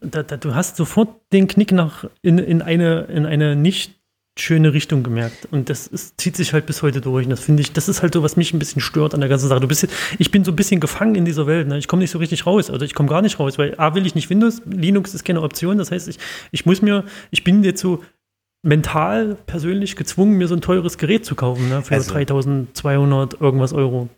da, 0.00 0.22
da, 0.22 0.36
du 0.36 0.54
hast 0.54 0.76
sofort 0.76 1.08
den 1.32 1.46
Knick 1.46 1.72
nach 1.72 2.04
in, 2.22 2.38
in, 2.38 2.62
eine, 2.62 3.02
in 3.02 3.24
eine 3.26 3.54
nicht 3.54 3.92
schöne 4.38 4.74
Richtung 4.74 5.02
gemerkt. 5.02 5.48
Und 5.50 5.70
das 5.70 5.86
ist, 5.86 6.20
zieht 6.20 6.36
sich 6.36 6.52
halt 6.52 6.66
bis 6.66 6.82
heute 6.82 7.00
durch. 7.00 7.24
Und 7.24 7.30
das 7.30 7.40
finde 7.40 7.62
ich, 7.62 7.72
das 7.72 7.88
ist 7.88 8.02
halt 8.02 8.12
so, 8.12 8.22
was 8.22 8.36
mich 8.36 8.52
ein 8.52 8.58
bisschen 8.58 8.82
stört 8.82 9.14
an 9.14 9.20
der 9.20 9.30
ganzen 9.30 9.48
Sache. 9.48 9.60
Du 9.60 9.68
bist, 9.68 9.86
ich 10.18 10.30
bin 10.30 10.44
so 10.44 10.52
ein 10.52 10.56
bisschen 10.56 10.78
gefangen 10.80 11.14
in 11.14 11.24
dieser 11.24 11.46
Welt. 11.46 11.68
Ne? 11.68 11.78
Ich 11.78 11.88
komme 11.88 12.00
nicht 12.00 12.10
so 12.10 12.18
richtig 12.18 12.44
raus. 12.44 12.68
Also 12.68 12.84
ich 12.84 12.92
komme 12.92 13.08
gar 13.08 13.22
nicht 13.22 13.38
raus, 13.40 13.56
weil 13.56 13.74
A 13.78 13.94
will 13.94 14.04
ich 14.04 14.14
nicht 14.14 14.28
Windows, 14.28 14.60
Linux 14.66 15.14
ist 15.14 15.24
keine 15.24 15.40
Option. 15.40 15.78
Das 15.78 15.90
heißt, 15.90 16.08
ich, 16.08 16.18
ich 16.50 16.66
muss 16.66 16.82
mir, 16.82 17.04
ich 17.30 17.44
bin 17.44 17.64
jetzt 17.64 17.80
so 17.80 18.02
mental 18.66 19.36
persönlich 19.46 19.94
gezwungen, 19.96 20.36
mir 20.38 20.48
so 20.48 20.56
ein 20.56 20.60
teures 20.60 20.98
Gerät 20.98 21.24
zu 21.24 21.34
kaufen, 21.36 21.68
ne? 21.68 21.82
für 21.82 21.94
Also- 21.94 22.12
3200 22.12 23.40
irgendwas 23.40 23.72
Euro. 23.72 24.08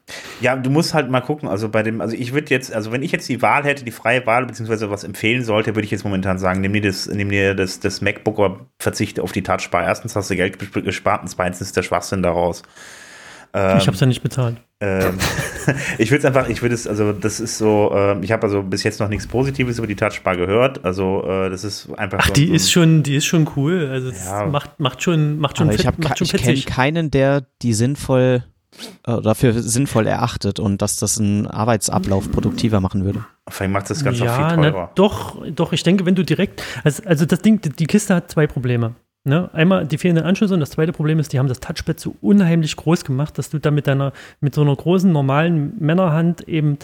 Ja, 0.41 0.57
du 0.57 0.71
musst 0.71 0.95
halt 0.95 1.11
mal 1.11 1.21
gucken, 1.21 1.49
also 1.49 1.69
bei 1.69 1.83
dem, 1.83 2.01
also 2.01 2.17
ich 2.17 2.33
würde 2.33 2.47
jetzt, 2.51 2.73
also 2.73 2.91
wenn 2.93 3.03
ich 3.03 3.13
jetzt 3.13 3.29
die 3.29 3.43
Wahl 3.43 3.65
hätte, 3.65 3.85
die 3.85 3.91
freie 3.91 4.25
Wahl, 4.27 4.47
beziehungsweise 4.47 4.91
was 4.91 5.05
empfehlen 5.05 5.45
sollte, 5.45 5.75
würde 5.77 5.85
ich 5.85 5.91
jetzt 5.91 6.05
momentan 6.05 6.39
sagen, 6.39 6.61
nimm 6.63 6.73
dir 6.73 6.83
das, 6.83 7.07
nimm 7.09 7.29
dir 7.29 7.55
das, 7.55 7.81
das 7.81 8.01
MacBook, 8.01 8.39
aber 8.39 8.61
verzichte 8.79 9.23
auf 9.23 9.33
die 9.33 9.43
Touchbar. 9.43 9.85
Erstens 9.85 10.17
hast 10.17 10.31
du 10.31 10.37
Geld 10.37 10.57
gesp- 10.57 10.83
gespart 10.83 11.23
und 11.23 11.29
zweitens 11.29 11.61
ist 11.61 11.77
der 11.77 11.83
Schwachsinn 11.83 12.23
daraus. 12.23 12.63
Ähm, 13.55 13.79
ich 13.79 13.87
habe 13.87 13.95
es 13.95 14.01
ja 14.01 14.07
nicht 14.07 14.23
bezahlt. 14.23 14.57
ähm, 14.81 15.19
ich 15.99 16.11
würde 16.11 16.19
es 16.19 16.25
einfach, 16.25 16.49
ich 16.49 16.61
würde 16.63 16.75
es, 16.75 16.87
also 16.87 17.13
das 17.13 17.41
ist 17.41 17.59
so, 17.59 17.93
ähm, 17.95 18.23
ich 18.23 18.31
habe 18.33 18.43
also 18.43 18.63
bis 18.63 18.83
jetzt 18.83 19.01
noch 19.01 19.09
nichts 19.09 19.27
Positives 19.27 19.79
über 19.79 19.87
die 19.87 19.97
Touchbar 19.97 20.37
gehört, 20.37 20.85
also 20.85 21.25
äh, 21.27 21.51
das 21.51 21.65
ist 21.65 21.89
einfach 21.99 22.19
Ach, 22.21 22.27
so, 22.29 22.33
die 22.35 22.49
so, 22.49 22.55
ist 22.55 22.71
schon, 22.73 23.03
die 23.03 23.17
ist 23.17 23.27
schon 23.27 23.49
cool. 23.57 23.89
Also 23.91 24.11
das 24.11 24.27
Ja. 24.27 24.47
macht, 24.47 24.79
macht 24.81 25.03
schon, 25.03 25.39
macht 25.39 25.57
schon, 25.59 25.67
Aber 25.69 25.75
ich, 25.75 25.83
fett, 25.83 25.87
hab, 25.87 25.99
macht 25.99 26.19
schon 26.19 26.27
ich 26.27 26.33
kenne 26.43 26.61
keinen, 26.63 27.11
der 27.11 27.47
die 27.63 27.73
sinnvoll 27.73 28.45
äh, 29.07 29.21
dafür 29.23 29.55
sinnvoll 29.55 30.07
erachtet 30.07 30.61
und 30.61 30.83
dass 30.83 30.99
das 30.99 31.19
einen 31.19 31.47
Arbeitsablauf 31.47 32.31
produktiver 32.31 32.81
machen 32.81 33.05
würde. 33.05 33.25
vielleicht 33.49 33.73
macht 33.73 33.91
das 33.91 34.05
Ganze 34.05 34.23
auch 34.23 34.27
ja, 34.27 34.49
viel 34.51 34.57
na, 34.59 34.71
teurer. 34.71 34.91
doch, 34.95 35.47
doch. 35.51 35.73
Ich 35.73 35.83
denke, 35.83 36.05
wenn 36.07 36.15
du 36.15 36.23
direkt, 36.23 36.63
also, 36.85 37.03
also 37.05 37.25
das 37.25 37.41
Ding, 37.41 37.61
die 37.63 37.87
Kiste 37.87 38.15
hat 38.15 38.31
zwei 38.31 38.47
Probleme. 38.47 38.95
Ne? 39.29 39.51
Einmal 39.53 39.87
die 39.87 39.99
fehlenden 39.99 40.25
Anschlüsse 40.25 40.55
und 40.55 40.61
das 40.61 40.71
zweite 40.71 40.93
Problem 40.93 41.19
ist, 41.19 41.33
die 41.33 41.39
haben 41.39 41.49
das 41.49 41.61
Touchpad 41.61 42.01
so 42.01 42.17
unheimlich 42.21 42.77
groß 42.77 43.05
gemacht, 43.05 43.39
dass 43.39 43.51
du 43.51 43.59
da 43.59 43.71
mit 43.71 43.87
deiner, 43.87 44.13
mit 44.41 44.55
so 44.55 44.63
einer 44.63 44.75
großen 44.75 45.13
normalen 45.13 45.75
Männerhand 45.79 46.49
eben 46.49 46.79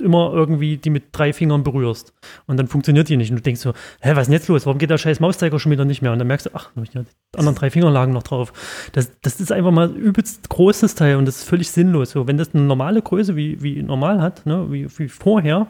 immer 0.00 0.32
irgendwie 0.32 0.78
die 0.78 0.90
mit 0.90 1.04
drei 1.12 1.32
Fingern 1.32 1.62
berührst. 1.62 2.14
Und 2.46 2.56
dann 2.56 2.66
funktioniert 2.66 3.08
die 3.08 3.16
nicht. 3.16 3.30
Und 3.30 3.36
du 3.36 3.42
denkst 3.42 3.60
so, 3.60 3.72
hä, 4.00 4.12
was 4.14 4.22
ist 4.22 4.26
denn 4.28 4.32
jetzt 4.34 4.48
los? 4.48 4.66
Warum 4.66 4.78
geht 4.78 4.90
der 4.90 4.98
scheiß 4.98 5.20
Mauszeiger 5.20 5.58
schon 5.58 5.72
wieder 5.72 5.84
nicht 5.84 6.02
mehr? 6.02 6.12
Und 6.12 6.18
dann 6.18 6.26
merkst 6.26 6.46
du, 6.46 6.50
ach, 6.54 6.70
die 6.74 6.98
anderen 7.36 7.54
drei 7.54 7.70
Finger 7.70 7.90
lagen 7.90 8.12
noch 8.12 8.22
drauf. 8.22 8.52
Das, 8.92 9.12
das 9.20 9.40
ist 9.40 9.52
einfach 9.52 9.70
mal 9.70 9.90
übelst 9.90 10.48
großes 10.48 10.94
Teil 10.94 11.16
und 11.16 11.26
das 11.26 11.38
ist 11.38 11.48
völlig 11.48 11.70
sinnlos. 11.70 12.10
So, 12.10 12.26
wenn 12.26 12.38
das 12.38 12.54
eine 12.54 12.64
normale 12.64 13.02
Größe 13.02 13.36
wie, 13.36 13.62
wie 13.62 13.82
normal 13.82 14.20
hat, 14.20 14.46
ne, 14.46 14.66
wie, 14.70 14.88
wie 14.98 15.08
vorher, 15.08 15.68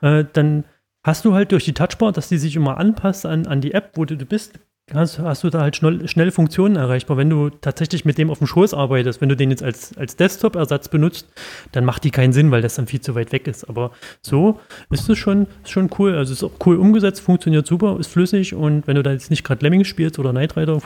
äh, 0.00 0.24
dann 0.32 0.64
hast 1.02 1.24
du 1.24 1.34
halt 1.34 1.52
durch 1.52 1.64
die 1.64 1.74
Touchbar, 1.74 2.12
dass 2.12 2.28
die 2.28 2.38
sich 2.38 2.56
immer 2.56 2.78
anpasst 2.78 3.26
an, 3.26 3.46
an 3.46 3.60
die 3.60 3.72
App, 3.72 3.92
wo 3.94 4.04
du, 4.04 4.16
du 4.16 4.26
bist, 4.26 4.58
hast, 4.94 5.18
hast 5.18 5.44
du 5.44 5.50
da 5.50 5.60
halt 5.60 5.76
schnell, 5.76 6.06
schnell 6.08 6.30
Funktionen 6.30 6.76
erreichbar. 6.76 7.16
Wenn 7.16 7.30
du 7.30 7.50
tatsächlich 7.50 8.04
mit 8.04 8.18
dem 8.18 8.30
auf 8.30 8.38
dem 8.38 8.46
Schoß 8.46 8.74
arbeitest, 8.74 9.20
wenn 9.20 9.28
du 9.28 9.36
den 9.36 9.50
jetzt 9.50 9.62
als, 9.62 9.96
als 9.96 10.16
Desktop-Ersatz 10.16 10.88
benutzt, 10.88 11.26
dann 11.72 11.84
macht 11.84 12.04
die 12.04 12.10
keinen 12.10 12.32
Sinn, 12.32 12.50
weil 12.50 12.62
das 12.62 12.74
dann 12.74 12.86
viel 12.86 13.00
zu 13.00 13.14
weit 13.14 13.32
weg 13.32 13.46
ist. 13.46 13.68
Aber 13.68 13.90
so 14.22 14.58
ist 14.90 15.08
es 15.08 15.18
schon, 15.18 15.46
ist 15.64 15.70
schon 15.70 15.90
cool. 15.98 16.14
Also 16.16 16.32
ist 16.32 16.42
auch 16.44 16.52
cool 16.66 16.76
umgesetzt, 16.76 17.20
funktioniert 17.20 17.66
super, 17.66 17.96
ist 18.00 18.10
flüssig 18.10 18.54
und 18.54 18.86
wenn 18.86 18.96
du 18.96 19.02
da 19.02 19.12
jetzt 19.12 19.30
nicht 19.30 19.44
gerade 19.44 19.62
Lemmings 19.64 19.88
spielst 19.88 20.18
oder 20.18 20.30
Knight 20.30 20.56
Rider 20.56 20.80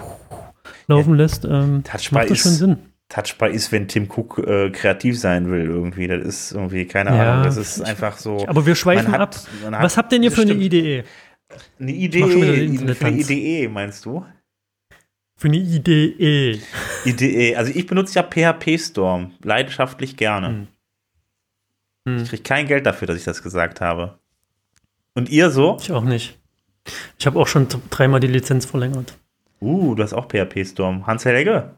laufen 0.88 1.14
lässt, 1.14 1.44
ähm, 1.44 1.82
macht 2.10 2.30
das 2.30 2.38
schon 2.38 2.52
Sinn. 2.52 2.76
Touchbar 3.10 3.50
ist, 3.50 3.70
wenn 3.70 3.86
Tim 3.86 4.08
Cook 4.10 4.38
äh, 4.38 4.70
kreativ 4.70 5.20
sein 5.20 5.50
will 5.50 5.66
irgendwie. 5.66 6.08
Das 6.08 6.24
ist 6.24 6.52
irgendwie, 6.52 6.86
keine 6.86 7.10
Ja. 7.14 7.32
Ahnung, 7.34 7.44
das 7.44 7.58
ist 7.58 7.82
einfach 7.82 8.16
so. 8.16 8.46
Aber 8.48 8.64
wir 8.64 8.74
schweifen 8.74 9.14
ab. 9.14 9.20
hat- 9.20 9.46
hat- 9.72 9.82
Was 9.82 9.98
habt 9.98 10.10
denn 10.10 10.22
ihr 10.22 10.32
für 10.32 10.40
eine 10.40 10.52
stimmt. 10.52 10.64
Idee? 10.64 11.04
Eine 11.78 11.92
Idee, 11.92 12.26
für 12.26 13.06
eine. 13.06 13.16
Idee, 13.16 13.68
meinst 13.68 14.04
du? 14.04 14.24
Für 15.36 15.48
eine 15.48 15.56
Idee. 15.56 16.60
Idee, 17.04 17.56
also 17.56 17.72
ich 17.74 17.86
benutze 17.86 18.14
ja 18.14 18.22
PHP 18.22 18.78
Storm, 18.78 19.32
leidenschaftlich 19.42 20.16
gerne. 20.16 20.48
Hm. 20.48 20.66
Hm. 22.06 22.22
Ich 22.22 22.28
kriege 22.30 22.42
kein 22.42 22.66
Geld 22.66 22.86
dafür, 22.86 23.06
dass 23.06 23.16
ich 23.16 23.24
das 23.24 23.42
gesagt 23.42 23.80
habe. 23.80 24.18
Und 25.14 25.28
ihr 25.30 25.50
so? 25.50 25.76
Ich 25.80 25.92
auch 25.92 26.04
nicht. 26.04 26.38
Ich 27.18 27.26
habe 27.26 27.38
auch 27.38 27.46
schon 27.46 27.68
dreimal 27.90 28.20
die 28.20 28.26
Lizenz 28.26 28.66
verlängert. 28.66 29.16
Uh, 29.60 29.94
du 29.94 30.02
hast 30.02 30.12
auch 30.12 30.28
PHP 30.28 30.66
Storm. 30.66 31.06
Hans 31.06 31.24
Helge? 31.24 31.70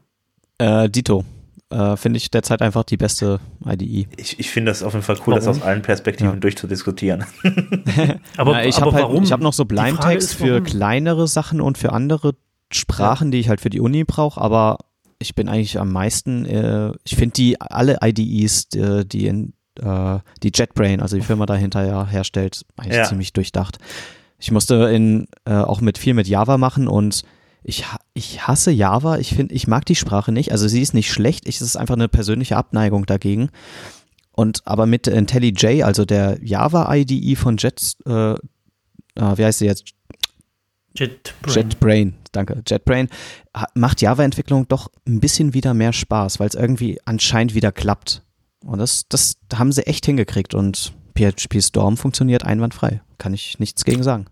Äh, 0.57 0.89
Dito. 0.89 1.23
Äh, 1.69 1.97
Finde 1.97 2.17
ich 2.17 2.31
derzeit 2.31 2.61
einfach 2.61 2.83
die 2.83 2.95
beste 2.95 3.39
IDE. 3.65 4.07
Ich, 4.15 4.39
ich 4.39 4.49
finde 4.49 4.71
das 4.71 4.83
auf 4.83 4.93
jeden 4.93 5.03
Fall 5.03 5.17
cool, 5.27 5.35
das 5.35 5.45
Warum? 5.45 5.59
aus 5.61 5.65
allen 5.67 5.81
Perspektiven 5.81 6.33
Ja. 6.35 6.39
durchzudiskutieren. 6.39 7.25
Aber, 8.37 8.53
Na, 8.53 8.65
ich 8.65 8.79
habe 8.79 8.93
halt, 8.93 9.23
ich 9.23 9.31
hab 9.33 9.41
noch 9.41 9.51
so 9.53 9.65
Blindtext 9.65 10.33
für 10.35 10.61
kleinere 10.61 11.27
Sachen 11.27 11.59
und 11.59 11.77
für 11.77 11.91
andere 11.91 12.35
Sprachen, 12.71 13.31
die 13.31 13.39
ich 13.39 13.49
halt 13.49 13.59
für 13.61 13.69
die 13.69 13.79
Uni 13.81 14.03
brauche, 14.05 14.39
aber 14.41 14.77
ich 15.19 15.35
bin 15.35 15.47
eigentlich 15.49 15.79
am 15.79 15.91
meisten, 15.91 16.45
äh, 16.45 16.91
ich 17.05 17.15
finde 17.15 17.33
die 17.33 17.59
alle 17.61 17.97
IDEs, 18.03 18.67
die, 18.69 19.07
die 19.07 19.27
in, 19.27 19.53
äh, 19.81 20.19
die 20.43 20.51
JetBrain, 20.53 21.01
also 21.01 21.15
die 21.17 21.23
Firma 21.23 21.45
dahinter 21.45 21.85
ja 21.85 22.05
herstellt, 22.05 22.65
eigentlich 22.77 22.97
Ja. 22.97 23.03
ziemlich 23.05 23.33
durchdacht. 23.33 23.77
Ich 24.37 24.51
musste 24.51 24.75
in, 24.93 25.27
äh, 25.45 25.53
auch 25.53 25.81
mit 25.81 25.97
viel 25.97 26.13
mit 26.13 26.27
Java 26.27 26.57
machen 26.57 26.87
und 26.87 27.23
ich, 27.63 27.91
ha- 27.91 27.99
ich 28.13 28.47
hasse 28.47 28.71
Java. 28.71 29.17
Ich 29.17 29.33
finde, 29.35 29.53
ich 29.55 29.67
mag 29.67 29.85
die 29.85 29.95
Sprache 29.95 30.31
nicht. 30.31 30.51
Also 30.51 30.67
sie 30.67 30.81
ist 30.81 30.93
nicht 30.93 31.11
schlecht. 31.11 31.47
Ich, 31.47 31.55
es 31.57 31.61
ist 31.61 31.75
einfach 31.77 31.95
eine 31.95 32.07
persönliche 32.07 32.55
Abneigung 32.57 33.05
dagegen. 33.05 33.49
Und 34.31 34.61
aber 34.65 34.85
mit 34.85 35.07
IntelliJ, 35.07 35.83
also 35.83 36.05
der 36.05 36.37
Java 36.43 36.93
IDE 36.93 37.35
von 37.35 37.57
Jet, 37.57 37.97
äh, 38.05 38.33
äh, 38.33 38.37
wie 39.15 39.43
heißt 39.45 39.59
sie 39.59 39.65
jetzt? 39.65 39.85
JetBrain. 40.95 41.53
JetBrain, 41.55 42.13
danke. 42.31 42.63
JetBrain 42.67 43.07
macht 43.75 44.01
Java-Entwicklung 44.01 44.67
doch 44.67 44.89
ein 45.07 45.19
bisschen 45.19 45.53
wieder 45.53 45.73
mehr 45.73 45.93
Spaß, 45.93 46.39
weil 46.39 46.47
es 46.47 46.55
irgendwie 46.55 46.99
anscheinend 47.05 47.53
wieder 47.53 47.71
klappt. 47.71 48.23
Und 48.65 48.79
das, 48.79 49.07
das 49.07 49.37
haben 49.53 49.71
sie 49.71 49.85
echt 49.85 50.05
hingekriegt 50.05 50.55
und 50.55 50.93
PHP 51.15 51.61
Storm 51.61 51.97
funktioniert 51.97 52.43
einwandfrei. 52.43 53.01
Kann 53.19 53.33
ich 53.33 53.59
nichts 53.59 53.85
gegen 53.85 54.01
sagen. 54.03 54.25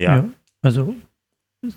Ja. 0.00 0.16
Ja. 0.16 0.28
Also, 0.62 0.94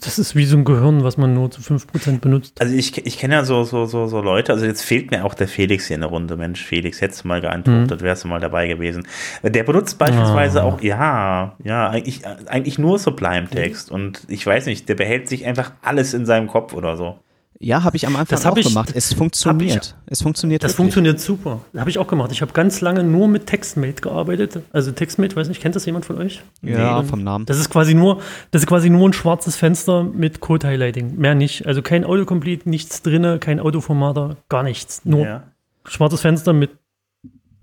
das 0.02 0.20
ist 0.20 0.36
wie 0.36 0.46
so 0.46 0.58
ein 0.58 0.64
Gehirn, 0.66 1.04
was 1.04 1.18
man 1.18 1.34
nur 1.34 1.50
zu 1.52 1.62
5% 1.62 2.20
benutzt. 2.20 2.60
Also 2.62 2.76
ich, 2.76 3.06
ich 3.06 3.18
kenne 3.18 3.36
ja 3.36 3.44
so, 3.46 3.64
so, 3.64 3.86
so, 3.86 4.08
so 4.08 4.22
Leute, 4.22 4.52
also 4.54 4.66
jetzt 4.66 4.82
fehlt 4.84 5.12
mir 5.12 5.26
auch 5.26 5.34
der 5.34 5.48
Felix 5.48 5.88
hier 5.88 5.96
in 5.96 6.02
der 6.02 6.10
Runde. 6.10 6.36
Mensch, 6.38 6.64
Felix, 6.64 7.02
hättest 7.02 7.24
du 7.24 7.28
mal 7.28 7.42
geantwortet, 7.42 8.02
wärst 8.02 8.24
du 8.24 8.28
mal 8.28 8.40
dabei 8.40 8.68
gewesen. 8.68 9.08
Der 9.44 9.64
benutzt 9.64 9.98
beispielsweise 9.98 10.62
Ah. 10.62 10.66
auch, 10.66 10.82
ja, 10.82 11.56
ja, 11.64 11.90
eigentlich, 11.90 12.22
eigentlich 12.48 12.80
nur 12.80 13.00
Sublime-Text 13.00 13.92
und 13.92 14.22
ich 14.28 14.46
weiß 14.46 14.66
nicht, 14.66 14.90
der 14.90 14.96
behält 14.96 15.28
sich 15.30 15.46
einfach 15.46 15.72
alles 15.82 16.14
in 16.14 16.26
seinem 16.26 16.48
Kopf 16.48 16.74
oder 16.74 16.96
so. 16.98 17.20
Ja, 17.62 17.84
habe 17.84 17.98
ich 17.98 18.08
am 18.08 18.16
Anfang 18.16 18.40
auch 18.46 18.56
ich- 18.56 18.68
gemacht. 18.70 18.94
Es 18.96 19.14
funktioniert. 19.14 19.94
Es 20.06 20.22
funktioniert 20.22 20.64
Das 20.64 20.72
wirklich. 20.72 20.76
funktioniert 20.78 21.20
super. 21.20 21.60
Das 21.74 21.82
habe 21.82 21.90
ich 21.90 21.98
auch 22.00 22.08
gemacht. 22.08 22.32
Ich 22.32 22.42
habe 22.42 22.54
ganz 22.54 22.80
lange 22.80 23.04
nur 23.04 23.28
mit 23.28 23.48
TextMate 23.48 24.02
gearbeitet. 24.02 24.62
Also 24.72 24.94
TextMate, 24.94 25.36
weiß 25.36 25.50
nicht, 25.50 25.62
kennt 25.62 25.76
das 25.76 25.86
jemand 25.86 26.06
von 26.06 26.18
euch? 26.18 26.42
Ja, 26.62 27.02
Nee. 27.02 27.08
vom 27.08 27.22
Namen. 27.22 27.46
Das 27.46 27.60
ist 27.60 27.70
quasi 27.70 27.94
nur, 27.94 28.22
das 28.52 28.62
ist 28.62 28.68
quasi 28.68 28.90
nur 28.90 29.10
ein 29.10 29.12
schwarzes 29.14 29.58
Fenster 29.58 30.04
mit 30.06 30.40
Code-Highlighting. 30.40 31.18
Mehr 31.18 31.36
nicht. 31.36 31.68
Also 31.68 31.82
kein 31.82 32.06
Autocomplete, 32.06 32.70
nichts 32.70 33.02
drinne, 33.02 33.40
kein 33.40 33.60
Autoformater, 33.60 34.38
gar 34.48 34.64
nichts. 34.64 35.02
Nur 35.04 35.26
Ja. 35.26 35.44
schwarzes 35.86 36.22
Fenster 36.22 36.54
mit 36.54 36.70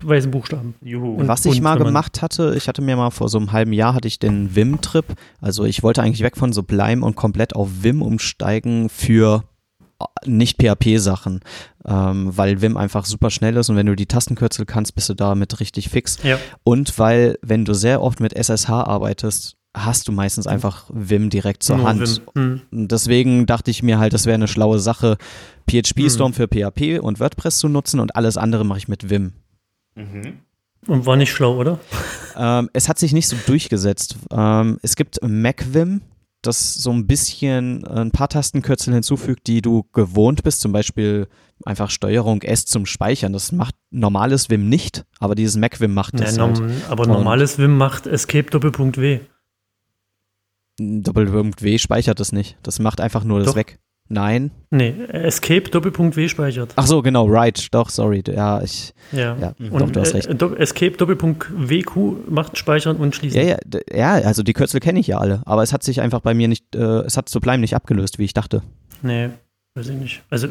weißen 0.03 0.29
Buchstaben. 0.29 0.75
Juhu. 0.83 1.15
Und- 1.15 1.27
Was 1.27 1.43
ich 1.45 1.59
mal 1.59 1.71
wenn 1.71 1.79
man- 1.79 1.87
gemacht 1.87 2.21
hatte, 2.21 2.53
ich 2.55 2.67
hatte 2.67 2.83
mir 2.83 2.95
mal 2.95 3.09
vor 3.09 3.29
so 3.29 3.39
einem 3.39 3.51
halben 3.51 3.73
Jahr 3.73 3.95
hatte 3.95 4.07
ich 4.07 4.19
den 4.19 4.55
Vim-Trip. 4.55 5.05
Also 5.41 5.63
ich 5.65 5.81
wollte 5.81 6.03
eigentlich 6.03 6.21
weg 6.21 6.37
von 6.37 6.53
Sublime 6.53 7.03
und 7.03 7.15
komplett 7.15 7.55
auf 7.55 7.67
Vim 7.81 8.03
umsteigen 8.03 8.89
für 8.89 9.43
nicht 10.25 10.61
PHP-Sachen, 10.61 11.39
ähm, 11.85 12.37
weil 12.37 12.61
Vim 12.61 12.77
einfach 12.77 13.05
super 13.05 13.29
schnell 13.29 13.55
ist 13.57 13.69
und 13.69 13.75
wenn 13.75 13.85
du 13.85 13.95
die 13.95 14.05
Tastenkürzel 14.05 14.65
kannst, 14.65 14.95
bist 14.95 15.09
du 15.09 15.13
damit 15.13 15.59
richtig 15.59 15.89
fix. 15.89 16.21
Ja. 16.23 16.37
Und 16.63 16.97
weil, 16.99 17.39
wenn 17.41 17.65
du 17.65 17.73
sehr 17.73 18.01
oft 18.01 18.19
mit 18.19 18.33
SSH 18.33 18.69
arbeitest, 18.69 19.55
hast 19.75 20.07
du 20.07 20.11
meistens 20.11 20.47
einfach 20.47 20.85
Vim 20.91 21.29
direkt 21.29 21.63
zur 21.63 21.77
Nur 21.77 21.87
Hand. 21.87 22.21
Hm. 22.35 22.61
Deswegen 22.71 23.45
dachte 23.45 23.71
ich 23.71 23.83
mir 23.83 23.99
halt, 23.99 24.13
das 24.13 24.25
wäre 24.25 24.35
eine 24.35 24.47
schlaue 24.47 24.79
Sache, 24.79 25.17
PHP 25.69 26.03
Mhm. 26.03 26.09
Storm 26.09 26.33
für 26.33 26.47
PHP 26.47 26.99
und 26.99 27.19
WordPress 27.19 27.59
zu 27.59 27.67
nutzen 27.67 27.99
und 27.99 28.15
alles 28.15 28.37
andere 28.37 28.65
mache 28.65 28.79
ich 28.79 28.87
mit 28.87 29.09
Vim. 29.09 29.33
Mhm. 29.95 30.39
Und 30.87 31.05
war 31.05 31.15
nicht 31.17 31.31
schlau, 31.31 31.57
oder? 31.57 31.79
Ähm, 32.37 32.69
es 32.73 32.87
hat 32.87 32.97
sich 32.99 33.11
nicht 33.13 33.27
so 33.27 33.35
durchgesetzt. 33.45 34.15
Ähm, 34.31 34.79
es 34.81 34.95
gibt 34.95 35.19
MacVim, 35.21 36.01
das 36.41 36.75
so 36.75 36.91
ein 36.91 37.07
bisschen 37.07 37.83
äh, 37.85 37.99
ein 38.01 38.11
paar 38.11 38.29
Tastenkürzel 38.29 38.93
hinzufügt, 38.93 39.47
die 39.47 39.61
du 39.61 39.83
gewohnt 39.93 40.43
bist, 40.43 40.61
zum 40.61 40.71
Beispiel 40.71 41.27
einfach 41.65 41.89
Steuerung 41.89 42.41
S 42.43 42.65
zum 42.65 42.85
Speichern. 42.85 43.33
Das 43.33 43.51
macht 43.51 43.75
normales 43.89 44.49
Vim 44.49 44.69
nicht, 44.69 45.05
aber 45.19 45.35
dieses 45.35 45.57
MacVim 45.57 45.93
macht 45.93 46.13
Ja, 46.13 46.25
das 46.25 46.37
halt. 46.37 46.59
norm, 46.59 46.71
aber 46.89 47.07
normales 47.07 47.57
Vim 47.57 47.75
macht 47.77 48.05
Escape 48.07 48.49
Doppelpunkt 48.51 48.97
W. 48.99 49.19
Doppelpunkt 50.79 51.63
W 51.63 51.77
speichert 51.79 52.19
das 52.19 52.31
nicht. 52.31 52.57
Das 52.61 52.79
macht 52.79 53.01
einfach 53.01 53.23
nur 53.23 53.39
das 53.39 53.49
Doch. 53.49 53.55
weg. 53.55 53.79
Nein. 54.09 54.51
Nee, 54.69 54.93
Escape 55.09 55.69
Doppelpunkt 55.69 56.15
W 56.15 56.27
speichert. 56.27 56.73
Ach 56.75 56.87
so, 56.87 57.01
genau, 57.01 57.27
right. 57.27 57.67
Doch, 57.73 57.89
sorry. 57.89 58.23
Ja, 58.27 58.61
ich. 58.61 58.93
Ja. 59.11 59.35
Ja, 59.39 59.53
Und 59.71 59.81
doch, 59.81 59.89
du 59.91 59.99
hast 59.99 60.11
äh, 60.11 60.17
recht. 60.17 60.41
Escape 60.59 60.91
Doppelpunkt 60.91 61.47
WQ 61.55 62.29
macht 62.29 62.57
speichern 62.57 62.97
und 62.97 63.15
schließen. 63.15 63.39
Ja, 63.41 63.57
ja, 63.57 63.57
ja, 63.93 64.13
also 64.25 64.43
die 64.43 64.53
Kürzel 64.53 64.79
kenne 64.79 64.99
ich 64.99 65.07
ja 65.07 65.17
alle, 65.17 65.41
aber 65.45 65.63
es 65.63 65.73
hat 65.73 65.83
sich 65.83 66.01
einfach 66.01 66.21
bei 66.21 66.33
mir 66.33 66.47
nicht, 66.47 66.75
äh, 66.75 66.79
es 66.79 67.17
hat 67.17 67.29
Sublime 67.29 67.59
nicht 67.59 67.75
abgelöst, 67.75 68.19
wie 68.19 68.25
ich 68.25 68.33
dachte. 68.33 68.61
Nee, 69.01 69.29
weiß 69.75 69.89
ich 69.89 69.95
nicht. 69.95 70.23
Also, 70.29 70.47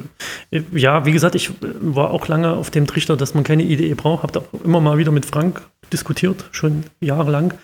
äh, 0.51 0.63
ja, 0.73 1.05
wie 1.07 1.13
gesagt, 1.13 1.35
ich 1.35 1.49
äh, 1.49 1.53
war 1.81 2.11
auch 2.11 2.29
lange 2.29 2.53
auf 2.53 2.71
dem 2.71 2.87
Trichter, 2.87 3.17
dass 3.17 3.35
man 3.35 3.45
keine 3.45 3.63
IDE 3.63 3.95
braucht. 3.95 4.23
Habe 4.23 4.33
da 4.33 4.43
immer 4.65 4.81
mal 4.81 4.99
wieder 4.99 5.13
mit 5.13 5.27
Frank 5.27 5.63
diskutiert, 5.93 6.45
schon 6.53 6.85
jahrelang. 7.01 7.55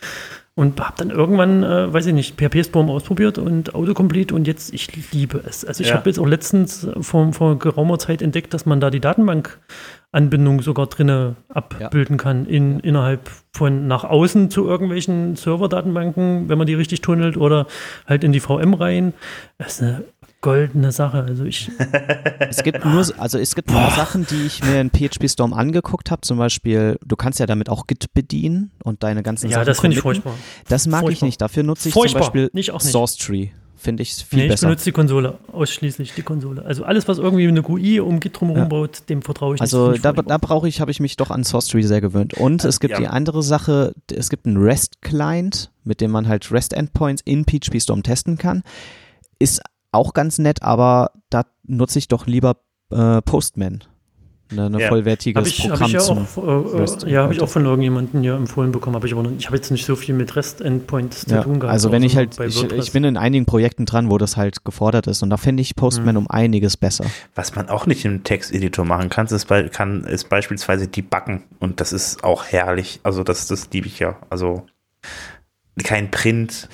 Und 0.54 0.78
habe 0.80 0.92
dann 0.98 1.08
irgendwann, 1.08 1.62
äh, 1.62 1.90
weiß 1.92 2.06
ich 2.06 2.12
nicht, 2.12 2.36
PHP-Storm 2.38 2.90
ausprobiert 2.90 3.38
und 3.38 3.74
Autocomplete 3.74 4.34
und 4.34 4.46
jetzt, 4.46 4.74
ich 4.74 5.10
liebe 5.12 5.42
es. 5.48 5.64
Also 5.64 5.82
ich 5.82 5.88
Ja. 5.88 5.94
habe 5.94 6.10
jetzt 6.10 6.18
auch 6.18 6.26
letztens 6.26 6.86
vor, 7.00 7.32
vor 7.32 7.58
geraumer 7.58 7.98
Zeit 7.98 8.20
entdeckt, 8.20 8.52
dass 8.52 8.66
man 8.66 8.78
da 8.78 8.90
die 8.90 9.00
Datenbank-Anbindung 9.00 10.60
sogar 10.60 10.88
drinne 10.88 11.36
abbilden 11.48 12.18
kann, 12.18 12.44
in, 12.44 12.80
innerhalb 12.80 13.30
von 13.54 13.86
nach 13.86 14.04
außen 14.04 14.50
zu 14.50 14.66
irgendwelchen 14.66 15.36
Server-Datenbanken, 15.36 16.50
wenn 16.50 16.58
man 16.58 16.66
die 16.66 16.74
richtig 16.74 17.00
tunnelt 17.00 17.38
oder 17.38 17.66
halt 18.06 18.22
in 18.22 18.32
die 18.32 18.40
VM 18.40 18.74
rein. 18.74 19.14
Das 19.56 19.74
ist 19.74 19.82
eine 19.82 20.04
goldene 20.42 20.92
Sache. 20.92 21.22
Also 21.22 21.44
ich, 21.44 21.70
Es 22.50 22.62
gibt 22.62 22.84
nur, 22.84 23.06
also 23.18 23.38
es 23.38 23.54
gibt 23.54 23.70
nur 23.70 23.80
Sachen, 23.92 24.26
die 24.26 24.42
ich 24.46 24.62
mir 24.62 24.80
in 24.80 24.90
PHP 24.90 25.30
Storm 25.30 25.54
angeguckt 25.54 26.10
habe. 26.10 26.20
Zum 26.20 26.36
Beispiel, 26.36 26.98
du 27.06 27.16
kannst 27.16 27.40
ja 27.40 27.46
damit 27.46 27.68
auch 27.70 27.86
Git 27.86 28.12
bedienen 28.12 28.70
und 28.84 29.02
deine 29.02 29.22
ganzen 29.22 29.48
ja, 29.48 29.58
Sachen 29.58 29.66
das 29.66 29.80
finde 29.80 29.96
ich 29.96 30.02
furchtbar. 30.02 30.34
Das 30.68 30.86
mag 30.86 30.98
ich 31.00 31.06
Furchtbar. 31.06 31.26
nicht. 31.26 31.40
Dafür 31.40 31.62
nutze 31.62 31.88
ich 31.88 31.94
Furchtbar. 31.94 32.20
zum 32.22 32.26
Beispiel 32.26 32.50
Nicht, 32.52 32.72
auch 32.72 32.82
nicht. 32.82 32.92
Source 32.92 33.16
Tree. 33.16 33.48
Finde 33.76 34.04
ich 34.04 34.14
viel 34.14 34.38
Nee, 34.38 34.44
ich 34.44 34.50
besser. 34.52 34.68
benutze 34.68 34.84
die 34.84 34.92
Konsole, 34.92 35.38
ausschließlich 35.50 36.12
die 36.14 36.22
Konsole. 36.22 36.64
Also 36.64 36.84
alles, 36.84 37.08
was 37.08 37.18
irgendwie 37.18 37.48
eine 37.48 37.62
GUI 37.62 37.98
um 37.98 38.20
Git 38.20 38.38
drumherum 38.38 38.62
Ja. 38.62 38.68
baut, 38.68 39.08
dem 39.08 39.22
vertraue 39.22 39.56
ich 39.56 39.60
Also 39.60 39.90
nicht. 39.90 40.04
da, 40.04 40.10
Finde 40.10 40.22
ich 40.22 40.28
da 40.28 40.38
brauche 40.38 40.68
ich, 40.68 40.80
habe 40.80 40.92
ich 40.92 41.00
mich 41.00 41.16
doch 41.16 41.32
an 41.32 41.42
Source 41.42 41.66
Tree 41.66 41.82
sehr 41.82 42.00
gewöhnt. 42.00 42.34
Und 42.34 42.64
es 42.64 42.78
gibt 42.78 42.92
ja. 42.92 42.98
die 43.00 43.08
andere 43.08 43.42
Sache, 43.42 43.92
es 44.14 44.28
gibt 44.30 44.46
einen 44.46 44.56
REST-Client, 44.58 45.72
mit 45.82 46.00
dem 46.00 46.12
man 46.12 46.28
halt 46.28 46.52
REST-Endpoints 46.52 47.22
in 47.24 47.44
PHP 47.44 47.80
Storm 47.80 48.02
testen 48.04 48.38
kann. 48.38 48.62
Ist 49.40 49.60
auch 49.92 50.14
ganz 50.14 50.38
nett, 50.38 50.62
aber 50.62 51.12
da 51.30 51.44
nutze 51.64 51.98
ich 51.98 52.08
doch 52.08 52.26
lieber 52.26 52.56
äh, 52.90 53.22
Postman. 53.22 53.84
Eine, 54.50 54.66
eine 54.66 54.80
Ja. 54.82 54.88
vollwertiges 54.88 55.38
Habe 55.38 55.48
ich, 55.48 55.60
hab 55.62 55.70
Programm 55.70 55.86
ich 55.86 55.92
ja 55.94 56.00
auch, 56.00 56.74
äh, 56.74 57.06
äh, 57.08 57.10
ja, 57.10 57.22
habe 57.22 57.32
ich 57.32 57.40
auch 57.40 57.48
von 57.48 57.64
irgendjemandem 57.64 58.20
hier 58.20 58.34
empfohlen 58.34 58.70
bekommen, 58.70 59.02
ich 59.02 59.14
aber 59.14 59.30
ich 59.38 59.46
habe 59.46 59.56
jetzt 59.56 59.70
nicht 59.70 59.86
so 59.86 59.96
viel 59.96 60.14
mit 60.14 60.36
REST-Endpoints 60.36 61.24
zu 61.24 61.34
Ja, 61.34 61.42
tun 61.42 61.58
gehabt. 61.58 61.72
also 61.72 61.90
wenn 61.90 62.02
ich 62.02 62.16
halt, 62.18 62.38
ich, 62.38 62.62
ich 62.70 62.92
bin 62.92 63.04
in 63.04 63.16
einigen 63.16 63.46
Projekten 63.46 63.86
dran, 63.86 64.10
wo 64.10 64.18
das 64.18 64.36
halt 64.36 64.62
gefordert 64.62 65.06
ist 65.06 65.22
und 65.22 65.30
da 65.30 65.38
finde 65.38 65.62
ich 65.62 65.74
Postman 65.74 66.16
Mhm. 66.16 66.22
um 66.22 66.26
einiges 66.30 66.76
besser. 66.76 67.06
Was 67.34 67.54
man 67.54 67.70
auch 67.70 67.86
nicht 67.86 68.04
im 68.04 68.24
Texteditor 68.24 68.84
machen 68.84 69.08
kann, 69.08 69.24
ist, 69.26 69.48
kann, 69.70 70.04
ist 70.04 70.28
beispielsweise 70.28 70.86
debuggen. 70.86 71.44
Und 71.58 71.80
das 71.80 71.94
ist 71.94 72.22
auch 72.22 72.44
herrlich. 72.44 73.00
Also, 73.04 73.24
das, 73.24 73.46
das 73.46 73.70
liebe 73.72 73.86
ich 73.86 74.00
ja. 74.00 74.16
Also, 74.28 74.66
kein 75.82 76.10
Print, 76.10 76.68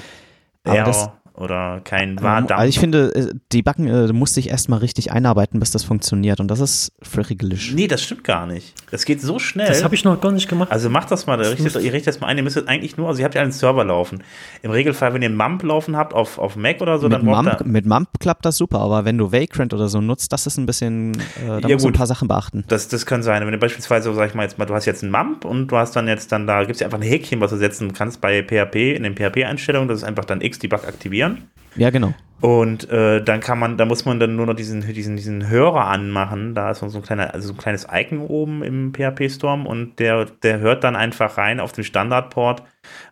Aber 0.65 0.77
Error 0.77 0.87
das- 0.87 1.09
oder 1.39 1.81
kein 1.85 2.11
Ähm, 2.11 2.23
Wahrdump. 2.23 2.51
Also 2.59 2.69
ich 2.69 2.79
finde, 2.79 3.15
äh, 3.15 3.35
die 3.53 3.63
Backen 3.63 3.87
äh, 3.87 4.13
musst 4.13 4.37
dich 4.37 4.51
erstmal 4.51 4.81
richtig 4.81 5.13
einarbeiten, 5.13 5.61
bis 5.61 5.71
das 5.71 5.85
funktioniert 5.85 6.41
und 6.41 6.49
das 6.49 6.61
ist 6.61 6.93
frickelisch. 7.03 7.73
Nee, 7.75 7.87
das 7.87 8.03
stimmt 8.03 8.25
gar 8.25 8.47
nicht. 8.47 8.75
Das 8.91 9.05
geht 9.05 9.21
so 9.21 9.39
schnell. 9.39 9.69
das 9.69 9.85
habe 9.85 9.95
ich 9.95 10.05
noch 10.05 10.21
gar 10.21 10.33
nicht 10.33 10.49
gemacht. 10.49 10.71
Also 10.73 10.91
macht 10.91 11.11
das 11.11 11.27
mal, 11.27 11.41
richtet, 11.41 11.75
muss- 11.75 11.83
ihr 11.83 11.93
richtet 11.93 12.15
das 12.15 12.21
mal 12.21 12.27
ein, 12.29 12.37
ihr 12.39 12.43
müsstet 12.43 12.69
eigentlich 12.69 12.97
nur, 12.97 13.09
also 13.09 13.21
ihr 13.21 13.25
habt 13.25 13.35
ja 13.35 13.43
einen 13.43 13.53
Server 13.53 13.85
laufen. 13.85 14.23
Im 14.63 14.71
Regelfall, 14.71 15.15
wenn 15.15 15.23
ihr 15.23 15.31
MAMP 15.31 15.63
laufen 15.63 15.97
habt 15.97 16.13
auf, 16.15 16.39
auf 16.39 16.57
Mac 16.57 16.81
oder 16.81 16.99
so, 16.99 17.09
mit, 17.09 17.19
dann 17.19 17.27
braucht 17.27 17.45
Mump, 17.45 17.61
ihr, 17.61 17.67
mit 17.67 17.87
Mump 17.87 18.09
klappt 18.21 18.45
das 18.45 18.57
super, 18.57 18.81
aber 18.81 19.05
wenn 19.05 19.17
du 19.19 19.31
Vagrant 19.33 19.73
oder 19.75 19.89
so 19.89 20.01
nutzt, 20.01 20.33
das 20.33 20.47
ist 20.47 20.57
ein 20.59 20.67
bisschen, 20.67 21.15
äh, 21.15 21.61
da 21.61 21.69
Ja, 21.69 21.75
musst 21.77 21.85
du 21.85 21.89
ein 21.91 21.93
paar 21.95 22.07
Sachen 22.07 22.29
beachten. 22.29 22.65
das, 22.69 22.89
das 22.89 23.07
kann 23.07 23.23
sein. 23.23 23.45
Wenn 23.45 23.53
du 23.53 23.59
beispielsweise, 23.59 24.13
sag 24.15 24.29
ich 24.29 24.35
mal 24.35 24.43
jetzt 24.43 24.59
mal, 24.59 24.65
du 24.67 24.75
hast 24.75 24.87
jetzt 24.87 25.03
einen 25.03 25.13
MAMP 25.13 25.45
und 25.45 25.69
du 25.69 25.77
hast 25.77 25.95
dann 25.95 26.09
jetzt 26.09 26.33
dann, 26.33 26.47
da 26.47 26.61
gibt 26.61 26.73
es 26.73 26.81
ja 26.81 26.87
einfach 26.87 26.99
ein 26.99 27.03
Häkchen, 27.07 27.41
was 27.41 27.51
du 27.51 27.57
setzen 27.59 27.93
kannst 27.93 28.21
bei 28.21 28.43
PHP, 28.43 28.97
in 28.97 29.03
den 29.05 29.15
PHP-Einstellungen, 29.15 29.89
das 29.89 29.99
ist 29.99 30.05
einfach 30.05 30.25
dann 30.25 30.41
Xdebug 30.41 30.85
aktivieren. 30.87 31.28
Ja, 31.77 31.91
genau. 31.91 32.15
Und 32.41 32.89
äh, 32.89 33.23
dann 33.23 33.41
kann 33.41 33.59
man, 33.59 33.77
da 33.79 33.85
muss 33.85 34.05
man 34.05 34.21
dann 34.21 34.37
nur 34.37 34.47
noch 34.47 34.55
diesen, 34.55 34.83
diesen, 34.83 35.17
diesen 35.17 35.49
Hörer 35.49 35.87
anmachen. 35.89 36.55
Da 36.55 36.71
ist 36.71 36.79
so 36.79 36.87
ein 36.87 37.03
kleiner, 37.03 37.35
also 37.35 37.49
so 37.49 37.55
ein 37.55 37.57
kleines 37.57 37.87
Icon 37.91 38.21
oben 38.21 38.63
im 38.63 38.93
PHP-Storm 38.95 39.67
und 39.67 39.99
der, 39.99 40.27
der 40.27 40.61
hört 40.61 40.85
dann 40.85 40.95
einfach 40.95 41.37
rein 41.37 41.59
auf 41.59 41.73
den 41.73 41.83
Standardport 41.83 42.63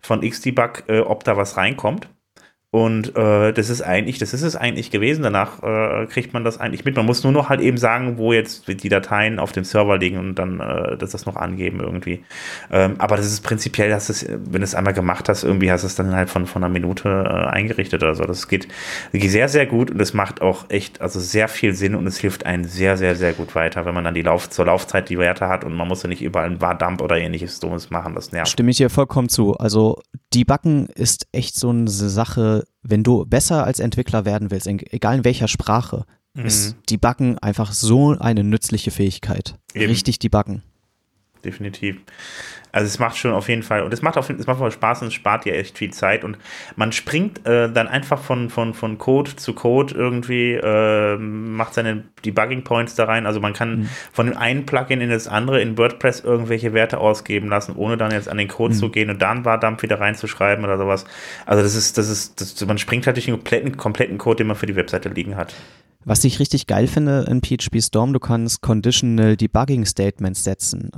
von 0.00 0.20
Xdebug, 0.20 0.84
äh, 0.88 1.00
ob 1.00 1.24
da 1.24 1.36
was 1.36 1.56
reinkommt. 1.56 2.08
Und 2.76 3.16
äh, 3.16 3.54
das 3.54 3.70
ist 3.70 3.80
eigentlich, 3.80 4.18
das 4.18 4.34
ist 4.34 4.42
es 4.42 4.54
eigentlich 4.54 4.90
gewesen. 4.90 5.22
Danach 5.22 5.62
äh, 5.62 6.04
kriegt 6.08 6.34
man 6.34 6.44
das 6.44 6.60
eigentlich 6.60 6.84
mit. 6.84 6.94
Man 6.94 7.06
muss 7.06 7.24
nur 7.24 7.32
noch 7.32 7.48
halt 7.48 7.62
eben 7.62 7.78
sagen, 7.78 8.18
wo 8.18 8.34
jetzt 8.34 8.68
die 8.68 8.90
Dateien 8.90 9.38
auf 9.38 9.52
dem 9.52 9.64
Server 9.64 9.96
liegen 9.96 10.18
und 10.18 10.34
dann 10.34 10.60
äh, 10.60 10.98
das, 10.98 11.12
das 11.12 11.24
noch 11.24 11.36
angeben 11.36 11.80
irgendwie. 11.80 12.22
Ähm, 12.70 12.96
aber 12.98 13.16
das 13.16 13.28
ist 13.28 13.40
prinzipiell, 13.40 13.88
dass 13.88 14.10
es, 14.10 14.28
wenn 14.28 14.60
du 14.60 14.62
es 14.62 14.74
einmal 14.74 14.92
gemacht 14.92 15.30
hast, 15.30 15.42
irgendwie 15.42 15.72
hast 15.72 15.84
du 15.84 15.86
es 15.86 15.94
dann 15.94 16.14
halt 16.14 16.28
von, 16.28 16.44
von 16.44 16.62
einer 16.62 16.70
Minute 16.70 17.08
äh, 17.08 17.48
eingerichtet 17.50 18.02
oder 18.02 18.14
so. 18.14 18.24
Das 18.24 18.46
geht, 18.46 18.68
sehr, 19.10 19.48
sehr 19.48 19.64
gut 19.64 19.90
und 19.90 19.98
es 19.98 20.12
macht 20.12 20.42
auch 20.42 20.66
echt, 20.68 21.00
also 21.00 21.18
sehr 21.18 21.48
viel 21.48 21.72
Sinn 21.72 21.94
und 21.94 22.06
es 22.06 22.18
hilft 22.18 22.44
einen 22.44 22.64
sehr, 22.64 22.98
sehr, 22.98 23.16
sehr 23.16 23.32
gut 23.32 23.54
weiter, 23.54 23.86
wenn 23.86 23.94
man 23.94 24.04
dann 24.04 24.12
die 24.12 24.20
Lauf 24.20 24.50
zur 24.50 24.66
Laufzeit 24.66 25.08
die 25.08 25.16
Werte 25.16 25.48
hat 25.48 25.64
und 25.64 25.74
man 25.74 25.88
muss 25.88 26.02
ja 26.02 26.10
nicht 26.10 26.20
überall 26.20 26.50
ein 26.50 26.60
Wardump 26.60 27.00
oder 27.00 27.16
ähnliches 27.16 27.58
Dummes 27.58 27.88
machen. 27.88 28.14
Das 28.14 28.32
nervt. 28.32 28.50
Stimme 28.50 28.70
ich 28.70 28.76
dir 28.76 28.90
vollkommen 28.90 29.30
zu. 29.30 29.54
Also 29.54 29.98
Debuggen 30.34 30.88
ist 30.94 31.26
echt 31.32 31.54
so 31.54 31.70
eine 31.70 31.88
Sache, 31.88 32.64
wenn 32.88 33.02
du 33.02 33.24
besser 33.24 33.64
als 33.64 33.80
Entwickler 33.80 34.24
werden 34.24 34.50
willst, 34.50 34.66
egal 34.66 35.18
in 35.18 35.24
welcher 35.24 35.48
Sprache, 35.48 36.04
mhm. 36.34 36.46
ist 36.46 36.76
Debuggen 36.90 37.38
einfach 37.38 37.72
so 37.72 38.16
eine 38.18 38.44
nützliche 38.44 38.90
Fähigkeit. 38.90 39.58
Eben. 39.74 39.86
Richtig 39.86 40.18
debuggen. 40.18 40.62
Definitiv. 41.44 41.98
Also 42.76 42.88
es 42.88 42.98
macht 42.98 43.16
schon 43.16 43.32
auf 43.32 43.48
jeden 43.48 43.62
Fall, 43.62 43.82
und 43.84 43.94
es 43.94 44.02
macht, 44.02 44.18
auf, 44.18 44.28
es 44.28 44.46
macht 44.46 44.70
Spaß 44.70 45.00
und 45.00 45.08
es 45.08 45.14
spart 45.14 45.46
ja 45.46 45.54
echt 45.54 45.78
viel 45.78 45.94
Zeit 45.94 46.24
und 46.24 46.36
man 46.76 46.92
springt 46.92 47.46
äh, 47.46 47.72
dann 47.72 47.88
einfach 47.88 48.20
von, 48.20 48.50
von, 48.50 48.74
von 48.74 48.98
Code 48.98 49.34
zu 49.34 49.54
Code 49.54 49.94
irgendwie, 49.94 50.52
äh, 50.52 51.16
macht 51.16 51.72
seine 51.72 52.04
Debugging 52.22 52.64
Points 52.64 52.94
da 52.94 53.04
rein. 53.04 53.24
Also 53.24 53.40
man 53.40 53.54
kann 53.54 53.78
mhm. 53.78 53.88
von 54.12 54.26
dem 54.26 54.36
einen 54.36 54.66
Plugin 54.66 55.00
in 55.00 55.08
das 55.08 55.26
andere 55.26 55.62
in 55.62 55.78
WordPress 55.78 56.20
irgendwelche 56.20 56.74
Werte 56.74 56.98
ausgeben 56.98 57.48
lassen, 57.48 57.76
ohne 57.76 57.96
dann 57.96 58.10
jetzt 58.10 58.28
an 58.28 58.36
den 58.36 58.48
Code 58.48 58.74
mhm. 58.74 58.78
zu 58.78 58.90
gehen 58.90 59.08
und 59.08 59.22
dann 59.22 59.46
Wardump 59.46 59.82
wieder 59.82 59.98
reinzuschreiben 59.98 60.62
oder 60.62 60.76
sowas. 60.76 61.06
Also 61.46 61.62
das 61.62 61.74
ist, 61.74 61.96
das 61.96 62.10
ist, 62.10 62.42
das, 62.42 62.66
man 62.66 62.76
springt 62.76 63.06
halt 63.06 63.16
durch 63.16 63.24
den 63.24 63.36
kompletten, 63.36 63.78
kompletten 63.78 64.18
Code, 64.18 64.36
den 64.36 64.48
man 64.48 64.56
für 64.56 64.66
die 64.66 64.76
Webseite 64.76 65.08
liegen 65.08 65.36
hat. 65.36 65.54
Was 66.04 66.22
ich 66.24 66.40
richtig 66.40 66.66
geil 66.66 66.88
finde 66.88 67.24
in 67.26 67.40
PHP 67.40 67.82
Storm, 67.82 68.12
du 68.12 68.20
kannst 68.20 68.60
Conditional 68.60 69.38
Debugging 69.38 69.86
Statements 69.86 70.44
setzen. 70.44 70.90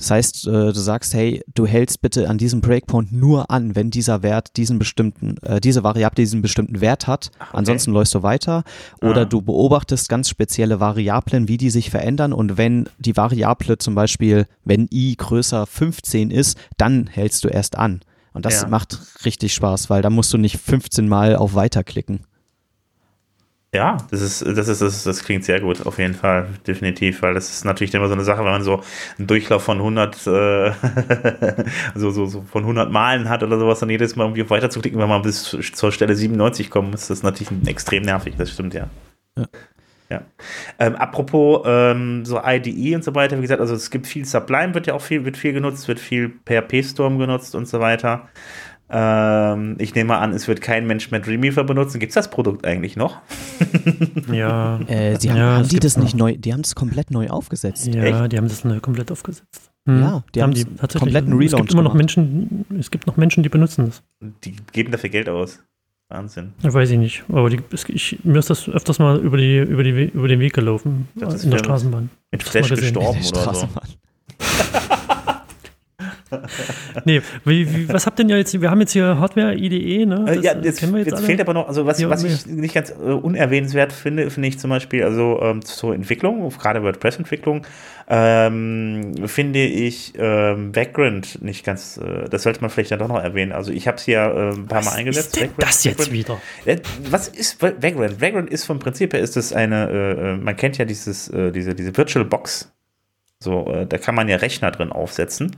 Das 0.00 0.10
heißt, 0.10 0.46
äh, 0.46 0.50
du 0.50 0.72
sagst, 0.72 1.12
hey, 1.12 1.42
du 1.54 1.66
hältst 1.66 2.00
bitte 2.00 2.30
an 2.30 2.38
diesem 2.38 2.62
Breakpoint 2.62 3.12
nur 3.12 3.50
an, 3.50 3.76
wenn 3.76 3.90
dieser 3.90 4.22
Wert 4.22 4.56
diesen 4.56 4.78
bestimmten, 4.78 5.36
äh, 5.42 5.60
diese 5.60 5.84
Variable 5.84 6.22
diesen 6.22 6.40
bestimmten 6.40 6.80
Wert 6.80 7.06
hat. 7.06 7.30
Okay. 7.38 7.50
Ansonsten 7.52 7.92
läufst 7.92 8.14
du 8.14 8.22
weiter. 8.22 8.64
Oder 9.02 9.22
ah. 9.22 9.24
du 9.26 9.42
beobachtest 9.42 10.08
ganz 10.08 10.30
spezielle 10.30 10.80
Variablen, 10.80 11.48
wie 11.48 11.58
die 11.58 11.68
sich 11.68 11.90
verändern. 11.90 12.32
Und 12.32 12.56
wenn 12.56 12.88
die 12.98 13.14
Variable 13.14 13.76
zum 13.76 13.94
Beispiel, 13.94 14.46
wenn 14.64 14.88
i 14.90 15.14
größer 15.18 15.66
15 15.66 16.30
ist, 16.30 16.56
dann 16.78 17.06
hältst 17.06 17.44
du 17.44 17.48
erst 17.48 17.76
an. 17.76 18.00
Und 18.32 18.46
das 18.46 18.62
ja. 18.62 18.68
macht 18.68 18.98
richtig 19.26 19.52
Spaß, 19.52 19.90
weil 19.90 20.00
da 20.00 20.08
musst 20.08 20.32
du 20.32 20.38
nicht 20.38 20.56
15 20.56 21.08
Mal 21.08 21.36
auf 21.36 21.54
Weiter 21.54 21.84
klicken. 21.84 22.20
Ja, 23.72 23.98
das 24.10 24.20
ist, 24.20 24.44
das 24.44 24.66
ist, 24.66 24.82
das, 24.82 25.04
das 25.04 25.22
klingt 25.22 25.44
sehr 25.44 25.60
gut, 25.60 25.86
auf 25.86 25.98
jeden 25.98 26.14
Fall, 26.14 26.48
definitiv, 26.66 27.22
weil 27.22 27.34
das 27.34 27.50
ist 27.50 27.64
natürlich 27.64 27.94
immer 27.94 28.08
so 28.08 28.14
eine 28.14 28.24
Sache, 28.24 28.38
wenn 28.38 28.50
man 28.50 28.64
so 28.64 28.82
einen 29.16 29.28
Durchlauf 29.28 29.62
von 29.62 29.78
100, 29.78 30.26
äh, 30.26 30.72
so, 31.94 32.10
so, 32.10 32.26
so 32.26 32.42
von 32.42 32.64
100 32.64 32.90
Malen 32.90 33.28
hat 33.28 33.44
oder 33.44 33.60
sowas, 33.60 33.78
dann 33.78 33.88
jedes 33.88 34.16
Mal 34.16 34.24
irgendwie 34.24 34.50
weiter 34.50 34.70
zu 34.70 34.80
klicken, 34.80 34.98
wenn 34.98 35.08
man 35.08 35.22
bis 35.22 35.56
zur 35.72 35.92
Stelle 35.92 36.16
97 36.16 36.68
kommt, 36.68 36.92
ist 36.96 37.10
das 37.10 37.22
natürlich 37.22 37.52
extrem 37.68 38.02
nervig, 38.02 38.34
das 38.36 38.50
stimmt, 38.50 38.74
ja. 38.74 38.90
Ja. 39.38 39.46
ja. 40.10 40.22
Ähm, 40.80 40.96
apropos 40.96 41.62
ähm, 41.64 42.24
so 42.24 42.40
IDE 42.44 42.96
und 42.96 43.04
so 43.04 43.14
weiter, 43.14 43.36
wie 43.38 43.42
gesagt, 43.42 43.60
also 43.60 43.76
es 43.76 43.92
gibt 43.92 44.08
viel 44.08 44.24
Sublime, 44.24 44.74
wird 44.74 44.88
ja 44.88 44.94
auch 44.94 45.02
viel, 45.02 45.24
wird 45.24 45.36
viel 45.36 45.52
genutzt, 45.52 45.86
wird 45.86 46.00
viel 46.00 46.32
PHP-Storm 46.44 47.20
genutzt 47.20 47.54
und 47.54 47.68
so 47.68 47.78
weiter. 47.78 48.28
Ähm, 48.92 49.76
ich 49.78 49.94
nehme 49.94 50.18
an, 50.18 50.32
es 50.32 50.48
wird 50.48 50.60
kein 50.60 50.86
Mensch 50.86 51.10
mehr 51.10 51.20
Dreamweaver 51.20 51.64
benutzen. 51.64 52.00
Gibt 52.00 52.10
es 52.10 52.14
das 52.14 52.28
Produkt 52.28 52.66
eigentlich 52.66 52.96
noch? 52.96 53.18
ja. 54.32 54.80
Äh, 54.88 55.16
sie 55.18 55.30
haben, 55.30 55.38
ja, 55.38 55.58
haben 55.58 55.68
die 55.68 55.78
das 55.78 55.96
nicht 55.96 56.16
neu, 56.16 56.36
die 56.36 56.52
haben 56.52 56.60
es 56.60 56.74
komplett 56.74 57.10
neu 57.10 57.28
aufgesetzt. 57.28 57.86
Ja, 57.86 58.02
Echt? 58.02 58.32
die 58.32 58.36
haben 58.36 58.48
das 58.48 58.64
neu 58.64 58.80
komplett 58.80 59.12
aufgesetzt. 59.12 59.70
Hm. 59.86 60.00
Ja, 60.00 60.24
die 60.34 60.42
haben, 60.42 60.52
die 60.52 60.64
tatsächlich 60.64 61.00
kompletten 61.00 61.32
Relaunch 61.32 61.52
Es 61.52 61.56
gibt 61.56 61.72
immer 61.72 61.82
noch 61.82 61.94
Menschen, 61.94 62.66
es 62.78 62.90
gibt 62.90 63.06
noch 63.06 63.16
Menschen, 63.16 63.42
die 63.42 63.48
benutzen 63.48 63.86
das. 63.86 64.02
Die 64.44 64.56
geben 64.72 64.90
dafür 64.90 65.10
Geld 65.10 65.28
aus. 65.28 65.60
Wahnsinn. 66.08 66.54
Weiß 66.60 66.90
ich 66.90 66.98
nicht. 66.98 67.24
Aber 67.28 67.48
die, 67.48 67.60
ich, 67.88 68.18
mir 68.24 68.40
ist 68.40 68.50
das 68.50 68.68
öfters 68.68 68.98
mal 68.98 69.18
über, 69.20 69.36
die, 69.36 69.58
über, 69.58 69.84
die, 69.84 70.10
über 70.12 70.26
den 70.26 70.40
Weg 70.40 70.52
gelaufen. 70.54 71.06
in 71.14 71.50
der 71.50 71.58
Straßenbahn. 71.58 72.10
Mit 72.32 72.42
Flash 72.42 72.68
gestorben 72.68 73.20
oder 73.20 73.54
so. 73.54 73.68
nee, 77.04 77.22
wie, 77.44 77.74
wie, 77.74 77.88
was 77.88 78.06
habt 78.06 78.18
denn 78.18 78.28
ja 78.28 78.36
jetzt, 78.36 78.60
wir 78.60 78.70
haben 78.70 78.80
jetzt 78.80 78.92
hier 78.92 79.18
Hardware 79.18 79.54
IDE, 79.54 80.06
ne? 80.06 80.24
Äh, 80.28 80.34
das, 80.36 80.44
ja, 80.44 80.54
jetzt, 80.56 80.80
jetzt, 80.80 81.06
jetzt 81.06 81.24
fehlt 81.24 81.40
aber 81.40 81.54
noch, 81.54 81.68
also 81.68 81.86
was, 81.86 82.00
ja, 82.00 82.08
was 82.08 82.24
ich 82.24 82.46
nicht 82.46 82.74
ganz 82.74 82.92
uh, 82.92 83.14
unerwähnenswert 83.14 83.92
finde, 83.92 84.30
finde 84.30 84.48
ich 84.48 84.58
zum 84.58 84.70
Beispiel, 84.70 85.04
also 85.04 85.40
ähm, 85.42 85.64
zur 85.64 85.94
Entwicklung, 85.94 86.48
gerade 86.50 86.82
WordPress-Entwicklung, 86.82 87.66
ähm, 88.12 89.14
finde 89.26 89.60
ich 89.60 90.14
ähm, 90.18 90.72
Background 90.72 91.40
nicht 91.42 91.64
ganz, 91.64 91.96
äh, 91.96 92.28
das 92.28 92.42
sollte 92.42 92.60
man 92.60 92.68
vielleicht 92.68 92.90
dann 92.90 92.98
doch 92.98 93.08
noch 93.08 93.22
erwähnen. 93.22 93.52
Also 93.52 93.70
ich 93.70 93.86
habe 93.86 93.98
es 93.98 94.04
hier 94.04 94.18
äh, 94.18 94.50
ein 94.50 94.66
paar 94.66 94.78
was 94.78 94.86
Mal 94.86 94.96
eingesetzt. 94.96 95.36
Ist 95.36 95.42
denn 95.42 95.50
das 95.58 95.84
jetzt 95.84 96.10
Background. 96.10 96.12
wieder? 96.12 96.40
Äh, 96.64 96.80
was 97.08 97.28
ist 97.28 97.60
Background? 97.60 98.18
Background 98.18 98.50
ist 98.50 98.64
vom 98.64 98.80
Prinzip 98.80 99.12
her 99.12 99.20
ist 99.20 99.36
es 99.36 99.52
eine, 99.52 99.88
äh, 99.88 100.32
äh, 100.32 100.36
man 100.36 100.56
kennt 100.56 100.76
ja 100.78 100.84
dieses, 100.84 101.30
diese, 101.30 101.74
diese 101.74 101.96
Virtual 101.96 102.24
Box 102.24 102.72
so, 103.42 103.66
äh, 103.72 103.86
da 103.86 103.96
kann 103.96 104.14
man 104.14 104.28
ja 104.28 104.36
Rechner 104.36 104.70
drin 104.70 104.92
aufsetzen 104.92 105.56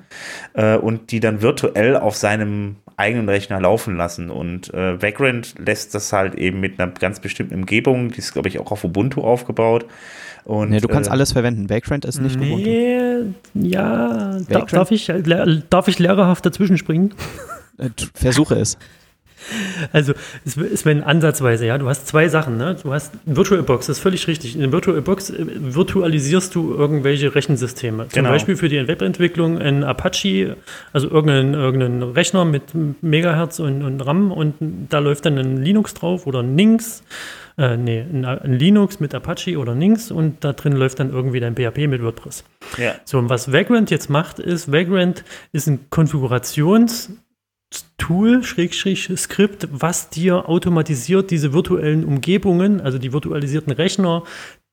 äh, 0.55 0.77
und 0.77 1.11
die 1.11 1.19
dann 1.19 1.43
virtuell 1.43 1.97
auf 1.97 2.15
seinem 2.15 2.77
eigenen 2.97 3.29
Rechner 3.29 3.61
laufen 3.61 3.97
lassen. 3.97 4.31
Und 4.31 4.73
äh, 4.73 5.03
Vagrant 5.03 5.55
lässt 5.59 5.93
das 5.95 6.13
halt 6.13 6.37
eben 6.37 6.61
mit 6.61 6.79
einer 6.79 6.93
ganz 6.93 7.19
bestimmten 7.19 7.55
Umgebung, 7.55 8.13
die 8.13 8.19
ist, 8.19 8.33
glaube 8.33 8.49
ich, 8.49 8.61
auch 8.61 8.71
auf 8.71 8.85
Ubuntu 8.85 9.23
aufgebaut. 9.23 9.87
Und, 10.45 10.71
nee, 10.71 10.81
du 10.81 10.87
kannst 10.87 11.09
äh, 11.09 11.13
alles 11.13 11.33
verwenden. 11.33 11.71
Vagrant 11.71 12.05
ist 12.05 12.21
nicht 12.21 12.39
nee, 12.39 12.53
Ubuntu. 12.53 13.35
Ja, 13.55 14.39
Vagrant? 14.49 14.73
darf 14.73 14.91
ich, 14.93 15.13
darf 15.69 15.89
ich 15.89 15.99
lehrerhaft 15.99 16.47
dazwischen 16.47 16.79
springen? 16.79 17.15
Äh, 17.79 17.89
versuche 18.15 18.55
es. 18.57 18.79
Also, 19.93 20.13
es 20.45 20.57
ist 20.57 20.87
wenn 20.87 21.03
ansatzweise, 21.03 21.67
ja, 21.67 21.79
du 21.79 21.89
hast 21.89 22.07
zwei 22.07 22.29
Sachen, 22.29 22.57
ne? 22.57 22.77
Du 22.83 22.93
hast 22.93 23.13
VirtualBox, 23.27 23.87
das 23.87 23.99
ist 23.99 24.03
völlig 24.03 24.27
richtig. 24.27 24.55
In 24.55 24.61
der 24.61 24.73
VirtualBox 24.73 25.31
äh, 25.31 25.47
virtualisierst 25.59 26.55
du 26.55 26.75
irgendwelche 26.75 27.35
Rechensysteme. 27.35 28.09
Zum 28.09 28.23
genau. 28.23 28.31
Beispiel 28.31 28.57
für 28.57 28.69
die 28.69 28.87
Webentwicklung 28.87 29.59
ein 29.59 29.85
Apache, 29.85 30.57
also 30.93 31.11
irgendeinen, 31.11 31.55
irgendeinen 31.55 32.03
Rechner 32.03 32.45
mit 32.45 32.63
Megahertz 33.03 33.59
und, 33.61 33.83
und 33.83 34.01
RAM 34.01 34.33
und 34.33 34.55
da 34.89 34.99
läuft 34.99 35.27
dann 35.27 35.39
ein 35.39 35.63
Linux 35.63 35.95
drauf 35.95 36.27
oder 36.27 36.41
ein 36.41 36.55
Nix. 36.55 37.03
Äh, 37.59 37.77
nee, 37.77 38.01
ein, 38.01 38.25
ein, 38.25 38.59
Linux 38.59 39.01
mit 39.01 39.15
Apache 39.15 39.59
oder 39.59 39.75
Nix 39.75 40.11
und 40.11 40.43
da 40.43 40.53
drin 40.53 40.73
läuft 40.73 41.01
dann 41.01 41.11
irgendwie 41.11 41.41
dein 41.41 41.55
PHP 41.55 41.87
mit 41.87 42.03
WordPress. 42.03 42.45
Ja. 42.79 42.95
So, 43.05 43.19
und 43.19 43.29
was 43.29 43.53
Vagrant 43.53 43.91
jetzt 43.91 44.09
macht, 44.09 44.39
ist, 44.39 44.73
Vagrant 44.73 45.25
ist 45.53 45.67
ein 45.67 45.87
Konfigurations- 45.91 47.11
Tool, 47.99 48.43
Schrägstrich 48.43 49.11
Skript, 49.17 49.69
was 49.71 50.11
dir 50.11 50.49
automatisiert 50.49 51.31
diese 51.31 51.53
virtuellen 51.53 52.05
Umgebungen, 52.05 52.81
also 52.81 52.99
die 52.99 53.13
virtualisierten 53.13 53.73
Rechner, 53.73 54.25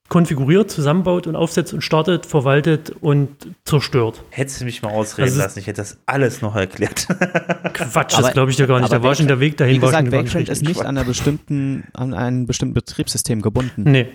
konfiguriert, 0.10 0.70
zusammenbaut 0.72 1.28
und 1.28 1.36
aufsetzt 1.36 1.74
und 1.74 1.82
startet, 1.82 2.26
verwaltet 2.26 2.92
und 3.00 3.30
zerstört. 3.64 4.24
Hättest 4.32 4.60
du 4.60 4.66
mich 4.66 4.82
mal 4.82 4.90
ausreden 4.90 5.30
also, 5.30 5.40
lassen, 5.40 5.60
ich 5.60 5.68
hätte 5.68 5.82
das 5.82 6.00
alles 6.08 6.42
noch 6.42 6.56
erklärt. 6.56 7.08
Quatsch, 7.74 8.18
das 8.18 8.34
glaube 8.34 8.52
ich 8.52 8.58
dir 8.58 8.68
gar 8.68 8.80
nicht. 8.80 8.92
Da 8.92 9.02
war 9.04 9.16
schon 9.16 9.28
der 9.28 9.40
Weg 9.40 9.56
dahin. 9.58 9.76
Wie 9.76 9.80
gesagt, 9.80 10.12
Vagrant 10.12 10.50
ist 10.50 10.64
nicht 10.64 10.82
an, 10.82 10.98
einer 10.98 11.04
bestimmten, 11.06 11.86
an 11.94 12.14
ein 12.14 12.48
bestimmtes 12.48 12.84
Betriebssystem 12.84 13.42
gebunden. 13.42 13.84
Nee. 13.84 14.08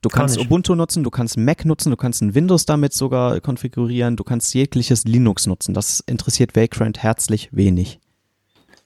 Du 0.00 0.10
kannst 0.10 0.38
Ubuntu 0.38 0.74
nutzen, 0.74 1.02
du 1.02 1.08
kannst 1.08 1.38
Mac 1.38 1.64
nutzen, 1.64 1.90
du 1.90 1.96
kannst 1.96 2.20
ein 2.20 2.34
Windows 2.34 2.66
damit 2.66 2.92
sogar 2.92 3.40
konfigurieren, 3.40 4.16
du 4.16 4.24
kannst 4.24 4.52
jegliches 4.52 5.04
Linux 5.04 5.46
nutzen. 5.46 5.72
Das 5.72 6.00
interessiert 6.00 6.56
Vagrant 6.56 7.02
herzlich 7.02 7.48
wenig. 7.52 8.00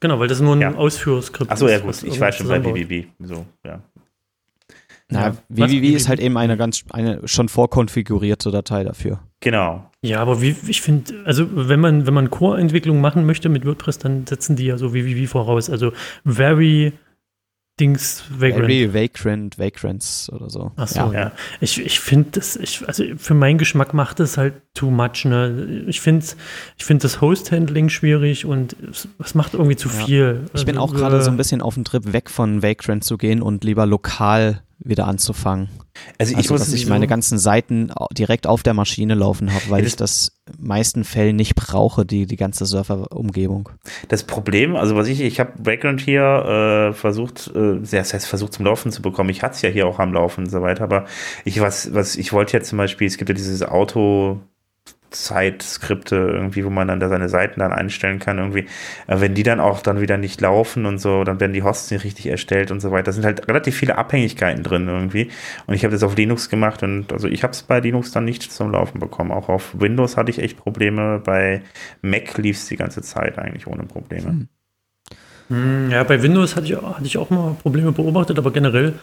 Genau, 0.01 0.21
weil 0.21 0.29
das 0.29 0.41
nur 0.41 0.55
ein 0.55 0.61
ja. 0.61 0.75
Ausführungsskript 0.75 1.51
Achso, 1.51 1.69
ja 1.69 1.79
gut, 1.81 2.03
ich 2.03 2.21
war 2.21 2.31
schon 2.33 2.49
bei 2.49 2.59
BBB. 2.59 3.09
So, 3.21 3.47
ja. 3.65 3.83
Na, 5.11 5.29
ja, 5.29 5.35
WWW 5.49 5.89
ist 5.95 6.09
halt 6.09 6.21
eben 6.21 6.37
eine 6.37 6.59
ganz 6.59 6.85
eine 6.91 7.27
schon 7.27 7.49
vorkonfigurierte 7.49 8.51
Datei 8.51 8.85
dafür. 8.85 9.21
Genau. 9.41 9.91
Ja, 10.03 10.21
aber 10.21 10.43
wie, 10.43 10.55
ich 10.67 10.83
finde, 10.83 11.15
also 11.25 11.47
wenn 11.51 11.81
man, 11.81 12.07
wenn 12.07 12.13
man 12.13 12.29
Core-Entwicklung 12.29 13.01
machen 13.01 13.25
möchte 13.25 13.49
mit 13.49 13.65
WordPress, 13.65 13.99
dann 13.99 14.27
setzen 14.27 14.57
die 14.57 14.67
ja 14.67 14.77
so 14.77 14.93
WWW 14.93 15.27
voraus. 15.27 15.71
Also 15.71 15.93
very 16.27 16.93
Dings 17.79 18.25
Vagrant. 18.31 18.67
Very 18.67 18.93
Vagrant, 18.93 19.59
Vagrants 19.59 20.31
oder 20.33 20.51
so. 20.51 20.73
Ach 20.77 20.89
so, 20.89 21.01
ja. 21.01 21.13
ja. 21.13 21.33
Ich, 21.61 21.81
ich 21.81 22.01
finde 22.01 22.31
das, 22.33 22.57
ich, 22.57 22.87
also 22.87 23.05
für 23.17 23.35
meinen 23.35 23.59
Geschmack 23.59 23.95
macht 23.95 24.21
das 24.21 24.37
halt 24.37 24.55
too 24.75 24.91
much. 24.91 25.25
Ne? 25.25 25.85
Ich 25.87 26.01
finde 26.01 26.27
ich 26.77 26.85
find 26.85 27.05
das 27.05 27.21
Host-Handling 27.21 27.89
schwierig 27.89 28.45
und 28.45 28.77
es, 28.91 29.09
es, 29.19 29.35
macht 29.35 29.55
irgendwie 29.55 29.77
zu 29.77 29.89
viel. 29.89 30.45
Ich 30.55 30.67
bin 30.67 30.79
also, 30.79 30.93
auch 30.93 30.95
gerade 30.97 31.23
so 31.23 31.31
ein 31.31 31.37
bisschen 31.37 31.63
auf 31.63 31.75
dem 31.75 31.85
Trip 31.85 32.13
weg 32.13 32.31
von 32.31 32.63
Vagrant 32.63 33.05
zu 33.05 33.17
gehen 33.17 33.43
und 33.43 33.65
lieber 33.65 33.87
lokal 33.87 34.63
wieder 34.89 35.07
anzufangen. 35.07 35.69
Also, 36.19 36.33
ich 36.33 36.39
Also, 36.39 36.55
muss 36.55 36.61
dass 36.63 36.73
ich 36.73 36.85
so- 36.85 36.89
meine 36.91 37.07
ganzen 37.07 37.39
Seiten 37.39 37.93
direkt 38.13 38.47
auf 38.47 38.63
der 38.63 38.75
Maschine 38.75 39.15
laufen 39.15 39.53
habe, 39.53 39.65
weil 39.69 39.81
Ja, 39.83 39.87
ich 39.89 39.97
das 39.97 40.33
in 40.59 40.67
meisten 40.67 41.05
Fällen 41.05 41.37
nicht 41.37 41.55
brauche, 41.55 42.07
die, 42.07 42.27
die 42.27 42.37
ganze 42.37 42.65
Surfer-Umgebung. 42.67 43.69
Das 44.09 44.25
Problem, 44.25 44.77
also 44.77 44.97
was 44.97 45.09
ich, 45.09 45.21
ich 45.21 45.41
habe 45.41 45.53
Background 45.59 46.01
hier 46.01 46.91
äh, 46.91 46.93
versucht, 46.95 47.51
äh, 47.55 47.81
das 47.81 48.15
heißt 48.15 48.27
versucht 48.27 48.53
zum 48.55 48.65
Laufen 48.65 48.91
zu 48.93 49.03
bekommen. 49.03 49.31
Ich 49.31 49.43
hatte 49.43 49.55
es 49.55 49.63
ja 49.63 49.69
hier 49.71 49.87
auch 49.87 49.99
am 49.99 50.13
Laufen 50.13 50.45
und 50.45 50.51
so 50.51 50.63
weiter, 50.63 50.85
aber 50.85 51.05
ich 51.45 51.61
was, 51.61 51.93
was 51.95 52.17
ich 52.17 52.33
wollte 52.33 52.57
jetzt 52.57 52.69
zum 52.71 52.79
Beispiel, 52.79 53.07
es 53.07 53.19
gibt 53.19 53.29
ja 53.29 53.35
dieses 53.35 53.63
Auto 53.63 54.41
Zeitskripte 55.11 56.17
irgendwie, 56.17 56.65
wo 56.65 56.71
man 56.71 56.89
dann 56.89 57.01
da 57.01 57.09
seine 57.09 57.29
Seiten 57.29 57.61
dann 57.61 57.73
einstellen 57.73 58.19
kann 58.19 58.39
irgendwie. 58.39 58.67
Wenn 59.07 59.35
die 59.35 59.43
dann 59.43 59.61
auch 59.61 59.81
dann 59.83 60.01
wieder 60.01 60.17
nicht 60.19 60.41
laufen 60.41 60.87
und 60.87 60.99
so, 60.99 61.25
dann 61.25 61.41
werden 61.41 61.53
die 61.53 61.63
Hosts 61.63 61.91
nicht 61.91 62.05
richtig 62.05 62.27
erstellt 62.27 62.71
und 62.71 62.81
so 62.81 62.91
weiter. 62.91 63.05
Da 63.05 63.13
sind 63.13 63.25
halt 63.25 63.49
relativ 63.49 63.77
viele 63.77 63.97
Abhängigkeiten 63.99 64.63
drin 64.63 64.89
irgendwie. 64.89 65.31
Und 65.67 65.75
ich 65.75 65.85
habe 65.85 65.93
das 65.93 66.03
auf 66.03 66.17
Linux 66.17 66.49
gemacht 66.49 66.83
und 66.83 67.13
also 67.13 67.29
ich 67.29 67.43
habe 67.43 67.53
es 67.53 67.63
bei 67.63 67.81
Linux 67.81 68.13
dann 68.13 68.25
nicht 68.25 68.43
zum 68.53 68.71
Laufen 68.73 68.99
bekommen. 69.01 69.33
Auch 69.33 69.49
auf 69.49 69.79
Windows 69.79 70.17
hatte 70.17 70.31
ich 70.31 70.39
echt 70.41 70.57
Probleme. 70.59 71.21
Bei 71.25 71.63
Mac 72.03 72.37
lief 72.39 72.57
es 72.57 72.67
die 72.69 72.77
ganze 72.77 73.03
Zeit 73.03 73.39
eigentlich 73.39 73.67
ohne 73.67 73.85
Probleme. 73.85 74.37
Hm, 75.49 75.91
Ja, 75.91 76.05
bei 76.05 76.23
Windows 76.23 76.57
hatte 76.57 76.67
ich, 76.67 76.77
hatte 76.77 77.07
ich 77.07 77.17
auch 77.19 77.31
mal 77.31 77.55
Probleme 77.63 77.93
beobachtet, 77.93 78.39
aber 78.39 78.51
generell, 78.53 78.95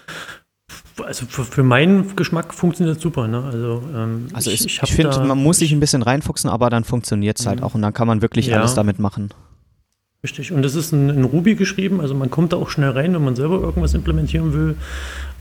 also 1.04 1.26
für, 1.26 1.44
für 1.44 1.64
meinen 1.64 2.16
Geschmack 2.16 2.54
funktioniert 2.54 2.98
es 2.98 3.04
super. 3.04 3.28
Ne? 3.28 3.44
Also, 3.44 3.84
ähm, 3.96 4.28
Also 4.34 4.52
ich, 4.52 4.66
ich, 4.66 4.82
hab 4.82 4.90
finde, 4.90 5.20
man 5.20 5.42
muss 5.42 5.58
sich 5.60 5.72
ein 5.72 5.80
bisschen 5.80 6.02
reinfuchsen, 6.02 6.50
aber 6.50 6.70
dann 6.70 6.84
funktioniert 6.84 7.40
es 7.40 7.46
halt 7.48 7.62
auch 7.64 7.76
und 7.76 7.82
dann 7.82 7.94
kann 7.94 8.08
man 8.08 8.22
wirklich 8.22 8.48
Ja. 8.48 8.58
alles 8.60 8.76
damit 8.76 9.00
machen. 9.00 9.30
Richtig. 10.26 10.52
Und 10.52 10.64
das 10.64 10.74
ist 10.74 10.92
in, 10.92 11.10
in 11.10 11.24
Ruby 11.24 11.54
geschrieben, 11.54 12.02
also 12.02 12.16
man 12.16 12.32
kommt 12.32 12.52
da 12.52 12.58
auch 12.58 12.72
schnell 12.72 12.90
rein, 12.90 13.14
wenn 13.14 13.24
man 13.24 13.36
selber 13.36 13.62
irgendwas 13.62 13.94
implementieren 13.94 14.54
will. 14.54 14.76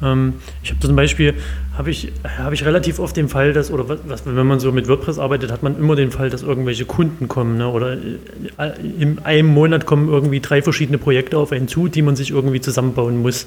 Ähm, 0.03 0.35
ich 0.63 0.73
habe 0.73 0.81
zum 0.81 0.95
Beispiel, 0.95 1.33
habe 1.73 1.91
ich, 1.91 2.13
habe 2.37 2.55
ich 2.55 2.67
relativ 2.67 2.99
oft 2.99 3.17
den 3.17 3.31
Fall, 3.31 3.55
dass, 3.55 3.71
oder 3.71 3.89
was, 3.89 4.27
wenn 4.27 4.47
man 4.47 4.61
so 4.61 4.73
mit 4.73 4.87
WordPress 4.87 5.19
arbeitet, 5.19 5.51
hat 5.51 5.63
man 5.63 5.79
immer 5.79 5.97
den 5.97 6.11
Fall, 6.11 6.29
dass 6.29 6.43
irgendwelche 6.43 6.85
Kunden 6.85 7.29
kommen. 7.29 7.57
Ne? 7.57 7.67
Oder 7.67 7.95
äh, 7.95 8.73
in 9.01 9.21
einem 9.21 9.49
Monat 9.49 9.87
kommen 9.87 10.11
irgendwie 10.11 10.41
drei 10.41 10.61
verschiedene 10.61 10.99
Projekte 10.99 11.39
auf 11.39 11.51
einen 11.51 11.67
zu, 11.67 11.89
die 11.89 12.03
man 12.03 12.15
sich 12.15 12.33
irgendwie 12.33 12.61
zusammenbauen 12.61 13.23
muss. 13.23 13.47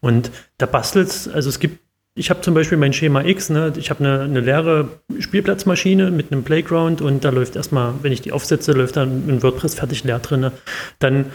Und 0.00 0.30
da 0.56 0.64
bastelt 0.64 1.28
also 1.34 1.50
es 1.50 1.58
gibt 1.58 1.80
ich 2.14 2.28
habe 2.28 2.42
zum 2.42 2.54
Beispiel 2.54 2.76
mein 2.76 2.92
Schema 2.92 3.24
X, 3.24 3.48
ne? 3.48 3.72
ich 3.76 3.90
habe 3.90 4.00
eine, 4.00 4.20
eine 4.20 4.40
leere 4.40 4.88
Spielplatzmaschine 5.18 6.10
mit 6.10 6.30
einem 6.30 6.44
Playground 6.44 7.00
und 7.00 7.24
da 7.24 7.30
läuft 7.30 7.56
erstmal, 7.56 7.94
wenn 8.02 8.12
ich 8.12 8.20
die 8.20 8.32
aufsetze, 8.32 8.72
läuft 8.72 8.96
dann 8.96 9.28
ein 9.28 9.42
WordPress 9.42 9.76
fertig 9.76 10.04
leer 10.04 10.18
drin. 10.18 10.50
Dann 10.98 11.26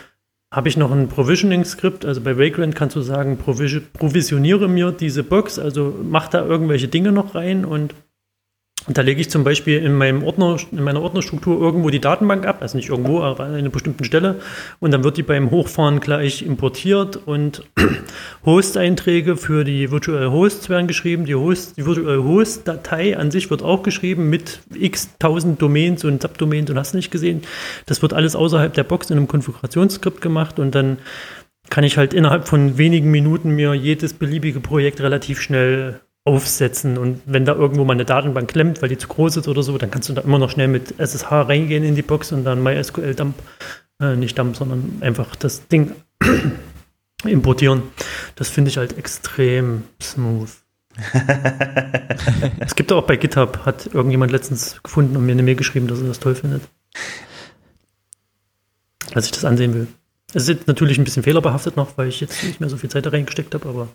habe 0.52 0.70
ich 0.70 0.78
noch 0.78 0.92
ein 0.92 1.10
Provisioning-Skript, 1.10 2.06
also 2.06 2.22
bei 2.22 2.38
Vagrant 2.38 2.76
kannst 2.76 2.96
du 2.96 3.02
sagen, 3.02 3.38
provis 3.38 3.82
provisioniere 3.94 4.70
mir 4.70 4.92
diese 4.92 5.24
Box, 5.24 5.60
also 5.60 5.94
mach 6.04 6.30
da 6.30 6.46
irgendwelche 6.46 6.88
Dinge 6.88 7.12
noch 7.12 7.36
rein 7.36 7.66
und 7.66 7.94
und 8.88 8.98
da 8.98 9.02
lege 9.02 9.20
ich 9.20 9.30
zum 9.30 9.44
Beispiel 9.44 9.84
in, 9.84 9.94
meinem 9.94 10.24
Ordner, 10.24 10.56
in 10.72 10.82
meiner 10.82 11.02
Ordnerstruktur 11.02 11.60
irgendwo 11.60 11.90
die 11.90 12.00
Datenbank 12.00 12.46
ab, 12.46 12.60
also 12.62 12.78
nicht 12.78 12.88
irgendwo, 12.88 13.22
aber 13.22 13.44
an 13.44 13.54
einer 13.54 13.70
bestimmten 13.70 14.06
Stelle. 14.06 14.40
Und 14.80 14.92
dann 14.92 15.04
wird 15.04 15.18
die 15.18 15.24
beim 15.24 15.52
Hochfahren 15.52 16.00
gleich 16.00 16.42
importiert 16.42 17.18
und 17.18 17.64
Host-Einträge 18.46 19.36
für 19.36 19.66
die 19.66 19.92
Virtual 19.92 20.32
Hosts 20.32 20.70
werden 20.70 20.88
geschrieben. 20.88 21.26
Die, 21.26 21.36
Host, 21.36 21.76
die 21.76 21.86
Virtual 21.86 22.24
Host-Datei 22.24 23.18
an 23.18 23.30
sich 23.30 23.50
wird 23.50 23.62
auch 23.62 23.84
geschrieben 23.84 24.30
mit 24.30 24.62
x 24.74 25.10
tausend 25.20 25.62
Domains 25.62 26.06
und 26.06 26.22
Subdomains 26.22 26.70
und 26.70 26.78
hast 26.78 26.94
nicht 26.94 27.12
gesehen. 27.12 27.42
Das 27.88 28.02
wird 28.02 28.14
alles 28.14 28.38
außerhalb 28.38 28.74
der 28.74 28.86
Box 28.86 29.10
in 29.10 29.18
einem 29.18 29.28
Konfigurationsskript 29.28 30.22
gemacht 30.22 30.60
und 30.60 30.74
dann 30.74 31.00
kann 31.70 31.84
ich 31.84 31.98
halt 31.98 32.14
innerhalb 32.14 32.48
von 32.48 32.78
wenigen 32.78 33.12
Minuten 33.12 33.52
mir 33.52 33.74
jedes 33.74 34.14
beliebige 34.14 34.62
Projekt 34.62 35.02
relativ 35.02 35.42
schnell 35.42 36.00
aufsetzen. 36.28 36.98
Und 36.98 37.22
wenn 37.26 37.46
da 37.46 37.56
irgendwo 37.56 37.86
mal 37.86 37.94
eine 37.94 38.06
Datenbank 38.06 38.50
klemmt, 38.50 38.82
weil 38.82 38.90
die 38.90 38.98
zu 38.98 39.08
groß 39.08 39.38
ist 39.38 39.48
oder 39.48 39.64
so, 39.64 39.78
dann 39.78 39.90
kannst 39.90 40.10
du 40.10 40.14
da 40.14 40.22
immer 40.22 40.38
noch 40.38 40.52
schnell 40.52 40.68
mit 40.68 41.00
SSH 41.00 41.32
reingehen 41.32 41.84
in 41.84 41.96
die 41.96 42.02
Box 42.02 42.34
und 42.34 42.44
dann 42.44 42.62
MySQL-Dump, 42.62 43.36
äh, 44.02 44.16
nicht 44.16 44.38
Dump, 44.38 44.58
sondern 44.58 44.98
einfach 45.00 45.36
das 45.38 45.68
Ding 45.70 45.94
importieren. 47.26 47.84
Das 48.36 48.50
finde 48.50 48.70
ich 48.70 48.78
halt 48.78 48.98
extrem 48.98 49.84
smooth. 50.02 50.50
es 52.60 52.76
gibt 52.76 52.92
auch 52.92 53.04
bei 53.04 53.16
GitHub, 53.16 53.66
hat 53.66 53.88
irgendjemand 53.94 54.32
letztens 54.32 54.82
gefunden 54.84 55.16
und 55.16 55.26
mir 55.26 55.32
eine 55.32 55.44
Mail 55.44 55.56
geschrieben, 55.56 55.88
dass 55.88 56.02
er 56.02 56.08
das 56.08 56.20
toll 56.20 56.36
findet. 56.36 56.64
Dass 59.14 59.26
ich 59.26 59.32
das 59.32 59.46
ansehen 59.46 59.74
will. 59.74 59.88
Es 60.34 60.50
ist 60.50 60.68
natürlich 60.68 60.98
ein 60.98 61.06
bisschen 61.06 61.24
fehlerbehaftet 61.24 61.78
noch, 61.78 61.98
weil 61.98 62.10
ich 62.10 62.20
jetzt 62.20 62.44
nicht 62.44 62.60
mehr 62.60 62.70
so 62.70 62.76
viel 62.76 62.90
Zeit 62.90 63.06
da 63.06 63.12
reingesteckt 63.12 63.54
habe, 63.54 63.70
aber 63.70 63.88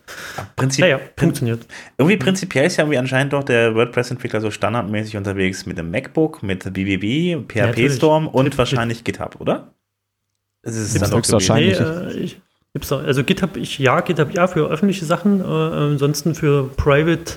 Prinzip, 0.57 0.81
naja, 0.81 0.99
funktioniert. 1.17 1.67
irgendwie 1.99 2.17
prinzipiell 2.17 2.67
ist 2.67 2.79
ja 2.79 2.85
irgendwie 2.85 2.99
anscheinend 2.99 3.35
doch 3.35 3.45
der 3.45 3.75
WordPress-Entwickler 3.75 4.41
so 4.41 4.51
standardmäßig 4.51 5.19
unterwegs 5.19 5.67
mit 5.67 5.77
dem 5.77 5.91
MacBook, 5.91 6.43
mit 6.43 6.73
BBB, 6.73 7.47
PHP 7.47 7.57
natürlich. 7.57 7.93
Storm 7.93 8.29
und 8.29 8.57
wahrscheinlich 8.57 9.05
GitHub, 9.05 9.41
oder? 9.41 9.75
Es 10.63 10.75
ist 10.75 10.95
Gibt's 10.95 11.01
dann 11.01 11.11
doch 11.11 11.19
höchstwahrscheinlich. 11.19 11.79
Nee, 11.79 11.85
äh, 11.85 12.13
ich, 12.13 12.41
gibt's 12.73 12.91
auch. 12.93 13.03
Also 13.03 13.25
GitHub, 13.25 13.59
ich 13.59 13.79
ja, 13.79 14.01
GitHub 14.01 14.33
ja 14.35 14.47
für 14.47 14.71
öffentliche 14.71 15.05
Sachen, 15.05 15.41
äh, 15.41 15.45
ansonsten 15.45 16.35
für 16.35 16.69
Private 16.77 17.35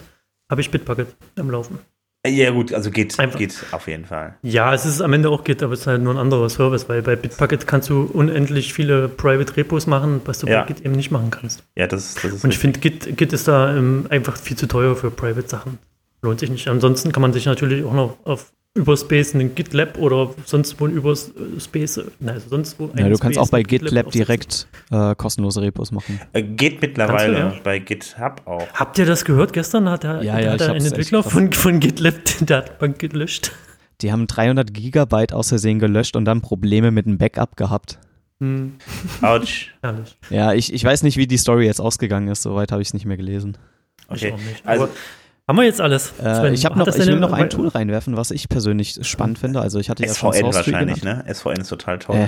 habe 0.49 0.61
ich 0.61 0.71
Bitbucket 0.71 1.07
am 1.37 1.51
Laufen. 1.51 1.79
Ja, 2.25 2.51
gut, 2.51 2.73
also 2.73 2.91
geht, 2.91 3.17
Einfach. 3.19 3.37
geht 3.39 3.55
auf 3.71 3.87
jeden 3.87 4.05
Fall. 4.05 4.35
Ja, 4.41 4.73
es 4.73 4.85
ist 4.85 5.01
am 5.01 5.13
Ende 5.13 5.29
auch 5.29 5.43
Git, 5.43 5.61
aber 5.63 5.73
es 5.73 5.81
ist 5.81 5.87
halt 5.87 6.01
nur 6.01 6.13
ein 6.13 6.17
anderer 6.17 6.49
Service, 6.49 6.87
weil 6.89 7.01
bei 7.01 7.15
Bitbucket 7.15 7.67
kannst 7.67 7.89
du 7.89 8.09
unendlich 8.13 8.73
viele 8.73 9.07
Private 9.09 9.55
Repos 9.57 9.87
machen, 9.87 10.21
was 10.25 10.39
du 10.39 10.47
Ja. 10.47 10.61
bei 10.61 10.67
Git 10.67 10.81
eben 10.85 10.95
nicht 10.95 11.11
machen 11.11 11.31
kannst. 11.31 11.63
Ja, 11.75 11.87
das, 11.87 12.15
das 12.15 12.25
ist 12.33 12.43
Und 12.43 12.51
ich 12.51 12.59
finde, 12.59 12.79
Git, 12.79 13.17
Git 13.17 13.33
ist 13.33 13.47
da 13.47 13.75
ähm, 13.75 14.05
einfach 14.09 14.37
viel 14.37 14.57
zu 14.57 14.67
teuer 14.67 14.95
für 14.95 15.11
Private 15.11 15.47
Sachen. 15.47 15.77
Lohnt 16.21 16.39
sich 16.39 16.49
nicht. 16.49 16.67
Ansonsten 16.67 17.11
kann 17.11 17.21
man 17.21 17.33
sich 17.33 17.45
natürlich 17.45 17.85
auch 17.85 17.93
noch 17.93 18.17
auf 18.23 18.51
Überspace 18.75 19.35
einen 19.35 19.55
GitLab 19.55 19.97
oder 19.97 20.31
sonst 20.45 20.79
wo 20.79 20.85
ein 20.85 20.91
Überspace, 20.91 22.01
nein, 22.19 22.35
also 22.35 22.49
sonst 22.49 22.77
wo 22.77 22.91
Ja, 22.95 23.07
du 23.07 23.17
kannst 23.17 23.39
auch 23.39 23.49
bei 23.49 23.63
GitLab 23.63 24.07
aufsetzen. 24.07 24.11
direkt 24.11 24.67
äh, 24.91 25.15
kostenlose 25.15 25.61
Repos 25.61 25.91
machen. 25.93 26.19
Äh, 26.33 26.43
geht 26.43 26.81
mittlerweile 26.81 27.33
du, 27.33 27.39
ja. 27.39 27.53
bei 27.63 27.79
GitHub 27.79 28.41
auch. 28.45 28.67
Habt 28.73 28.97
ihr 28.99 29.05
das 29.05 29.23
gehört? 29.23 29.53
Gestern 29.53 29.89
hat, 29.89 30.03
der, 30.03 30.21
Ja, 30.23 30.39
ja, 30.39 30.51
hat 30.51 30.61
ein 30.63 30.75
Entwickler 30.75 31.23
von, 31.23 31.53
von 31.53 31.79
GitLab 31.79 32.15
die 32.39 32.45
Datenbank 32.45 32.99
gelöscht. 32.99 33.53
Die 34.01 34.11
haben 34.11 34.27
300 34.27 34.73
Gigabyte 34.73 35.31
aus 35.31 35.49
Versehen 35.49 35.79
gelöscht 35.79 36.17
und 36.17 36.25
dann 36.25 36.41
Probleme 36.41 36.91
mit 36.91 37.05
dem 37.05 37.17
Backup 37.17 37.55
gehabt. 37.55 37.97
Hm, 38.41 38.73
Autsch. 39.21 39.73
Ja, 40.29 40.51
ich, 40.53 40.73
ich 40.73 40.83
weiß 40.83 41.03
nicht, 41.03 41.15
wie 41.15 41.27
die 41.27 41.37
Story 41.37 41.65
jetzt 41.65 41.79
ausgegangen 41.79 42.27
ist. 42.27 42.41
Soweit 42.41 42.73
habe 42.73 42.81
ich 42.81 42.89
es 42.89 42.93
nicht 42.93 43.05
mehr 43.05 43.15
gelesen. 43.15 43.57
Okay. 44.09 44.27
Ich 44.27 44.33
auch 44.33 44.37
nicht. 44.37 44.65
Also, 44.65 44.89
haben 45.47 45.57
wir 45.57 45.63
jetzt 45.63 45.81
alles? 45.81 46.13
Äh, 46.21 46.53
ich 46.53 46.65
habe 46.65 46.77
noch, 46.79 46.87
ich 46.87 47.05
will 47.05 47.19
noch 47.19 47.31
ein 47.31 47.49
Tool 47.49 47.67
reinwerfen, 47.67 48.17
was 48.17 48.31
ich 48.31 48.49
persönlich 48.49 48.97
spannend 49.07 49.37
finde. 49.37 49.61
Also 49.61 49.79
ich 49.79 49.89
hatte 49.89 50.03
ja 50.03 50.13
schon 50.13 50.33
SVN 50.33 50.51
Tree 50.51 50.55
wahrscheinlich, 50.55 51.03
ne? 51.03 51.23
SVN 51.31 51.61
ist 51.61 51.69
total 51.69 51.99
toll. 51.99 52.15
Äh, 52.15 52.27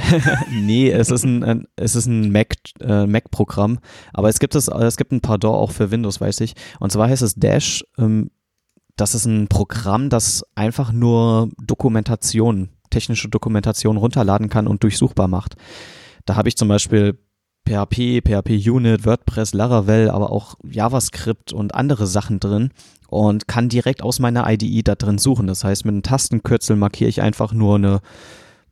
nee, 0.52 0.92
es 0.92 1.10
ist 1.10 1.24
ein, 1.24 1.44
ein 1.44 1.68
es 1.76 1.96
ist 1.96 2.06
ein 2.06 2.32
Mac 2.32 2.54
äh, 2.80 3.08
Mac 3.08 3.32
Programm, 3.32 3.80
aber 4.14 4.30
es 4.30 4.40
gibt 4.40 4.54
es 4.56 4.68
es 4.68 4.98
gibt 4.98 5.12
ein 5.12 5.22
Pardon 5.22 5.56
auch 5.56 5.72
für 5.72 5.90
Windows, 5.90 6.22
weiß 6.22 6.42
ich. 6.42 6.54
Und 6.80 6.92
zwar 6.92 7.10
heißt 7.10 7.24
es 7.24 7.36
Dash. 7.36 7.84
Ähm, 7.98 8.30
das 8.98 9.16
ist 9.16 9.26
ein 9.26 9.48
Programm, 9.48 10.10
das 10.10 10.44
einfach 10.56 10.92
nur 10.92 11.50
Dokumentation, 11.62 12.70
technische 12.90 13.30
Dokumentation 13.30 13.98
runterladen 13.98 14.50
kann 14.50 14.68
und 14.68 14.84
durchsuchbar 14.84 15.28
macht. 15.28 15.56
Da 16.26 16.36
habe 16.36 16.50
ich 16.50 16.58
zum 16.58 16.68
Beispiel 16.68 17.18
PHP, 17.68 18.22
PHP 18.22 18.70
Unit, 18.70 19.06
WordPress, 19.06 19.54
Laravel, 19.54 20.10
aber 20.10 20.32
auch 20.32 20.56
JavaScript 20.64 21.52
und 21.52 21.76
andere 21.76 22.08
Sachen 22.08 22.40
drin 22.40 22.72
und 23.10 23.48
kann 23.48 23.70
direkt 23.70 24.02
aus 24.02 24.20
meiner 24.20 24.50
IDE 24.50 24.84
da 24.84 24.96
drin 24.96 25.18
suchen. 25.18 25.48
Das 25.48 25.64
heißt, 25.64 25.86
mit 25.86 25.94
einem 25.94 26.04
Tastenkürzel 26.04 26.76
markiere 26.76 27.10
ich 27.10 27.22
einfach 27.22 27.52
nur 27.52 27.76
eine, 27.76 28.00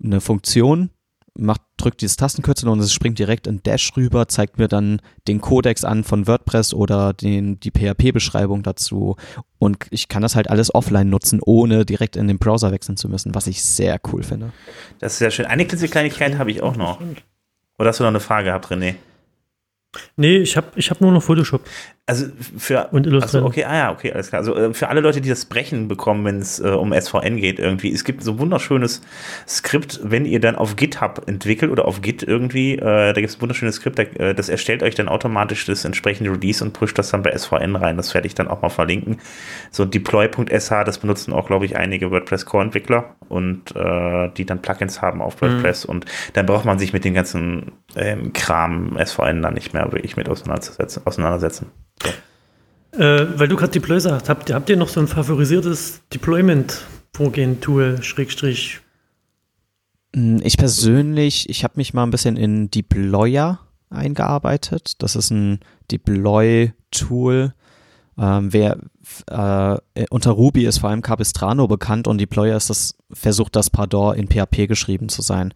eine 0.01 0.21
Funktion, 0.21 0.91
macht, 1.37 1.61
drückt 1.75 2.01
dieses 2.01 2.15
Tastenkürzel 2.15 2.69
und 2.69 2.79
es 2.79 2.93
springt 2.93 3.19
direkt 3.19 3.47
in 3.47 3.61
Dash 3.63 3.91
rüber, 3.97 4.29
zeigt 4.29 4.57
mir 4.57 4.69
dann 4.69 5.01
den 5.27 5.41
Codex 5.41 5.83
an 5.83 6.05
von 6.05 6.27
WordPress 6.27 6.73
oder 6.73 7.11
den, 7.11 7.59
die 7.59 7.71
PHP-Beschreibung 7.71 8.63
dazu. 8.63 9.17
Und 9.59 9.77
ich 9.89 10.07
kann 10.07 10.21
das 10.21 10.35
halt 10.35 10.49
alles 10.49 10.73
offline 10.73 11.09
nutzen, 11.09 11.41
ohne 11.43 11.85
direkt 11.85 12.15
in 12.15 12.29
den 12.29 12.37
Browser 12.37 12.71
wechseln 12.71 12.95
zu 12.95 13.09
müssen, 13.09 13.35
was 13.35 13.47
ich 13.47 13.63
sehr 13.63 13.99
cool 14.11 14.23
finde. 14.23 14.53
Das 14.99 15.13
ist 15.13 15.19
sehr 15.19 15.31
schön. 15.31 15.45
Eine 15.45 15.65
kleinigkeit 15.65 16.37
habe 16.37 16.51
ich 16.51 16.63
auch 16.63 16.77
noch. 16.77 17.01
Oder 17.77 17.89
hast 17.89 17.99
du 17.99 18.03
noch 18.03 18.09
eine 18.09 18.19
Frage 18.19 18.45
gehabt, 18.45 18.67
René? 18.67 18.95
Nee, 20.17 20.37
ich 20.37 20.57
habe 20.57 20.67
ich 20.75 20.89
hab 20.89 21.01
nur 21.01 21.11
noch 21.11 21.23
Photoshop. 21.23 21.61
Also 22.07 22.27
für 22.37 22.89
Und 22.91 23.07
Illustrator. 23.07 23.47
Also 23.47 23.47
okay, 23.47 23.63
ah 23.63 23.75
ja, 23.75 23.91
okay, 23.91 24.13
alles 24.13 24.27
klar. 24.29 24.39
Also 24.39 24.55
äh, 24.55 24.73
für 24.75 24.89
alle 24.89 25.01
Leute, 25.01 25.21
die 25.21 25.29
das 25.29 25.45
Brechen 25.45 25.87
bekommen, 25.87 26.23
wenn 26.23 26.37
es 26.37 26.59
äh, 26.59 26.67
um 26.67 26.93
SVN 26.93 27.37
geht, 27.37 27.57
irgendwie, 27.57 27.91
es 27.91 28.03
gibt 28.03 28.23
so 28.23 28.33
ein 28.33 28.39
wunderschönes 28.39 29.01
Skript, 29.47 30.01
wenn 30.03 30.25
ihr 30.25 30.39
dann 30.39 30.55
auf 30.55 30.75
GitHub 30.75 31.23
entwickelt 31.25 31.71
oder 31.71 31.85
auf 31.85 32.03
Git 32.03 32.21
irgendwie, 32.21 32.75
äh, 32.75 32.79
da 32.79 33.13
gibt 33.13 33.29
es 33.29 33.37
ein 33.37 33.41
wunderschönes 33.41 33.77
Skript, 33.77 33.97
da, 33.97 34.03
äh, 34.03 34.35
das 34.35 34.49
erstellt 34.49 34.83
euch 34.83 34.93
dann 34.93 35.09
automatisch 35.09 35.65
das 35.65 35.83
entsprechende 35.83 36.29
Release 36.29 36.63
und 36.63 36.73
pusht 36.73 36.95
das 36.99 37.09
dann 37.09 37.23
bei 37.23 37.35
SVN 37.35 37.75
rein. 37.75 37.97
Das 37.97 38.13
werde 38.13 38.27
ich 38.27 38.35
dann 38.35 38.49
auch 38.49 38.61
mal 38.61 38.69
verlinken. 38.69 39.17
So 39.71 39.83
deploy.sh, 39.83 40.83
das 40.85 40.99
benutzen 40.99 41.33
auch, 41.33 41.47
glaube 41.47 41.65
ich, 41.65 41.75
einige 41.75 42.11
WordPress 42.11 42.45
Core-Entwickler 42.45 43.15
und 43.29 43.75
äh, 43.75 44.29
die 44.37 44.45
dann 44.45 44.61
Plugins 44.61 45.01
haben 45.01 45.23
auf 45.23 45.41
WordPress 45.41 45.85
und 45.85 46.05
dann 46.33 46.45
braucht 46.45 46.65
man 46.65 46.77
sich 46.77 46.93
mit 46.93 47.03
dem 47.03 47.15
ganzen 47.15 47.71
ähm, 47.95 48.31
Kram 48.31 48.95
SVN 49.03 49.41
dann 49.41 49.55
nicht 49.55 49.73
mehr 49.73 49.91
wirklich 49.91 50.17
mit 50.17 50.29
auseinanderzusetzen, 50.29 51.01
auseinandersetzen. 51.05 51.71
Äh, 52.97 53.39
weil 53.39 53.47
du 53.47 53.55
gerade 53.55 53.71
Deploy 53.71 53.99
sagst, 53.99 54.29
habt, 54.29 54.51
habt 54.51 54.69
ihr 54.69 54.77
noch 54.77 54.89
so 54.89 54.99
ein 54.99 55.07
favorisiertes 55.07 56.01
Deployment-Vorgehen-Tool, 56.13 58.01
Schrägstrich? 58.01 58.79
Hm, 60.15 60.39
ich 60.43 60.57
persönlich, 60.57 61.49
ich 61.49 61.63
habe 61.63 61.73
mich 61.75 61.93
mal 61.93 62.03
ein 62.03 62.11
bisschen 62.11 62.37
in 62.37 62.71
Deployer 62.71 63.59
eingearbeitet. 63.89 64.93
Das 64.99 65.15
ist 65.15 65.31
ein 65.31 65.59
Deploy-Tool. 65.91 67.53
Ähm, 68.17 68.53
wer 68.53 68.77
äh, 69.29 70.05
unter 70.09 70.31
Ruby 70.31 70.65
ist 70.65 70.77
vor 70.79 70.89
allem 70.89 71.01
Capistrano 71.01 71.67
bekannt 71.67 72.07
und 72.07 72.17
Deployer 72.17 72.55
ist 72.55 72.69
das, 72.69 72.95
versucht 73.11 73.55
das 73.57 73.69
Pardon 73.69 74.15
in 74.15 74.27
PHP 74.27 74.67
geschrieben 74.67 75.09
zu 75.09 75.21
sein. 75.21 75.53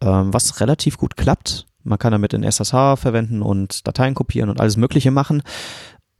Ähm, 0.00 0.32
was 0.32 0.60
relativ 0.60 0.98
gut 0.98 1.16
klappt. 1.16 1.66
Man 1.84 1.98
kann 1.98 2.12
damit 2.12 2.32
in 2.32 2.42
SSH 2.42 2.96
verwenden 2.96 3.42
und 3.42 3.86
Dateien 3.86 4.14
kopieren 4.14 4.48
und 4.48 4.60
alles 4.60 4.76
Mögliche 4.78 5.10
machen. 5.10 5.42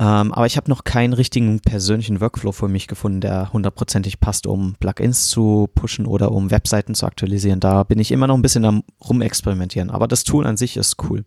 Ähm, 0.00 0.32
aber 0.32 0.46
ich 0.46 0.56
habe 0.56 0.68
noch 0.68 0.82
keinen 0.82 1.12
richtigen 1.12 1.60
persönlichen 1.60 2.20
Workflow 2.20 2.50
für 2.52 2.66
mich 2.68 2.88
gefunden, 2.88 3.20
der 3.20 3.52
hundertprozentig 3.52 4.18
passt, 4.18 4.46
um 4.46 4.74
Plugins 4.80 5.28
zu 5.28 5.68
pushen 5.74 6.06
oder 6.06 6.32
um 6.32 6.50
Webseiten 6.50 6.94
zu 6.94 7.06
aktualisieren. 7.06 7.60
Da 7.60 7.84
bin 7.84 8.00
ich 8.00 8.10
immer 8.10 8.26
noch 8.26 8.34
ein 8.34 8.42
bisschen 8.42 8.64
am 8.64 8.82
rumexperimentieren. 9.08 9.90
Aber 9.90 10.08
das 10.08 10.24
Tool 10.24 10.46
an 10.46 10.56
sich 10.56 10.76
ist 10.76 10.96
cool. 11.04 11.24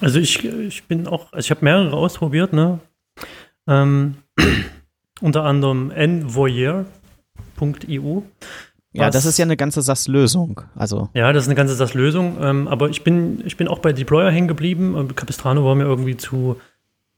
Also 0.00 0.18
ich, 0.18 0.44
ich 0.44 0.84
bin 0.84 1.06
auch, 1.06 1.32
also 1.32 1.46
ich 1.46 1.50
habe 1.50 1.64
mehrere 1.64 1.96
ausprobiert, 1.96 2.52
ne? 2.52 2.80
Ähm, 3.66 4.16
unter 5.20 5.44
anderem 5.44 5.90
envoyer.eu. 5.90 6.84
Ja, 8.92 9.08
das 9.08 9.24
ist 9.24 9.38
ja 9.38 9.44
eine 9.44 9.56
ganze 9.56 9.82
SAS-Lösung. 9.82 10.62
Also. 10.74 11.10
Ja, 11.14 11.32
das 11.32 11.44
ist 11.44 11.48
eine 11.48 11.54
ganze 11.54 11.74
SAS-Lösung. 11.74 12.38
Ähm, 12.40 12.66
aber 12.68 12.90
ich 12.90 13.04
bin, 13.04 13.40
ich 13.46 13.56
bin 13.56 13.68
auch 13.68 13.78
bei 13.78 13.92
Deployer 13.92 14.30
hängen 14.30 14.48
geblieben. 14.48 15.08
Capistrano 15.14 15.64
war 15.64 15.76
mir 15.76 15.84
irgendwie 15.84 16.16
zu, 16.16 16.56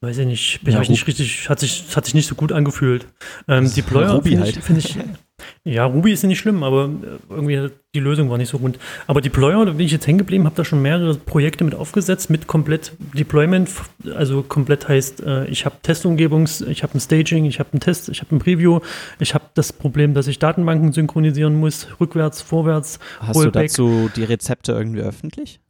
weiß 0.02 0.18
ich 0.18 0.26
nicht, 0.26 0.60
bin 0.64 0.74
ja, 0.74 0.82
ich 0.82 0.88
nicht 0.88 1.06
richtig, 1.06 1.48
hat 1.48 1.60
sich, 1.60 1.84
hat 1.94 2.04
sich 2.04 2.14
nicht 2.14 2.26
so 2.26 2.34
gut 2.34 2.50
angefühlt. 2.50 3.06
Ähm, 3.46 3.72
Deployer 3.72 4.20
finde 4.20 4.40
halt. 4.40 4.56
ich, 4.56 4.96
ich, 4.96 4.98
ja, 5.64 5.84
Ruby 5.84 6.12
ist 6.12 6.24
ja 6.24 6.28
nicht 6.28 6.40
schlimm, 6.40 6.64
aber 6.64 6.86
äh, 6.86 7.32
irgendwie 7.32 7.70
die 7.94 8.00
Lösung 8.00 8.28
war 8.28 8.36
nicht 8.36 8.48
so 8.48 8.56
rund. 8.56 8.80
Aber 9.06 9.20
Deployer, 9.20 9.64
da 9.64 9.72
bin 9.72 9.86
ich 9.86 9.92
jetzt 9.92 10.08
hängen 10.08 10.18
geblieben, 10.18 10.44
habe 10.44 10.56
da 10.56 10.64
schon 10.64 10.82
mehrere 10.82 11.14
Projekte 11.14 11.62
mit 11.62 11.76
aufgesetzt, 11.76 12.30
mit 12.30 12.48
komplett 12.48 12.92
Deployment. 13.14 13.70
Also 14.16 14.42
komplett 14.42 14.88
heißt, 14.88 15.22
äh, 15.22 15.46
ich 15.46 15.64
habe 15.66 15.76
Testumgebungs, 15.82 16.62
ich 16.62 16.82
habe 16.82 16.94
ein 16.94 17.00
Staging, 17.00 17.44
ich 17.44 17.60
habe 17.60 17.70
einen 17.72 17.80
Test, 17.80 18.08
ich 18.08 18.20
habe 18.22 18.34
ein 18.34 18.40
Preview, 18.40 18.80
ich 19.20 19.34
habe 19.34 19.44
das 19.54 19.72
Problem, 19.72 20.14
dass 20.14 20.26
ich 20.26 20.40
Datenbanken 20.40 20.90
synchronisieren 20.92 21.54
muss, 21.54 21.86
rückwärts, 22.00 22.42
vorwärts. 22.42 22.98
Hast 23.20 23.36
Rollback. 23.36 23.72
du 23.72 23.84
dazu 23.84 24.10
die 24.16 24.24
Rezepte 24.24 24.72
irgendwie 24.72 25.02
öffentlich? 25.02 25.60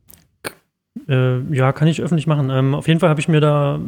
Äh, 1.08 1.40
ja, 1.54 1.72
kann 1.72 1.88
ich 1.88 2.00
öffentlich 2.00 2.26
machen. 2.26 2.50
Ähm, 2.50 2.74
auf 2.74 2.88
jeden 2.88 3.00
Fall 3.00 3.08
habe 3.08 3.20
ich 3.20 3.28
mir 3.28 3.40
da, 3.40 3.80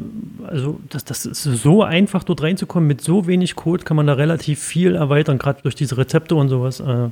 also 0.47 0.81
das, 0.89 1.05
das 1.05 1.27
ist 1.27 1.43
so 1.43 1.82
einfach, 1.82 2.24
dort 2.24 2.43
reinzukommen. 2.43 2.86
Mit 2.86 3.01
so 3.01 3.27
wenig 3.27 3.55
Code 3.55 3.85
kann 3.85 3.97
man 3.97 4.07
da 4.07 4.15
relativ 4.15 4.61
viel 4.61 4.95
erweitern, 4.95 5.39
gerade 5.39 5.62
durch 5.62 5.74
diese 5.74 5.97
Rezepte 5.97 6.35
und 6.35 6.49
sowas. 6.49 6.81
Äh, 6.81 7.07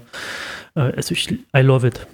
äh, 0.74 0.81
also 0.97 1.12
ich, 1.12 1.31
I 1.31 1.61
love 1.61 1.87
it. 1.87 2.07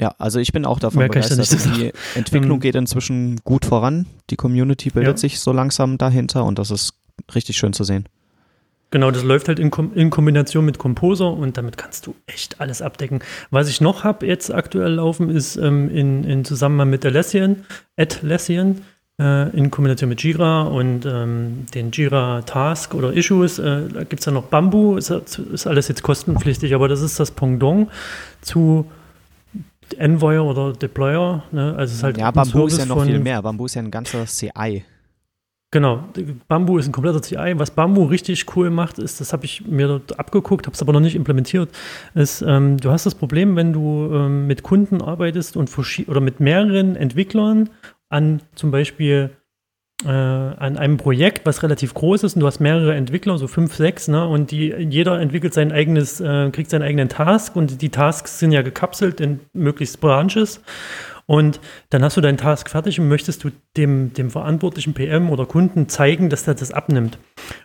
Ja, 0.00 0.14
also 0.18 0.38
ich 0.38 0.52
bin 0.52 0.66
auch 0.66 0.78
davon 0.78 0.98
Mehr 0.98 1.08
begeistert. 1.08 1.50
Die 1.76 1.92
Entwicklung 2.14 2.56
ähm, 2.56 2.60
geht 2.60 2.74
inzwischen 2.74 3.36
gut 3.44 3.64
voran. 3.64 4.06
Die 4.30 4.36
Community 4.36 4.90
bildet 4.90 5.14
ja. 5.14 5.16
sich 5.16 5.40
so 5.40 5.52
langsam 5.52 5.96
dahinter 5.96 6.44
und 6.44 6.58
das 6.58 6.70
ist 6.70 6.94
richtig 7.34 7.56
schön 7.56 7.72
zu 7.72 7.82
sehen. 7.82 8.06
Genau, 8.90 9.10
das 9.10 9.24
läuft 9.24 9.48
halt 9.48 9.58
in, 9.58 9.70
Kom 9.70 9.92
in, 9.94 10.10
Kombination 10.10 10.64
mit 10.64 10.78
Composer 10.78 11.32
und 11.32 11.56
damit 11.56 11.76
kannst 11.76 12.06
du 12.06 12.14
echt 12.26 12.60
alles 12.60 12.82
abdecken. 12.82 13.20
Was 13.50 13.68
ich 13.68 13.80
noch 13.80 14.04
habe 14.04 14.26
jetzt 14.26 14.54
aktuell 14.54 14.94
laufen, 14.94 15.28
ist 15.28 15.56
ähm, 15.56 15.90
in, 15.90 16.22
in 16.24 16.44
Zusammenhang 16.44 16.90
mit 16.90 17.04
Alessian, 17.04 17.64
Atlassian, 17.96 18.82
äh, 19.20 19.50
in 19.56 19.70
Kombination 19.72 20.08
mit 20.08 20.22
Jira 20.22 20.62
und 20.62 21.04
ähm, 21.04 21.66
den 21.74 21.90
Jira 21.90 22.42
Task 22.42 22.94
oder 22.94 23.12
Issues. 23.12 23.58
Äh, 23.58 23.88
da 23.88 24.04
gibt 24.04 24.20
es 24.20 24.26
ja 24.26 24.32
noch 24.32 24.44
Bamboo, 24.44 24.96
ist, 24.96 25.10
ist, 25.10 25.66
alles 25.66 25.88
jetzt 25.88 26.02
kostenpflichtig, 26.04 26.74
aber 26.74 26.86
das 26.86 27.00
ist 27.00 27.18
das 27.18 27.32
Pendant 27.32 27.88
zu 28.40 28.86
Envoy 29.98 30.38
oder 30.38 30.72
Deployer. 30.72 31.42
Ne? 31.50 31.74
Also 31.76 31.90
es 31.90 31.98
ist 31.98 32.02
halt 32.04 32.18
ja, 32.18 32.30
Bamboo 32.30 32.66
ist 32.66 32.78
ja 32.78 32.86
noch 32.86 33.04
viel 33.04 33.18
mehr. 33.18 33.42
Bamboo 33.42 33.66
ist 33.66 33.74
ja 33.74 33.82
ein 33.82 33.90
ganzer 33.90 34.26
CI. 34.26 34.84
Genau, 35.76 36.04
Bamboo 36.48 36.78
ist 36.78 36.86
ein 36.86 36.92
kompletter 36.92 37.20
CI. 37.20 37.52
Was 37.58 37.70
Bamboo 37.70 38.04
richtig 38.04 38.46
cool 38.56 38.70
macht, 38.70 38.98
ist, 38.98 39.20
das 39.20 39.34
habe 39.34 39.44
ich 39.44 39.66
mir 39.66 39.88
dort 39.88 40.18
abgeguckt, 40.18 40.64
habe 40.66 40.72
es 40.74 40.80
aber 40.80 40.94
noch 40.94 41.00
nicht 41.00 41.14
implementiert, 41.14 41.68
ist, 42.14 42.40
ähm, 42.40 42.78
du 42.78 42.90
hast 42.90 43.04
das 43.04 43.14
Problem, 43.14 43.56
wenn 43.56 43.74
du 43.74 44.10
ähm, 44.10 44.46
mit 44.46 44.62
Kunden 44.62 45.02
arbeitest 45.02 45.54
und 45.54 45.70
oder 46.08 46.22
mit 46.22 46.40
mehreren 46.40 46.96
Entwicklern 46.96 47.68
an 48.08 48.40
zum 48.54 48.70
Beispiel 48.70 49.32
äh, 50.02 50.08
an 50.08 50.78
einem 50.78 50.96
Projekt, 50.96 51.44
was 51.44 51.62
relativ 51.62 51.92
groß 51.92 52.22
ist 52.22 52.36
und 52.36 52.40
du 52.40 52.46
hast 52.46 52.58
mehrere 52.58 52.94
Entwickler, 52.94 53.36
so 53.36 53.46
fünf, 53.46 53.74
sechs, 53.74 54.08
ne, 54.08 54.26
und 54.26 54.52
die, 54.52 54.68
jeder 54.78 55.20
entwickelt 55.20 55.52
sein 55.52 55.72
eigenes, 55.72 56.22
äh, 56.22 56.48
kriegt 56.52 56.70
seinen 56.70 56.84
eigenen 56.84 57.10
Task 57.10 57.54
und 57.54 57.82
die 57.82 57.90
Tasks 57.90 58.38
sind 58.38 58.52
ja 58.52 58.62
gekapselt 58.62 59.20
in 59.20 59.40
möglichst 59.52 60.00
Branches 60.00 60.62
und 61.26 61.60
dann 61.90 62.04
hast 62.04 62.16
du 62.16 62.20
deinen 62.20 62.38
Task 62.38 62.70
fertig 62.70 63.00
und 63.00 63.08
möchtest 63.08 63.42
du 63.42 63.50
dem, 63.76 64.12
dem 64.12 64.30
verantwortlichen 64.30 64.94
PM 64.94 65.30
oder 65.30 65.44
Kunden 65.44 65.88
zeigen, 65.88 66.30
dass 66.30 66.44
der 66.44 66.54
das 66.54 66.70
abnimmt. 66.70 67.18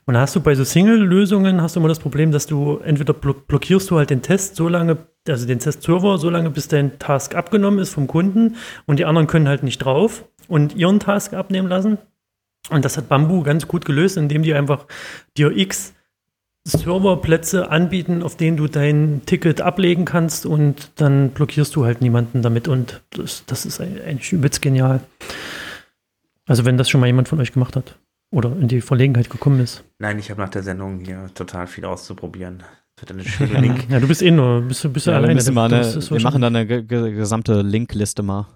Und 0.05 0.17
hast 0.17 0.35
du 0.35 0.41
bei 0.41 0.55
so 0.55 0.63
Single-Lösungen 0.63 1.61
hast 1.61 1.75
du 1.75 1.79
immer 1.79 1.89
das 1.89 1.99
Problem, 1.99 2.31
dass 2.31 2.47
du 2.47 2.79
entweder 2.83 3.13
blockierst 3.13 3.89
du 3.91 3.97
halt 3.97 4.09
den 4.09 4.23
Test 4.23 4.55
so 4.55 4.67
lange, 4.67 4.97
also 5.27 5.45
den 5.45 5.59
Test-Server 5.59 6.17
so 6.17 6.31
lange, 6.31 6.49
bis 6.49 6.67
dein 6.67 6.97
Task 6.97 7.35
abgenommen 7.35 7.79
ist 7.79 7.93
vom 7.93 8.07
Kunden 8.07 8.55
und 8.88 8.97
die 8.97 9.05
anderen 9.05 9.27
können 9.27 9.47
halt 9.47 9.61
nicht 9.61 9.77
drauf 9.77 10.25
und 10.47 10.75
ihren 10.75 10.99
Task 10.99 11.33
abnehmen 11.33 11.67
lassen. 11.67 11.99
Und 12.69 12.83
das 12.83 12.97
hat 12.97 13.09
Bamboo 13.09 13.43
ganz 13.43 13.67
gut 13.67 13.85
gelöst, 13.85 14.17
indem 14.17 14.41
die 14.43 14.53
einfach 14.53 14.85
dir 15.38 15.55
X 15.55 15.93
Serverplätze 16.63 17.71
anbieten, 17.71 18.21
auf 18.21 18.38
denen 18.38 18.57
du 18.57 18.67
dein 18.67 19.21
Ticket 19.25 19.61
ablegen 19.61 20.05
kannst 20.05 20.45
und 20.45 20.91
dann 20.95 21.31
blockierst 21.31 21.75
du 21.75 21.85
halt 21.85 22.01
niemanden 22.01 22.41
damit 22.41 22.67
und 22.67 23.01
das, 23.11 23.43
das 23.47 23.65
ist 23.65 23.81
eigentlich 23.81 24.31
übelst 24.31 24.61
genial. 24.61 25.01
Also 26.45 26.65
wenn 26.65 26.77
das 26.77 26.89
schon 26.89 27.01
mal 27.01 27.07
jemand 27.07 27.27
von 27.27 27.39
euch 27.39 27.51
gemacht 27.51 27.75
hat 27.75 27.97
oder 28.31 28.55
in 28.59 28.67
die 28.67 28.81
Verlegenheit 28.81 29.29
gekommen 29.29 29.59
ist. 29.59 29.83
Nein, 29.99 30.19
ich 30.19 30.29
habe 30.29 30.41
nach 30.41 30.49
der 30.49 30.63
Sendung 30.63 30.99
hier 30.99 31.29
total 31.33 31.65
viel 31.67 31.85
auszuprobieren. 31.85 32.63
ja, 33.89 33.99
du 33.99 34.07
bist 34.07 34.21
eh 34.21 34.29
nur, 34.29 34.61
bist, 34.61 34.93
bist 34.93 35.07
ja, 35.07 35.13
alleine. 35.13 35.43
Wir, 35.43 35.61
eine, 35.63 35.83
wir 35.83 36.21
machen 36.21 36.41
dann 36.41 36.55
eine 36.55 36.85
gesamte 36.85 37.63
Linkliste 37.63 38.21
mal. 38.21 38.47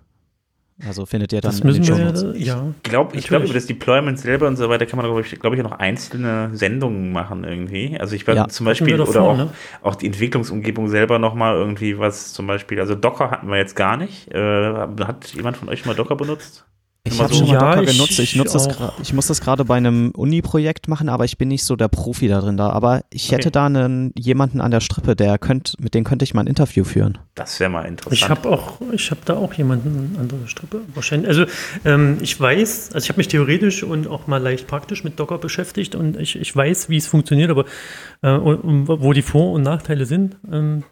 Also 0.84 1.06
findet 1.06 1.32
ihr 1.32 1.40
dann 1.40 1.52
das 1.52 1.64
müssen 1.64 1.88
wir, 1.88 2.36
ja. 2.38 2.68
Ich 2.76 2.84
glaube, 2.84 3.16
ich 3.16 3.28
glaube, 3.28 3.46
über 3.46 3.54
das 3.54 3.66
Deployment 3.66 4.20
selber 4.20 4.48
und 4.48 4.58
so 4.58 4.68
weiter 4.68 4.86
kann 4.86 4.98
man, 4.98 5.06
glaube 5.06 5.22
ich, 5.22 5.40
glaub 5.40 5.54
ich, 5.54 5.64
noch 5.64 5.72
einzelne 5.72 6.50
Sendungen 6.54 7.14
machen 7.14 7.46
irgendwie. 7.46 7.98
Also 7.98 8.14
ich 8.14 8.28
werde 8.28 8.42
ja, 8.42 8.48
zum 8.50 8.66
Beispiel 8.66 8.98
davor, 8.98 9.16
oder 9.16 9.22
auch, 9.22 9.38
ne? 9.38 9.50
auch 9.82 9.96
die 9.96 10.08
Entwicklungsumgebung 10.08 10.90
selber 10.90 11.18
nochmal 11.18 11.56
irgendwie 11.56 11.98
was 11.98 12.34
zum 12.34 12.46
Beispiel, 12.46 12.82
also 12.82 12.94
Docker 12.94 13.32
hatten 13.32 13.48
wir 13.48 13.58
jetzt 13.58 13.78
gar 13.78 13.96
nicht. 13.96 14.30
Äh, 14.34 14.74
hat 15.06 15.34
jemand 15.34 15.56
von 15.56 15.70
euch 15.70 15.86
mal 15.86 15.96
Docker 15.96 16.18
benutzt? 16.18 16.66
Ich 17.08 17.20
habe 17.22 17.32
so, 17.32 17.40
schon 17.40 17.48
mal 17.50 17.54
ja, 17.54 17.76
Docker 17.76 17.86
genutzt. 17.86 18.20
Ich, 18.20 18.36
nutze 18.36 18.54
das 18.54 18.68
ich 19.02 19.14
muss 19.14 19.28
das 19.28 19.40
gerade 19.40 19.64
bei 19.64 19.76
einem 19.76 20.12
Uni-Projekt 20.12 20.88
machen, 20.88 21.08
aber 21.08 21.24
ich 21.24 21.38
bin 21.38 21.50
nicht 21.50 21.64
so 21.64 21.76
der 21.76 21.88
Profi 21.88 22.28
da 22.28 22.42
drin 22.42 22.58
da. 22.58 22.72
Aber 22.72 23.04
ich 23.12 23.32
hätte 23.32 23.52
da 23.52 23.68
einen, 23.68 24.12
jemanden 24.18 24.60
an 24.60 24.72
der 24.72 24.80
Strippe, 24.80 25.16
der 25.16 25.38
könnt, 25.38 25.76
mit 25.80 25.94
dem 25.94 26.04
könnte 26.04 26.24
ich 26.24 26.34
mal 26.34 26.42
ein 26.42 26.48
Interview 26.48 26.84
führen. 26.84 27.20
Das 27.36 27.60
wäre 27.60 27.70
mal 27.70 27.86
interessant. 27.86 28.14
Ich 28.14 28.30
habe 28.30 28.50
auch, 28.50 28.82
ich 28.92 29.12
habe 29.12 29.22
da 29.24 29.36
auch 29.36 29.54
jemanden 29.54 30.18
an 30.20 30.28
der 30.28 30.48
Strippe. 30.48 30.82
Wahrscheinlich. 30.96 31.30
Also 31.30 31.46
ähm, 31.86 32.18
ich 32.22 32.40
weiß, 32.40 32.94
also 32.94 33.04
ich 33.04 33.10
habe 33.10 33.18
mich 33.18 33.28
theoretisch 33.28 33.84
und 33.84 34.08
auch 34.08 34.26
mal 34.26 34.42
leicht 34.42 34.66
praktisch 34.66 35.04
mit 35.04 35.20
Docker 35.20 35.38
beschäftigt 35.38 35.94
und 35.94 36.20
ich, 36.20 36.36
ich 36.36 36.56
weiß, 36.56 36.90
wie 36.90 36.98
es 36.98 37.06
funktioniert, 37.06 37.52
aber 37.52 37.66
äh, 38.24 38.30
wo 38.32 39.14
die 39.14 39.22
Vor- 39.22 39.52
und 39.52 39.62
Nachteile 39.62 40.08
sind. 40.08 40.38
Ähm, 40.52 40.84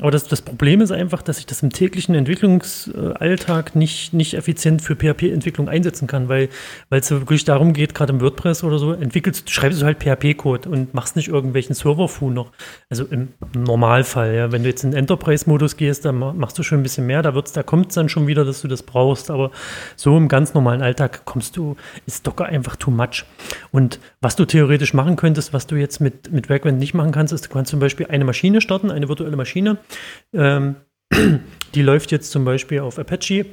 aber 0.00 0.12
das, 0.12 0.28
das 0.28 0.42
Problem 0.42 0.80
ist 0.80 0.92
einfach, 0.92 1.22
dass 1.22 1.38
ich 1.40 1.46
das 1.46 1.62
im 1.62 1.70
täglichen 1.70 2.14
Entwicklungsalltag 2.14 3.74
nicht, 3.74 4.12
nicht 4.12 4.34
effizient 4.34 4.80
für 4.80 4.94
PHP-Entwicklung 4.94 5.68
einsetzen 5.68 6.06
kann, 6.06 6.28
weil 6.28 6.48
es 6.90 7.10
wirklich 7.10 7.44
darum 7.44 7.72
geht, 7.72 7.94
gerade 7.94 8.12
im 8.12 8.20
WordPress 8.20 8.62
oder 8.62 8.78
so, 8.78 8.92
entwickelst, 8.92 9.50
schreibst 9.50 9.82
du 9.82 9.86
halt 9.86 9.98
PHP-Code 9.98 10.68
und 10.68 10.94
machst 10.94 11.16
nicht 11.16 11.28
irgendwelchen 11.28 11.74
Server-Fu 11.74 12.30
noch. 12.30 12.52
Also 12.88 13.06
im 13.06 13.28
Normalfall, 13.56 14.34
ja. 14.34 14.52
Wenn 14.52 14.62
du 14.62 14.68
jetzt 14.68 14.84
in 14.84 14.92
Enterprise-Modus 14.92 15.76
gehst, 15.76 16.04
dann 16.04 16.18
machst 16.18 16.56
du 16.58 16.62
schon 16.62 16.78
ein 16.78 16.82
bisschen 16.84 17.06
mehr, 17.06 17.22
da 17.22 17.32
da 17.32 17.62
kommt 17.62 17.88
es 17.88 17.94
dann 17.94 18.08
schon 18.08 18.26
wieder, 18.26 18.44
dass 18.44 18.62
du 18.62 18.68
das 18.68 18.84
brauchst. 18.84 19.30
Aber 19.30 19.50
so 19.96 20.16
im 20.16 20.28
ganz 20.28 20.54
normalen 20.54 20.82
Alltag 20.82 21.24
kommst 21.24 21.56
du, 21.56 21.76
ist 22.06 22.26
Docker 22.26 22.46
einfach 22.46 22.76
too 22.76 22.90
much. 22.90 23.24
Und 23.72 23.98
was 24.20 24.36
du 24.36 24.44
theoretisch 24.44 24.94
machen 24.94 25.16
könntest, 25.16 25.52
was 25.52 25.66
du 25.66 25.76
jetzt 25.76 26.00
mit, 26.00 26.32
mit 26.32 26.48
Wagwand 26.48 26.78
nicht 26.78 26.94
machen 26.94 27.10
kannst, 27.10 27.32
ist, 27.32 27.46
du 27.46 27.50
kannst 27.50 27.70
zum 27.70 27.80
Beispiel 27.80 28.06
eine 28.06 28.24
Maschine 28.24 28.60
starten, 28.60 28.90
eine 28.90 29.08
virtuelle 29.08 29.36
Maschine 29.36 29.78
ähm, 30.32 30.76
die 31.74 31.82
läuft 31.82 32.12
jetzt 32.12 32.30
zum 32.30 32.44
Beispiel 32.44 32.80
auf 32.80 32.98
Apache 32.98 33.46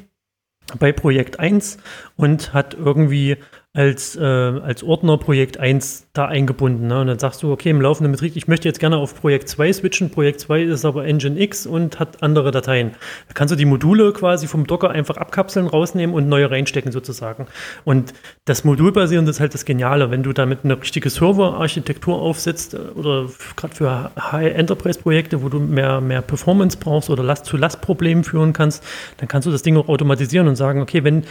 bei 0.80 0.92
Projekt 0.92 1.40
1 1.40 1.78
und 2.16 2.54
hat 2.54 2.74
irgendwie 2.74 3.38
als, 3.76 4.16
äh, 4.16 4.24
als 4.24 4.84
Ordner 4.84 5.18
Projekt 5.18 5.60
1 5.60 6.08
da 6.14 6.26
eingebunden. 6.26 6.88
Ne? 6.88 7.02
Und 7.02 7.08
dann 7.08 7.20
sagst 7.20 7.44
du, 7.44 7.52
okay, 7.52 7.70
im 7.70 7.82
laufenden 7.82 8.14
Betrieb, 8.14 8.38
ich 8.38 8.48
möchte 8.48 8.70
jetzt 8.70 8.80
gerne 8.80 8.96
auf 8.96 9.20
Projekt 9.20 9.50
2 9.50 9.74
switchen. 9.74 10.10
Projekt 10.10 10.40
2 10.40 10.64
ist 10.64 10.86
aber 10.86 11.06
Engine 11.06 11.38
X 11.38 11.68
und 11.68 12.00
hat 12.00 12.24
andere 12.24 12.52
Dateien. 12.52 12.92
Da 13.28 13.34
kannst 13.34 13.52
du 13.52 13.58
die 13.58 13.66
Module 13.66 14.14
quasi 14.14 14.48
vom 14.48 14.66
Docker 14.66 14.92
einfach 14.92 15.18
abkapseln, 15.18 15.68
rausnehmen 15.68 16.16
und 16.16 16.30
neue 16.30 16.50
reinstecken 16.50 16.94
sozusagen. 16.94 17.48
Und 17.84 18.14
das 18.46 18.64
Modulbasierende 18.64 19.30
ist 19.30 19.42
halt 19.42 19.54
das 19.54 19.66
Geniale. 19.66 20.10
Wenn 20.10 20.24
du 20.24 20.32
damit 20.32 20.60
eine 20.64 20.80
richtige 20.82 21.10
Server-Architektur 21.10 22.22
aufsetzt 22.22 22.76
äh, 22.76 22.78
oder 22.78 23.28
gerade 23.58 23.76
für 23.76 24.12
High-Enterprise-Projekte, 24.18 25.44
wo 25.44 25.50
du 25.50 25.60
mehr, 25.60 26.00
mehr 26.00 26.22
Performance 26.22 26.78
brauchst 26.80 27.10
oder 27.10 27.24
Last-zu-Last-Problemen 27.24 28.24
führen 28.24 28.54
kannst, 28.54 28.82
dann 29.18 29.28
kannst 29.28 29.48
du 29.48 29.52
das 29.52 29.64
Ding 29.64 29.76
auch 29.76 29.90
automatisieren 29.90 30.48
und 30.48 30.56
sagen, 30.56 30.82
okay, 30.82 31.04
wenn, 31.04 31.26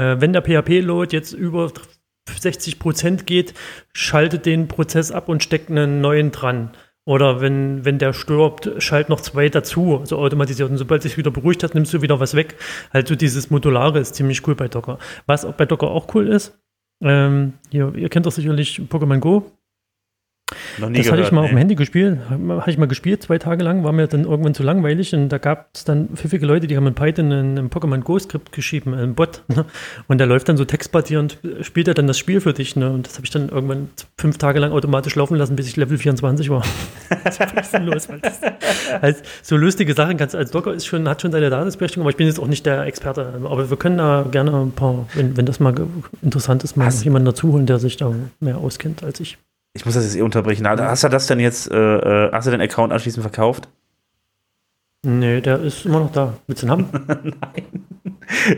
wenn 0.00 0.32
der 0.32 0.42
PHP-Load 0.42 1.14
jetzt 1.16 1.32
über 1.32 1.72
60 2.28 2.78
Prozent 2.78 3.26
geht, 3.26 3.54
schaltet 3.92 4.46
den 4.46 4.68
Prozess 4.68 5.10
ab 5.10 5.28
und 5.28 5.42
steckt 5.42 5.70
einen 5.70 6.00
neuen 6.00 6.30
dran. 6.30 6.70
Oder 7.06 7.40
wenn, 7.40 7.84
wenn 7.84 7.98
der 7.98 8.12
stirbt, 8.12 8.70
schalt 8.78 9.08
noch 9.08 9.20
zwei 9.20 9.48
dazu, 9.48 9.98
also 9.98 10.18
automatisiert. 10.18 10.70
Und 10.70 10.76
sobald 10.76 11.02
sich 11.02 11.16
wieder 11.16 11.30
beruhigt 11.30 11.62
hat, 11.62 11.74
nimmst 11.74 11.92
du 11.94 12.02
wieder 12.02 12.20
was 12.20 12.34
weg. 12.34 12.56
Also 12.90 13.16
dieses 13.16 13.50
Modulare 13.50 13.98
ist 13.98 14.14
ziemlich 14.14 14.46
cool 14.46 14.54
bei 14.54 14.68
Docker. 14.68 14.98
Was 15.26 15.50
bei 15.56 15.66
Docker 15.66 15.90
auch 15.90 16.14
cool 16.14 16.28
ist, 16.28 16.58
ähm, 17.02 17.54
ihr, 17.70 17.94
ihr 17.94 18.08
kennt 18.10 18.26
doch 18.26 18.32
sicherlich 18.32 18.80
Pokémon 18.88 19.18
Go. 19.18 19.50
Noch 20.78 20.88
nie 20.88 20.98
das 20.98 21.06
gehört, 21.06 21.20
hatte 21.20 21.28
ich 21.28 21.32
mal 21.32 21.40
nee. 21.40 21.44
auf 21.46 21.50
dem 21.50 21.58
Handy 21.58 21.74
gespielt. 21.74 22.18
Habe 22.28 22.62
ich 22.66 22.78
mal 22.78 22.86
gespielt, 22.86 23.22
zwei 23.22 23.38
Tage 23.38 23.62
lang. 23.62 23.84
War 23.84 23.92
mir 23.92 24.06
dann 24.06 24.24
irgendwann 24.24 24.54
zu 24.54 24.62
langweilig. 24.62 25.14
Und 25.14 25.28
da 25.28 25.38
gab 25.38 25.70
es 25.74 25.84
dann 25.84 26.08
pfiffige 26.14 26.46
Leute, 26.46 26.66
die 26.66 26.76
haben 26.76 26.86
in 26.86 26.94
Python 26.94 27.32
ein, 27.32 27.70
Pokémon 27.70 28.00
Go-Skript 28.00 28.52
geschrieben, 28.52 28.94
ein 28.94 29.14
Bot. 29.14 29.42
Ne? 29.50 29.64
Und 30.06 30.18
der 30.18 30.28
läuft 30.28 30.48
dann 30.48 30.56
so 30.56 30.64
textbasierend, 30.64 31.38
spielt 31.62 31.88
er 31.88 31.94
dann 31.94 32.06
das 32.06 32.18
Spiel 32.18 32.40
für 32.40 32.52
dich. 32.52 32.76
Ne? 32.76 32.88
Und 32.88 33.08
das 33.08 33.16
habe 33.16 33.24
ich 33.24 33.30
dann 33.30 33.48
irgendwann 33.48 33.90
fünf 34.16 34.38
Tage 34.38 34.60
lang 34.60 34.70
automatisch 34.70 35.16
laufen 35.16 35.34
lassen, 35.36 35.56
bis 35.56 35.66
ich 35.66 35.76
Level 35.76 35.98
24 35.98 36.50
war. 36.50 36.62
das 37.24 37.40
war 37.40 37.64
sinnlos, 37.64 38.08
weil 38.08 38.20
das, 38.20 38.40
also 39.00 39.20
so 39.42 39.56
lustige 39.56 39.94
Sachen 39.94 40.18
kannst 40.18 40.36
als 40.36 40.52
Docker 40.52 40.72
ist 40.72 40.86
schon, 40.86 41.08
hat 41.08 41.20
schon 41.20 41.32
seine 41.32 41.50
Daseinsberechtigung, 41.50 42.04
aber 42.04 42.10
ich 42.10 42.16
bin 42.16 42.28
jetzt 42.28 42.38
auch 42.38 42.46
nicht 42.46 42.64
der 42.64 42.84
Experte. 42.84 43.40
Aber 43.42 43.68
wir 43.68 43.76
können 43.76 43.98
da 43.98 44.24
gerne 44.30 44.52
ein 44.52 44.70
paar, 44.70 45.08
wenn, 45.14 45.36
wenn 45.36 45.46
das 45.46 45.58
mal 45.58 45.74
interessant 46.22 46.62
ist, 46.62 46.76
mal 46.76 46.88
jemanden 46.90 47.26
dazu 47.26 47.52
holen, 47.52 47.66
der 47.66 47.80
sich 47.80 47.96
da 47.96 48.12
mehr 48.38 48.58
auskennt 48.58 49.02
als 49.02 49.18
ich. 49.18 49.36
Ich 49.72 49.84
muss 49.84 49.94
das 49.94 50.04
jetzt 50.04 50.16
eh 50.16 50.22
unterbrechen. 50.22 50.66
Hast 50.68 51.04
du 51.04 51.08
das 51.08 51.26
denn 51.26 51.40
jetzt, 51.40 51.70
äh, 51.70 51.76
äh, 51.76 52.32
hast 52.32 52.46
du 52.46 52.50
den 52.50 52.60
Account 52.60 52.92
anschließend 52.92 53.22
verkauft? 53.22 53.68
Nee, 55.02 55.40
der 55.40 55.60
ist 55.60 55.86
immer 55.86 56.00
noch 56.00 56.12
da. 56.12 56.34
Willst 56.46 56.62
du 56.62 56.66
ihn 56.66 56.70
haben? 56.70 56.88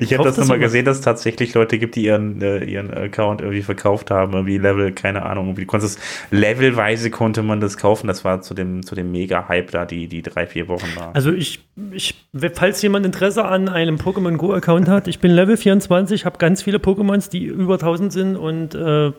Ich 0.00 0.12
habe 0.12 0.24
Kauft 0.24 0.38
das 0.38 0.38
nochmal 0.38 0.58
gesehen, 0.58 0.84
dass 0.84 0.98
es 0.98 1.02
tatsächlich 1.02 1.54
Leute 1.54 1.78
gibt, 1.78 1.96
die 1.96 2.04
ihren, 2.04 2.42
äh, 2.42 2.64
ihren 2.64 2.92
Account 2.92 3.40
irgendwie 3.40 3.62
verkauft 3.62 4.10
haben, 4.10 4.32
irgendwie 4.32 4.58
Level, 4.58 4.92
keine 4.92 5.22
Ahnung, 5.24 5.46
irgendwie 5.46 5.64
konntest 5.64 5.98
levelweise 6.30 7.10
konnte 7.10 7.42
man 7.42 7.60
das 7.60 7.76
kaufen. 7.76 8.06
Das 8.06 8.24
war 8.24 8.42
zu 8.42 8.54
dem, 8.54 8.84
zu 8.84 8.94
dem 8.94 9.10
Mega-Hype 9.10 9.70
da, 9.70 9.84
die, 9.84 10.08
die 10.08 10.22
drei, 10.22 10.46
vier 10.46 10.68
Wochen 10.68 10.94
war. 10.96 11.14
Also 11.14 11.32
ich, 11.32 11.64
ich, 11.92 12.14
falls 12.54 12.82
jemand 12.82 13.06
Interesse 13.06 13.44
an 13.44 13.68
einem 13.68 13.96
Pokémon 13.96 14.36
Go 14.36 14.52
Account 14.52 14.88
hat, 14.88 15.08
ich 15.08 15.20
bin 15.20 15.30
Level 15.30 15.56
24, 15.56 16.24
habe 16.26 16.38
ganz 16.38 16.62
viele 16.62 16.78
Pokémons, 16.78 17.30
die 17.30 17.44
über 17.44 17.74
1000 17.74 18.12
sind 18.12 18.36
und 18.36 18.74
äh, 18.74 19.12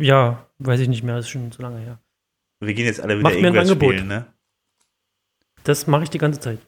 ja, 0.00 0.46
weiß 0.58 0.80
ich 0.80 0.88
nicht 0.88 1.02
mehr, 1.02 1.18
ist 1.18 1.28
schon 1.28 1.52
zu 1.52 1.62
lange 1.62 1.78
her. 1.78 1.98
Wir 2.60 2.74
gehen 2.74 2.86
jetzt 2.86 3.00
alle 3.00 3.14
wieder 3.18 3.28
Macht 3.30 3.40
mir 3.40 3.48
ein 3.48 3.56
Angebot. 3.58 3.92
spielen, 3.94 4.08
ne? 4.08 4.26
Das 5.64 5.86
mache 5.86 6.02
ich 6.04 6.10
die 6.10 6.18
ganze 6.18 6.40
Zeit. 6.40 6.58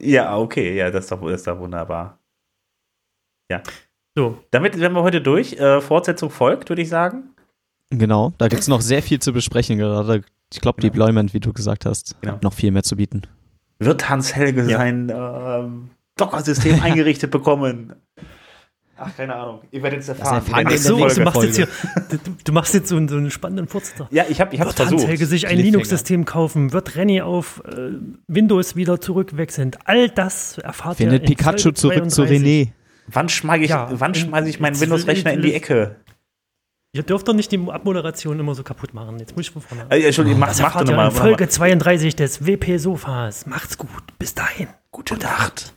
Ja, 0.00 0.36
okay, 0.36 0.76
ja, 0.76 0.90
das 0.90 1.04
ist 1.04 1.12
doch, 1.12 1.20
das 1.22 1.40
ist 1.40 1.46
doch 1.46 1.58
wunderbar. 1.58 2.18
So, 4.16 4.38
Damit 4.50 4.78
wären 4.78 4.92
wir 4.92 5.02
heute 5.02 5.20
durch. 5.20 5.52
Äh, 5.54 5.80
Fortsetzung 5.80 6.30
folgt, 6.30 6.68
würde 6.68 6.82
ich 6.82 6.88
sagen. 6.88 7.30
Genau, 7.90 8.32
da 8.38 8.48
gibt 8.48 8.60
es 8.62 8.68
noch 8.68 8.80
sehr 8.80 9.02
viel 9.02 9.20
zu 9.20 9.32
besprechen 9.32 9.78
gerade. 9.78 10.22
Ich 10.52 10.60
glaube, 10.60 10.80
Genau. 10.80 10.92
Deployment, 10.92 11.32
wie 11.32 11.40
du 11.40 11.52
gesagt 11.52 11.86
hast, 11.86 12.20
Genau. 12.20 12.34
hat 12.34 12.42
noch 12.42 12.52
viel 12.52 12.70
mehr 12.72 12.82
zu 12.82 12.96
bieten. 12.96 13.22
Wird 13.78 14.08
Hans 14.08 14.34
Helge 14.34 14.62
Ja. 14.68 14.78
sein 14.78 15.10
ähm, 15.14 15.90
Docker-System 16.16 16.80
eingerichtet 16.82 17.30
bekommen? 17.30 17.94
Ach, 19.02 19.16
keine 19.16 19.34
Ahnung. 19.34 19.60
Ihr 19.70 19.82
werdet 19.82 20.00
es 20.00 20.08
erfahren. 20.08 20.34
erfahren 20.36 20.66
ach 20.68 20.76
so, 20.76 21.08
du 21.08 21.22
machst 21.22 21.42
jetzt 21.42 21.56
hier, 21.56 21.68
du, 22.10 22.18
du 22.44 22.52
machst 22.52 22.74
jetzt 22.74 22.88
so 22.90 22.96
einen, 22.96 23.08
so 23.08 23.16
einen 23.16 23.30
spannenden 23.30 23.66
Furz. 23.66 23.94
Ja, 24.10 24.24
ich 24.28 24.42
habe 24.42 24.54
ich 24.54 24.60
hab's 24.60 24.70
Wird 24.70 24.80
Hans 24.80 24.90
versucht. 24.90 25.08
Helge 25.08 25.24
sich 25.24 25.46
ein. 25.46 25.56
Linux-System 25.58 26.26
kaufen? 26.26 26.72
Wird 26.74 26.96
Renny 26.96 27.22
auf 27.22 27.62
äh, 27.64 27.92
Windows 28.28 28.76
wieder 28.76 29.00
zurückwechseln? 29.00 29.70
All 29.84 30.10
das 30.10 30.58
erfahrt 30.58 31.00
ihr 31.00 31.06
Findet 31.10 31.22
in 31.22 31.34
Pikachu 31.36 31.70
zurück 31.70 32.10
zu 32.10 32.26
32. 32.26 32.42
René. 32.42 32.68
Wann 33.06 33.28
schmeiße 33.30 33.64
ich, 33.64 33.70
Ja, 33.70 33.88
wann 33.90 34.14
schmeiße 34.14 34.48
ich 34.50 34.60
meinen 34.60 34.78
Windows-Rechner 34.78 35.32
in 35.32 35.42
die 35.42 35.54
Ecke? 35.54 35.96
Ihr 36.92 37.02
dürft 37.02 37.26
doch 37.26 37.34
nicht 37.34 37.50
die 37.52 37.58
Abmoderation 37.70 38.38
immer 38.38 38.54
so 38.54 38.62
kaputt 38.64 38.92
machen. 38.92 39.18
Jetzt 39.18 39.34
muss 39.36 39.46
ich 39.46 39.52
von 39.52 39.62
vorne. 39.62 39.86
Äh, 39.90 40.04
Entschuldigung, 40.04 40.40
mach, 40.40 40.48
Das 40.48 40.58
mach 40.58 40.66
erfahrt 40.66 40.88
doch 40.88 40.92
ihr 40.92 40.96
nochmal. 40.96 41.10
Folge 41.12 41.48
32 41.48 42.16
des 42.16 42.44
WP 42.46 42.78
Sofas. 42.78 43.46
Macht's 43.46 43.78
gut. 43.78 44.18
Bis 44.18 44.34
dahin. 44.34 44.68
Gute 44.90 45.16
Nacht. 45.16 45.72